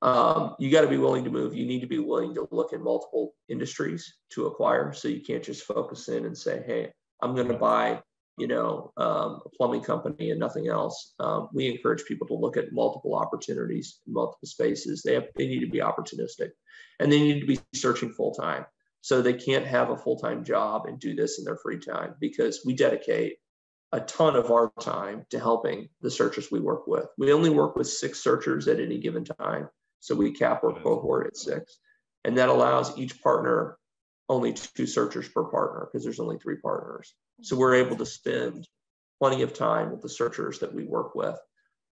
Um, 0.03 0.55
you 0.59 0.71
got 0.71 0.83
to 0.83 0.89
be 0.89 0.99
willing 0.99 1.25
to 1.25 1.31
move. 1.31 1.55
You 1.55 1.67
need 1.67 1.81
to 1.81 1.87
be 1.87 1.99
willing 1.99 2.35
to 2.35 2.47
look 2.51 2.73
in 2.73 2.83
multiple 2.83 3.35
industries 3.49 4.15
to 4.31 4.47
acquire. 4.47 4.93
So 4.93 5.09
you 5.09 5.21
can't 5.21 5.43
just 5.43 5.65
focus 5.65 6.09
in 6.09 6.27
and 6.27 6.37
say, 6.37 6.63
hey, 6.67 6.93
I'm 7.23 7.35
going 7.35 7.49
to 7.49 7.55
buy, 7.55 8.03
you 8.37 8.47
know, 8.47 8.93
um, 8.97 9.41
a 9.47 9.49
plumbing 9.57 9.83
company 9.83 10.31
and 10.31 10.41
nothing 10.41 10.69
else. 10.69 11.15
Um, 11.21 11.49
we 11.55 11.69
encourage 11.69 12.05
people 12.05 12.27
to 12.27 12.35
look 12.35 12.57
at 12.57 12.73
multiple 12.73 13.15
opportunities 13.15 14.01
multiple 14.07 14.47
spaces. 14.47 15.03
They 15.03 15.15
have, 15.15 15.25
they 15.37 15.47
need 15.47 15.61
to 15.61 15.71
be 15.71 15.79
opportunistic, 15.79 16.51
and 17.01 17.11
they 17.11 17.21
need 17.21 17.41
to 17.41 17.47
be 17.47 17.59
searching 17.75 18.13
full 18.13 18.35
time. 18.35 18.67
So 19.01 19.21
they 19.21 19.35
can't 19.35 19.67
have 19.67 19.91
a 19.91 19.97
full 19.97 20.19
time 20.19 20.45
job 20.45 20.87
and 20.87 20.99
do 20.99 21.15
this 21.15 21.39
in 21.39 21.45
their 21.45 21.57
free 21.57 21.79
time 21.79 22.15
because 22.21 22.63
we 22.67 22.75
dedicate 22.75 23.37
a 23.93 24.01
ton 24.01 24.35
of 24.35 24.51
our 24.51 24.73
time 24.81 25.25
to 25.31 25.39
helping 25.39 25.89
the 26.01 26.11
searchers 26.11 26.51
we 26.51 26.59
work 26.59 26.87
with. 26.87 27.07
We 27.17 27.33
only 27.33 27.51
work 27.51 27.77
with 27.77 27.87
six 27.87 28.23
searchers 28.23 28.67
at 28.67 28.81
any 28.81 28.99
given 28.99 29.25
time. 29.25 29.69
So 30.05 30.15
we 30.15 30.33
cap 30.33 30.63
our 30.65 30.73
cohort 30.73 31.27
at 31.27 31.37
six. 31.37 31.79
And 32.25 32.39
that 32.39 32.49
allows 32.49 32.99
each 32.99 33.23
partner 33.23 33.79
only 34.29 34.53
two 34.53 34.87
searchers 34.87 35.29
per 35.29 35.45
partner 35.45 35.87
because 35.87 36.05
there's 36.05 36.21
only 36.21 36.39
three 36.39 36.57
partners. 36.57 37.15
So 37.43 37.57
we're 37.57 37.77
able 37.77 37.97
to 37.97 38.07
spend 38.07 38.67
plenty 39.19 39.43
of 39.43 39.55
time 39.55 39.91
with 39.91 40.03
the 40.03 40.09
searchers 40.09 40.59
that 40.61 40.75
we 40.75 40.85
work 40.85 41.15
with 41.15 41.39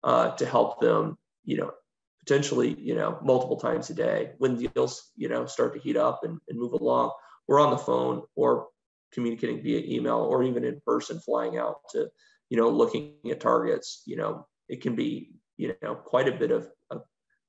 uh, 0.03 0.31
to 0.31 0.45
help 0.45 0.79
them, 0.79 1.17
you 1.43 1.57
know, 1.57 1.71
potentially, 2.19 2.75
you 2.79 2.95
know, 2.95 3.19
multiple 3.23 3.57
times 3.57 3.89
a 3.89 3.93
day. 3.93 4.31
When 4.37 4.57
deals, 4.57 5.11
you 5.15 5.29
know, 5.29 5.45
start 5.45 5.73
to 5.73 5.79
heat 5.79 5.97
up 5.97 6.21
and, 6.23 6.39
and 6.47 6.57
move 6.57 6.73
along, 6.73 7.11
we're 7.47 7.61
on 7.61 7.71
the 7.71 7.77
phone 7.77 8.23
or 8.35 8.67
communicating 9.11 9.61
via 9.61 9.79
email 9.85 10.19
or 10.19 10.43
even 10.43 10.63
in 10.63 10.81
person 10.85 11.19
flying 11.19 11.57
out 11.57 11.79
to 11.91 12.09
you 12.49 12.57
know 12.57 12.69
looking 12.69 13.15
at 13.29 13.39
targets 13.39 14.03
you 14.05 14.17
know 14.17 14.45
it 14.67 14.81
can 14.81 14.95
be 14.95 15.31
you 15.55 15.73
know 15.81 15.95
quite 15.95 16.27
a 16.27 16.37
bit 16.37 16.51
of, 16.51 16.63
of 16.63 16.69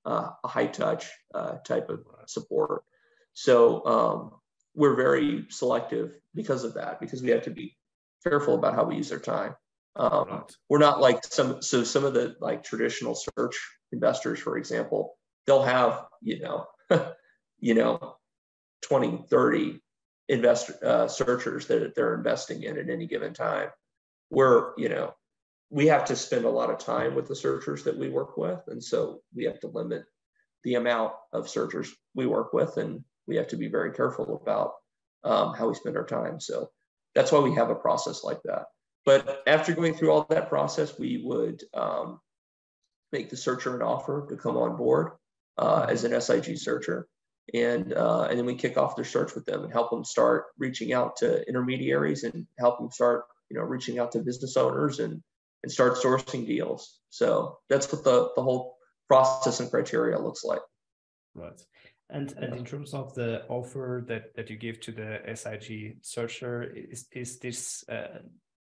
uh, 0.09 0.31
a 0.43 0.49
high 0.49 0.67
touch 0.67 1.11
uh, 1.35 1.57
type 1.59 1.89
of 1.91 2.01
support 2.27 2.83
so 3.35 3.85
um, 3.87 4.31
we're 4.75 4.97
very 4.97 5.47
selective 5.51 6.19
because 6.35 6.65
of 6.65 6.75
that 6.75 7.01
because 7.01 7.23
we 7.23 7.31
have 7.31 7.43
to 7.43 7.51
be 7.51 7.77
careful 8.25 8.55
about 8.55 8.75
how 8.75 8.85
we 8.85 8.97
use 8.97 9.13
our 9.13 9.19
time 9.19 9.55
um, 9.97 10.29
right. 10.29 10.57
we're 10.69 10.79
not 10.79 11.01
like 11.01 11.25
some 11.25 11.61
so 11.63 11.85
some 11.85 12.05
of 12.05 12.15
the 12.15 12.35
like 12.41 12.63
traditional 12.63 13.15
search 13.15 13.57
investors 13.93 14.39
for 14.39 14.57
example 14.57 15.17
they'll 15.47 15.63
have 15.63 16.07
you 16.23 16.41
know 16.41 16.67
you 17.61 17.75
know 17.75 18.17
20 18.83 19.25
30 19.29 19.81
investor 20.29 20.75
uh, 20.85 21.09
searchers 21.09 21.67
that 21.67 21.95
they're 21.95 22.15
investing 22.15 22.63
in 22.63 22.79
at 22.79 22.91
any 22.91 23.07
given 23.07 23.33
time. 23.33 23.71
We're, 24.31 24.73
you 24.77 24.89
know, 24.89 25.15
we 25.71 25.87
have 25.87 26.07
to 26.07 26.17
spend 26.17 26.45
a 26.45 26.51
lot 26.51 26.71
of 26.71 26.79
time 26.79 27.15
with 27.15 27.29
the 27.29 27.37
searchers 27.37 27.85
that 27.85 27.97
we 27.97 28.09
work 28.09 28.37
with, 28.37 28.61
and 28.69 28.83
so 28.83 29.21
we 29.35 29.45
have 29.45 29.61
to 29.61 29.69
limit 29.69 30.05
the 30.65 30.75
amount 30.75 31.13
of 31.33 31.49
searchers 31.49 31.95
we 32.15 32.27
work 32.27 32.53
with, 32.53 32.77
and 32.77 33.05
we 33.27 33.37
have 33.37 33.49
to 33.49 33.57
be 33.57 33.69
very 33.69 33.93
careful 33.93 34.41
about 34.43 34.73
um, 35.25 35.55
how 35.55 35.69
we 35.69 35.75
spend 35.75 35.97
our 35.97 36.07
time. 36.07 36.41
So 36.41 36.71
that's 37.15 37.33
why 37.33 37.41
we 37.41 37.55
have 37.55 37.71
a 37.71 37.75
process 37.75 38.25
like 38.25 38.41
that. 38.45 38.65
But 39.05 39.43
after 39.47 39.75
going 39.75 39.95
through 39.95 40.11
all 40.11 40.27
that 40.31 40.49
process, 40.49 40.99
we 40.99 41.23
would 41.25 41.63
um, 41.75 42.21
make 43.13 43.31
the 43.31 43.37
searcher 43.37 43.75
an 43.75 43.83
offer 43.83 44.27
to 44.29 44.37
come 44.37 44.57
on 44.57 44.77
board 44.77 45.13
uh, 45.57 45.87
as 45.89 46.05
an 46.05 46.19
SIG 46.21 46.59
searcher 46.59 47.09
and 47.55 47.95
uh, 47.95 48.25
and 48.25 48.39
then 48.39 48.47
we 48.47 48.55
kick 48.55 48.77
off 48.77 48.97
their 48.97 49.05
search 49.05 49.35
with 49.35 49.45
them 49.47 49.65
and 49.65 49.73
help 49.73 49.91
them 49.91 50.05
start 50.05 50.47
reaching 50.59 50.93
out 50.93 51.17
to 51.17 51.47
intermediaries 51.49 52.25
and 52.25 52.47
help 52.59 52.79
them 52.79 52.91
start 52.91 53.25
you 53.51 53.57
know 53.57 53.63
reaching 53.63 53.99
out 53.99 54.13
to 54.13 54.19
business 54.19 54.57
owners 54.57 54.99
and 54.99 55.23
and 55.63 55.73
start 55.73 55.95
sourcing 55.95 56.47
deals 56.47 57.01
so 57.11 57.59
that's 57.69 57.91
what 57.93 58.05
the 58.05 58.31
the 58.37 58.43
whole 58.43 58.77
process 59.09 59.61
and 59.61 59.71
criteria 59.71 60.19
looks 60.19 60.45
like 60.45 60.61
right 61.35 61.61
and 62.11 62.33
and 62.39 62.55
in 62.55 62.65
terms 62.65 62.95
of 62.95 63.15
the 63.15 63.45
offer 63.49 64.05
that 64.07 64.35
that 64.35 64.49
you 64.51 64.57
give 64.57 64.81
to 64.81 64.93
the 64.93 65.21
sig 65.35 65.97
searcher 66.03 66.63
is 66.63 67.07
is 67.13 67.39
this 67.39 67.85
uh, 67.89 68.19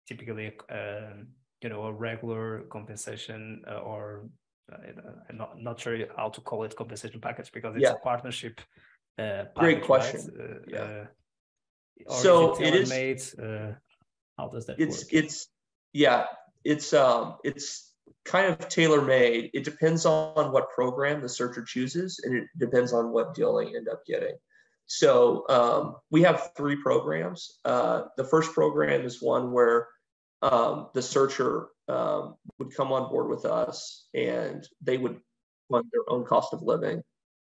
typically 0.07 0.53
uh, 0.71 1.15
you 1.63 1.69
know 1.69 1.83
a 1.85 1.93
regular 1.93 2.63
compensation 2.71 3.63
uh, 3.67 3.79
or 3.79 4.25
I'm 5.29 5.37
not, 5.37 5.61
not 5.61 5.81
sure 5.81 5.99
how 6.17 6.29
to 6.31 6.41
call 6.41 6.65
it 6.65 6.77
compensation 6.77 7.21
package 7.21 7.51
because 7.53 7.75
it's 7.77 7.83
yeah. 7.83 7.93
a 7.93 7.97
partnership. 7.97 8.61
Uh, 9.19 9.23
package, 9.23 9.55
Great 9.57 9.83
question. 9.83 10.33
Right? 10.37 10.51
Uh, 10.51 10.59
yeah. 10.69 11.05
Uh, 12.09 12.15
so 12.15 12.61
it 12.61 12.75
is 12.75 12.89
made. 12.89 13.23
Uh, 13.39 13.73
how 14.39 14.49
does 14.49 14.67
that 14.67 14.81
it's, 14.81 15.05
work? 15.05 15.13
It's 15.13 15.49
yeah. 15.93 16.27
It's 16.65 16.93
um 16.93 17.37
it's 17.45 17.93
kind 18.25 18.47
of 18.47 18.69
tailor 18.69 19.03
made. 19.03 19.51
It 19.55 19.65
depends 19.65 20.07
on 20.07 20.53
what 20.53 20.71
program 20.71 21.21
the 21.21 21.29
searcher 21.29 21.63
chooses, 21.63 22.21
and 22.25 22.37
it 22.37 22.49
depends 22.59 22.93
on 22.93 23.13
what 23.13 23.35
deal 23.35 23.57
they 23.57 23.75
end 23.75 23.89
up 23.89 24.05
getting. 24.07 24.37
So 24.87 25.45
um, 25.49 25.97
we 26.11 26.23
have 26.23 26.51
three 26.57 26.77
programs. 26.77 27.59
Uh, 27.65 28.03
the 28.17 28.25
first 28.25 28.53
program 28.53 29.05
is 29.05 29.23
one 29.23 29.53
where 29.53 29.89
um, 30.43 30.89
the 30.93 31.03
searcher 31.03 31.69
um, 31.89 32.35
would 32.59 32.75
come 32.75 32.93
on 32.93 33.11
board 33.11 33.29
with 33.29 33.45
us 33.45 34.07
and 34.13 34.67
they 34.83 34.99
would 34.99 35.21
fund 35.71 35.85
their 35.93 36.03
own 36.09 36.25
cost 36.25 36.53
of 36.53 36.63
living. 36.63 37.03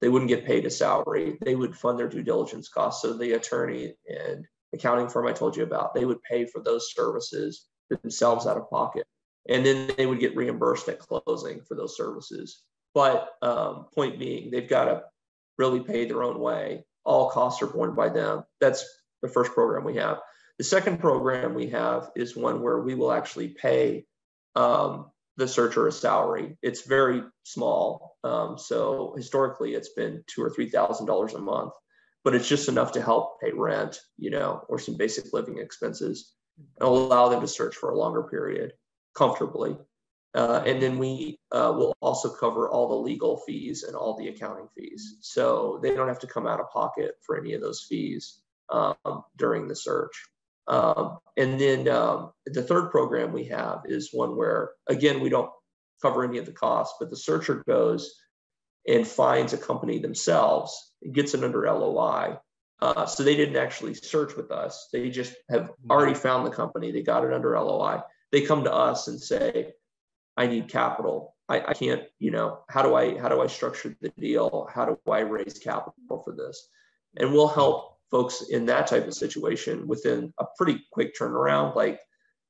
They 0.02 0.10
wouldn't 0.10 0.30
get 0.30 0.46
paid 0.46 0.66
a 0.66 0.70
salary. 0.70 1.38
They 1.42 1.56
would 1.56 1.76
fund 1.76 2.00
their 2.00 2.10
due 2.10 2.24
diligence 2.24 2.70
costs. 2.70 3.02
So 3.02 3.14
the 3.14 3.34
attorney 3.34 3.96
and 4.08 4.46
accounting 4.74 5.10
firm 5.10 5.28
I 5.28 5.34
told 5.34 5.56
you 5.56 5.64
about, 5.64 5.94
they 5.94 6.06
would 6.06 6.22
pay 6.24 6.46
for 6.46 6.62
those 6.62 6.94
services 6.94 7.66
themselves 7.90 8.46
out 8.46 8.58
of 8.58 8.70
pocket. 8.70 9.06
And 9.50 9.66
then 9.66 9.92
they 9.98 10.06
would 10.06 10.20
get 10.20 10.36
reimbursed 10.36 10.90
at 10.90 11.00
closing 11.00 11.62
for 11.62 11.76
those 11.76 11.96
services. 11.96 12.62
But 12.94 13.30
um, 13.42 13.86
point 13.94 14.20
being, 14.20 14.52
they've 14.52 14.68
got 14.68 14.86
to 14.86 15.04
really 15.58 15.80
pay 15.80 16.06
their 16.06 16.24
own 16.24 16.40
way. 16.40 16.86
All 17.06 17.30
costs 17.30 17.62
are 17.62 17.68
borne 17.68 17.96
by 17.96 18.10
them. 18.10 18.44
That's 18.60 18.86
the 19.22 19.30
first 19.30 19.54
program 19.54 19.84
we 19.84 19.96
have. 19.96 20.20
The 20.58 20.64
second 20.64 21.00
program 21.00 21.54
we 21.54 21.70
have 21.70 22.10
is 22.16 22.36
one 22.36 22.62
where 22.62 22.80
we 22.80 22.96
will 22.96 23.12
actually 23.12 23.50
pay 23.50 24.06
um, 24.56 25.12
the 25.38 25.48
searcher 25.48 25.88
a 25.88 25.92
salary. 25.92 26.58
It's 26.62 26.88
very 26.88 27.22
small. 27.44 28.18
Um, 28.24 28.58
so 28.58 29.14
historically, 29.16 29.76
it's 29.76 29.90
been 29.90 30.24
two 30.28 30.44
or 30.44 30.50
three 30.50 30.70
thousand 30.70 31.06
dollars 31.06 31.36
a 31.36 31.40
month, 31.40 31.74
but 32.24 32.34
it's 32.34 32.50
just 32.50 32.70
enough 32.70 32.94
to 32.94 33.02
help 33.02 33.40
pay 33.40 33.52
rent, 33.52 34.00
you 34.18 34.32
know, 34.32 34.64
or 34.68 34.80
some 34.80 34.98
basic 34.98 35.32
living 35.32 35.60
expenses, 35.60 36.34
and 36.58 36.88
allow 36.88 37.30
them 37.30 37.42
to 37.42 37.48
search 37.48 37.76
for 37.76 37.90
a 37.90 37.98
longer 37.98 38.24
period 38.24 38.74
comfortably. 39.16 39.78
Uh, 40.36 40.62
and 40.66 40.82
then 40.82 41.00
we 41.00 41.40
uh, 41.52 41.74
will 41.76 41.96
also 42.02 42.30
cover 42.30 42.70
all 42.70 42.88
the 42.88 42.96
legal 42.96 43.38
fees 43.48 43.84
and 43.84 43.96
all 43.96 44.18
the 44.18 44.28
accounting 44.28 44.68
fees, 44.78 45.16
so 45.22 45.80
they 45.82 45.96
don't 45.96 46.10
have 46.10 46.20
to 46.20 46.28
come 46.28 46.46
out 46.46 46.60
of 46.60 46.70
pocket 46.70 47.16
for 47.26 47.38
any 47.38 47.54
of 47.54 47.62
those 47.62 47.86
fees 47.90 48.40
um, 48.70 49.24
during 49.38 49.68
the 49.68 49.76
search. 49.76 50.12
Um, 50.68 51.18
and 51.38 51.60
then 51.60 51.88
um, 51.88 52.32
the 52.46 52.62
third 52.62 52.92
program 52.92 53.32
we 53.32 53.46
have 53.46 53.84
is 53.86 54.10
one 54.12 54.36
where, 54.36 54.72
again, 54.88 55.22
we 55.22 55.30
don't 55.30 55.50
cover 56.02 56.24
any 56.24 56.38
of 56.38 56.46
the 56.46 56.52
costs, 56.52 56.96
but 57.00 57.10
the 57.10 57.16
searcher 57.16 57.64
goes 57.68 58.14
and 58.86 59.08
finds 59.08 59.54
a 59.54 59.58
company 59.58 60.00
themselves, 60.00 60.94
gets 61.12 61.34
it 61.34 61.44
under 61.44 61.72
LOI. 61.72 62.38
Uh, 62.80 63.06
so 63.06 63.24
they 63.24 63.36
didn't 63.36 63.56
actually 63.56 63.94
search 63.94 64.36
with 64.36 64.52
us. 64.52 64.90
They 64.94 65.10
just 65.10 65.34
have 65.50 65.72
already 65.90 66.14
found 66.14 66.46
the 66.46 66.52
company. 66.52 66.92
They 66.92 67.02
got 67.02 67.24
it 67.24 67.34
under 67.34 67.60
LOI. 67.60 68.02
They 68.32 68.42
come 68.42 68.64
to 68.66 68.74
us 68.74 69.08
and 69.08 69.20
say, 69.20 69.74
I 70.36 70.46
need 70.46 70.70
capital. 70.70 71.36
I, 71.50 71.62
I 71.70 71.74
can't, 71.74 72.04
you 72.20 72.30
know, 72.30 72.60
how 72.70 72.84
do 72.84 72.94
I 72.94 73.18
how 73.18 73.30
do 73.30 73.42
I 73.42 73.48
structure 73.48 73.96
the 74.02 74.10
deal? 74.10 74.70
How 74.72 74.86
do 74.86 75.00
I 75.12 75.20
raise 75.20 75.58
capital 75.58 76.22
for 76.24 76.36
this? 76.36 76.68
And 77.18 77.34
we'll 77.34 77.48
help 77.48 77.98
folks 78.12 78.44
in 78.44 78.66
that 78.68 78.88
type 78.88 79.08
of 79.08 79.14
situation 79.14 79.88
within 79.88 80.34
a 80.40 80.46
pretty 80.58 80.86
quick 80.92 81.16
turnaround, 81.18 81.76
like 81.76 82.00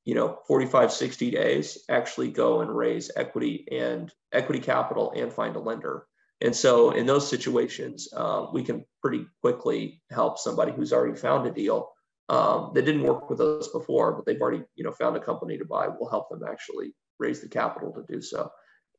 you 0.03 0.15
know 0.15 0.39
45 0.47 0.91
60 0.91 1.31
days 1.31 1.77
actually 1.89 2.31
go 2.31 2.61
and 2.61 2.75
raise 2.75 3.11
equity 3.15 3.65
and 3.71 4.11
equity 4.31 4.61
capital 4.61 5.13
and 5.15 5.31
find 5.31 5.55
a 5.55 5.59
lender 5.59 6.05
and 6.41 6.55
so 6.55 6.91
in 6.91 7.05
those 7.05 7.27
situations 7.27 8.07
um, 8.15 8.49
we 8.53 8.63
can 8.63 8.85
pretty 9.01 9.25
quickly 9.41 10.01
help 10.11 10.37
somebody 10.37 10.71
who's 10.71 10.93
already 10.93 11.15
found 11.15 11.47
a 11.47 11.51
deal 11.51 11.89
um, 12.29 12.71
that 12.73 12.83
didn't 12.83 13.03
work 13.03 13.29
with 13.29 13.39
us 13.39 13.69
before 13.69 14.13
but 14.13 14.25
they've 14.25 14.41
already 14.41 14.63
you 14.75 14.83
know 14.83 14.91
found 14.91 15.15
a 15.15 15.19
company 15.19 15.57
to 15.57 15.65
buy. 15.65 15.87
We'll 15.87 16.09
help 16.09 16.29
them 16.29 16.41
actually 16.47 16.93
raise 17.19 17.41
the 17.41 17.49
capital 17.49 17.91
to 17.93 18.13
do 18.13 18.21
so. 18.21 18.51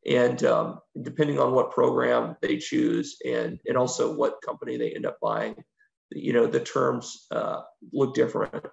And 0.06 0.42
um, 0.44 0.80
depending 1.02 1.38
on 1.38 1.52
what 1.52 1.70
program 1.70 2.36
they 2.40 2.56
choose 2.56 3.16
and 3.24 3.58
and 3.66 3.76
also 3.76 4.14
what 4.14 4.42
company 4.44 4.76
they 4.76 4.92
end 4.92 5.06
up 5.06 5.18
buying 5.20 5.56
you 6.10 6.32
know 6.32 6.46
the 6.46 6.60
terms 6.60 7.26
uh, 7.30 7.60
look 7.92 8.14
different 8.14 8.66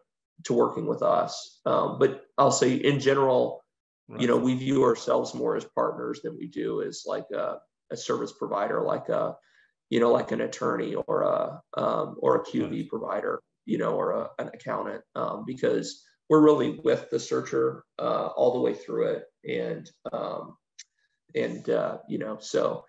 to 0.46 0.54
working 0.54 0.86
with 0.86 1.02
us. 1.02 1.62
Um, 1.66 1.98
but 2.00 2.26
i'll 2.38 2.52
say 2.52 2.74
in 2.76 3.00
general 3.00 3.64
right. 4.08 4.22
you 4.22 4.28
know 4.28 4.38
we 4.38 4.56
view 4.56 4.84
ourselves 4.84 5.34
more 5.34 5.56
as 5.56 5.66
partners 5.66 6.22
than 6.24 6.38
we 6.38 6.48
do 6.48 6.82
as 6.82 7.04
like 7.06 7.26
a, 7.34 7.58
a 7.92 7.98
service 7.98 8.32
provider 8.32 8.82
like 8.82 9.10
a 9.10 9.36
you 9.90 10.00
know 10.00 10.12
like 10.12 10.32
an 10.32 10.42
attorney 10.42 10.96
or 10.96 11.24
a 11.24 11.62
um, 11.80 12.16
or 12.20 12.36
a 12.36 12.44
QoE 12.44 12.72
right. 12.72 12.90
provider 12.90 13.42
you 13.66 13.78
know 13.78 13.96
or 13.96 14.12
a, 14.12 14.30
an 14.40 14.50
accountant 14.54 15.04
um, 15.16 15.44
because 15.46 16.04
we're 16.30 16.44
really 16.44 16.80
with 16.84 17.10
the 17.12 17.20
searcher 17.20 17.84
uh, 18.00 18.28
all 18.36 18.54
the 18.54 18.60
way 18.60 18.74
through 18.74 19.08
it 19.08 19.24
and 19.48 19.90
um, 20.12 20.58
and 21.36 21.70
uh, 21.70 21.98
you 22.10 22.18
know 22.18 22.38
so 22.40 22.84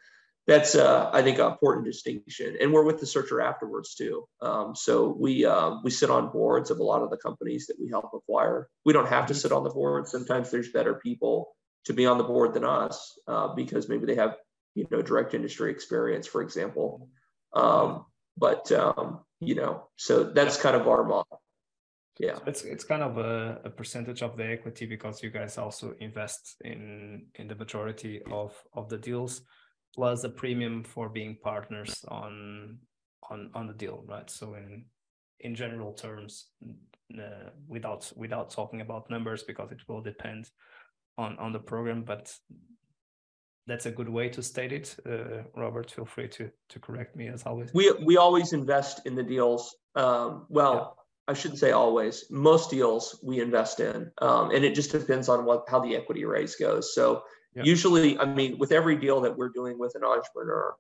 that's 0.47 0.77
uh, 0.77 1.11
I 1.13 1.23
think 1.23 1.39
an 1.39 1.47
important 1.47 1.87
distinction. 1.87 2.57
And 2.61 2.73
we're 2.73 2.85
with 2.85 3.01
the 3.01 3.07
searcher 3.07 3.41
afterwards 3.41 3.95
too. 3.95 4.27
Um, 4.41 4.77
so 4.77 5.09
we 5.19 5.45
um, 5.45 5.81
we 5.83 5.91
sit 5.91 6.09
on 6.09 6.31
boards 6.31 6.71
of 6.71 6.79
a 6.79 6.85
lot 6.85 7.03
of 7.03 7.11
the 7.11 7.17
companies 7.17 7.67
that 7.67 7.77
we 7.81 7.89
help 7.89 8.11
acquire. 8.15 8.69
We 8.85 8.93
don't 8.93 9.09
have 9.09 9.27
to 9.27 9.33
mm-hmm. 9.33 9.41
sit 9.41 9.53
on 9.53 9.65
the 9.65 9.71
board. 9.71 10.07
Sometimes 10.07 10.51
there's 10.51 10.71
better 10.71 10.95
people 10.95 11.49
to 11.87 11.93
be 11.93 12.07
on 12.07 12.19
the 12.19 12.25
board 12.25 12.55
than 12.55 12.65
us 12.65 13.19
uh, 13.27 13.55
because 13.55 13.89
maybe 13.89 14.07
they 14.07 14.15
have 14.15 14.37
you 14.77 14.87
know 14.91 15.03
direct 15.03 15.35
industry 15.35 15.71
experience, 15.73 16.27
for 16.27 16.43
example. 16.43 17.09
Um, 17.55 18.05
but 18.37 18.71
um, 18.71 19.21
you 19.41 19.55
know, 19.55 19.89
so 19.97 20.25
that's 20.25 20.57
kind 20.57 20.77
of 20.77 20.87
our 20.87 21.03
model. 21.03 21.41
Yeah, 22.19 22.37
so 22.37 22.43
it's 22.47 22.63
it's 22.63 22.85
kind 22.85 23.03
of 23.03 23.19
a, 23.19 23.61
a 23.65 23.71
percentage 23.71 24.23
of 24.23 24.37
the 24.37 24.47
equity 24.47 24.87
because 24.87 25.23
you 25.23 25.31
guys 25.31 25.59
also 25.59 25.95
invest 26.01 26.57
in 26.65 27.27
in 27.35 27.49
the 27.49 27.55
majority 27.55 28.23
of 28.31 28.53
of 28.75 28.89
the 28.89 28.99
deals 28.99 29.43
plus 29.95 30.25
a 30.25 30.29
premium 30.29 30.85
for 30.85 31.09
being 31.09 31.39
partners 31.43 32.05
on 32.09 32.79
on 33.31 33.51
on 33.55 33.67
the 33.67 33.75
deal, 33.75 34.05
right? 34.07 34.31
So 34.31 34.55
in 34.55 34.85
in 35.41 35.55
general 35.55 35.93
terms, 35.93 36.49
uh, 37.19 37.51
without 37.67 38.13
without 38.17 38.51
talking 38.51 38.83
about 38.83 39.11
numbers 39.11 39.43
because 39.43 39.73
it 39.73 39.81
will 39.89 40.03
depend 40.03 40.51
on 41.17 41.39
on 41.39 41.53
the 41.53 41.59
program, 41.59 42.03
but 42.03 42.33
that's 43.67 43.87
a 43.87 43.91
good 43.91 44.09
way 44.09 44.29
to 44.31 44.43
state 44.43 44.73
it. 44.73 44.97
Uh, 45.05 45.43
Robert, 45.55 45.91
feel 45.91 46.05
free 46.05 46.29
to 46.29 46.51
to 46.69 46.79
correct 46.79 47.17
me 47.17 47.29
as 47.29 47.43
always. 47.45 47.73
We 47.75 47.93
we 48.05 48.17
always 48.17 48.53
invest 48.53 49.07
in 49.07 49.15
the 49.15 49.25
deals. 49.25 49.75
Um, 49.95 50.47
well. 50.49 50.75
Yeah. 50.75 51.03
I 51.29 51.35
shouldn't 51.35 51.59
say 51.59 51.73
always. 51.73 52.25
Most 52.31 52.71
deals 52.71 53.19
we 53.21 53.41
invest 53.41 53.81
in, 53.81 54.13
um, 54.23 54.53
and 54.53 54.65
it 54.65 54.77
just 54.77 54.93
depends 54.93 55.29
on 55.29 55.45
what 55.45 55.65
how 55.69 55.81
the 55.81 55.97
equity 55.97 56.25
raise 56.25 56.55
goes. 56.55 56.95
So 56.95 57.25
Usually, 57.65 58.19
I 58.19 58.27
mean, 58.27 58.59
with 58.59 58.73
every 58.73 58.97
deal 58.97 59.21
that 59.23 59.37
we're 59.37 59.49
doing 59.49 59.79
with 59.79 59.95
an 59.95 60.05
entrepreneur, 60.05 60.75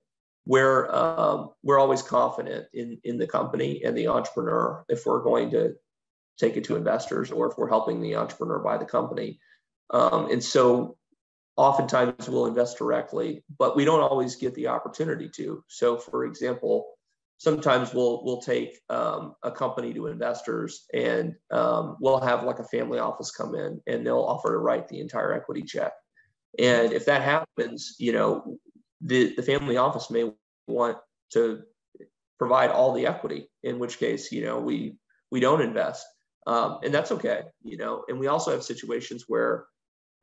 we're 0.44 0.92
um, 0.94 1.50
we're 1.62 1.78
always 1.78 2.02
confident 2.02 2.66
in 2.72 2.98
in 3.02 3.18
the 3.18 3.26
company 3.26 3.82
and 3.84 3.96
the 3.96 4.08
entrepreneur 4.08 4.84
if 4.88 5.06
we're 5.06 5.22
going 5.22 5.50
to 5.52 5.74
take 6.38 6.56
it 6.56 6.64
to 6.64 6.76
investors 6.76 7.30
or 7.30 7.50
if 7.50 7.56
we're 7.56 7.68
helping 7.68 8.00
the 8.00 8.16
entrepreneur 8.16 8.58
buy 8.58 8.76
the 8.76 8.84
company. 8.84 9.40
Um, 9.90 10.30
and 10.30 10.42
so, 10.44 10.96
oftentimes 11.56 12.28
we'll 12.28 12.46
invest 12.46 12.78
directly, 12.78 13.44
but 13.58 13.76
we 13.76 13.84
don't 13.84 14.00
always 14.00 14.36
get 14.36 14.54
the 14.54 14.68
opportunity 14.68 15.28
to. 15.36 15.64
So, 15.68 15.96
for 15.96 16.24
example, 16.24 16.86
sometimes 17.38 17.92
we'll 17.92 18.24
we'll 18.24 18.40
take 18.40 18.78
um, 18.88 19.34
a 19.42 19.50
company 19.50 19.92
to 19.94 20.06
investors 20.06 20.84
and 20.94 21.34
um, 21.50 21.96
we'll 22.00 22.20
have 22.20 22.44
like 22.44 22.58
a 22.58 22.64
family 22.64 22.98
office 22.98 23.30
come 23.30 23.54
in 23.54 23.80
and 23.86 24.06
they'll 24.06 24.22
offer 24.22 24.50
to 24.50 24.58
write 24.58 24.88
the 24.88 25.00
entire 25.00 25.32
equity 25.32 25.62
check 25.62 25.92
and 26.58 26.92
if 26.92 27.04
that 27.06 27.22
happens, 27.22 27.96
you 27.98 28.12
know, 28.12 28.58
the, 29.00 29.34
the 29.34 29.42
family 29.42 29.76
office 29.76 30.10
may 30.10 30.30
want 30.66 30.98
to 31.32 31.62
provide 32.38 32.70
all 32.70 32.92
the 32.92 33.06
equity, 33.06 33.48
in 33.62 33.78
which 33.78 33.98
case, 33.98 34.32
you 34.32 34.44
know, 34.44 34.58
we 34.58 34.96
we 35.30 35.40
don't 35.40 35.60
invest. 35.60 36.06
Um, 36.46 36.78
and 36.84 36.94
that's 36.94 37.12
okay, 37.12 37.42
you 37.62 37.76
know. 37.76 38.04
And 38.08 38.18
we 38.18 38.28
also 38.28 38.52
have 38.52 38.62
situations 38.62 39.24
where 39.26 39.66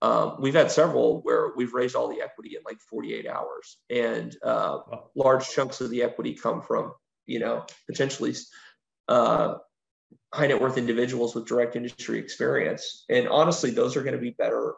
um, 0.04 0.36
we've 0.38 0.54
had 0.54 0.70
several 0.70 1.22
where 1.22 1.54
we've 1.56 1.74
raised 1.74 1.96
all 1.96 2.10
the 2.10 2.22
equity 2.22 2.58
in 2.58 2.62
like 2.66 2.78
48 2.90 3.26
hours, 3.26 3.78
and 3.90 4.36
uh, 4.44 4.80
large 5.16 5.48
chunks 5.48 5.80
of 5.80 5.90
the 5.90 6.04
equity 6.04 6.36
come 6.36 6.62
from, 6.62 6.92
you 7.26 7.40
know, 7.40 7.66
potentially 7.90 8.36
uh, 9.08 9.56
high 10.34 10.48
net 10.48 10.60
worth 10.60 10.78
individuals 10.78 11.34
with 11.34 11.48
direct 11.48 11.78
industry 11.78 12.20
experience. 12.20 13.06
And 13.10 13.30
honestly, 13.30 13.72
those 13.72 13.96
are 13.96 14.04
going 14.04 14.16
to 14.16 14.22
be 14.22 14.32
better 14.32 14.74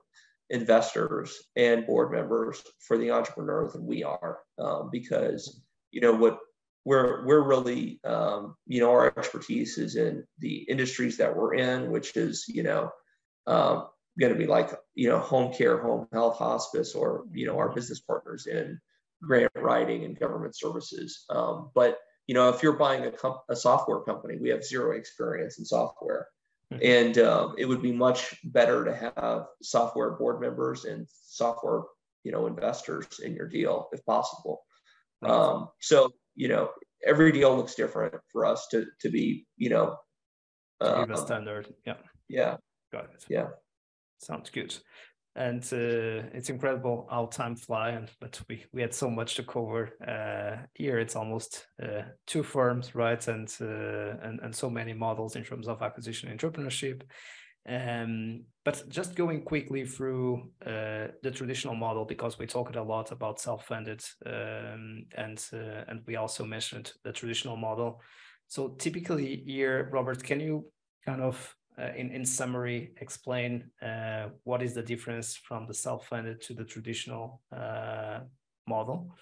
investors 0.51 1.35
and 1.55 1.87
board 1.87 2.11
members 2.11 2.61
for 2.79 2.95
the 2.99 3.09
entrepreneur 3.09 3.67
than 3.67 3.83
we 3.87 4.03
are 4.03 4.37
um, 4.59 4.89
because 4.91 5.59
you 5.89 6.01
know 6.01 6.13
what 6.13 6.37
we're 6.85 7.25
we're 7.25 7.41
really 7.41 7.99
um, 8.03 8.55
you 8.67 8.79
know 8.79 8.91
our 8.91 9.07
expertise 9.07 9.79
is 9.79 9.95
in 9.95 10.23
the 10.37 10.57
industries 10.69 11.17
that 11.17 11.35
we're 11.35 11.55
in 11.55 11.89
which 11.89 12.15
is 12.15 12.45
you 12.47 12.61
know 12.61 12.91
um, 13.47 13.87
going 14.19 14.31
to 14.31 14.39
be 14.39 14.47
like 14.47 14.69
you 14.93 15.09
know 15.09 15.19
home 15.19 15.53
care 15.53 15.81
home 15.81 16.07
health 16.13 16.37
hospice 16.37 16.95
or 16.95 17.25
you 17.33 17.45
know 17.45 17.57
our 17.57 17.73
business 17.73 17.99
partners 17.99 18.47
in 18.47 18.79
grant 19.21 19.51
writing 19.55 20.03
and 20.03 20.19
government 20.19 20.55
services 20.55 21.25
um, 21.29 21.71
but 21.75 21.99
you 22.27 22.35
know 22.35 22.49
if 22.49 22.63
you're 22.63 22.73
buying 22.73 23.05
a, 23.05 23.11
comp- 23.11 23.43
a 23.49 23.55
software 23.55 24.01
company 24.01 24.37
we 24.39 24.49
have 24.49 24.63
zero 24.63 24.95
experience 24.95 25.59
in 25.59 25.65
software 25.65 26.27
Mm-hmm. 26.73 26.83
And 26.83 27.17
um, 27.19 27.55
it 27.57 27.65
would 27.65 27.81
be 27.81 27.91
much 27.91 28.35
better 28.43 28.85
to 28.85 28.95
have 28.95 29.45
software 29.61 30.11
board 30.11 30.41
members 30.41 30.85
and 30.85 31.07
software, 31.09 31.83
you 32.23 32.31
know, 32.31 32.47
investors 32.47 33.19
in 33.23 33.35
your 33.35 33.47
deal 33.47 33.87
if 33.91 34.03
possible. 34.05 34.63
Um, 35.21 35.69
so, 35.79 36.11
you 36.35 36.47
know, 36.47 36.71
every 37.05 37.31
deal 37.31 37.55
looks 37.55 37.75
different 37.75 38.15
for 38.31 38.45
us 38.45 38.67
to 38.71 38.85
to 39.01 39.09
be, 39.09 39.45
you 39.57 39.69
know, 39.69 39.97
um, 40.81 41.15
standard. 41.15 41.73
Yeah. 41.85 41.95
Yeah. 42.27 42.57
Got 42.91 43.05
it. 43.05 43.25
Yeah. 43.29 43.47
Sounds 44.17 44.49
good. 44.49 44.75
And 45.37 45.61
uh, 45.73 46.29
it's 46.33 46.49
incredible 46.49 47.07
how 47.11 47.25
time 47.25 47.57
flies 47.57 48.07
but 48.21 48.41
we, 48.47 48.63
we 48.71 48.81
had 48.81 48.93
so 48.93 49.09
much 49.09 49.35
to 49.35 49.43
cover 49.43 49.91
uh, 50.07 50.65
here. 50.73 50.97
It's 50.97 51.17
almost 51.17 51.67
uh, 51.83 52.03
two 52.25 52.41
firms 52.41 52.95
right? 52.95 53.27
And, 53.27 53.53
uh, 53.59 54.17
and 54.23 54.39
and 54.41 54.55
so 54.55 54.69
many 54.69 54.93
models 54.93 55.35
in 55.35 55.43
terms 55.43 55.67
of 55.67 55.81
acquisition 55.81 56.35
entrepreneurship. 56.35 57.01
Um, 57.67 58.45
but 58.63 58.87
just 58.89 59.15
going 59.15 59.41
quickly 59.43 59.85
through 59.85 60.51
uh, 60.65 61.07
the 61.23 61.31
traditional 61.33 61.75
model 61.75 62.05
because 62.05 62.37
we 62.39 62.45
talked 62.45 62.75
a 62.75 62.83
lot 62.83 63.11
about 63.11 63.41
self-funded 63.41 64.03
um, 64.25 65.05
and 65.17 65.43
uh, 65.51 65.83
and 65.87 66.01
we 66.07 66.15
also 66.15 66.45
mentioned 66.45 66.93
the 67.03 67.11
traditional 67.11 67.57
model. 67.57 67.99
So 68.47 68.75
typically 68.77 69.43
here 69.45 69.89
robert 69.91 70.23
can 70.23 70.39
you 70.39 70.65
kind 71.05 71.21
of 71.21 71.55
uh, 71.79 71.91
in, 71.95 72.09
in 72.11 72.25
summary, 72.25 72.91
explain 73.01 73.69
uh, 73.81 74.29
what 74.43 74.61
is 74.61 74.73
the 74.73 74.81
difference 74.81 75.35
from 75.35 75.67
the 75.67 75.73
self-funded 75.73 76.41
to 76.41 76.53
the 76.53 76.63
traditional 76.63 77.41
uh, 77.55 78.19
model? 78.67 79.13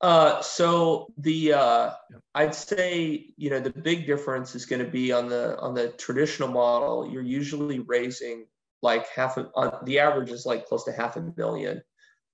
Uh, 0.00 0.40
so 0.42 1.12
the 1.18 1.52
uh, 1.52 1.90
I'd 2.34 2.54
say 2.54 3.32
you 3.36 3.50
know 3.50 3.60
the 3.60 3.70
big 3.70 4.04
difference 4.04 4.56
is 4.56 4.66
going 4.66 4.84
to 4.84 4.90
be 4.90 5.12
on 5.12 5.28
the 5.28 5.56
on 5.60 5.74
the 5.74 5.90
traditional 5.90 6.48
model. 6.48 7.08
You're 7.08 7.22
usually 7.22 7.78
raising 7.78 8.46
like 8.82 9.06
half 9.08 9.36
of 9.36 9.50
on, 9.54 9.84
the 9.84 10.00
average 10.00 10.30
is 10.30 10.44
like 10.44 10.66
close 10.66 10.84
to 10.84 10.92
half 10.92 11.16
a 11.16 11.32
million 11.36 11.82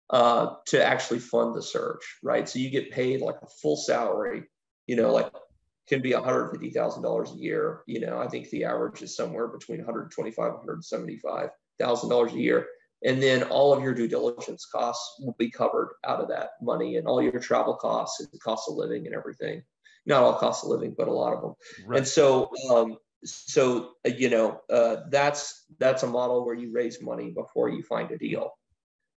uh, 0.09 0.55
to 0.67 0.83
actually 0.83 1.19
fund 1.19 1.55
the 1.55 1.63
search, 1.63 2.03
right? 2.23 2.49
So 2.49 2.59
you 2.59 2.71
get 2.71 2.91
paid 2.91 3.21
like 3.21 3.37
a 3.43 3.47
full 3.61 3.77
salary, 3.77 4.45
you 4.87 4.97
know, 4.97 5.13
like 5.13 5.31
can 5.89 6.03
be 6.03 6.11
$150,000 6.11 7.35
a 7.35 7.39
year. 7.39 7.81
You 7.87 8.01
know, 8.01 8.19
I 8.19 8.29
think 8.29 8.51
the 8.51 8.65
average 8.65 9.03
is 9.03 9.17
somewhere 9.17 9.49
between 9.49 9.79
125, 9.79 10.37
175,000 10.37 12.09
dollars 12.09 12.33
a 12.33 12.39
year. 12.39 12.67
And 13.05 13.23
then 13.23 13.45
all 13.45 13.73
of 13.73 13.83
your 13.83 13.95
due 13.95 14.09
diligence 14.09 14.67
costs 14.67 15.21
will 15.21 15.37
be 15.39 15.51
covered 15.51 15.95
out 16.05 16.21
of 16.21 16.29
that 16.29 16.51
money 16.61 16.97
and 16.97 17.07
all 17.07 17.23
your 17.23 17.39
travel 17.39 17.75
costs 17.75 18.21
and 18.21 18.29
the 18.33 18.39
cost 18.39 18.69
of 18.69 18.75
living 18.75 19.07
and 19.07 19.15
everything. 19.15 19.63
Not 20.05 20.23
all 20.23 20.35
cost 20.35 20.65
of 20.65 20.71
living, 20.71 20.95
but 20.97 21.07
a 21.07 21.13
lot 21.13 21.35
of 21.35 21.43
them. 21.43 21.55
Right. 21.87 21.99
And 21.99 22.09
so, 22.09 22.51
um, 22.71 22.97
so 23.25 23.93
uh, 24.07 24.11
you 24.11 24.31
know, 24.31 24.61
uh, 24.71 24.97
that's 25.11 25.65
that's 25.79 26.03
a 26.03 26.07
model 26.07 26.45
where 26.45 26.55
you 26.55 26.73
raise 26.73 27.01
money 27.03 27.31
before 27.31 27.69
you 27.69 27.83
find 27.83 28.11
a 28.11 28.19
deal. 28.19 28.51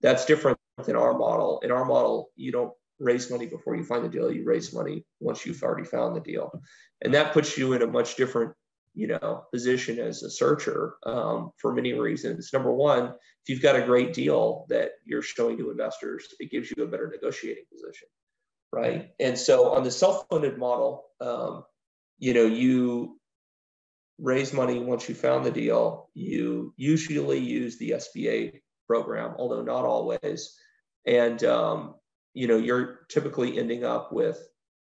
That's 0.02 0.26
different 0.26 0.58
than 0.84 0.96
our 0.96 1.16
model. 1.16 1.60
In 1.60 1.70
our 1.70 1.84
model, 1.84 2.30
you 2.36 2.52
don't 2.52 2.72
raise 3.00 3.30
money 3.30 3.46
before 3.46 3.74
you 3.74 3.82
find 3.82 4.04
the 4.04 4.08
deal. 4.08 4.30
You 4.30 4.44
raise 4.44 4.72
money 4.72 5.04
once 5.18 5.44
you've 5.44 5.62
already 5.62 5.86
found 5.86 6.14
the 6.14 6.20
deal, 6.20 6.52
and 7.02 7.14
that 7.14 7.32
puts 7.32 7.58
you 7.58 7.72
in 7.72 7.82
a 7.82 7.86
much 7.86 8.14
different, 8.16 8.52
you 8.94 9.08
know, 9.08 9.44
position 9.52 9.98
as 9.98 10.22
a 10.22 10.30
searcher 10.30 10.94
um, 11.04 11.50
for 11.56 11.72
many 11.74 11.94
reasons. 11.94 12.50
Number 12.52 12.72
one, 12.72 13.06
if 13.06 13.48
you've 13.48 13.62
got 13.62 13.76
a 13.76 13.86
great 13.86 14.12
deal 14.12 14.66
that 14.68 14.92
you're 15.04 15.22
showing 15.22 15.56
to 15.58 15.70
investors, 15.70 16.28
it 16.38 16.50
gives 16.50 16.72
you 16.76 16.84
a 16.84 16.86
better 16.86 17.08
negotiating 17.08 17.64
position, 17.72 18.08
right? 18.72 19.10
And 19.18 19.36
so 19.38 19.72
on 19.72 19.82
the 19.82 19.90
self-funded 19.90 20.58
model, 20.58 21.06
um, 21.20 21.64
you 22.18 22.34
know, 22.34 22.44
you 22.44 23.18
raise 24.18 24.52
money 24.52 24.78
once 24.78 25.08
you 25.08 25.14
found 25.14 25.44
the 25.44 25.50
deal. 25.50 26.10
You 26.14 26.74
usually 26.76 27.38
use 27.38 27.78
the 27.78 27.90
SBA 27.90 28.60
program, 28.86 29.34
although 29.38 29.62
not 29.62 29.84
always. 29.84 30.56
And 31.06 31.42
um, 31.44 31.94
you 32.34 32.46
know, 32.46 32.56
you're 32.56 33.00
typically 33.08 33.58
ending 33.58 33.84
up 33.84 34.12
with 34.12 34.38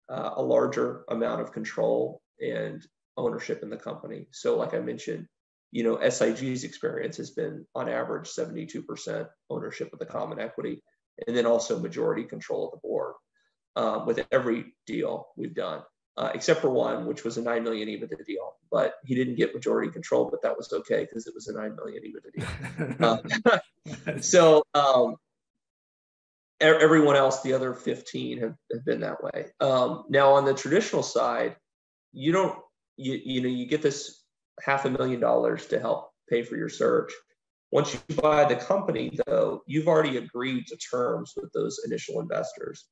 uh, 0.08 0.30
a 0.36 0.42
larger 0.42 1.04
amount 1.08 1.40
of 1.40 1.52
control 1.52 2.20
and 2.40 2.84
ownership 3.16 3.62
in 3.62 3.70
the 3.70 3.76
company. 3.76 4.26
So, 4.32 4.56
like 4.56 4.74
I 4.74 4.80
mentioned, 4.80 5.26
you 5.70 5.84
know, 5.84 5.96
SIG's 5.96 6.64
experience 6.64 7.16
has 7.18 7.30
been 7.30 7.64
on 7.74 7.88
average 7.88 8.28
72% 8.28 9.28
ownership 9.50 9.92
of 9.92 9.98
the 9.98 10.06
common 10.06 10.40
equity, 10.40 10.82
and 11.26 11.36
then 11.36 11.46
also 11.46 11.78
majority 11.78 12.24
control 12.24 12.66
of 12.66 12.72
the 12.72 12.88
board 12.88 13.14
um, 13.76 14.06
with 14.06 14.26
every 14.32 14.74
deal 14.86 15.28
we've 15.36 15.54
done, 15.54 15.82
uh, 16.16 16.30
except 16.34 16.60
for 16.60 16.70
one, 16.70 17.06
which 17.06 17.24
was 17.24 17.38
a 17.38 17.42
9 17.42 17.62
million 17.62 17.88
EBITDA 17.88 18.24
deal. 18.26 18.56
But 18.70 18.94
he 19.04 19.14
didn't 19.14 19.36
get 19.36 19.54
majority 19.54 19.90
control, 19.90 20.28
but 20.30 20.42
that 20.42 20.56
was 20.56 20.72
okay 20.72 21.00
because 21.04 21.26
it 21.26 21.34
was 21.34 21.48
a 21.48 21.52
9 21.52 21.76
million 21.76 22.02
EBITDA 22.02 22.32
deal. 22.98 23.60
uh, 24.06 24.20
so, 24.20 24.64
um, 24.74 25.16
everyone 26.60 27.16
else, 27.16 27.42
the 27.42 27.52
other 27.52 27.74
15 27.74 28.38
have, 28.38 28.54
have 28.72 28.84
been 28.84 29.00
that 29.00 29.22
way. 29.22 29.46
Um, 29.60 30.04
now 30.08 30.32
on 30.32 30.44
the 30.44 30.54
traditional 30.54 31.02
side, 31.02 31.56
you 32.12 32.32
don't, 32.32 32.58
you, 32.96 33.20
you 33.24 33.40
know, 33.40 33.48
you 33.48 33.66
get 33.66 33.82
this 33.82 34.22
half 34.62 34.84
a 34.84 34.90
million 34.90 35.20
dollars 35.20 35.66
to 35.66 35.80
help 35.80 36.10
pay 36.28 36.42
for 36.42 36.56
your 36.56 36.68
search. 36.68 37.12
Once 37.72 37.94
you 37.94 38.16
buy 38.16 38.44
the 38.44 38.56
company, 38.56 39.16
though, 39.26 39.62
you've 39.66 39.88
already 39.88 40.16
agreed 40.16 40.66
to 40.66 40.76
terms 40.76 41.32
with 41.36 41.52
those 41.52 41.80
initial 41.86 42.20
investors. 42.20 42.86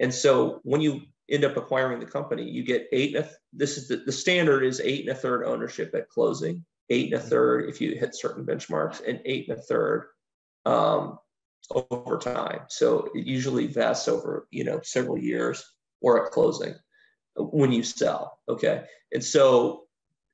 And 0.00 0.12
so 0.12 0.60
when 0.64 0.80
you 0.80 1.02
end 1.30 1.44
up 1.44 1.56
acquiring 1.56 2.00
the 2.00 2.06
company, 2.06 2.42
you 2.42 2.64
get 2.64 2.88
eight 2.92 3.14
and 3.16 3.24
a, 3.24 3.30
this 3.52 3.78
is 3.78 3.88
the, 3.88 3.96
the 3.98 4.12
standard 4.12 4.64
is 4.64 4.80
eight 4.80 5.08
and 5.08 5.16
a 5.16 5.20
third 5.20 5.44
ownership 5.44 5.94
at 5.94 6.08
closing, 6.08 6.64
eight 6.90 7.12
and 7.12 7.22
a 7.22 7.24
third 7.24 7.68
if 7.68 7.80
you 7.80 7.94
hit 7.94 8.14
certain 8.14 8.44
benchmarks, 8.44 9.00
and 9.06 9.20
eight 9.24 9.48
and 9.48 9.58
a 9.58 9.62
third 9.62 10.08
um, 10.66 11.18
over 11.70 12.18
time. 12.18 12.60
So 12.68 13.08
it 13.14 13.26
usually 13.26 13.66
vests 13.66 14.08
over, 14.08 14.46
you 14.50 14.64
know, 14.64 14.80
several 14.82 15.18
years 15.18 15.64
or 16.00 16.24
at 16.24 16.32
closing 16.32 16.74
when 17.36 17.72
you 17.72 17.82
sell. 17.82 18.38
Okay. 18.48 18.84
And 19.12 19.24
so 19.24 19.84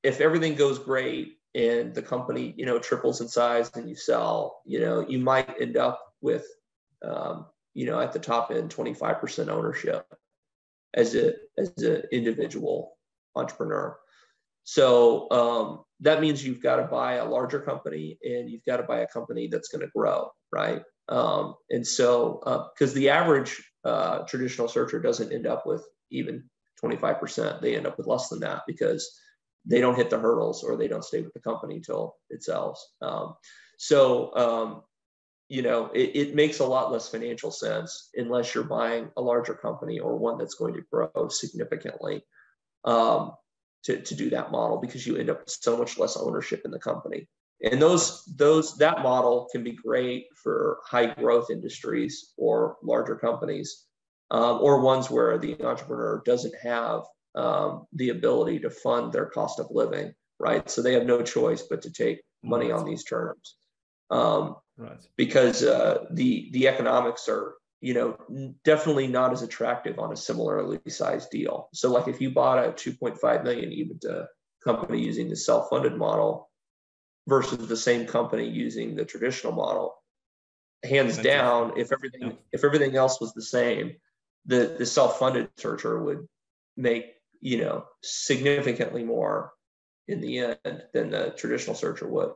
if 0.03 0.21
everything 0.21 0.55
goes 0.55 0.79
great 0.79 1.39
and 1.55 1.95
the 1.95 2.03
company, 2.03 2.55
you 2.57 2.67
know, 2.67 2.79
triples 2.79 3.21
in 3.21 3.29
size 3.29 3.71
and 3.75 3.89
you 3.89 3.97
sell, 3.97 4.63
you 4.67 4.81
know, 4.81 5.07
you 5.09 5.19
might 5.19 5.61
end 5.61 5.77
up 5.77 6.01
with, 6.21 6.47
um, 7.05 7.47
you 7.75 7.87
know, 7.87 8.01
at 8.01 8.13
the 8.13 8.19
top 8.19 8.51
end, 8.51 8.75
25% 8.75 9.49
ownership 9.49 10.07
as 10.95 11.15
a, 11.15 11.35
as 11.57 11.73
an 11.79 12.03
individual 12.13 12.97
entrepreneur. 13.37 13.97
So 14.65 15.31
um, 15.31 15.85
that 16.01 16.21
means 16.21 16.45
you've 16.45 16.63
got 16.63 16.77
to 16.77 16.85
buy 16.85 17.15
a 17.15 17.29
larger 17.29 17.61
company 17.61 18.19
and 18.23 18.51
you've 18.51 18.65
got 18.65 18.79
to 18.79 18.83
buy 18.83 19.01
a 19.01 19.07
company 19.07 19.49
that's 19.49 19.69
going 19.69 19.85
to 19.85 19.91
grow, 19.95 20.31
right? 20.53 20.83
Um, 21.11 21.57
and 21.71 21.87
so, 21.87 22.41
because 22.73 22.93
uh, 22.93 22.95
the 22.95 23.11
average 23.11 23.63
uh, 23.85 24.21
traditional 24.21 24.69
searcher 24.69 25.01
doesn't 25.01 25.33
end 25.33 25.47
up 25.47 25.67
with 25.67 25.85
even 26.11 26.45
25%, 26.83 27.61
they 27.61 27.77
end 27.77 27.87
up 27.87 27.99
with 27.99 28.07
less 28.07 28.29
than 28.29 28.41
that 28.41 28.63
because 28.67 29.19
they 29.67 29.81
don't 29.81 29.97
hit 29.97 30.09
the 30.09 30.19
hurdles 30.19 30.63
or 30.63 30.77
they 30.77 30.89
don't 30.89 31.05
stay 31.05 31.21
with 31.21 31.35
the 31.35 31.41
company 31.41 31.77
until 31.77 32.17
it 32.31 32.43
sells. 32.43 32.93
Um, 33.03 33.35
so, 33.77 34.35
um, 34.37 34.83
you 35.49 35.63
know, 35.63 35.91
it, 35.93 36.11
it, 36.15 36.35
makes 36.35 36.61
a 36.61 36.65
lot 36.65 36.93
less 36.93 37.09
financial 37.09 37.51
sense 37.51 38.09
unless 38.15 38.55
you're 38.55 38.65
buying 38.65 39.11
a 39.17 39.21
larger 39.21 39.55
company 39.55 39.99
or 39.99 40.17
one 40.17 40.39
that's 40.39 40.55
going 40.55 40.75
to 40.75 40.83
grow 40.93 41.29
significantly 41.29 42.25
um, 42.85 43.33
to, 43.85 44.01
to 44.01 44.15
do 44.15 44.31
that 44.31 44.53
model 44.53 44.79
because 44.79 45.07
you 45.07 45.17
end 45.17 45.29
up 45.29 45.41
with 45.41 45.51
so 45.51 45.77
much 45.77 45.99
less 45.99 46.17
ownership 46.17 46.63
in 46.65 46.71
the 46.71 46.79
company 46.79 47.29
and 47.63 47.81
those 47.81 48.25
those 48.37 48.77
that 48.79 49.03
model 49.03 49.49
can 49.53 49.63
be 49.63 49.73
great 49.73 50.27
for 50.35 50.79
high 50.85 51.07
growth 51.07 51.51
industries 51.51 52.33
or 52.37 52.77
larger 52.83 53.17
companies 53.17 53.87
um, 54.31 54.59
or 54.61 54.81
ones 54.81 55.11
where 55.11 55.39
the 55.39 55.61
entrepreneur 55.65 56.23
doesn't 56.25 56.55
have 56.63 57.03
um, 57.35 57.87
the 57.93 58.11
ability 58.11 58.59
to 58.59 58.71
fund 58.71 59.13
their 59.13 59.27
cost 59.27 59.61
of 59.61 59.67
living 59.71 60.15
right? 60.41 60.69
So 60.69 60.83
they 60.83 60.95
have 60.95 61.07
no 61.07 61.23
choice 61.23 61.63
but 61.63 61.83
to 61.83 61.93
take 61.93 62.23
money 62.43 62.73
on 62.73 62.85
these 62.85 63.05
terms. 63.05 63.57
Um, 64.11 64.57
right. 64.77 64.99
because 65.17 65.63
uh, 65.63 66.07
the 66.11 66.49
the 66.53 66.67
economics 66.67 67.29
are 67.29 67.55
you 67.81 67.95
know 67.95 68.17
definitely 68.65 69.07
not 69.07 69.33
as 69.33 69.43
attractive 69.43 70.01
on 70.01 70.13
a 70.13 70.17
similarly 70.17 70.81
sized 70.89 71.31
deal. 71.31 71.69
So 71.73 71.93
like 71.93 72.09
if 72.09 72.21
you 72.21 72.33
bought 72.33 72.67
a 72.67 72.73
2.5 72.73 73.45
million 73.45 73.71
ebitda 73.71 74.27
company 74.65 75.01
using 75.01 75.29
the 75.29 75.37
self-funded 75.37 75.97
model 75.97 76.50
versus 77.31 77.69
the 77.69 77.77
same 77.77 78.07
company 78.07 78.47
using 78.47 78.97
the 78.97 79.05
traditional 79.05 79.53
model. 79.53 79.95
Hands 80.83 81.17
down, 81.17 81.75
if 81.77 81.93
everything 81.93 82.23
yeah. 82.23 82.33
if 82.53 82.65
everything 82.65 82.97
else 82.97 83.21
was 83.21 83.33
the 83.33 83.43
same, 83.59 83.97
the 84.47 84.75
the 84.79 84.87
self-funded 84.87 85.49
searcher 85.57 86.03
would 86.03 86.27
make 86.77 87.05
you 87.41 87.59
know 87.59 87.85
significantly 88.03 89.05
more 89.05 89.53
in 90.09 90.21
the 90.21 90.39
end 90.39 90.83
than 90.93 91.11
the 91.11 91.35
traditional 91.37 91.77
searcher 91.77 92.09
would. 92.09 92.33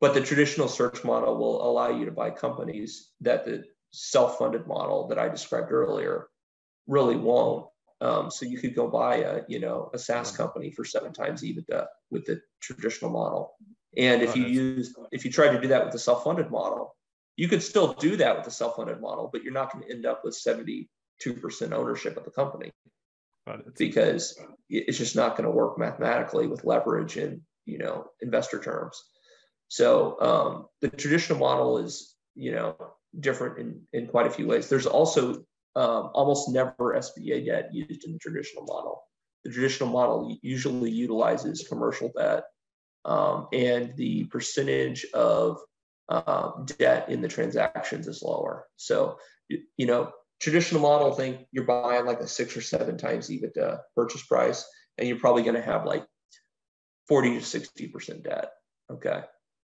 But 0.00 0.14
the 0.14 0.20
traditional 0.20 0.68
search 0.68 1.02
model 1.04 1.36
will 1.38 1.66
allow 1.66 1.88
you 1.88 2.04
to 2.04 2.12
buy 2.12 2.30
companies 2.30 3.10
that 3.22 3.46
the 3.46 3.64
self-funded 3.92 4.66
model 4.66 5.08
that 5.08 5.18
I 5.18 5.28
described 5.28 5.72
earlier 5.72 6.28
really 6.86 7.16
won't. 7.16 7.66
Um, 8.02 8.30
so 8.30 8.44
you 8.44 8.58
could 8.58 8.74
go 8.76 8.88
buy 8.88 9.16
a 9.16 9.40
you 9.48 9.58
know 9.58 9.90
a 9.94 9.98
SaaS 9.98 10.36
company 10.36 10.70
for 10.70 10.84
seven 10.84 11.14
times 11.14 11.42
EBITDA 11.42 11.86
with 12.10 12.26
the 12.26 12.42
traditional 12.60 13.10
model, 13.10 13.54
and 13.96 14.22
if 14.22 14.30
oh, 14.30 14.34
you 14.34 14.46
use, 14.46 14.94
if 15.12 15.24
you 15.24 15.32
try 15.32 15.48
to 15.48 15.60
do 15.60 15.68
that 15.68 15.84
with 15.84 15.92
the 15.92 15.98
self-funded 15.98 16.50
model, 16.50 16.94
you 17.36 17.48
could 17.48 17.62
still 17.62 17.92
do 17.94 18.16
that 18.16 18.36
with 18.36 18.44
the 18.44 18.50
self-funded 18.50 19.00
model, 19.00 19.30
but 19.32 19.42
you're 19.42 19.52
not 19.52 19.72
going 19.72 19.84
to 19.84 19.90
end 19.92 20.06
up 20.06 20.22
with 20.24 20.34
72% 20.34 20.86
ownership 21.72 22.16
of 22.16 22.24
the 22.24 22.30
company 22.30 22.72
because 23.78 24.38
it's 24.68 24.98
just 24.98 25.16
not 25.16 25.36
going 25.36 25.44
to 25.44 25.50
work 25.50 25.78
mathematically 25.78 26.46
with 26.46 26.64
leverage 26.64 27.16
and 27.16 27.40
you 27.64 27.78
know 27.78 28.06
investor 28.20 28.60
terms. 28.60 29.00
So 29.68 30.20
um, 30.20 30.66
the 30.80 30.88
traditional 30.88 31.38
model 31.38 31.78
is 31.78 32.14
you 32.34 32.52
know 32.52 32.76
different 33.18 33.58
in 33.58 33.82
in 33.92 34.08
quite 34.08 34.26
a 34.26 34.30
few 34.30 34.46
ways. 34.46 34.68
There's 34.68 34.86
also 34.86 35.44
um, 35.76 36.10
almost 36.14 36.48
never 36.48 36.96
SBA 36.98 37.46
debt 37.46 37.70
used 37.72 38.04
in 38.04 38.12
the 38.12 38.18
traditional 38.18 38.64
model. 38.64 39.02
The 39.44 39.52
traditional 39.52 39.90
model 39.90 40.36
usually 40.42 40.90
utilizes 40.90 41.68
commercial 41.68 42.10
debt 42.16 42.44
um, 43.06 43.46
and 43.52 43.96
the 43.96 44.24
percentage 44.24 45.06
of 45.14 45.60
uh, 46.08 46.50
debt 46.78 47.08
in 47.08 47.22
the 47.22 47.28
transactions 47.28 48.06
is 48.08 48.22
lower. 48.22 48.66
So, 48.76 49.18
you 49.48 49.86
know, 49.86 50.10
traditional 50.40 50.82
model 50.82 51.12
think 51.12 51.46
you're 51.52 51.64
buying 51.64 52.04
like 52.04 52.20
a 52.20 52.26
six 52.26 52.56
or 52.56 52.60
seven 52.60 52.98
times 52.98 53.30
EBITDA 53.30 53.78
purchase 53.94 54.24
price, 54.24 54.64
and 54.98 55.08
you're 55.08 55.18
probably 55.18 55.42
going 55.42 55.54
to 55.54 55.62
have 55.62 55.86
like 55.86 56.04
40 57.08 57.38
to 57.38 57.44
60 57.44 57.88
percent 57.88 58.22
debt. 58.24 58.50
Okay. 58.92 59.22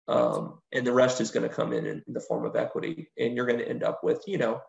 Um, 0.09 0.59
and 0.73 0.85
the 0.85 0.93
rest 0.93 1.21
is 1.21 1.31
going 1.31 1.49
to 1.49 1.55
come 1.55 1.73
in 1.73 1.87
in 1.87 2.03
the 2.09 2.21
form 2.21 2.45
of 2.45 2.57
equity, 2.57 3.09
and 3.17 3.37
you're 3.37 3.47
going 3.47 3.61
to 3.61 3.69
end 3.69 3.85
up 3.85 4.01
with, 4.03 4.23
you 4.27 4.39
know, 4.39 4.61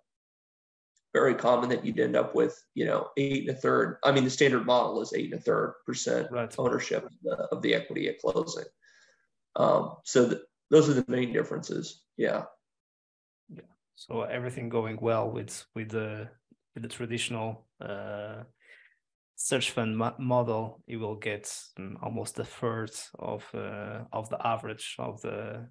very 1.13 1.35
common 1.35 1.69
that 1.69 1.85
you'd 1.85 1.99
end 1.99 2.15
up 2.15 2.35
with, 2.35 2.63
you 2.73 2.85
know, 2.85 3.09
eight 3.17 3.47
and 3.47 3.57
a 3.57 3.59
third. 3.59 3.97
I 4.03 4.11
mean, 4.11 4.23
the 4.23 4.29
standard 4.29 4.65
model 4.65 5.01
is 5.01 5.13
eight 5.13 5.31
and 5.31 5.39
a 5.39 5.43
third 5.43 5.75
percent 5.85 6.27
right. 6.31 6.53
ownership 6.57 7.05
of 7.05 7.11
the, 7.23 7.35
of 7.51 7.61
the, 7.61 7.75
equity 7.75 8.07
at 8.07 8.19
closing. 8.19 8.65
Um, 9.55 9.95
so 10.05 10.25
the, 10.25 10.41
those 10.69 10.89
are 10.89 10.93
the 10.93 11.05
main 11.07 11.33
differences. 11.33 12.03
Yeah. 12.17 12.43
Yeah. 13.49 13.61
So 13.95 14.21
everything 14.21 14.69
going 14.69 14.97
well 15.01 15.29
with 15.29 15.65
with 15.75 15.89
the 15.89 16.29
with 16.73 16.83
the 16.83 16.89
traditional 16.89 17.67
uh, 17.81 18.43
search 19.35 19.71
fund 19.71 19.97
mo- 19.97 20.15
model, 20.17 20.81
you 20.87 20.99
will 20.99 21.15
get 21.15 21.53
um, 21.77 21.97
almost 22.01 22.39
a 22.39 22.45
third 22.45 22.91
of 23.19 23.43
uh, 23.53 24.05
of 24.13 24.29
the 24.29 24.47
average 24.47 24.95
of 24.97 25.21
the 25.21 25.67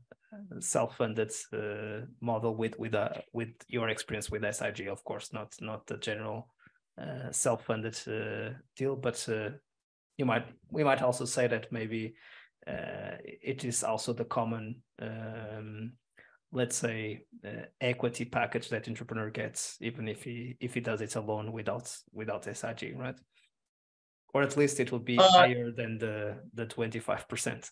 self-funded 0.60 1.32
uh, 1.52 2.06
model 2.20 2.54
with 2.54 2.78
with 2.78 2.94
a 2.94 3.10
uh, 3.10 3.20
with 3.32 3.50
your 3.68 3.88
experience 3.88 4.30
with 4.30 4.54
SIG, 4.54 4.88
of 4.88 5.02
course, 5.04 5.32
not 5.32 5.54
not 5.60 5.86
the 5.86 5.96
general 5.96 6.48
uh, 7.00 7.30
self-funded 7.30 7.98
uh, 8.08 8.50
deal, 8.76 8.96
but 8.96 9.28
uh, 9.28 9.50
you 10.16 10.26
might 10.26 10.46
we 10.70 10.84
might 10.84 11.02
also 11.02 11.24
say 11.24 11.46
that 11.46 11.72
maybe 11.72 12.14
uh, 12.66 13.16
it 13.24 13.64
is 13.64 13.82
also 13.82 14.12
the 14.12 14.24
common 14.24 14.82
um, 15.00 15.92
let's 16.52 16.76
say 16.76 17.24
equity 17.80 18.24
package 18.24 18.68
that 18.68 18.88
entrepreneur 18.88 19.30
gets 19.30 19.78
even 19.80 20.08
if 20.08 20.24
he 20.24 20.56
if 20.60 20.74
he 20.74 20.80
does 20.80 21.00
it 21.00 21.16
alone 21.16 21.52
without 21.52 21.90
without 22.12 22.44
SIG, 22.44 22.94
right? 22.96 23.18
Or 24.34 24.42
at 24.42 24.56
least 24.56 24.78
it 24.78 24.92
will 24.92 25.00
be 25.00 25.16
higher 25.16 25.70
than 25.72 25.98
the 25.98 26.38
the 26.54 26.66
25%. 26.66 27.70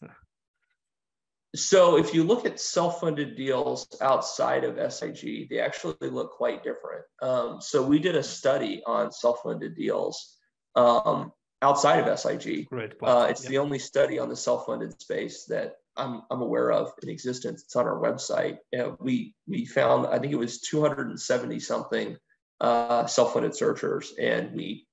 So 1.56 1.96
if 1.96 2.12
you 2.12 2.24
look 2.24 2.44
at 2.44 2.60
self-funded 2.60 3.36
deals 3.36 3.88
outside 4.02 4.64
of 4.64 4.92
SIG, 4.92 5.48
they 5.48 5.60
actually 5.60 5.96
look 6.10 6.32
quite 6.32 6.62
different. 6.62 7.04
Um, 7.22 7.60
so 7.60 7.82
we 7.82 7.98
did 7.98 8.16
a 8.16 8.22
study 8.22 8.82
on 8.86 9.10
self-funded 9.10 9.74
deals 9.74 10.36
um, 10.76 11.32
outside 11.62 12.06
of 12.06 12.18
SIG. 12.18 12.68
Right. 12.70 12.92
Uh, 13.02 13.28
it's 13.30 13.44
yeah. 13.44 13.50
the 13.50 13.58
only 13.58 13.78
study 13.78 14.18
on 14.18 14.28
the 14.28 14.36
self-funded 14.36 15.00
space 15.00 15.44
that 15.46 15.76
I'm, 15.96 16.22
I'm 16.30 16.42
aware 16.42 16.70
of 16.70 16.92
in 17.02 17.08
existence. 17.08 17.62
It's 17.62 17.76
on 17.76 17.86
our 17.86 17.98
website. 17.98 18.58
we 19.00 19.34
we 19.46 19.64
found 19.64 20.06
I 20.06 20.18
think 20.18 20.32
it 20.32 20.38
was 20.38 20.60
270 20.60 21.60
something 21.60 22.16
uh, 22.60 23.06
self-funded 23.06 23.54
searchers, 23.54 24.12
and 24.18 24.54
we 24.54 24.88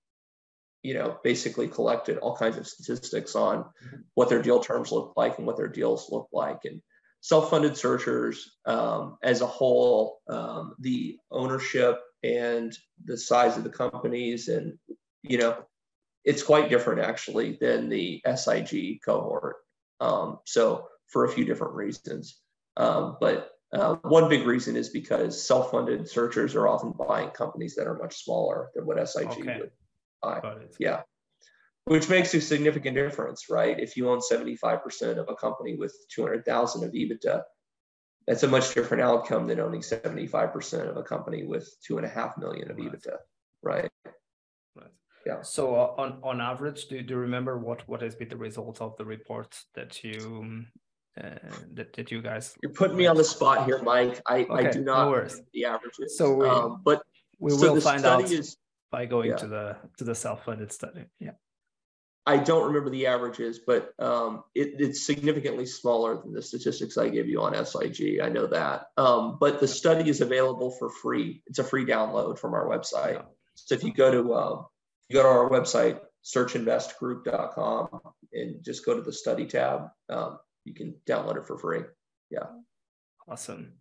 you 0.85 0.93
know 0.93 1.17
basically 1.23 1.67
collected 1.67 2.19
all 2.19 2.37
kinds 2.37 2.57
of 2.57 2.67
statistics 2.67 3.35
on 3.35 3.57
mm-hmm. 3.57 3.97
what 4.13 4.29
their 4.29 4.41
deal 4.41 4.59
terms 4.59 4.91
look 4.91 5.13
like 5.17 5.37
and 5.37 5.47
what 5.47 5.57
their 5.57 5.67
deals 5.67 6.11
look 6.11 6.29
like 6.31 6.59
and 6.65 6.79
self-funded 7.21 7.75
searchers 7.75 8.57
um, 8.67 9.17
as 9.23 9.41
a 9.41 9.47
whole 9.47 10.19
um, 10.29 10.75
the 10.79 11.17
ownership 11.31 11.99
and 12.23 12.77
the 13.03 13.17
size 13.17 13.57
of 13.57 13.63
the 13.63 13.69
companies 13.69 14.47
and 14.47 14.77
you 15.23 15.39
know 15.39 15.57
it's 16.23 16.43
quite 16.43 16.69
different 16.69 17.01
actually 17.01 17.57
than 17.59 17.89
the 17.89 18.21
sig 18.35 18.99
cohort 19.03 19.55
um, 20.01 20.37
so 20.45 20.87
for 21.07 21.25
a 21.25 21.31
few 21.31 21.45
different 21.45 21.73
reasons 21.73 22.41
um, 22.77 23.17
but 23.19 23.49
uh, 23.73 23.95
one 24.03 24.29
big 24.29 24.45
reason 24.45 24.75
is 24.75 24.89
because 24.89 25.47
self-funded 25.47 26.07
searchers 26.07 26.53
are 26.53 26.67
often 26.67 26.91
buying 26.91 27.29
companies 27.31 27.73
that 27.75 27.87
are 27.87 27.97
much 27.97 28.23
smaller 28.23 28.69
than 28.75 28.85
what 28.85 29.03
sig 29.09 29.27
okay. 29.27 29.57
would 29.61 29.71
buy 30.25 30.55
yeah 30.79 31.01
which 31.85 32.09
makes 32.09 32.33
a 32.33 32.41
significant 32.41 32.95
difference, 32.95 33.47
right? 33.49 33.79
If 33.79 33.95
you 33.95 34.09
own 34.09 34.19
75% 34.19 35.17
of 35.17 35.29
a 35.29 35.35
company 35.35 35.75
with 35.75 35.95
200,000 36.09 36.83
of 36.83 36.91
EBITDA, 36.91 37.43
that's 38.27 38.41
a 38.41 38.47
much 38.47 38.73
different 38.73 39.03
outcome 39.03 39.47
than 39.47 39.59
owning 39.59 39.81
75% 39.81 40.89
of 40.89 40.97
a 40.97 41.03
company 41.03 41.43
with 41.43 41.69
two 41.85 41.97
and 41.97 42.05
a 42.05 42.09
half 42.09 42.37
million 42.39 42.71
of 42.71 42.77
EBITDA, 42.77 43.17
right? 43.61 43.91
Right. 44.75 44.91
Yeah. 45.27 45.43
So 45.43 45.75
uh, 45.75 46.01
on 46.01 46.19
on 46.23 46.41
average, 46.41 46.87
do, 46.87 47.01
do 47.03 47.13
you 47.13 47.19
remember 47.19 47.59
what 47.59 47.87
what 47.87 48.01
has 48.01 48.15
been 48.15 48.29
the 48.29 48.37
result 48.37 48.81
of 48.81 48.97
the 48.97 49.05
report 49.05 49.55
that 49.75 50.03
you 50.03 50.65
uh, 51.23 51.35
that, 51.73 51.93
that 51.93 52.09
you 52.09 52.23
guys? 52.23 52.55
You're 52.63 52.71
putting 52.71 52.97
me 52.97 53.05
on 53.05 53.15
the 53.15 53.23
spot 53.23 53.65
here, 53.65 53.81
Mike. 53.83 54.21
I, 54.25 54.45
okay, 54.45 54.67
I 54.67 54.71
do 54.71 54.81
not 54.81 55.11
no 55.11 55.27
the 55.53 55.65
averages. 55.65 56.17
So 56.17 56.33
we, 56.33 56.47
um, 56.47 56.81
but 56.83 57.03
we 57.37 57.51
so 57.51 57.73
will 57.73 57.81
find 57.81 58.05
out 58.05 58.23
is, 58.23 58.57
by 58.95 59.05
going 59.05 59.31
yeah. 59.31 59.35
to 59.35 59.47
the 59.47 59.75
to 59.97 60.05
the 60.05 60.15
self-funded 60.15 60.71
study. 60.71 61.03
Yeah. 61.19 61.31
I 62.25 62.37
don't 62.37 62.67
remember 62.67 62.89
the 62.89 63.07
averages, 63.07 63.59
but 63.59 63.91
um, 63.99 64.43
it, 64.55 64.75
it's 64.79 65.05
significantly 65.05 65.65
smaller 65.65 66.21
than 66.21 66.31
the 66.33 66.41
statistics 66.41 66.97
I 66.97 67.09
gave 67.09 67.27
you 67.27 67.41
on 67.41 67.53
SIG. 67.65 68.21
I 68.23 68.29
know 68.29 68.47
that. 68.47 68.87
Um, 68.97 69.37
but 69.39 69.59
the 69.59 69.67
study 69.67 70.09
is 70.09 70.21
available 70.21 70.71
for 70.71 70.89
free. 70.89 71.43
It's 71.45 71.59
a 71.59 71.63
free 71.63 71.85
download 71.85 72.39
from 72.39 72.53
our 72.53 72.65
website. 72.65 73.21
So 73.55 73.75
if 73.75 73.83
you 73.83 73.93
go 73.93 74.09
to 74.11 74.33
uh, 74.33 74.63
you 75.09 75.13
go 75.13 75.23
to 75.23 75.29
our 75.29 75.49
website, 75.49 75.99
searchinvestgroup.com, 76.23 77.99
and 78.31 78.63
just 78.63 78.85
go 78.85 78.95
to 78.95 79.01
the 79.01 79.13
study 79.13 79.45
tab, 79.45 79.89
um, 80.09 80.39
you 80.63 80.73
can 80.73 80.95
download 81.05 81.35
it 81.35 81.45
for 81.45 81.57
free. 81.57 81.81
Yeah. 82.31 82.47
Awesome. 83.27 83.73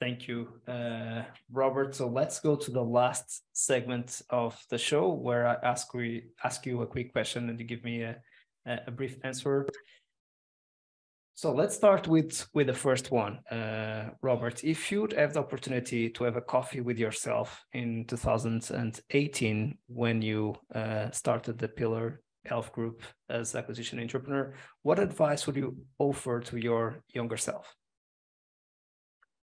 Thank 0.00 0.26
you, 0.28 0.48
uh, 0.66 1.24
Robert. 1.52 1.94
So 1.94 2.08
let's 2.08 2.40
go 2.40 2.56
to 2.56 2.70
the 2.70 2.82
last 2.82 3.42
segment 3.52 4.22
of 4.30 4.58
the 4.70 4.78
show 4.78 5.12
where 5.12 5.46
I 5.46 5.56
ask 5.62 5.92
we 5.92 6.24
ask 6.42 6.64
you 6.64 6.80
a 6.80 6.86
quick 6.86 7.12
question 7.12 7.50
and 7.50 7.60
you 7.60 7.66
give 7.66 7.84
me 7.84 8.02
a, 8.02 8.16
a 8.64 8.90
brief 8.90 9.18
answer. 9.24 9.68
So 11.34 11.52
let's 11.52 11.74
start 11.74 12.08
with 12.08 12.48
with 12.54 12.68
the 12.68 12.74
first 12.74 13.10
one, 13.10 13.40
uh, 13.50 14.10
Robert. 14.22 14.64
If 14.64 14.90
you'd 14.90 15.12
have 15.12 15.34
the 15.34 15.40
opportunity 15.40 16.08
to 16.08 16.24
have 16.24 16.36
a 16.36 16.42
coffee 16.54 16.80
with 16.80 16.98
yourself 16.98 17.62
in 17.74 18.06
2018 18.06 19.78
when 19.88 20.22
you 20.22 20.54
uh, 20.74 21.10
started 21.10 21.58
the 21.58 21.68
Pillar 21.68 22.22
Health 22.46 22.72
Group 22.72 23.02
as 23.28 23.54
acquisition 23.54 24.00
entrepreneur, 24.00 24.54
what 24.82 24.98
advice 24.98 25.46
would 25.46 25.56
you 25.56 25.76
offer 25.98 26.40
to 26.40 26.56
your 26.56 27.02
younger 27.12 27.36
self? 27.36 27.76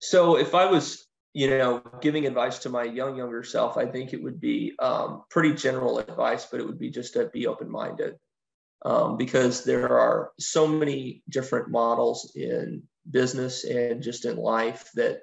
So 0.00 0.36
if 0.36 0.54
I 0.54 0.66
was, 0.66 1.06
you 1.34 1.48
know, 1.50 1.82
giving 2.00 2.26
advice 2.26 2.60
to 2.60 2.70
my 2.70 2.84
young 2.84 3.16
younger 3.16 3.42
self, 3.42 3.76
I 3.76 3.86
think 3.86 4.12
it 4.12 4.22
would 4.22 4.40
be 4.40 4.74
um, 4.78 5.24
pretty 5.30 5.54
general 5.54 5.98
advice, 5.98 6.46
but 6.46 6.60
it 6.60 6.66
would 6.66 6.78
be 6.78 6.90
just 6.90 7.12
to 7.14 7.26
be 7.26 7.46
open 7.46 7.70
minded, 7.70 8.16
um, 8.84 9.16
because 9.16 9.62
there 9.64 9.98
are 9.98 10.32
so 10.38 10.66
many 10.66 11.22
different 11.28 11.70
models 11.70 12.32
in 12.34 12.82
business 13.08 13.64
and 13.64 14.02
just 14.02 14.24
in 14.24 14.36
life 14.36 14.90
that 14.94 15.20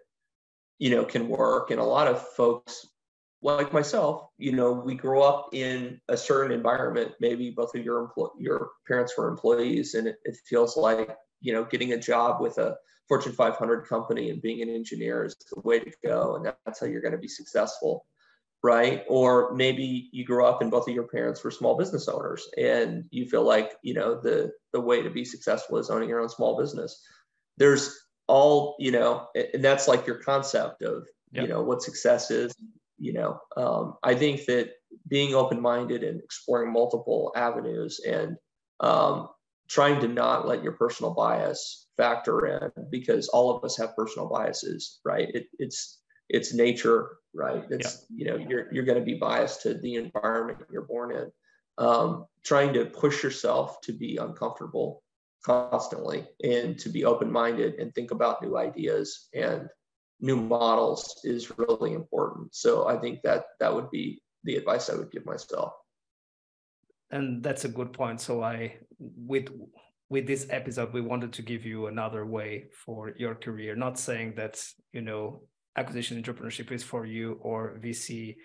you 0.79 0.91
know 0.91 1.03
can 1.05 1.27
work, 1.27 1.71
and 1.71 1.79
a 1.79 1.83
lot 1.83 2.07
of 2.07 2.21
folks 2.29 2.85
like 3.41 3.71
myself, 3.71 4.29
you 4.37 4.51
know, 4.51 4.71
we 4.71 4.95
grow 4.95 5.21
up 5.21 5.49
in 5.53 6.01
a 6.07 6.17
certain 6.17 6.51
environment. 6.51 7.11
Maybe 7.19 7.51
both 7.51 7.75
of 7.75 7.83
your 7.83 8.07
empl- 8.07 8.31
your 8.39 8.71
parents 8.87 9.13
were 9.17 9.27
employees, 9.27 9.95
and 9.95 10.07
it, 10.07 10.17
it 10.23 10.37
feels 10.47 10.77
like 10.77 11.15
you 11.41 11.53
know 11.53 11.65
getting 11.65 11.93
a 11.93 11.99
job 11.99 12.41
with 12.41 12.57
a 12.57 12.77
Fortune 13.07 13.31
500 13.31 13.87
company 13.87 14.29
and 14.29 14.41
being 14.41 14.61
an 14.61 14.69
engineer 14.69 15.23
is 15.23 15.35
the 15.53 15.61
way 15.61 15.79
to 15.79 15.91
go, 16.03 16.35
and 16.35 16.45
that's 16.45 16.79
how 16.79 16.85
you're 16.85 17.01
going 17.01 17.13
to 17.13 17.17
be 17.17 17.27
successful, 17.27 18.05
right? 18.63 19.03
Or 19.07 19.53
maybe 19.55 20.09
you 20.11 20.25
grew 20.25 20.45
up 20.45 20.61
and 20.61 20.69
both 20.69 20.89
of 20.89 20.93
your 20.93 21.07
parents 21.07 21.43
were 21.43 21.51
small 21.51 21.77
business 21.77 22.09
owners, 22.09 22.47
and 22.57 23.05
you 23.11 23.25
feel 23.25 23.43
like 23.43 23.73
you 23.81 23.93
know 23.93 24.19
the 24.19 24.51
the 24.73 24.81
way 24.81 25.01
to 25.01 25.09
be 25.09 25.23
successful 25.23 25.77
is 25.77 25.89
owning 25.89 26.09
your 26.09 26.19
own 26.19 26.29
small 26.29 26.57
business. 26.59 27.01
There's 27.57 27.97
all 28.27 28.75
you 28.77 28.91
know, 28.91 29.27
and 29.35 29.63
that's 29.63 29.87
like 29.87 30.05
your 30.05 30.17
concept 30.17 30.81
of 30.81 31.07
yep. 31.31 31.43
you 31.43 31.49
know 31.49 31.63
what 31.63 31.81
success 31.81 32.29
is. 32.29 32.53
You 32.99 33.13
know, 33.13 33.39
um, 33.55 33.93
I 34.03 34.15
think 34.15 34.45
that 34.45 34.71
being 35.07 35.33
open 35.33 35.61
minded 35.61 36.03
and 36.03 36.21
exploring 36.21 36.73
multiple 36.73 37.31
avenues 37.35 37.99
and 37.99 38.35
um, 38.79 39.29
trying 39.67 39.99
to 40.01 40.07
not 40.07 40.47
let 40.47 40.63
your 40.63 40.73
personal 40.73 41.13
bias 41.13 41.87
factor 41.97 42.45
in 42.47 42.71
because 42.89 43.27
all 43.29 43.55
of 43.55 43.63
us 43.63 43.77
have 43.77 43.95
personal 43.95 44.27
biases, 44.29 44.99
right? 45.05 45.29
It, 45.33 45.47
it's 45.59 45.99
it's 46.29 46.53
nature, 46.53 47.17
right? 47.33 47.63
It's 47.69 48.05
yeah. 48.09 48.15
you 48.17 48.31
know 48.31 48.47
you're 48.49 48.73
you're 48.73 48.85
going 48.85 48.99
to 48.99 49.05
be 49.05 49.15
biased 49.15 49.61
to 49.63 49.73
the 49.75 49.95
environment 49.95 50.59
you're 50.71 50.83
born 50.85 51.15
in. 51.15 51.31
Um, 51.79 52.25
trying 52.43 52.73
to 52.73 52.85
push 52.85 53.21
yourself 53.23 53.81
to 53.81 53.93
be 53.93 54.17
uncomfortable 54.17 55.03
constantly 55.45 56.27
and 56.43 56.77
to 56.79 56.89
be 56.89 57.05
open-minded 57.05 57.75
and 57.75 57.93
think 57.93 58.09
about 58.09 58.41
new 58.41 58.57
ideas 58.57 59.27
and 59.35 59.69
new 60.19 60.35
models 60.35 61.21
is 61.23 61.51
really 61.57 61.93
important. 61.93 62.55
So 62.55 62.87
I 62.87 62.97
think 62.97 63.21
that 63.23 63.45
that 63.59 63.73
would 63.73 63.91
be 63.91 64.21
the 64.43 64.55
advice 64.55 64.89
I 64.89 64.95
would 64.95 65.11
give 65.11 65.25
myself 65.25 65.73
and 67.11 67.43
that's 67.43 67.65
a 67.65 67.69
good 67.69 67.93
point. 67.93 68.21
So 68.21 68.43
i 68.43 68.75
with 68.99 69.49
with 70.09 70.25
this 70.25 70.47
episode 70.49 70.93
we 70.93 71.01
wanted 71.01 71.33
to 71.33 71.41
give 71.41 71.65
you 71.65 71.87
another 71.87 72.25
way 72.25 72.65
for 72.85 73.13
your 73.17 73.35
career. 73.35 73.75
Not 73.75 73.99
saying 73.99 74.33
that 74.35 74.61
you 74.93 75.01
know 75.01 75.41
acquisition 75.75 76.21
entrepreneurship 76.21 76.71
is 76.71 76.83
for 76.83 77.05
you 77.05 77.37
or 77.41 77.79
vc 77.83 78.35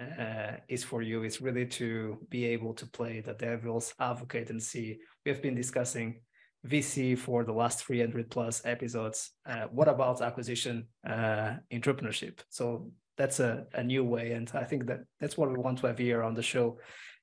uh, 0.00 0.52
is 0.68 0.84
for 0.84 1.02
you. 1.02 1.22
It's 1.22 1.40
really 1.40 1.66
to 1.66 2.18
be 2.30 2.46
able 2.46 2.74
to 2.74 2.86
play 2.86 3.20
the 3.20 3.34
devil's 3.34 3.94
advocate 4.00 4.50
and 4.50 4.62
see. 4.62 4.98
We 5.24 5.30
have 5.30 5.42
been 5.42 5.54
discussing 5.54 6.20
vc 6.66 7.18
for 7.18 7.44
the 7.44 7.52
last 7.52 7.84
300 7.84 8.30
plus 8.30 8.62
episodes. 8.64 9.30
Uh, 9.44 9.66
what 9.70 9.88
about 9.88 10.22
acquisition 10.22 10.86
uh, 11.06 11.54
entrepreneurship? 11.72 12.40
So 12.50 12.92
that's 13.16 13.40
a, 13.40 13.66
a 13.74 13.84
new 13.84 14.04
way. 14.04 14.32
And 14.32 14.50
i 14.54 14.64
think 14.64 14.86
that 14.86 15.00
that's 15.20 15.36
what 15.36 15.50
we 15.50 15.58
want 15.58 15.78
to 15.78 15.86
have 15.86 15.98
here 15.98 16.22
on 16.22 16.34
the 16.34 16.42
show 16.42 16.78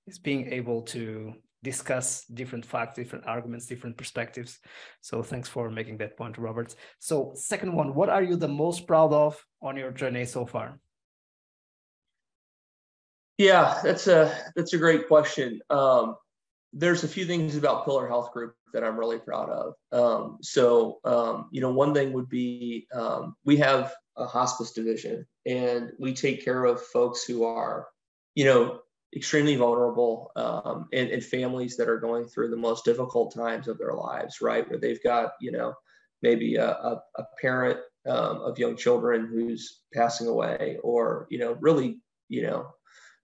is 0.09 0.19
being 0.19 0.51
able 0.51 0.81
to 0.81 1.33
discuss 1.61 2.25
different 2.25 2.65
facts, 2.65 2.95
different 2.95 3.27
arguments, 3.27 3.65
different 3.65 3.97
perspectives. 3.97 4.59
So 5.01 5.21
thanks 5.21 5.49
for 5.49 5.69
making 5.69 5.97
that 5.97 6.17
point, 6.17 6.37
Robert. 6.37 6.73
So 6.99 7.33
second 7.35 7.73
one, 7.73 7.93
what 7.93 8.09
are 8.09 8.23
you 8.23 8.35
the 8.35 8.47
most 8.47 8.87
proud 8.87 9.13
of 9.13 9.43
on 9.61 9.77
your 9.77 9.91
journey 9.91 10.25
so 10.25 10.45
far? 10.45 10.79
Yeah, 13.37 13.79
that's 13.83 14.07
a 14.07 14.35
that's 14.55 14.73
a 14.73 14.77
great 14.77 15.07
question. 15.07 15.61
Um, 15.69 16.15
there's 16.73 17.03
a 17.03 17.07
few 17.07 17.25
things 17.25 17.55
about 17.55 17.85
Pillar 17.85 18.07
Health 18.07 18.31
Group 18.33 18.53
that 18.73 18.83
I'm 18.83 18.99
really 18.99 19.17
proud 19.17 19.49
of. 19.49 19.73
Um, 19.91 20.37
so, 20.41 20.99
um, 21.05 21.47
you 21.51 21.61
know, 21.61 21.71
one 21.71 21.93
thing 21.93 22.11
would 22.13 22.29
be 22.29 22.87
um, 22.93 23.35
we 23.45 23.57
have 23.57 23.93
a 24.17 24.25
hospice 24.25 24.71
division, 24.73 25.25
and 25.45 25.91
we 25.97 26.13
take 26.13 26.43
care 26.43 26.65
of 26.65 26.81
folks 26.81 27.23
who 27.23 27.45
are, 27.45 27.87
you 28.35 28.43
know, 28.43 28.81
extremely 29.15 29.55
vulnerable 29.55 30.31
um, 30.35 30.87
and, 30.93 31.09
and, 31.09 31.23
families 31.23 31.75
that 31.77 31.89
are 31.89 31.99
going 31.99 32.27
through 32.27 32.49
the 32.49 32.57
most 32.57 32.85
difficult 32.85 33.33
times 33.33 33.67
of 33.67 33.77
their 33.77 33.93
lives, 33.93 34.41
right? 34.41 34.69
Where 34.69 34.79
they've 34.79 35.01
got, 35.03 35.31
you 35.41 35.51
know, 35.51 35.73
maybe 36.21 36.55
a, 36.55 36.69
a, 36.69 37.01
a 37.15 37.23
parent 37.41 37.79
um, 38.07 38.41
of 38.41 38.59
young 38.59 38.77
children 38.77 39.27
who's 39.27 39.81
passing 39.93 40.27
away 40.27 40.77
or, 40.83 41.27
you 41.31 41.39
know, 41.39 41.57
really, 41.59 41.99
you 42.27 42.43
know, 42.43 42.67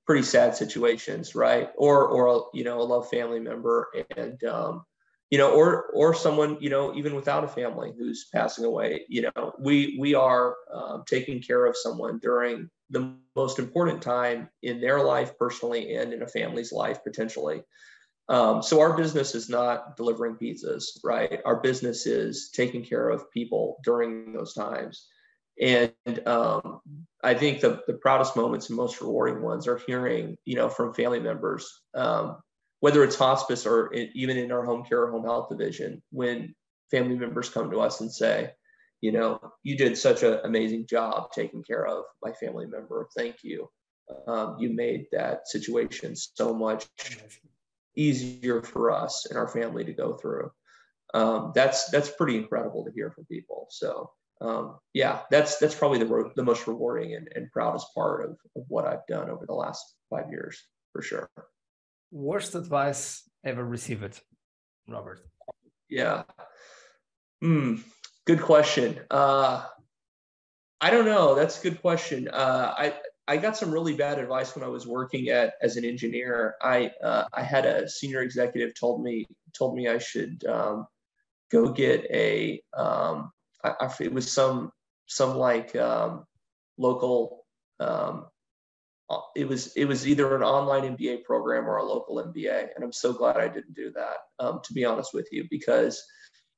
pretty 0.07 0.23
sad 0.23 0.55
situations, 0.55 1.35
right? 1.35 1.69
Or, 1.77 2.07
or, 2.07 2.49
you 2.53 2.63
know, 2.63 2.79
a 2.79 2.83
loved 2.83 3.09
family 3.09 3.39
member 3.39 3.87
and, 4.17 4.43
um, 4.43 4.83
you 5.29 5.37
know, 5.37 5.53
or, 5.53 5.87
or 5.93 6.13
someone, 6.13 6.57
you 6.61 6.69
know, 6.69 6.95
even 6.95 7.15
without 7.15 7.43
a 7.43 7.47
family 7.47 7.93
who's 7.97 8.27
passing 8.33 8.65
away, 8.65 9.05
you 9.07 9.23
know, 9.23 9.53
we, 9.59 9.97
we 9.99 10.15
are 10.15 10.55
um, 10.73 11.03
taking 11.07 11.41
care 11.41 11.65
of 11.65 11.75
someone 11.77 12.19
during 12.21 12.69
the 12.89 13.13
most 13.35 13.59
important 13.59 14.01
time 14.01 14.49
in 14.61 14.79
their 14.79 15.03
life 15.03 15.37
personally 15.37 15.95
and 15.95 16.13
in 16.13 16.21
a 16.21 16.27
family's 16.27 16.71
life 16.71 17.03
potentially 17.03 17.61
Um, 18.27 18.63
so 18.63 18.79
our 18.81 18.97
business 18.97 19.35
is 19.35 19.49
not 19.49 19.97
delivering 19.97 20.37
pizzas, 20.37 20.83
right? 21.03 21.41
Our 21.45 21.61
business 21.61 22.07
is 22.07 22.49
taking 22.49 22.83
care 22.83 23.09
of 23.09 23.29
people 23.31 23.77
during 23.83 24.33
those 24.33 24.53
times. 24.53 25.07
And 25.61 25.93
um, 26.25 26.81
I 27.23 27.35
think 27.35 27.61
the, 27.61 27.81
the 27.87 27.93
proudest 27.93 28.35
moments 28.35 28.69
and 28.69 28.77
most 28.77 28.99
rewarding 28.99 29.41
ones 29.43 29.67
are 29.67 29.77
hearing, 29.77 30.37
you 30.43 30.55
know, 30.55 30.69
from 30.69 30.93
family 30.93 31.19
members, 31.19 31.69
um, 31.93 32.37
whether 32.79 33.03
it's 33.03 33.15
hospice 33.15 33.65
or 33.65 33.93
in, 33.93 34.09
even 34.15 34.37
in 34.37 34.51
our 34.51 34.65
home 34.65 34.83
care 34.83 35.03
or 35.03 35.11
home 35.11 35.25
health 35.25 35.49
division, 35.49 36.01
when 36.11 36.55
family 36.89 37.15
members 37.15 37.49
come 37.49 37.69
to 37.69 37.79
us 37.79 38.01
and 38.01 38.11
say, 38.11 38.49
you 39.01 39.11
know, 39.11 39.39
you 39.63 39.77
did 39.77 39.97
such 39.97 40.23
an 40.23 40.39
amazing 40.43 40.87
job 40.87 41.31
taking 41.31 41.63
care 41.63 41.85
of 41.85 42.05
my 42.23 42.31
family 42.33 42.65
member. 42.65 43.07
Thank 43.15 43.37
you. 43.43 43.69
Um, 44.27 44.57
you 44.59 44.69
made 44.69 45.07
that 45.11 45.47
situation 45.47 46.15
so 46.15 46.53
much 46.53 46.85
easier 47.95 48.61
for 48.61 48.91
us 48.91 49.25
and 49.29 49.37
our 49.37 49.47
family 49.47 49.83
to 49.85 49.93
go 49.93 50.13
through. 50.13 50.51
Um, 51.13 51.51
that's 51.55 51.89
that's 51.89 52.09
pretty 52.09 52.37
incredible 52.37 52.83
to 52.83 52.91
hear 52.91 53.11
from 53.11 53.25
people. 53.25 53.67
So 53.69 54.11
um, 54.41 54.77
yeah, 54.93 55.21
that's 55.31 55.57
that's 55.57 55.75
probably 55.75 55.99
the 55.99 56.31
the 56.35 56.43
most 56.43 56.67
rewarding 56.67 57.15
and, 57.15 57.29
and 57.35 57.51
proudest 57.51 57.87
part 57.95 58.25
of, 58.25 58.37
of 58.55 58.63
what 58.67 58.85
I've 58.85 59.05
done 59.07 59.29
over 59.29 59.45
the 59.45 59.53
last 59.53 59.95
five 60.09 60.29
years 60.29 60.61
for 60.91 61.01
sure. 61.01 61.29
Worst 62.11 62.55
advice 62.55 63.23
ever 63.43 63.63
received, 63.63 64.21
Robert? 64.87 65.21
Yeah. 65.89 66.23
Hmm. 67.41 67.75
Good 68.25 68.41
question. 68.41 68.99
Uh, 69.11 69.65
I 70.81 70.89
don't 70.89 71.05
know. 71.05 71.35
That's 71.35 71.59
a 71.59 71.63
good 71.63 71.81
question. 71.81 72.27
Uh, 72.27 72.73
I 72.77 72.95
I 73.27 73.37
got 73.37 73.57
some 73.57 73.71
really 73.71 73.95
bad 73.95 74.19
advice 74.19 74.55
when 74.55 74.63
I 74.63 74.67
was 74.67 74.85
working 74.85 75.29
at 75.29 75.53
as 75.61 75.77
an 75.77 75.85
engineer. 75.85 76.55
I 76.61 76.91
uh, 77.03 77.25
I 77.33 77.43
had 77.43 77.65
a 77.65 77.87
senior 77.87 78.21
executive 78.21 78.73
told 78.73 79.03
me 79.03 79.25
told 79.53 79.75
me 79.75 79.87
I 79.87 79.99
should 79.99 80.43
um, 80.45 80.87
go 81.51 81.69
get 81.69 82.05
a 82.11 82.61
um, 82.75 83.31
I, 83.63 83.73
I, 83.81 83.93
it 83.99 84.13
was 84.13 84.31
some 84.31 84.71
some 85.05 85.37
like 85.37 85.75
um, 85.75 86.25
local 86.77 87.45
um, 87.79 88.25
uh, 89.09 89.19
it 89.35 89.47
was 89.47 89.75
it 89.75 89.85
was 89.85 90.07
either 90.07 90.35
an 90.35 90.41
online 90.41 90.97
MBA 90.97 91.23
program 91.23 91.69
or 91.69 91.77
a 91.77 91.85
local 91.85 92.15
MBA, 92.15 92.69
and 92.75 92.83
I'm 92.83 92.93
so 92.93 93.13
glad 93.13 93.37
I 93.37 93.47
didn't 93.47 93.75
do 93.75 93.91
that. 93.91 94.17
Um, 94.39 94.61
to 94.63 94.73
be 94.73 94.83
honest 94.83 95.13
with 95.13 95.27
you, 95.31 95.45
because 95.49 96.03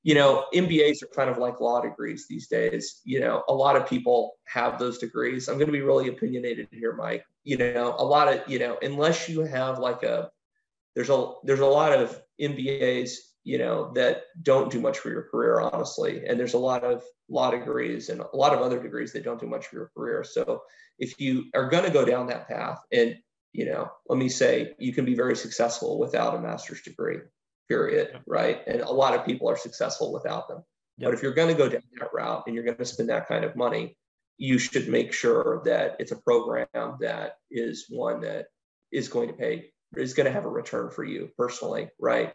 you 0.07 0.13
know, 0.13 0.45
MBAs 0.53 1.03
are 1.03 1.13
kind 1.13 1.29
of 1.29 1.37
like 1.37 1.59
law 1.59 1.81
degrees 1.81 2.27
these 2.29 2.47
days. 2.47 3.01
You 3.03 3.19
know, 3.19 3.43
a 3.49 3.53
lot 3.53 3.75
of 3.75 3.89
people 3.89 4.37
have 4.45 4.79
those 4.79 4.99
degrees. 4.99 5.49
I'm 5.49 5.55
going 5.55 5.67
to 5.67 5.73
be 5.73 5.81
really 5.81 6.07
opinionated 6.07 6.69
here, 6.71 6.93
Mike. 6.93 7.25
You 7.43 7.57
know, 7.57 7.93
a 7.97 8.05
lot 8.05 8.33
of, 8.33 8.47
you 8.47 8.57
know, 8.57 8.77
unless 8.81 9.27
you 9.27 9.41
have 9.41 9.79
like 9.79 10.03
a, 10.03 10.31
there's 10.95 11.09
a, 11.09 11.33
there's 11.43 11.59
a 11.59 11.65
lot 11.65 11.91
of 11.91 12.21
MBAs, 12.39 13.15
you 13.43 13.57
know, 13.57 13.91
that 13.95 14.21
don't 14.43 14.71
do 14.71 14.79
much 14.79 14.97
for 14.97 15.09
your 15.09 15.23
career, 15.23 15.59
honestly. 15.59 16.25
And 16.25 16.39
there's 16.39 16.53
a 16.53 16.57
lot 16.57 16.85
of 16.85 17.03
law 17.27 17.51
degrees 17.51 18.07
and 18.07 18.21
a 18.21 18.33
lot 18.33 18.53
of 18.53 18.61
other 18.61 18.81
degrees 18.81 19.11
that 19.11 19.25
don't 19.25 19.41
do 19.41 19.47
much 19.47 19.67
for 19.67 19.75
your 19.75 19.91
career. 19.93 20.23
So 20.23 20.61
if 20.99 21.19
you 21.19 21.47
are 21.53 21.69
going 21.69 21.83
to 21.83 21.91
go 21.91 22.05
down 22.05 22.27
that 22.27 22.47
path 22.47 22.79
and, 22.93 23.17
you 23.51 23.65
know, 23.65 23.91
let 24.07 24.17
me 24.17 24.29
say 24.29 24.73
you 24.79 24.93
can 24.93 25.03
be 25.03 25.15
very 25.15 25.35
successful 25.35 25.99
without 25.99 26.33
a 26.33 26.39
master's 26.39 26.81
degree 26.81 27.17
period, 27.67 28.09
yeah. 28.13 28.19
right? 28.27 28.61
And 28.67 28.81
a 28.81 28.91
lot 28.91 29.13
of 29.13 29.25
people 29.25 29.49
are 29.49 29.57
successful 29.57 30.13
without 30.13 30.47
them. 30.47 30.63
But 30.99 31.13
if 31.13 31.21
you're 31.21 31.33
going 31.33 31.49
to 31.49 31.53
go 31.53 31.69
down 31.69 31.83
that 31.99 32.09
route 32.13 32.43
and 32.47 32.55
you're 32.55 32.63
going 32.63 32.77
to 32.77 32.85
spend 32.85 33.09
that 33.09 33.27
kind 33.27 33.45
of 33.45 33.55
money, 33.55 33.95
you 34.37 34.57
should 34.57 34.87
make 34.87 35.13
sure 35.13 35.61
that 35.65 35.95
it's 35.99 36.11
a 36.11 36.21
program 36.21 36.97
that 36.99 37.33
is 37.51 37.85
one 37.89 38.21
that 38.21 38.47
is 38.91 39.07
going 39.07 39.27
to 39.27 39.33
pay, 39.33 39.71
is 39.95 40.13
going 40.13 40.25
to 40.25 40.31
have 40.31 40.45
a 40.45 40.49
return 40.49 40.89
for 40.89 41.03
you 41.03 41.29
personally, 41.37 41.89
right? 41.99 42.33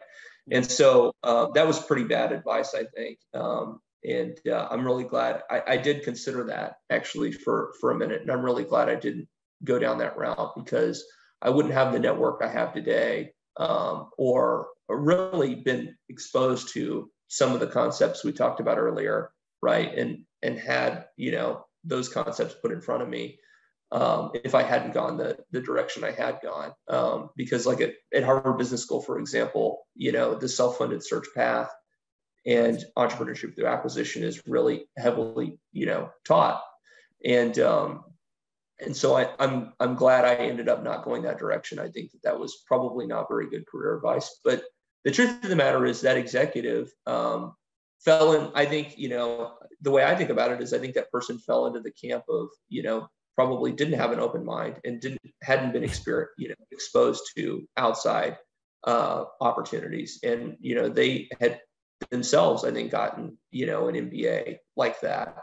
And 0.51 0.69
so 0.69 1.13
uh, 1.23 1.47
that 1.55 1.67
was 1.67 1.79
pretty 1.79 2.03
bad 2.03 2.31
advice, 2.31 2.73
I 2.73 2.85
think. 2.95 3.19
Um, 3.33 3.79
and 4.03 4.37
uh, 4.49 4.67
I'm 4.69 4.85
really 4.85 5.05
glad 5.05 5.43
I, 5.49 5.61
I 5.67 5.77
did 5.77 6.03
consider 6.03 6.43
that 6.45 6.75
actually 6.89 7.31
for 7.31 7.73
for 7.79 7.91
a 7.91 7.97
minute, 7.97 8.21
and 8.21 8.29
I'm 8.29 8.43
really 8.43 8.65
glad 8.65 8.89
I 8.89 8.95
didn't 8.95 9.29
go 9.63 9.79
down 9.79 9.97
that 9.99 10.17
route 10.17 10.53
because 10.57 11.05
I 11.41 11.49
wouldn't 11.49 11.73
have 11.73 11.93
the 11.93 11.99
network 11.99 12.41
I 12.43 12.49
have 12.49 12.73
today 12.73 13.31
um, 13.57 14.09
or 14.17 14.67
really 14.97 15.55
been 15.55 15.95
exposed 16.09 16.73
to 16.73 17.09
some 17.27 17.53
of 17.53 17.59
the 17.59 17.67
concepts 17.67 18.23
we 18.23 18.31
talked 18.31 18.59
about 18.59 18.77
earlier, 18.77 19.31
right? 19.61 19.93
And 19.97 20.25
and 20.41 20.57
had 20.57 21.05
you 21.17 21.31
know 21.31 21.65
those 21.83 22.09
concepts 22.09 22.55
put 22.61 22.71
in 22.71 22.81
front 22.81 23.03
of 23.03 23.09
me 23.09 23.39
um, 23.91 24.31
if 24.43 24.55
I 24.55 24.63
hadn't 24.63 24.93
gone 24.93 25.17
the 25.17 25.37
the 25.51 25.61
direction 25.61 26.03
I 26.03 26.11
had 26.11 26.39
gone. 26.41 26.73
Um, 26.87 27.29
because 27.35 27.65
like 27.65 27.81
at, 27.81 27.93
at 28.13 28.23
Harvard 28.23 28.57
Business 28.57 28.81
School, 28.81 29.01
for 29.01 29.19
example, 29.19 29.87
you 29.95 30.11
know 30.11 30.35
the 30.35 30.49
self-funded 30.49 31.03
search 31.03 31.27
path 31.35 31.69
and 32.45 32.83
entrepreneurship 32.97 33.55
through 33.55 33.67
acquisition 33.67 34.21
is 34.23 34.45
really 34.45 34.85
heavily 34.97 35.57
you 35.71 35.85
know 35.85 36.09
taught 36.25 36.61
and 37.23 37.57
um, 37.59 38.03
and 38.79 38.95
so 38.95 39.15
I, 39.15 39.29
I'm, 39.39 39.73
I'm 39.79 39.95
glad 39.95 40.25
I 40.25 40.35
ended 40.35 40.67
up 40.67 40.83
not 40.83 41.03
going 41.03 41.23
that 41.23 41.39
direction. 41.39 41.79
I 41.79 41.89
think 41.89 42.11
that 42.11 42.23
that 42.23 42.39
was 42.39 42.63
probably 42.67 43.05
not 43.05 43.29
very 43.29 43.49
good 43.49 43.67
career 43.67 43.95
advice. 43.95 44.39
But 44.43 44.63
the 45.03 45.11
truth 45.11 45.43
of 45.43 45.49
the 45.49 45.55
matter 45.55 45.85
is 45.85 46.01
that 46.01 46.17
executive 46.17 46.91
um, 47.05 47.53
fell 48.03 48.33
in. 48.33 48.51
I 48.55 48.65
think 48.65 48.97
you 48.97 49.09
know 49.09 49.53
the 49.81 49.91
way 49.91 50.03
I 50.03 50.15
think 50.15 50.29
about 50.29 50.51
it 50.51 50.61
is 50.61 50.73
I 50.73 50.79
think 50.79 50.95
that 50.95 51.11
person 51.11 51.39
fell 51.39 51.67
into 51.67 51.81
the 51.81 51.91
camp 51.91 52.23
of 52.29 52.47
you 52.69 52.83
know 52.83 53.07
probably 53.35 53.71
didn't 53.71 53.99
have 53.99 54.11
an 54.11 54.19
open 54.19 54.45
mind 54.45 54.79
and 54.83 55.01
didn't 55.01 55.21
hadn't 55.41 55.73
been 55.73 55.83
you 56.37 56.49
know 56.49 56.55
exposed 56.71 57.23
to 57.35 57.67
outside 57.77 58.37
uh, 58.85 59.25
opportunities, 59.41 60.19
and 60.23 60.57
you 60.59 60.75
know 60.75 60.89
they 60.89 61.29
had 61.39 61.59
themselves 62.09 62.63
I 62.63 62.71
think 62.71 62.91
gotten 62.91 63.37
you 63.51 63.65
know 63.65 63.87
an 63.87 63.95
MBA 63.95 64.57
like 64.75 64.99
that. 65.01 65.37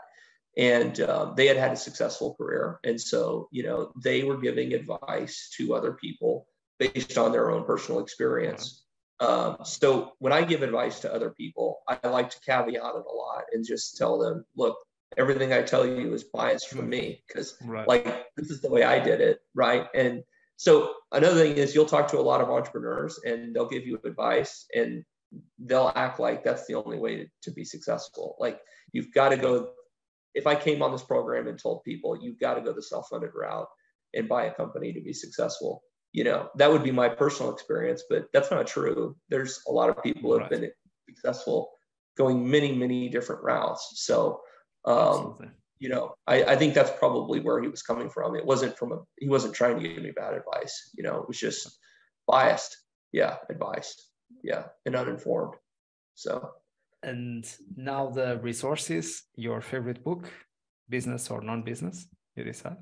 And 0.57 1.01
um, 1.03 1.35
they 1.37 1.47
had 1.47 1.57
had 1.57 1.73
a 1.73 1.77
successful 1.77 2.35
career. 2.35 2.81
And 2.85 3.01
so 3.01 3.49
you 3.53 3.63
know 3.63 3.93
they 4.03 4.25
were 4.25 4.37
giving 4.39 4.73
advice 4.73 5.51
to 5.57 5.75
other 5.75 5.93
people 5.93 6.47
based 6.79 7.19
on 7.19 7.31
their 7.31 7.51
own 7.51 7.65
personal 7.65 8.01
experience 8.01 8.85
um, 9.21 9.57
so 9.65 10.13
when 10.19 10.33
i 10.33 10.43
give 10.43 10.63
advice 10.63 11.01
to 11.01 11.13
other 11.13 11.31
people 11.31 11.81
i 11.89 12.09
like 12.09 12.31
to 12.31 12.41
caveat 12.41 12.75
it 12.75 12.81
a 12.81 13.15
lot 13.15 13.45
and 13.53 13.67
just 13.67 13.97
tell 13.97 14.19
them 14.19 14.45
look 14.57 14.77
everything 15.17 15.53
i 15.53 15.61
tell 15.61 15.87
you 15.87 16.15
is 16.15 16.25
biased 16.25 16.69
from 16.69 16.89
me 16.89 17.23
because 17.27 17.57
right. 17.65 17.87
like 17.89 18.05
this 18.37 18.51
is 18.51 18.61
the 18.61 18.71
way 18.71 18.83
i 18.85 18.99
did 18.99 19.21
it 19.21 19.41
right? 19.55 19.87
And 19.95 20.23
so 20.57 20.95
another 21.13 21.43
thing 21.43 21.57
is 21.57 21.75
you'll 21.75 21.87
talk 21.87 22.09
to 22.09 22.19
a 22.19 22.23
lot 22.23 22.41
of 22.41 22.51
entrepreneurs 22.51 23.21
and 23.25 23.55
they'll 23.55 23.69
give 23.69 23.87
you 23.87 24.01
advice 24.05 24.67
and 24.75 25.05
they'll 25.59 25.93
act 25.95 26.21
like 26.21 26.45
that's 26.45 26.67
the 26.67 26.75
only 26.75 26.99
way 26.99 27.17
to, 27.17 27.27
to 27.43 27.51
be 27.51 27.65
successful. 27.65 28.37
Like 28.39 28.61
you've 28.93 29.13
got 29.13 29.31
to 29.31 29.37
go 29.37 29.71
if 30.35 30.47
I 30.47 30.55
came 30.55 30.83
on 30.83 30.93
this 30.93 31.03
program 31.03 31.49
and 31.49 31.59
told 31.59 31.83
people 31.83 32.19
you've 32.21 32.39
got 32.39 32.55
to 32.55 32.61
go 32.61 32.73
the 32.73 32.83
self-funded 32.83 33.31
route 33.35 33.67
and 34.15 34.29
buy 34.29 34.45
a 34.45 34.55
company 34.55 34.93
to 34.93 35.01
be 35.01 35.13
successful, 35.13 35.83
you 36.13 36.25
know, 36.25 36.49
that 36.57 36.71
would 36.71 36.83
be 36.83 36.91
my 36.91 37.09
personal 37.09 37.53
experience, 37.53 38.05
but 38.09 38.27
that's 38.33 38.51
not 38.51 38.67
true. 38.67 39.17
There's 39.29 39.61
a 39.69 39.73
lot 39.73 39.91
of 39.91 40.03
people 40.03 40.33
who 40.33 40.39
have 40.39 40.51
been 40.51 40.71
successful 41.09 41.71
going 42.17 42.49
many, 42.49 42.73
many 42.75 43.09
different 43.09 43.43
routes. 43.43 43.93
So, 43.97 44.41
um, 44.85 45.39
you 45.79 45.89
know, 45.89 46.15
I, 46.27 46.45
I 46.45 46.57
think 46.57 46.75
that's 46.75 46.91
probably 46.99 47.41
where 47.41 47.63
he 47.63 47.69
was 47.69 47.83
coming 47.83 48.11
from. 48.11 48.37
It 48.37 48.45
wasn't 48.45 48.77
from 48.77 48.93
a, 48.93 48.99
he 49.19 49.29
wasn't 49.29 49.55
trying 49.55 49.81
to 49.81 49.89
give 49.89 50.03
me 50.03 50.11
bad 50.11 50.35
advice. 50.35 50.91
You 50.95 51.05
know, 51.05 51.17
it 51.23 51.29
was 51.29 51.39
just 51.39 51.79
biased. 52.27 52.77
Yeah. 53.13 53.37
Advice. 53.49 53.95
Yeah. 54.43 54.65
And 54.85 54.97
uninformed. 54.97 55.55
So 56.15 56.51
and 57.03 57.47
now 57.77 58.11
the 58.11 58.39
resources, 58.39 59.23
your 59.35 59.61
favorite 59.61 60.05
book, 60.05 60.29
business 60.89 61.31
or 61.31 61.41
non-business, 61.41 62.07
you 62.37 62.45
decide. 62.45 62.77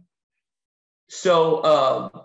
So, 1.09 1.65
um, 1.65 2.23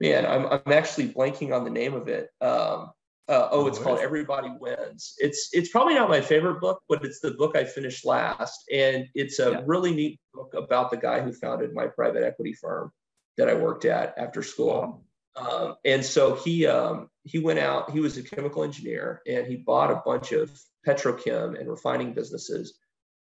man, 0.00 0.26
I'm, 0.26 0.46
I'm 0.46 0.72
actually 0.72 1.08
blanking 1.08 1.54
on 1.54 1.64
the 1.64 1.70
name 1.70 1.94
of 1.94 2.08
it. 2.08 2.30
Um, 2.40 2.90
uh, 3.28 3.48
oh, 3.50 3.66
it's 3.66 3.78
called 3.78 3.98
Everybody 3.98 4.52
Wins. 4.60 5.14
It's 5.18 5.48
it's 5.52 5.68
probably 5.70 5.94
not 5.94 6.08
my 6.08 6.20
favorite 6.20 6.60
book, 6.60 6.80
but 6.88 7.04
it's 7.04 7.18
the 7.18 7.32
book 7.32 7.56
I 7.56 7.64
finished 7.64 8.04
last, 8.04 8.64
and 8.72 9.06
it's 9.14 9.40
a 9.40 9.50
yeah. 9.50 9.62
really 9.66 9.92
neat 9.92 10.20
book 10.32 10.54
about 10.54 10.92
the 10.92 10.96
guy 10.96 11.20
who 11.20 11.32
founded 11.32 11.74
my 11.74 11.88
private 11.88 12.22
equity 12.22 12.52
firm 12.52 12.92
that 13.36 13.48
I 13.48 13.54
worked 13.54 13.84
at 13.84 14.16
after 14.16 14.44
school. 14.44 15.04
Um, 15.34 15.74
and 15.84 16.04
so 16.04 16.36
he 16.36 16.66
um, 16.66 17.08
he 17.24 17.40
went 17.40 17.58
out. 17.58 17.90
He 17.90 17.98
was 17.98 18.16
a 18.16 18.22
chemical 18.22 18.62
engineer, 18.62 19.22
and 19.26 19.46
he 19.46 19.56
bought 19.56 19.90
a 19.90 20.02
bunch 20.06 20.30
of 20.30 20.50
petrochem 20.86 21.58
and 21.58 21.68
refining 21.68 22.12
businesses, 22.12 22.78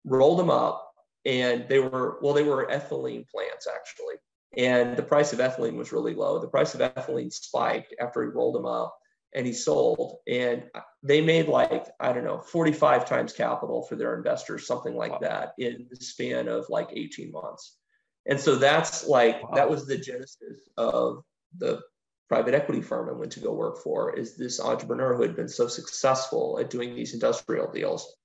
rolled 0.05 0.37
them 0.37 0.51
up, 0.51 0.91
and 1.25 1.67
they 1.67 1.79
were 1.79 2.19
well, 2.21 2.33
they 2.33 2.43
were 2.43 2.67
ethylene 2.67 3.27
plants 3.27 3.67
actually, 3.67 4.15
and 4.57 4.97
the 4.97 5.03
price 5.03 5.33
of 5.33 5.39
ethylene 5.39 5.75
was 5.75 5.91
really 5.91 6.15
low. 6.15 6.39
The 6.39 6.47
price 6.47 6.73
of 6.73 6.81
ethylene 6.81 7.31
spiked 7.31 7.93
after 8.01 8.23
he 8.23 8.29
rolled 8.29 8.55
them 8.55 8.65
up, 8.65 8.97
and 9.35 9.45
he 9.45 9.53
sold, 9.53 10.17
and 10.27 10.63
they 11.03 11.21
made 11.21 11.47
like 11.47 11.85
I 11.99 12.11
don't 12.11 12.23
know, 12.25 12.39
45 12.39 13.07
times 13.07 13.33
capital 13.33 13.83
for 13.83 13.95
their 13.95 14.17
investors, 14.17 14.65
something 14.65 14.95
like 14.95 15.11
wow. 15.11 15.19
that, 15.21 15.53
in 15.59 15.87
the 15.89 15.95
span 15.97 16.47
of 16.47 16.65
like 16.69 16.89
18 16.91 17.31
months. 17.31 17.77
And 18.25 18.39
so 18.39 18.55
that's 18.55 19.07
like 19.07 19.41
wow. 19.43 19.55
that 19.55 19.69
was 19.69 19.85
the 19.85 19.97
genesis 19.97 20.57
of 20.75 21.23
the 21.57 21.81
private 22.27 22.53
equity 22.53 22.81
firm 22.81 23.09
I 23.09 23.13
went 23.13 23.31
to 23.33 23.39
go 23.39 23.53
work 23.53 23.77
for 23.81 24.13
is 24.15 24.35
this 24.35 24.59
entrepreneur 24.59 25.15
who 25.15 25.21
had 25.21 25.35
been 25.35 25.47
so 25.47 25.67
successful 25.67 26.59
at 26.59 26.69
doing 26.69 26.93
these 26.93 27.13
industrial 27.13 27.71
deals. 27.71 28.15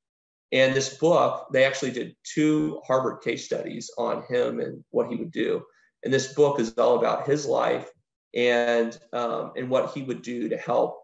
And 0.50 0.74
this 0.74 0.98
book, 0.98 1.46
they 1.52 1.64
actually 1.64 1.92
did 1.92 2.16
two 2.24 2.80
Harvard 2.86 3.22
case 3.22 3.44
studies 3.44 3.90
on 3.96 4.24
him 4.28 4.60
and 4.60 4.84
what 4.90 5.09
he 5.09 5.16
would 5.16 5.30
do. 5.30 5.62
And 6.05 6.12
this 6.12 6.33
book 6.33 6.61
is 6.61 6.73
all 6.79 6.99
about 6.99 7.27
his 7.27 7.47
life 7.47 7.89
and 8.35 8.99
um, 9.12 9.53
and 9.57 9.69
what 9.69 9.93
he 9.93 10.03
would 10.03 10.23
do 10.23 10.49
to 10.49 10.57
help 10.57 10.99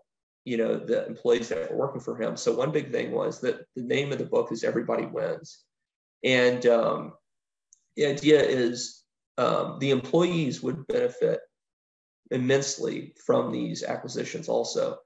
you 0.45 0.57
know 0.57 0.79
the 0.79 1.07
employees 1.07 1.49
that 1.51 1.71
were 1.71 1.77
working 1.77 2.01
for 2.01 2.21
him. 2.21 2.37
So 2.37 2.55
one 2.55 2.73
big 2.73 2.91
thing 2.91 3.13
was 3.13 3.41
that 3.41 3.67
the 3.77 3.83
name 3.83 4.13
of 4.13 4.19
the 4.19 4.25
book 4.25 4.51
is 4.51 4.65
Everybody 4.65 5.07
Wins, 5.07 5.65
and 6.25 6.65
um, 6.67 7.13
the 7.97 8.07
idea 8.07 8.43
is 8.43 9.05
um, 9.37 9.79
the 9.79 9.91
employees 9.91 10.63
would 10.63 10.87
benefit 10.87 11.41
immensely 12.31 13.15
from 13.25 13.53
these 13.53 13.83
acquisitions 13.83 14.49
also. 14.49 14.99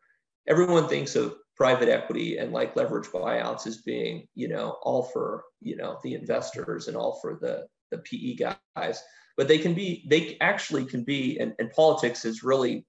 Everyone 0.48 0.88
thinks 0.88 1.14
of 1.14 1.36
private 1.56 1.88
equity 1.88 2.38
and 2.38 2.52
like 2.52 2.74
leverage 2.76 3.06
buyouts 3.06 3.66
as 3.66 3.82
being, 3.82 4.26
you 4.34 4.48
know, 4.48 4.76
all 4.82 5.04
for, 5.04 5.44
you 5.60 5.76
know, 5.76 5.98
the 6.02 6.14
investors 6.14 6.88
and 6.88 6.96
all 6.96 7.18
for 7.20 7.38
the, 7.40 7.66
the 7.90 7.98
PE 7.98 8.52
guys. 8.74 9.02
But 9.42 9.48
they 9.48 9.58
can 9.58 9.74
be, 9.74 10.04
they 10.06 10.36
actually 10.40 10.84
can 10.84 11.02
be, 11.02 11.36
and, 11.40 11.52
and 11.58 11.68
politics 11.72 12.22
has 12.22 12.44
really 12.44 12.86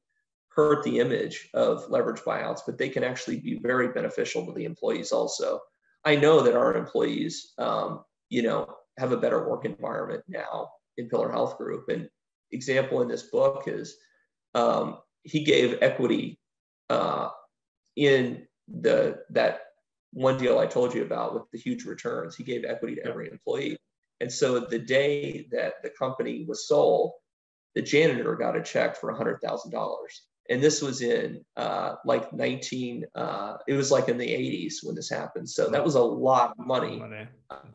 hurt 0.49 0.83
the 0.83 0.99
image 0.99 1.49
of 1.55 1.89
leverage 1.89 2.21
buyouts, 2.21 2.59
but 2.63 2.77
they 2.77 2.89
can 2.89 3.03
actually 3.03 3.39
be 3.39 3.57
very 3.57 3.87
beneficial 3.87 4.45
to 4.45 4.51
the 4.51 4.65
employees 4.65 5.11
also. 5.11 5.59
I 6.05 6.15
know 6.15 6.43
that 6.43 6.55
our 6.55 6.75
employees, 6.75 7.53
um, 7.57 8.03
you 8.29 8.43
know, 8.43 8.71
have 8.99 9.11
a 9.11 9.17
better 9.17 9.49
work 9.49 9.65
environment 9.65 10.23
now 10.27 10.69
in 10.97 11.09
Pillar 11.09 11.31
Health 11.31 11.57
Group. 11.57 11.89
And 11.89 12.07
example 12.51 13.01
in 13.01 13.07
this 13.07 13.23
book 13.23 13.63
is 13.65 13.97
um, 14.53 14.99
he 15.23 15.43
gave 15.43 15.79
equity 15.81 16.39
uh, 16.91 17.29
in 17.95 18.45
the 18.67 19.23
that 19.31 19.61
one 20.11 20.37
deal 20.37 20.59
I 20.59 20.67
told 20.67 20.93
you 20.93 21.01
about 21.01 21.33
with 21.33 21.49
the 21.51 21.57
huge 21.57 21.85
returns. 21.85 22.35
He 22.35 22.43
gave 22.43 22.63
equity 22.63 22.97
to 22.97 23.05
every 23.07 23.31
employee, 23.31 23.75
and 24.23 24.31
so 24.31 24.61
the 24.61 24.79
day 24.79 25.47
that 25.51 25.83
the 25.83 25.89
company 25.89 26.45
was 26.47 26.65
sold, 26.65 27.11
the 27.75 27.81
janitor 27.81 28.37
got 28.37 28.55
a 28.55 28.63
check 28.63 28.95
for 28.95 29.11
hundred 29.11 29.41
thousand 29.41 29.71
dollars. 29.71 30.21
And 30.49 30.63
this 30.63 30.81
was 30.81 31.01
in 31.01 31.43
uh, 31.57 31.95
like 32.05 32.31
19, 32.31 33.05
uh, 33.15 33.57
it 33.67 33.73
was 33.73 33.91
like 33.91 34.07
in 34.07 34.17
the 34.17 34.25
80s 34.25 34.75
when 34.81 34.95
this 34.95 35.09
happened. 35.09 35.49
So 35.49 35.69
that 35.69 35.83
was 35.83 35.95
a 35.95 36.01
lot 36.01 36.55
of 36.57 36.65
money. 36.65 36.99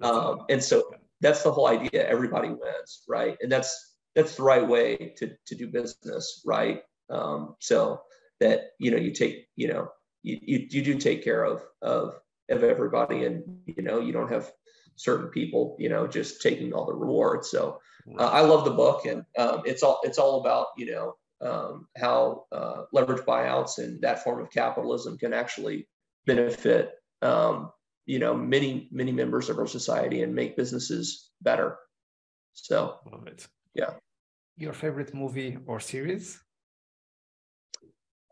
Um, 0.00 0.46
and 0.48 0.64
so 0.64 0.90
that's 1.20 1.42
the 1.42 1.52
whole 1.52 1.68
idea. 1.68 2.08
Everybody 2.08 2.48
wins, 2.48 3.02
right? 3.06 3.36
And 3.42 3.52
that's 3.52 3.96
that's 4.14 4.36
the 4.36 4.42
right 4.42 4.66
way 4.66 5.12
to 5.18 5.32
to 5.48 5.54
do 5.54 5.68
business, 5.68 6.42
right? 6.46 6.80
Um, 7.10 7.56
so 7.60 8.00
that 8.40 8.70
you 8.78 8.90
know 8.90 8.96
you 8.96 9.12
take 9.12 9.48
you 9.54 9.68
know 9.68 9.88
you, 10.22 10.38
you, 10.40 10.66
you 10.70 10.82
do 10.82 10.94
take 10.96 11.22
care 11.22 11.44
of 11.44 11.62
of 11.82 12.14
of 12.48 12.64
everybody, 12.64 13.26
and 13.26 13.42
you 13.66 13.82
know 13.82 14.00
you 14.00 14.14
don't 14.14 14.32
have 14.32 14.50
certain 14.98 15.28
people 15.28 15.76
you 15.78 15.88
know 15.88 16.06
just 16.06 16.42
taking 16.42 16.72
all 16.72 16.86
the 16.86 16.94
rewards. 16.94 17.50
So 17.50 17.80
uh, 18.18 18.26
I 18.26 18.40
love 18.40 18.64
the 18.64 18.70
book, 18.70 19.06
and 19.06 19.24
um, 19.38 19.62
it's 19.64 19.82
all 19.82 20.00
it's 20.02 20.18
all 20.18 20.40
about 20.40 20.66
you 20.76 20.92
know 20.92 21.16
um, 21.40 21.88
how 21.96 22.44
uh, 22.52 22.82
leverage 22.92 23.24
buyouts 23.24 23.78
and 23.78 24.00
that 24.02 24.24
form 24.24 24.40
of 24.40 24.50
capitalism 24.50 25.18
can 25.18 25.32
actually 25.32 25.88
benefit 26.26 26.92
um, 27.22 27.70
you 28.06 28.18
know 28.18 28.34
many 28.34 28.88
many 28.90 29.12
members 29.12 29.48
of 29.48 29.58
our 29.58 29.66
society 29.66 30.22
and 30.22 30.34
make 30.34 30.56
businesses 30.56 31.30
better. 31.40 31.78
So 32.54 32.98
love 33.10 33.26
it. 33.26 33.46
Yeah 33.74 33.90
your 34.58 34.72
favorite 34.72 35.14
movie 35.14 35.56
or 35.66 35.80
series? 35.80 36.40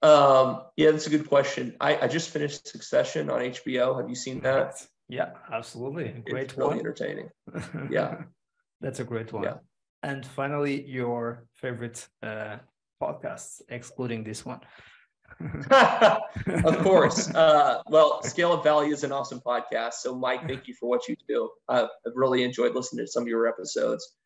Um, 0.02 0.62
yeah, 0.76 0.90
that's 0.90 1.06
a 1.06 1.10
good 1.10 1.28
question. 1.28 1.74
I, 1.80 1.97
I 1.97 2.09
just 2.09 2.30
finished 2.30 2.68
Succession 2.68 3.30
on 3.30 3.40
HBO. 3.40 3.98
Have 3.98 4.09
you 4.09 4.14
seen 4.14 4.40
that? 4.40 4.74
Yeah, 5.08 5.30
absolutely. 5.52 6.22
Great 6.28 6.44
it's 6.44 6.56
really 6.56 6.78
entertaining. 6.78 7.30
Yeah. 7.90 8.22
that's 8.80 9.00
a 9.00 9.04
great 9.04 9.32
one. 9.32 9.44
Yeah. 9.44 9.58
And 10.02 10.24
finally, 10.24 10.82
your 10.82 11.46
favorite 11.54 12.06
uh, 12.22 12.56
podcasts, 13.00 13.62
excluding 13.68 14.24
this 14.24 14.44
one. 14.44 14.60
of 15.40 16.78
course. 16.82 17.30
Uh, 17.34 17.82
well, 17.88 18.22
Scale 18.22 18.52
Up 18.52 18.64
Valley 18.64 18.90
is 18.90 19.04
an 19.04 19.12
awesome 19.12 19.40
podcast. 19.40 19.94
So, 19.94 20.14
Mike, 20.14 20.46
thank 20.46 20.66
you 20.68 20.74
for 20.74 20.88
what 20.88 21.08
you 21.08 21.16
do. 21.28 21.50
I've 21.68 21.88
really 22.14 22.42
enjoyed 22.44 22.74
listening 22.74 23.04
to 23.04 23.10
some 23.10 23.24
of 23.24 23.28
your 23.28 23.46
episodes. 23.46 24.16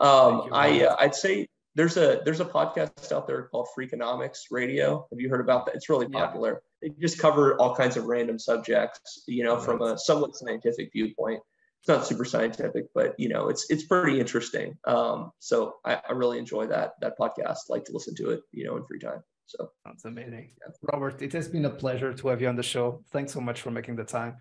Um, 0.00 0.48
I 0.52 0.84
uh, 0.84 0.96
I'd 0.98 1.14
say 1.14 1.48
there's 1.74 1.96
a 1.96 2.20
there's 2.24 2.40
a 2.40 2.44
podcast 2.44 3.12
out 3.12 3.26
there 3.26 3.44
called 3.44 3.68
Freakonomics 3.76 4.38
Radio. 4.50 5.06
Have 5.10 5.20
you 5.20 5.28
heard 5.28 5.40
about 5.40 5.66
that? 5.66 5.74
It's 5.76 5.88
really 5.88 6.08
popular. 6.08 6.62
Yeah. 6.82 6.88
They 6.88 6.94
just 7.00 7.18
cover 7.18 7.56
all 7.56 7.74
kinds 7.74 7.96
of 7.96 8.04
random 8.06 8.38
subjects, 8.38 9.22
you 9.28 9.44
know, 9.44 9.58
from 9.58 9.82
a 9.82 9.98
somewhat 9.98 10.34
scientific 10.36 10.90
viewpoint. 10.92 11.40
It's 11.80 11.88
not 11.88 12.06
super 12.06 12.24
scientific, 12.24 12.86
but 12.94 13.14
you 13.18 13.28
know, 13.28 13.48
it's 13.48 13.70
it's 13.70 13.84
pretty 13.84 14.18
interesting. 14.18 14.76
Um, 14.86 15.30
so 15.38 15.76
I, 15.84 16.00
I 16.08 16.12
really 16.12 16.38
enjoy 16.38 16.66
that 16.66 16.92
that 17.00 17.18
podcast. 17.18 17.68
Like 17.68 17.84
to 17.86 17.92
listen 17.92 18.14
to 18.16 18.30
it, 18.30 18.40
you 18.52 18.64
know, 18.64 18.76
in 18.76 18.84
free 18.86 18.98
time. 18.98 19.22
So 19.46 19.70
that's 19.84 20.04
amazing. 20.04 20.50
Yeah. 20.60 20.72
Robert, 20.92 21.22
it 21.22 21.32
has 21.32 21.48
been 21.48 21.64
a 21.64 21.70
pleasure 21.70 22.12
to 22.12 22.28
have 22.28 22.40
you 22.40 22.48
on 22.48 22.56
the 22.56 22.62
show. 22.62 23.02
Thanks 23.12 23.32
so 23.32 23.40
much 23.40 23.62
for 23.62 23.70
making 23.70 23.96
the 23.96 24.04
time 24.04 24.36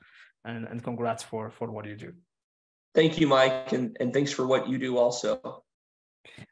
and, 0.45 0.65
and 0.65 0.83
congrats 0.83 1.23
for 1.23 1.49
for 1.49 1.71
what 1.71 1.85
you 1.85 1.95
do. 1.95 2.13
Thank 2.95 3.19
you, 3.19 3.27
Mike, 3.27 3.71
and, 3.71 3.95
and 3.99 4.11
thanks 4.13 4.31
for 4.31 4.47
what 4.47 4.67
you 4.67 4.79
do 4.79 4.97
also. 4.97 5.63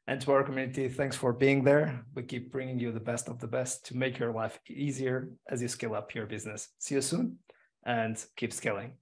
And 0.08 0.22
to 0.22 0.32
our 0.32 0.44
community, 0.44 0.90
thanks 0.90 1.16
for 1.16 1.34
being 1.34 1.64
there. 1.64 2.04
We 2.16 2.24
keep 2.24 2.52
bringing 2.52 2.80
you 2.80 2.92
the 2.92 3.00
best 3.00 3.28
of 3.28 3.40
the 3.40 3.48
best 3.48 3.86
to 3.88 3.98
make 3.98 4.20
your 4.20 4.32
life 4.32 4.60
easier 4.70 5.30
as 5.50 5.62
you 5.62 5.68
scale 5.68 5.96
up 5.96 6.14
your 6.16 6.26
business. 6.26 6.70
See 6.80 6.96
you 6.96 7.02
soon 7.02 7.40
and 7.86 8.24
keep 8.36 8.54
scaling. 8.54 8.94